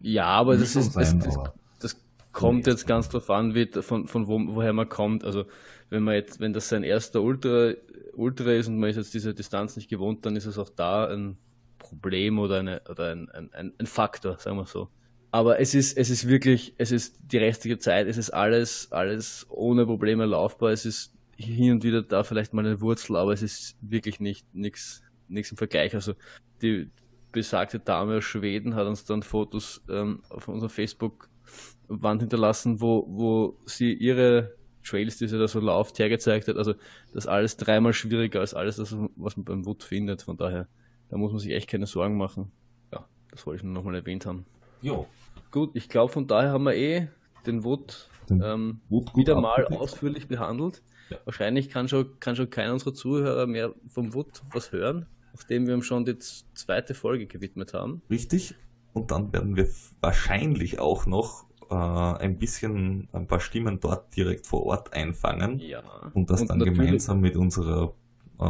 Ja, 0.02 0.26
aber 0.26 0.56
das 0.56 0.76
ist, 0.76 0.96
das, 0.96 1.10
sein, 1.10 1.20
das, 1.20 1.36
aber 1.36 1.54
das 1.80 1.96
kommt 2.32 2.66
jetzt 2.66 2.86
ganz 2.86 3.08
drauf 3.08 3.28
an, 3.30 3.54
wie, 3.54 3.66
von, 3.66 4.06
von 4.06 4.26
wo, 4.26 4.40
woher 4.54 4.72
man 4.72 4.88
kommt. 4.88 5.24
Also 5.24 5.44
wenn 5.90 6.02
man 6.02 6.14
jetzt, 6.14 6.40
wenn 6.40 6.52
das 6.52 6.68
sein 6.68 6.84
erster 6.84 7.22
Ultra, 7.22 7.72
Ultra 8.14 8.52
ist 8.52 8.68
und 8.68 8.78
man 8.78 8.90
ist 8.90 8.96
jetzt 8.96 9.14
diese 9.14 9.34
Distanz 9.34 9.76
nicht 9.76 9.88
gewohnt, 9.88 10.24
dann 10.24 10.36
ist 10.36 10.46
es 10.46 10.58
auch 10.58 10.70
da 10.70 11.06
ein 11.08 11.36
Problem 11.78 12.38
oder, 12.38 12.58
eine, 12.60 12.82
oder 12.88 13.12
ein, 13.12 13.28
ein, 13.30 13.52
ein, 13.52 13.72
ein 13.78 13.86
Faktor, 13.86 14.38
sagen 14.38 14.56
wir 14.56 14.66
so. 14.66 14.88
Aber 15.30 15.60
es 15.60 15.74
ist, 15.74 15.96
es 15.96 16.10
ist 16.10 16.26
wirklich, 16.26 16.74
es 16.78 16.90
ist 16.90 17.18
die 17.20 17.38
restliche 17.38 17.78
Zeit, 17.78 18.06
es 18.06 18.16
ist 18.16 18.30
alles, 18.30 18.90
alles 18.92 19.46
ohne 19.50 19.84
Probleme 19.84 20.24
laufbar. 20.24 20.70
Es 20.70 20.86
ist 20.86 21.12
hin 21.36 21.72
und 21.72 21.84
wieder 21.84 22.02
da 22.02 22.24
vielleicht 22.24 22.54
mal 22.54 22.64
eine 22.64 22.80
Wurzel, 22.80 23.16
aber 23.16 23.32
es 23.32 23.42
ist 23.42 23.76
wirklich 23.80 24.20
nicht 24.20 24.46
nichts 24.54 25.02
nichts 25.28 25.50
im 25.50 25.58
Vergleich. 25.58 25.94
Also 25.94 26.14
die 26.62 26.90
besagte 27.32 27.78
Dame 27.78 28.18
aus 28.18 28.24
Schweden 28.24 28.74
hat 28.74 28.86
uns 28.86 29.04
dann 29.04 29.22
Fotos 29.22 29.82
ähm, 29.88 30.22
auf 30.30 30.48
unserer 30.48 30.70
Facebook-Wand 30.70 32.22
hinterlassen, 32.22 32.80
wo, 32.80 33.04
wo 33.08 33.58
sie 33.66 33.92
ihre 33.92 34.54
Trails, 34.84 35.18
die 35.18 35.28
sie 35.28 35.38
da 35.38 35.48
so 35.48 35.60
lauft, 35.60 35.98
hergezeigt 35.98 36.48
hat. 36.48 36.56
Also 36.56 36.72
das 37.12 37.24
ist 37.24 37.26
alles 37.28 37.56
dreimal 37.56 37.92
schwieriger 37.92 38.40
als 38.40 38.54
alles, 38.54 38.76
das, 38.76 38.96
was 39.16 39.36
man 39.36 39.44
beim 39.44 39.66
Wood 39.66 39.82
findet. 39.82 40.22
Von 40.22 40.36
daher, 40.36 40.68
da 41.10 41.16
muss 41.16 41.32
man 41.32 41.40
sich 41.40 41.52
echt 41.52 41.68
keine 41.68 41.86
Sorgen 41.86 42.16
machen. 42.16 42.50
Ja, 42.92 43.06
das 43.30 43.46
wollte 43.46 43.58
ich 43.58 43.64
nur 43.64 43.74
nochmal 43.74 43.94
erwähnt 43.96 44.26
haben. 44.26 44.46
ja, 44.82 45.04
Gut, 45.50 45.70
ich 45.74 45.88
glaube, 45.88 46.12
von 46.12 46.26
daher 46.26 46.50
haben 46.52 46.64
wir 46.64 46.74
eh 46.74 47.08
den 47.46 47.64
Wood 47.64 48.10
Den 48.28 48.42
ähm, 48.44 48.80
Wood 48.90 49.16
wieder 49.16 49.40
mal 49.40 49.52
abgedeckt. 49.62 49.80
ausführlich 49.80 50.28
behandelt. 50.28 50.82
Ja. 51.08 51.16
Wahrscheinlich 51.24 51.70
kann 51.70 51.88
schon, 51.88 52.20
kann 52.20 52.36
schon 52.36 52.50
keiner 52.50 52.74
unserer 52.74 52.92
Zuhörer 52.92 53.46
mehr 53.46 53.74
vom 53.88 54.12
Wood 54.12 54.42
was 54.52 54.72
hören, 54.72 55.06
nachdem 55.38 55.66
wir 55.66 55.74
ihm 55.74 55.82
schon 55.82 56.04
die 56.04 56.18
zweite 56.18 56.94
Folge 56.94 57.26
gewidmet 57.26 57.72
haben. 57.74 58.02
Richtig. 58.10 58.54
Und 58.92 59.10
dann 59.10 59.32
werden 59.32 59.54
wir 59.56 59.68
wahrscheinlich 60.00 60.78
auch 60.80 61.06
noch 61.06 61.44
äh, 61.70 61.74
ein 61.74 62.38
bisschen 62.38 63.08
ein 63.12 63.26
paar 63.26 63.40
Stimmen 63.40 63.78
dort 63.80 64.16
direkt 64.16 64.46
vor 64.46 64.64
Ort 64.66 64.92
einfangen 64.94 65.58
Ja. 65.60 65.82
und 66.14 66.30
das 66.30 66.44
dann 66.46 66.58
natürlich- 66.58 66.78
gemeinsam 66.78 67.20
mit 67.20 67.36
unserer 67.36 67.94
äh, 68.40 68.46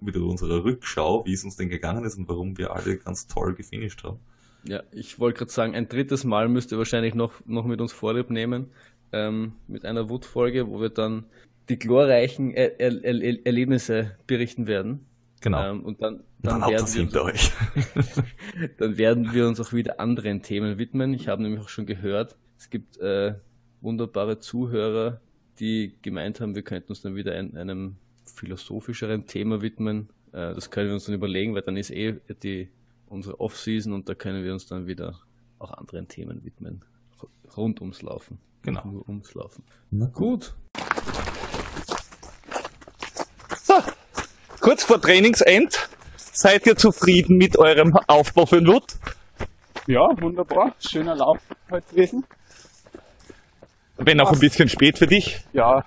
mit 0.00 0.16
unserer 0.16 0.64
Rückschau, 0.64 1.24
wie 1.26 1.32
es 1.32 1.44
uns 1.44 1.56
denn 1.56 1.68
gegangen 1.68 2.04
ist 2.04 2.16
und 2.18 2.28
warum 2.28 2.56
wir 2.56 2.72
alle 2.74 2.96
ganz 2.98 3.26
toll 3.26 3.54
gefinisht 3.54 4.04
haben. 4.04 4.18
Ja, 4.64 4.82
ich 4.92 5.18
wollte 5.18 5.38
gerade 5.38 5.50
sagen, 5.52 5.74
ein 5.74 5.88
drittes 5.88 6.24
Mal 6.24 6.48
müsst 6.48 6.72
ihr 6.72 6.78
wahrscheinlich 6.78 7.14
noch, 7.14 7.32
noch 7.46 7.64
mit 7.66 7.80
uns 7.80 7.92
Vorlieb 7.92 8.30
nehmen, 8.30 8.70
ähm, 9.12 9.52
mit 9.68 9.84
einer 9.84 10.08
Wood-Folge, 10.08 10.68
wo 10.68 10.80
wir 10.80 10.88
dann 10.90 11.24
die 11.68 11.78
glorreichen 11.78 12.52
er 12.52 12.78
er 12.80 13.02
er 13.04 13.46
Erlebnisse 13.46 14.16
berichten 14.26 14.66
werden. 14.68 15.04
Genau. 15.40 15.70
Ähm, 15.70 15.84
und 15.84 16.02
dann, 16.02 16.24
dann 16.42 16.60
dann, 16.60 16.70
werden 16.70 16.86
wir 16.86 17.00
hinter 17.00 17.24
euch. 17.24 17.52
dann 18.78 18.96
werden 18.96 19.32
wir 19.32 19.46
uns 19.46 19.60
auch 19.60 19.72
wieder 19.72 20.00
anderen 20.00 20.42
Themen 20.42 20.78
widmen. 20.78 21.12
Ich 21.14 21.28
habe 21.28 21.42
nämlich 21.42 21.60
auch 21.60 21.68
schon 21.68 21.86
gehört, 21.86 22.36
es 22.58 22.70
gibt 22.70 22.98
äh, 22.98 23.34
wunderbare 23.80 24.38
Zuhörer, 24.38 25.20
die 25.58 25.94
gemeint 26.02 26.40
haben, 26.40 26.54
wir 26.54 26.62
könnten 26.62 26.90
uns 26.90 27.02
dann 27.02 27.14
wieder 27.14 27.34
ein, 27.34 27.56
einem 27.56 27.96
philosophischeren 28.24 29.26
Thema 29.26 29.62
widmen. 29.62 30.08
Äh, 30.32 30.54
das 30.54 30.70
können 30.70 30.88
wir 30.88 30.94
uns 30.94 31.04
dann 31.04 31.14
überlegen, 31.14 31.54
weil 31.54 31.62
dann 31.62 31.76
ist 31.76 31.90
eh 31.90 32.16
die, 32.42 32.68
unsere 33.06 33.40
Off-Season 33.40 33.92
und 33.92 34.08
da 34.08 34.14
können 34.14 34.44
wir 34.44 34.52
uns 34.52 34.66
dann 34.66 34.86
wieder 34.86 35.20
auch 35.58 35.72
anderen 35.72 36.08
Themen 36.08 36.44
widmen. 36.44 36.84
Rund 37.56 37.80
ums 37.80 38.02
Laufen. 38.02 38.38
Genau. 38.62 38.84
Nur 38.84 39.08
ums 39.08 39.32
Laufen. 39.34 39.64
Na 39.90 40.06
gut. 40.06 40.44
So, 40.44 40.52
kurz 44.66 44.82
vor 44.82 45.00
Trainingsend. 45.00 45.88
Seid 46.16 46.66
ihr 46.66 46.74
zufrieden 46.74 47.36
mit 47.36 47.56
eurem 47.56 47.96
Aufbau 48.08 48.46
für 48.46 48.56
den 48.56 48.66
Wood? 48.66 48.96
Ja, 49.86 50.08
wunderbar. 50.20 50.74
Schöner 50.80 51.14
Lauf 51.14 51.38
heute 51.70 51.86
gewesen. 51.88 52.24
Wenn 53.96 54.20
auch 54.20 54.32
ein 54.32 54.40
bisschen 54.40 54.68
spät 54.68 54.98
für 54.98 55.06
dich. 55.06 55.38
Ja, 55.52 55.84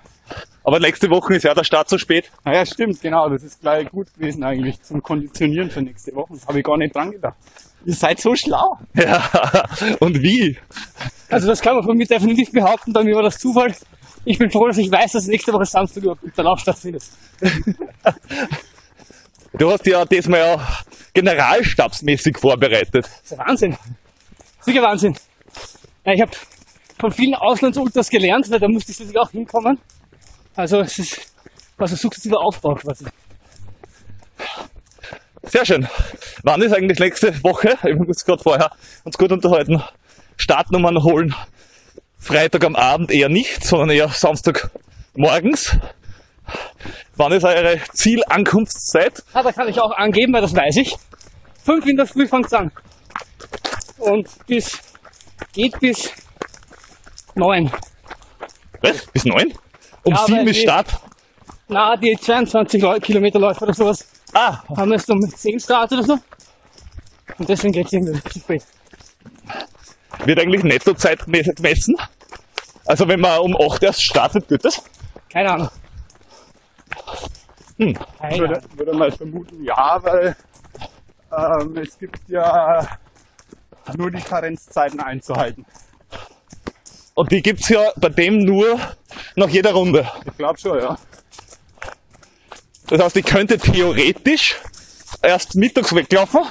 Aber 0.64 0.80
nächste 0.80 1.10
Woche 1.10 1.34
ist 1.34 1.42
ja 1.42 1.52
der 1.52 1.64
Start 1.64 1.90
so 1.90 1.98
spät. 1.98 2.30
naja, 2.42 2.64
stimmt, 2.64 3.02
genau. 3.02 3.28
Das 3.28 3.42
ist 3.42 3.60
gleich 3.60 3.90
gut 3.90 4.14
gewesen 4.14 4.42
eigentlich 4.44 4.80
zum 4.80 5.02
Konditionieren 5.02 5.70
für 5.70 5.82
nächste 5.82 6.14
Woche. 6.14 6.32
Habe 6.48 6.60
ich 6.60 6.64
gar 6.64 6.78
nicht 6.78 6.96
dran 6.96 7.10
gedacht. 7.10 7.36
Ihr 7.84 7.94
seid 7.94 8.18
so 8.18 8.34
schlau. 8.34 8.78
Ja, 8.94 9.28
und 9.98 10.22
wie? 10.22 10.56
Also 11.28 11.48
das 11.48 11.60
kann 11.60 11.74
man 11.74 11.84
von 11.84 11.98
mir 11.98 12.06
definitiv 12.06 12.50
behaupten, 12.50 12.94
bei 12.94 13.04
mir 13.04 13.14
war 13.14 13.24
das 13.24 13.38
Zufall. 13.38 13.74
Ich 14.24 14.38
bin 14.38 14.50
froh, 14.50 14.68
dass 14.68 14.78
ich 14.78 14.90
weiß, 14.90 15.12
dass 15.12 15.26
nächste 15.26 15.52
Woche 15.52 15.64
Samstag 15.66 16.02
überhaupt 16.02 16.22
der 16.36 16.44
Lauf 16.44 16.60
stattfindet. 16.60 17.02
Du 19.52 19.70
hast 19.70 19.84
ja 19.86 20.04
diesmal 20.04 20.40
ja 20.40 20.68
generalstabsmäßig 21.12 22.38
vorbereitet. 22.38 23.04
Das 23.22 23.32
ist 23.32 23.38
Wahnsinn. 23.38 23.76
Sicher 24.60 24.82
Wahnsinn. 24.82 25.16
Ja, 26.04 26.12
ich 26.12 26.20
habe 26.20 26.30
von 26.98 27.10
vielen 27.10 27.34
Auslandsultras 27.34 28.08
gelernt, 28.08 28.50
weil 28.50 28.60
da 28.60 28.68
musste 28.68 28.92
ich 28.92 29.00
natürlich 29.00 29.18
auch 29.18 29.30
hinkommen. 29.30 29.78
Also 30.54 30.80
es 30.80 30.98
ist 30.98 31.20
also 31.78 31.96
sukzessiver 31.96 32.38
Aufbau 32.40 32.74
quasi. 32.74 33.06
Sehr 35.42 35.64
schön. 35.64 35.88
Wann 36.44 36.62
ist 36.62 36.72
eigentlich 36.72 36.98
nächste 36.98 37.42
Woche? 37.42 37.76
Ich 37.82 37.96
muss 37.96 38.24
gerade 38.24 38.42
vorher 38.42 38.70
uns 39.04 39.18
gut 39.18 39.32
unterhalten. 39.32 39.82
Startnummern 40.36 41.02
holen. 41.02 41.34
Freitag 42.18 42.64
am 42.64 42.76
Abend 42.76 43.10
eher 43.10 43.28
nicht, 43.28 43.64
sondern 43.64 43.90
eher 43.90 44.08
Samstag 44.10 44.70
morgens. 45.14 45.76
Wann 47.16 47.32
ist 47.32 47.44
eure 47.44 47.80
Zielankunftszeit? 47.92 49.22
Ah, 49.32 49.42
da 49.42 49.52
kann 49.52 49.68
ich 49.68 49.80
auch 49.80 49.92
angeben, 49.96 50.32
weil 50.32 50.42
das 50.42 50.54
weiß 50.54 50.76
ich. 50.76 50.96
Fünf 51.64 51.86
in 51.86 51.96
der 51.96 52.06
Früh 52.06 52.26
fängt's 52.26 52.52
an. 52.52 52.70
Und 53.98 54.28
bis, 54.46 54.78
geht 55.52 55.78
bis 55.80 56.10
neun. 57.34 57.70
Was? 58.80 59.06
Bis 59.06 59.24
neun? 59.26 59.52
Um 60.04 60.14
Ja, 60.14 60.24
sieben 60.26 60.46
ist 60.48 60.56
die- 60.56 60.62
Start. 60.62 60.98
Na, 61.68 61.96
die 61.96 62.16
22 62.16 62.82
Leu- 62.82 62.98
Kilometer 63.00 63.38
Läufe 63.38 63.62
oder 63.64 63.74
sowas 63.74 64.06
Ah, 64.32 64.58
haben 64.76 64.90
erst 64.92 65.10
um 65.10 65.20
10 65.20 65.60
Start 65.60 65.92
oder 65.92 66.02
so. 66.02 66.18
Und 67.38 67.48
deswegen 67.48 67.72
geht's 67.72 67.92
irgendwie 67.92 68.12
richtig 68.14 68.42
spät. 68.42 68.64
wird 70.24 70.38
eigentlich 70.40 70.62
Nettozeit 70.64 71.24
gemessen? 71.26 71.96
Also 72.86 73.06
wenn 73.08 73.20
man 73.20 73.38
um 73.40 73.56
8 73.56 73.82
erst 73.82 74.02
startet, 74.02 74.48
geht 74.48 74.64
das? 74.64 74.82
Keine 75.32 75.50
Ahnung. 75.52 75.68
Hm. 77.80 77.96
Ich 78.30 78.38
würde, 78.38 78.60
würde 78.76 78.92
mal 78.92 79.10
vermuten, 79.10 79.64
ja, 79.64 79.98
weil 80.02 80.36
ähm, 81.32 81.78
es 81.78 81.98
gibt 81.98 82.28
ja 82.28 82.86
nur 83.96 84.10
die 84.10 84.20
Karenzzeiten 84.20 85.00
einzuhalten. 85.00 85.64
Und 87.14 87.32
die 87.32 87.40
gibt's 87.40 87.70
ja 87.70 87.90
bei 87.96 88.10
dem 88.10 88.40
nur 88.40 88.78
nach 89.34 89.48
jeder 89.48 89.72
Runde. 89.72 90.06
Ich 90.26 90.36
glaube 90.36 90.58
schon, 90.58 90.78
ja. 90.78 90.98
Das 92.88 93.02
heißt, 93.02 93.16
ich 93.16 93.24
könnte 93.24 93.56
theoretisch 93.56 94.60
erst 95.22 95.54
mittags 95.54 95.94
weglaufen 95.94 96.42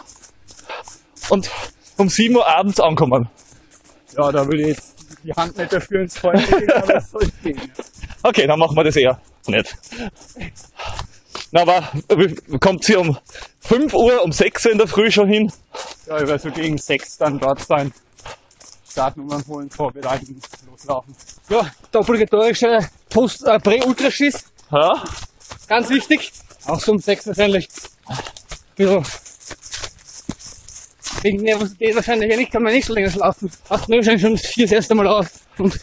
und 1.30 1.52
um 1.98 2.10
7 2.10 2.36
Uhr 2.36 2.48
abends 2.48 2.80
ankommen. 2.80 3.30
Ja, 4.18 4.32
da 4.32 4.48
würde 4.48 4.62
ich 4.62 4.68
jetzt 4.70 4.96
die 5.24 5.34
Hand 5.34 5.56
nicht 5.60 5.72
dafür 5.72 6.02
ins 6.02 6.18
Feuer 6.18 6.42
legen, 6.42 6.72
aber 6.72 6.96
es 6.96 7.12
soll 7.12 7.30
gehen. 7.44 7.62
Okay, 8.24 8.48
dann 8.48 8.58
machen 8.58 8.76
wir 8.76 8.84
das 8.84 8.96
eher 8.96 9.22
nicht. 9.48 9.78
Na, 11.52 11.62
aber 11.62 11.90
wie- 12.16 12.58
kommt 12.60 12.84
sie 12.84 12.96
um 12.96 13.18
5 13.62 13.94
Uhr, 13.94 14.22
um 14.24 14.32
6 14.32 14.66
Uhr 14.66 14.72
in 14.72 14.78
der 14.78 14.88
Früh 14.88 15.10
schon 15.12 15.28
hin? 15.28 15.52
Ja, 16.08 16.18
ich 16.22 16.28
werde 16.28 16.40
so 16.40 16.52
gegen 16.52 16.78
sechs 16.78 17.18
dann 17.18 17.40
dort 17.40 17.62
sein. 17.66 17.92
Startnummern 18.90 19.44
holen, 19.48 19.70
vorbereiten, 19.70 20.40
loslaufen. 20.70 21.16
Ja, 21.50 21.70
der 21.94 22.02
obligatorische 22.02 22.80
Post, 23.10 23.46
äh, 23.46 23.60
Prä-Ultraschiss, 23.60 24.44
Ja? 24.72 25.04
ganz 25.68 25.90
wichtig. 25.90 26.32
Auch 26.66 26.80
so 26.80 26.92
um 26.94 27.00
sechs 27.00 27.26
wahrscheinlich. 27.28 27.68
Bisschen 28.76 29.04
wegen 31.22 31.42
Nervosität 31.44 31.96
wahrscheinlich 31.96 32.30
ja 32.32 32.38
nicht, 32.38 32.52
kann 32.52 32.64
man 32.64 32.74
nicht 32.74 32.86
so 32.86 32.94
länger 32.94 33.10
schlafen. 33.12 33.52
Wacht 33.68 33.90
man 33.90 33.98
wahrscheinlich 33.98 34.22
schon 34.22 34.38
vier 34.38 34.66
das 34.66 34.72
erste 34.72 34.96
Mal 34.96 35.08
auf 35.08 35.28
und 35.58 35.78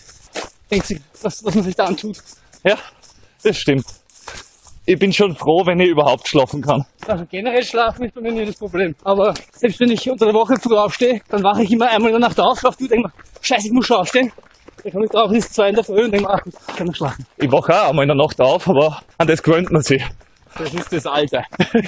denkt 0.71 0.87
sich, 0.87 1.01
was, 1.23 1.45
was 1.45 1.55
man 1.55 1.64
sich 1.64 1.75
da 1.75 1.85
antut. 1.87 2.19
Ja, 2.64 2.79
das 3.43 3.59
stimmt. 3.59 3.85
Ich 4.89 5.01
bin 5.01 5.12
schon 5.12 5.34
froh, 5.34 5.66
wenn 5.66 5.80
ich 5.80 5.89
überhaupt 5.89 6.28
schlafen 6.28 6.62
kann. 6.62 6.84
Also 7.09 7.24
generell 7.28 7.64
schlafen 7.64 8.05
ist 8.05 8.14
bei 8.14 8.20
mir 8.20 8.30
nie 8.30 8.47
das 8.47 8.55
Problem. 8.55 8.95
Aber 9.03 9.34
selbst 9.53 9.80
wenn 9.80 9.91
ich 9.91 10.09
unter 10.09 10.26
der 10.26 10.34
Woche 10.34 10.55
früh 10.62 10.76
aufstehe, 10.76 11.20
dann 11.28 11.43
wache 11.43 11.64
ich 11.64 11.72
immer 11.72 11.89
einmal 11.91 12.12
in 12.12 12.20
der 12.20 12.28
Nacht 12.28 12.39
auf, 12.39 12.61
schlafe 12.61 12.84
und 12.84 12.93
denke 12.93 13.09
mir, 13.09 13.12
scheiße, 13.41 13.66
ich 13.66 13.72
muss 13.72 13.87
schon 13.87 13.97
aufstehen. 13.97 14.30
Dann 14.84 14.93
komme 14.93 15.07
ich 15.07 15.11
drauf, 15.11 15.28
es 15.32 15.39
ist 15.39 15.55
zwei 15.55 15.70
in 15.70 15.74
der 15.74 15.82
Früh 15.82 16.05
und 16.05 16.12
denke 16.12 16.28
mir, 16.28 16.34
ach, 16.34 16.41
ich 16.47 16.76
kann 16.76 16.87
noch 16.87 16.95
schlafen. 16.95 17.26
Ich 17.37 17.51
wache 17.51 17.74
auch 17.74 17.91
einmal 17.91 18.05
in 18.05 18.11
der 18.11 18.16
Nacht 18.16 18.41
auf, 18.41 18.68
aber 18.68 19.01
an 19.18 19.26
das 19.26 19.43
gewöhnt 19.43 19.72
man 19.72 19.82
sich. 19.82 20.05
Das 20.59 20.75
ist 20.75 20.93
das 20.93 21.07
Alter. 21.07 21.45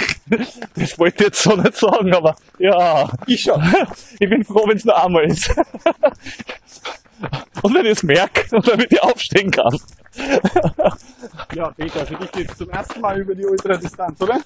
Das 0.75 0.99
wollte 0.99 1.17
ich 1.19 1.29
jetzt 1.29 1.43
so 1.43 1.57
nicht 1.57 1.77
sagen, 1.77 2.15
aber 2.15 2.37
ja, 2.59 3.09
ich 3.27 3.43
schon. 3.43 3.63
Ich 4.19 4.29
bin 4.29 4.45
froh, 4.45 4.67
wenn 4.69 4.77
es 4.77 4.85
nur 4.85 5.03
einmal 5.03 5.25
ist. 5.25 5.51
Und 7.63 7.75
wenn 7.75 7.87
ich 7.87 7.93
es 7.93 8.03
merke 8.03 8.45
und 8.57 8.69
damit 8.69 8.93
ich 8.93 9.03
aufstehen 9.03 9.51
kann. 9.51 9.79
Ja, 11.55 11.71
Peter, 11.71 12.07
für 12.07 12.17
dich 12.17 12.33
geht's 12.33 12.57
zum 12.57 12.71
ersten 12.71 13.01
Mal 13.01 13.21
über 13.21 13.35
die 13.35 13.45
Ultradistanz, 13.45 14.21
oder? 14.21 14.41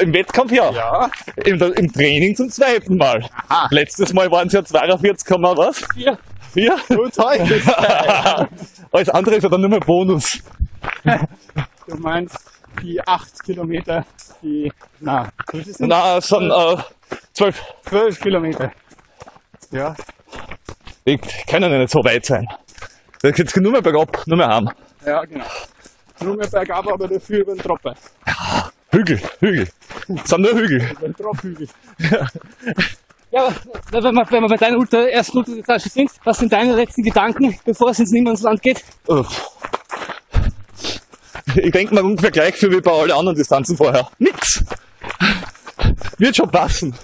Im 0.00 0.12
Wettkampf 0.12 0.52
ja. 0.52 0.70
Ja. 0.70 1.10
Im, 1.36 1.60
im 1.60 1.92
Training 1.92 2.36
zum 2.36 2.50
zweiten 2.50 2.96
Mal. 2.96 3.24
Aha. 3.48 3.68
Letztes 3.70 4.12
Mal 4.12 4.30
waren 4.30 4.48
es 4.48 4.52
ja 4.52 4.64
42, 4.64 5.26
Komma 5.26 5.56
was? 5.56 5.82
Vier. 5.94 6.18
Vier? 6.52 6.76
Gut, 6.88 7.16
heute. 7.18 8.48
Alles 8.92 9.08
andere 9.08 9.36
ist 9.36 9.42
ja 9.42 9.48
dann 9.48 9.60
nur 9.60 9.70
mehr 9.70 9.80
Bonus. 9.80 10.38
Du 11.86 11.96
meinst 11.96 12.38
die 12.80 13.00
acht 13.06 13.42
Kilometer, 13.44 14.04
die, 14.42 14.72
na? 15.00 15.28
Na, 15.78 16.20
sind 16.20 16.50
äh, 16.50 16.76
zwölf. 17.32 17.62
zwölf 17.84 18.20
Kilometer. 18.20 18.72
Ja, 19.70 19.94
Die 21.06 21.18
können 21.48 21.72
ja 21.72 21.78
nicht 21.78 21.90
so 21.90 21.98
weit 22.04 22.24
sein. 22.26 22.46
Da 23.22 23.30
geht's 23.30 23.56
nur 23.56 23.72
mehr 23.72 23.82
bergab, 23.82 24.26
nur 24.26 24.36
mehr 24.36 24.48
heim. 24.48 24.68
ja, 25.06 25.24
genau. 25.24 25.44
Nur 26.20 26.36
mehr 26.36 26.48
bergab, 26.48 26.86
aber 26.86 27.08
dafür 27.08 27.40
über 27.40 27.54
den 27.54 27.62
Troppe. 27.62 27.94
Hügel, 28.90 29.20
Hügel. 29.40 29.68
Es 30.22 30.30
sind 30.30 30.40
nur 30.42 30.52
Hügel. 30.54 30.90
Über 30.92 31.00
den 31.08 31.16
Tropfhügel. 31.16 31.68
Ja, 33.30 33.46
aber 33.46 34.02
wenn 34.04 34.14
wir, 34.14 34.26
wenn 34.30 34.42
wir 34.42 34.48
bei 34.48 34.56
deiner 34.56 34.76
Ultra, 34.76 35.08
ersten 35.08 35.38
Ultratasche 35.38 35.88
sind, 35.88 36.10
was 36.24 36.38
sind 36.38 36.52
deine 36.52 36.74
letzten 36.76 37.02
Gedanken, 37.02 37.58
bevor 37.64 37.88
es 37.90 37.98
ins 37.98 38.10
Niemandsland 38.10 38.60
geht? 38.60 38.84
Uff. 39.06 39.48
Ich 41.56 41.70
denke 41.72 41.94
mal 41.94 42.04
ungefähr 42.04 42.30
gleich 42.30 42.54
viel 42.54 42.70
wie 42.70 42.80
bei 42.80 42.90
allen 42.92 43.12
anderen 43.12 43.36
Distanzen 43.36 43.76
vorher. 43.76 44.08
Nix. 44.18 44.64
Wird 46.18 46.36
schon 46.36 46.50
passen. 46.50 46.94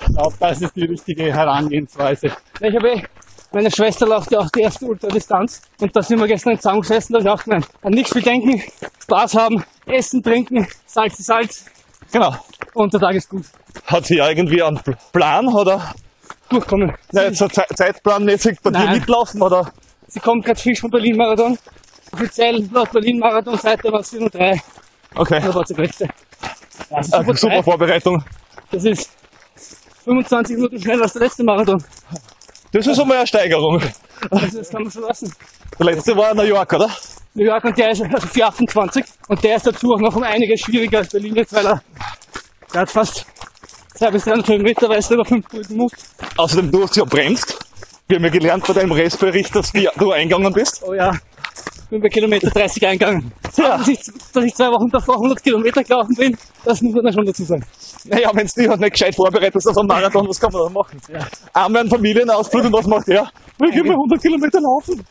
Ich 0.00 0.06
glaube, 0.14 0.34
das 0.38 0.60
ist 0.62 0.76
die 0.76 0.84
richtige 0.84 1.32
Herangehensweise. 1.32 2.28
Ich 2.60 2.74
habe 2.74 2.90
eh, 2.92 3.02
meine 3.52 3.70
Schwester 3.70 4.06
läuft 4.06 4.30
ja 4.32 4.38
auch 4.40 4.50
die 4.50 4.60
erste 4.60 4.84
Ultradistanz 4.86 5.62
und 5.80 5.94
da 5.94 6.02
sind 6.02 6.18
wir 6.20 6.26
gestern 6.26 6.56
zusammengesessen 6.56 7.16
und 7.16 7.24
da 7.24 7.30
hab 7.32 7.38
ich 7.38 7.42
auch 7.42 7.44
gemeint, 7.44 7.66
an 7.82 7.92
nichts 7.92 8.12
viel 8.12 8.22
denken, 8.22 8.62
Spaß 9.02 9.34
haben, 9.34 9.64
essen, 9.86 10.22
trinken, 10.22 10.66
Salz 10.86 11.18
Salz 11.18 11.64
Genau. 12.12 12.34
und 12.74 12.92
der 12.92 13.00
Tag 13.00 13.14
ist 13.14 13.28
gut. 13.28 13.44
Hat 13.86 14.06
sie 14.06 14.16
irgendwie 14.18 14.62
einen 14.62 14.78
Pl- 14.78 14.96
Plan 15.12 15.46
oder 15.48 15.94
Durchkommen. 16.48 16.94
na, 17.12 17.24
jetzt 17.24 17.38
so 17.38 17.48
Ze 17.48 17.62
zeitplanmäßig 17.74 18.58
bei 18.62 18.70
dir 18.70 18.78
Nein. 18.78 18.98
mitlaufen 18.98 19.42
oder? 19.42 19.70
Sie 20.08 20.20
kommt 20.20 20.44
gerade 20.44 20.58
frisch 20.60 20.80
vom 20.80 20.90
Berlin-Marathon. 20.90 21.56
Offiziell 22.12 22.68
laut 22.72 22.90
Berlin-Marathon-Seite 22.92 23.92
war 23.92 24.00
es 24.00 24.10
403. 24.10 24.60
Okay. 25.14 25.40
Da 25.40 25.54
war 25.54 25.66
sie 25.66 25.74
Beste. 25.74 26.04
Ja, 26.04 26.96
das, 26.96 27.06
ist 27.06 27.14
super 27.14 27.34
super. 27.36 27.62
Vorbereitung. 27.62 28.24
das 28.70 28.84
ist 28.84 29.10
25 30.04 30.56
Minuten 30.56 30.80
schneller 30.80 31.02
als 31.02 31.12
der 31.12 31.22
letzte 31.22 31.44
Marathon. 31.44 31.82
Das 32.72 32.86
ist 32.86 32.98
einmal 32.98 33.18
eine 33.18 33.26
Steigerung. 33.26 33.82
Also 34.30 34.58
das 34.58 34.70
kann 34.70 34.82
man 34.82 34.90
schon 34.90 35.02
lassen. 35.02 35.32
Der 35.78 35.86
letzte 35.86 36.16
war 36.16 36.30
in 36.32 36.36
New 36.36 36.44
York, 36.44 36.72
oder? 36.72 36.90
New 37.34 37.44
York 37.44 37.64
und 37.64 37.78
der 37.78 37.90
ist 37.90 38.02
also 38.02 38.26
428 38.26 39.04
und 39.28 39.42
der 39.42 39.56
ist 39.56 39.66
dazu 39.66 39.92
auch 39.94 40.00
noch 40.00 40.14
um 40.14 40.22
einiges 40.22 40.60
schwieriger 40.60 40.98
als 40.98 41.08
Berlin 41.08 41.36
jetzt, 41.36 41.52
weil 41.52 41.66
er, 41.66 41.82
der 42.74 42.80
hat 42.82 42.90
fast 42.90 43.24
200 43.94 44.12
bis 44.12 44.24
300 44.24 44.46
Kilometer, 44.46 44.88
weil 44.88 44.98
er 44.98 45.10
über 45.10 45.24
5 45.24 45.48
Brücken 45.48 45.76
muss. 45.76 45.92
Außerdem, 46.36 46.70
du 46.70 46.82
hast 46.82 46.96
ja 46.96 47.04
bremst. 47.04 47.58
Wir 48.08 48.16
haben 48.16 48.24
ja 48.24 48.30
gelernt 48.30 48.66
bei 48.66 48.72
deinem 48.72 48.92
Restbericht, 48.92 49.54
dass 49.54 49.72
du 49.72 49.88
du 49.96 50.10
eingegangen 50.10 50.52
bist. 50.52 50.82
Oh 50.84 50.92
ja, 50.92 51.12
bin 51.90 52.00
bei 52.00 52.08
Kilometer 52.08 52.48
30 52.48 52.86
eingegangen. 52.86 53.32
Ja. 53.56 53.76
Dass, 53.76 53.88
ich, 53.88 53.98
dass 54.32 54.44
ich 54.44 54.54
zwei 54.54 54.68
Wochen 54.68 54.88
davor 54.90 55.16
100 55.16 55.42
Kilometer 55.42 55.82
gelaufen 55.82 56.14
bin, 56.16 56.38
das 56.64 56.80
muss 56.80 56.94
man 56.94 57.12
schon 57.12 57.26
dazu 57.26 57.42
sagen. 57.42 57.64
Naja, 58.04 58.30
wenn 58.32 58.46
du 58.46 58.52
dich 58.56 58.68
halt 58.68 58.80
nicht 58.80 58.92
gescheit 58.92 59.14
vorbereitet 59.14 59.66
auf 59.66 59.76
einen 59.76 59.88
Marathon, 59.88 60.26
was 60.28 60.40
kann 60.40 60.50
man 60.52 60.62
da 60.62 60.70
machen? 60.70 61.00
Einmal 61.52 61.80
einen 61.80 61.90
Familienausflug 61.90 62.64
und 62.66 62.72
was 62.72 62.86
macht 62.86 63.08
er? 63.08 63.28
Wir 63.58 63.70
gehen 63.70 63.86
mal 63.86 63.94
100 63.94 64.22
Kilometer 64.22 64.60
laufen. 64.60 65.04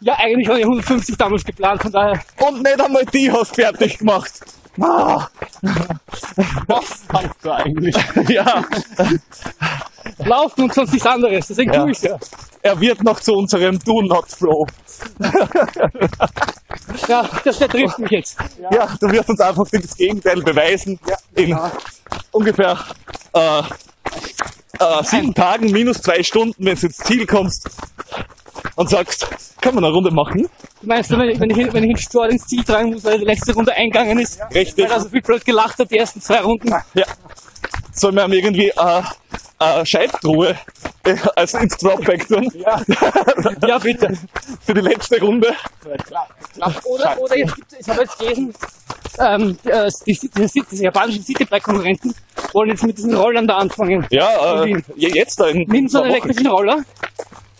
Ja, 0.00 0.14
eigentlich 0.18 0.48
habe 0.48 0.58
ich 0.58 0.64
150 0.64 1.16
damals 1.16 1.44
geplant, 1.44 1.80
von 1.80 1.92
daher. 1.92 2.20
Und 2.46 2.62
nicht 2.62 2.80
einmal 2.80 3.06
die 3.06 3.30
hast 3.30 3.54
fertig 3.54 3.98
gemacht. 3.98 4.32
Ah, 4.82 5.28
Was 6.68 7.02
kannst 7.08 7.44
du 7.44 7.50
eigentlich? 7.50 7.96
ja, 8.28 8.64
Laufen 10.24 10.62
und 10.64 10.74
sonst 10.74 10.92
nichts 10.92 11.06
anderes, 11.06 11.46
deswegen 11.48 11.72
Ja. 11.72 11.82
tue 11.82 11.90
ich 11.92 12.02
ja. 12.02 12.16
er 12.62 12.80
wird 12.80 13.02
noch 13.02 13.20
zu 13.20 13.32
unserem 13.32 13.78
Do 13.78 14.02
Not 14.02 14.30
Flow. 14.30 14.66
Ja, 17.08 17.28
das 17.44 17.58
der 17.58 17.68
trifft 17.68 17.98
mich 17.98 18.10
jetzt. 18.10 18.36
Ja, 18.70 18.86
du 19.00 19.10
wirst 19.10 19.28
uns 19.28 19.40
einfach 19.40 19.64
das 19.72 19.96
Gegenteil 19.96 20.40
beweisen. 20.42 20.98
In 21.34 21.58
ungefähr 22.30 22.78
äh, 23.32 23.58
äh, 24.78 25.02
sieben 25.02 25.34
Tagen 25.34 25.70
minus 25.72 26.00
zwei 26.00 26.22
Stunden, 26.22 26.64
wenn 26.64 26.76
du 26.76 26.86
ins 26.86 26.96
Ziel 26.98 27.26
kommst 27.26 27.68
und 28.76 28.88
sagst, 28.88 29.26
kann 29.60 29.74
man 29.74 29.84
eine 29.84 29.92
Runde 29.92 30.10
machen? 30.10 30.48
Du 30.80 30.86
meinst, 30.86 31.10
wenn 31.10 31.20
ich, 31.22 31.40
wenn 31.40 31.50
ich, 31.50 31.72
wenn 31.72 31.84
ich 31.84 31.90
den 31.90 31.96
Sport 31.98 32.32
ins 32.32 32.46
Ziel 32.46 32.64
tragen 32.64 32.90
muss, 32.92 33.04
weil 33.04 33.18
die 33.18 33.24
letzte 33.24 33.54
Runde 33.54 33.72
eingegangen 33.72 34.18
ist, 34.18 34.40
Richtig. 34.54 34.84
weil 34.84 34.92
er 34.92 35.00
so 35.00 35.08
viel 35.08 35.22
blöd 35.22 35.44
gelacht 35.44 35.78
hat, 35.78 35.90
die 35.90 35.98
ersten 35.98 36.20
zwei 36.20 36.40
Runden. 36.40 36.70
Ja. 36.94 37.04
Sollen 37.92 38.14
wir 38.14 38.24
ihm 38.24 38.32
irgendwie 38.32 38.68
äh, 38.68 39.02
äh, 39.58 39.84
Scheibtruhe 39.84 40.56
äh, 41.04 41.16
als 41.36 41.54
ins 41.54 41.76
Dropback 41.76 42.26
tun? 42.28 42.48
Ja, 42.54 42.80
Ja, 43.66 43.78
bitte. 43.78 44.16
Für 44.64 44.74
die 44.74 44.80
letzte 44.80 45.20
Runde. 45.20 45.52
klar. 46.06 46.28
klar. 46.54 46.74
Oder, 46.84 47.18
oder 47.20 47.36
jetzt 47.36 47.56
gibt, 47.56 47.72
ich 47.78 47.88
habe 47.88 48.02
jetzt 48.02 48.18
gelesen, 48.18 48.54
ähm, 49.18 49.58
äh, 49.64 49.90
die, 50.06 50.18
die, 50.18 50.28
die, 50.46 50.62
diese 50.70 50.84
japanischen 50.84 51.22
Citybike-Konkurrenten 51.22 52.14
wollen 52.52 52.70
jetzt 52.70 52.84
mit 52.84 52.96
diesen 52.96 53.14
Rollern 53.14 53.46
da 53.46 53.58
anfangen. 53.58 54.06
Ja, 54.10 54.64
äh, 54.64 54.82
jetzt 54.96 55.38
da 55.40 55.48
in 55.48 55.64
Nimm 55.68 55.88
so 55.88 56.00
einen 56.00 56.12
elektrischen 56.12 56.46
Roller 56.46 56.82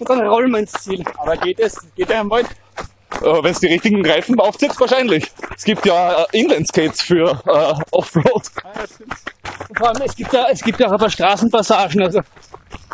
und 0.01 0.09
dann 0.11 0.27
rollen 0.27 0.51
wir 0.51 0.59
ins 0.61 0.73
Ziel. 0.73 1.05
Aber 1.19 1.37
geht 1.37 1.61
es, 1.61 1.77
geht 1.97 2.11
er 2.11 2.21
im 2.23 2.31
Wald? 2.31 2.47
Äh, 3.23 3.25
Wenn 3.43 3.53
es 3.53 3.61
die 3.61 3.67
richtigen 3.67 4.05
Reifen 4.07 4.39
aufsetzt, 4.41 4.81
wahrscheinlich. 4.81 5.31
Es 5.57 5.65
gibt 5.65 5.85
ja 5.85 6.23
äh, 6.23 6.39
Inline-Skates 6.39 7.03
für 7.03 7.31
äh, 7.47 7.75
Offroad. 7.91 8.43
Und 9.69 9.79
vor 9.79 9.89
allem, 9.89 10.03
es 10.05 10.15
gibt 10.17 10.33
ja, 10.33 10.47
es 10.51 10.63
gibt 10.63 10.81
ja 10.81 10.87
auch 10.89 10.93
ein 10.93 10.99
paar 10.99 11.11
Straßenpassagen, 11.11 12.03
also 12.03 12.21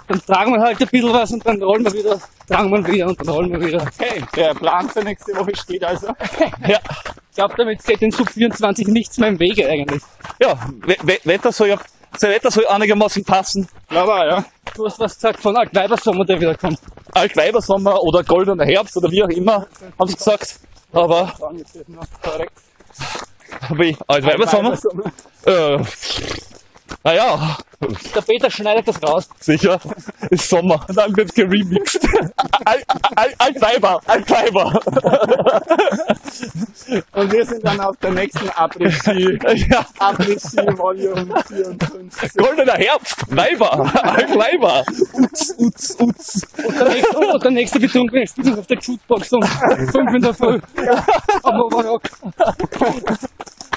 dann 0.08 0.20
tragen 0.24 0.52
wir 0.52 0.60
halt 0.60 0.80
ein 0.80 0.88
bisschen 0.88 1.12
was 1.12 1.32
und 1.32 1.44
dann 1.44 1.60
rollen 1.62 1.84
wir 1.84 1.92
wieder, 1.92 2.18
tragen 2.48 2.70
wir 2.70 2.86
wieder 2.86 3.06
und 3.08 3.20
dann 3.20 3.28
rollen 3.28 3.50
wir 3.52 3.66
wieder. 3.66 3.82
Okay, 3.82 4.22
der 4.36 4.54
Plan 4.54 4.88
für 4.88 5.02
nächste 5.02 5.34
Woche 5.36 5.54
steht 5.56 5.82
also. 5.84 6.08
Ja, 6.66 6.78
Ich 7.30 7.36
glaube, 7.36 7.54
damit 7.56 7.82
steht 7.82 8.00
den 8.00 8.12
Sub 8.12 8.30
24 8.30 8.86
nichts 8.88 9.18
mehr 9.18 9.30
im 9.30 9.38
Wege 9.40 9.68
eigentlich. 9.68 10.02
ja 10.40 10.56
We 10.86 10.96
We 11.02 11.18
Wetter 11.24 11.50
soll 11.52 11.68
ja 11.68 11.78
sein 12.16 12.30
Wetter 12.30 12.50
soll 12.50 12.66
einigermaßen 12.66 13.24
passen. 13.24 13.68
Aber 13.90 14.26
ja, 14.26 14.44
Du 14.74 14.84
hast 14.84 14.98
was 14.98 15.14
gesagt 15.14 15.40
von 15.40 15.56
Altweibersommer, 15.56 16.24
der 16.24 16.38
wieder 16.40 16.54
kommt. 16.54 16.78
Altweibersommer 17.12 18.02
oder 18.02 18.22
goldener 18.22 18.64
Herbst 18.66 18.96
oder 18.96 19.10
wie 19.10 19.22
auch 19.22 19.28
immer, 19.28 19.66
haben 19.98 20.08
sie 20.08 20.16
gesagt. 20.16 20.60
Aber 20.92 21.32
das 21.38 21.74
wie 23.78 23.96
Altweibersommer? 24.06 24.78
Äh, 25.46 25.78
Naja, 27.06 27.56
Der 28.16 28.20
Peter 28.22 28.50
schneidet 28.50 28.88
das 28.88 29.00
raus. 29.00 29.28
sicher. 29.38 29.78
Ist 30.28 30.48
Sommer. 30.48 30.84
Und 30.88 30.96
dann 30.98 31.16
wird's 31.16 31.32
geremixed. 31.34 32.00
Al- 32.64 32.82
al- 33.14 33.34
Altweiber, 33.38 34.00
Altweiber. 34.06 34.80
Und 37.12 37.32
wir 37.32 37.46
sind 37.46 37.64
dann 37.64 37.78
auf 37.80 37.96
der 37.98 38.10
nächsten 38.10 38.48
Après-Ski. 38.50 39.38
Ja, 39.70 39.86
Après-Ski 40.00 40.66
Volume 40.76 41.32
54. 41.46 42.32
goldener 42.42 42.72
Herbst. 42.74 43.22
Weiber, 43.28 43.72
Altweiber. 44.02 44.84
Utz, 45.12 45.54
utz, 45.58 45.96
utz. 46.00 46.40
Und 46.64 46.74
der 46.80 46.88
nächste, 46.88 47.18
und 47.18 47.44
der 47.44 47.50
nächste 47.52 47.78
Betrunken 47.78 48.22
ist 48.22 48.36
auf 48.58 48.66
der 48.66 48.78
Jukebox 48.80 49.32
um 49.32 49.42
5 49.42 49.94
in 49.94 50.22
der 50.22 50.34
Früh. 50.34 50.58
Am 51.44 51.60
Oberrock. 51.60 52.02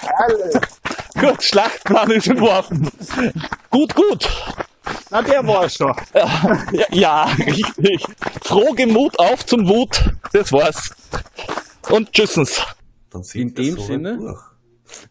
Herrlich. 0.02 0.62
Gut, 1.20 1.44
Schlachtplan 1.44 2.12
ist 2.12 2.28
entworfen. 2.28 2.90
Gut, 3.70 3.94
gut. 3.96 4.30
Na, 5.12 5.22
der 5.22 5.46
war 5.46 5.70
schon. 5.70 5.94
Ja, 6.14 6.86
ja, 6.92 7.24
richtig. 7.38 8.06
Frohgemut 8.42 9.18
auf 9.20 9.46
zum 9.46 9.68
Wut. 9.68 10.12
Das 10.34 10.52
war's. 10.52 10.96
Und 11.90 12.12
tschüssens. 12.12 12.62
Dann 13.10 13.24
sind 13.24 13.42
In 13.42 13.58
wir 13.58 13.64
dem 13.64 13.74
soweit 13.76 13.88
Sinne? 13.88 14.18
Durch. 14.18 14.42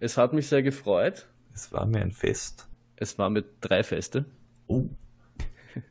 Es 0.01 0.16
hat 0.16 0.32
mich 0.32 0.48
sehr 0.48 0.62
gefreut. 0.62 1.27
Es 1.55 1.73
war 1.73 1.86
mir 1.86 2.01
ein 2.01 2.12
Fest. 2.12 2.66
Es 2.97 3.19
waren 3.19 3.32
mit 3.32 3.47
drei 3.60 3.82
Feste. 3.82 4.24
Oh. 4.66 4.85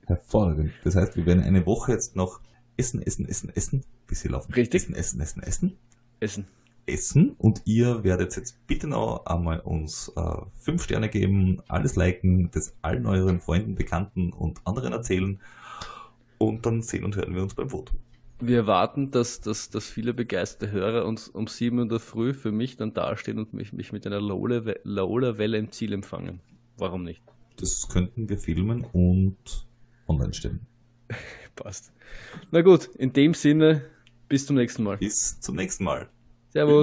Hervorragend. 0.06 0.74
Das 0.84 0.96
heißt, 0.96 1.16
wir 1.16 1.26
werden 1.26 1.44
eine 1.44 1.66
Woche 1.66 1.92
jetzt 1.94 2.16
noch 2.16 2.42
essen, 2.78 3.02
essen, 3.02 3.28
essen, 3.28 3.50
essen, 3.56 3.84
bis 4.08 4.22
sie 4.22 4.28
laufen. 4.30 4.54
Richtig. 4.54 4.84
Essen, 4.84 4.96
essen, 4.96 5.22
essen, 5.22 5.44
essen. 5.44 5.78
Essen. 6.20 6.48
Essen. 6.88 7.36
Und 7.38 7.62
ihr 7.66 8.04
werdet 8.04 8.36
jetzt 8.36 8.66
bitte 8.68 8.88
noch 8.88 9.26
einmal 9.26 9.60
uns 9.60 10.12
äh, 10.16 10.22
fünf 10.56 10.84
Sterne 10.84 11.10
geben, 11.10 11.62
alles 11.68 11.96
liken, 11.96 12.50
das 12.52 12.76
allen 12.82 13.06
euren 13.06 13.40
Freunden, 13.40 13.76
Bekannten 13.76 14.34
und 14.34 14.60
anderen 14.66 14.94
erzählen. 14.94 15.40
Und 16.38 16.66
dann 16.66 16.82
sehen 16.82 17.04
und 17.04 17.16
hören 17.16 17.34
wir 17.34 17.42
uns 17.42 17.56
beim 17.56 17.70
Vote. 17.70 17.94
Wir 18.40 18.58
erwarten, 18.58 19.10
dass, 19.10 19.42
dass, 19.42 19.72
dass 19.72 19.90
viele 19.90 20.14
begeisterte 20.14 20.72
Hörer 20.72 21.06
uns 21.06 21.28
um 21.28 21.48
sieben 21.48 21.80
in 21.80 21.90
der 21.90 22.00
Früh 22.00 22.36
für 22.36 22.52
mich 22.52 22.78
dann 22.78 22.94
dastehen 22.94 23.40
und 23.40 23.54
mich, 23.54 23.74
mich 23.74 23.92
mit 23.92 24.06
einer 24.06 24.22
Laola-Welle 24.22 25.58
im 25.58 25.72
Ziel 25.72 25.94
empfangen. 25.94 26.40
Warum 26.78 27.04
nicht? 27.04 27.24
Das 27.60 27.90
könnten 27.90 28.30
wir 28.30 28.38
filmen 28.38 28.86
und 28.94 29.68
online 30.08 30.34
stellen. 30.36 30.68
Passt. 31.56 31.92
Na 32.52 32.62
gut, 32.62 32.86
in 32.98 33.14
dem 33.14 33.34
Sinne, 33.34 33.82
bis 34.30 34.46
zum 34.46 34.56
nächsten 34.56 34.84
Mal. 34.84 34.98
Bis 34.98 35.40
zum 35.40 35.56
nächsten 35.56 35.84
Mal. 35.84 36.08
Servus. 36.50 36.76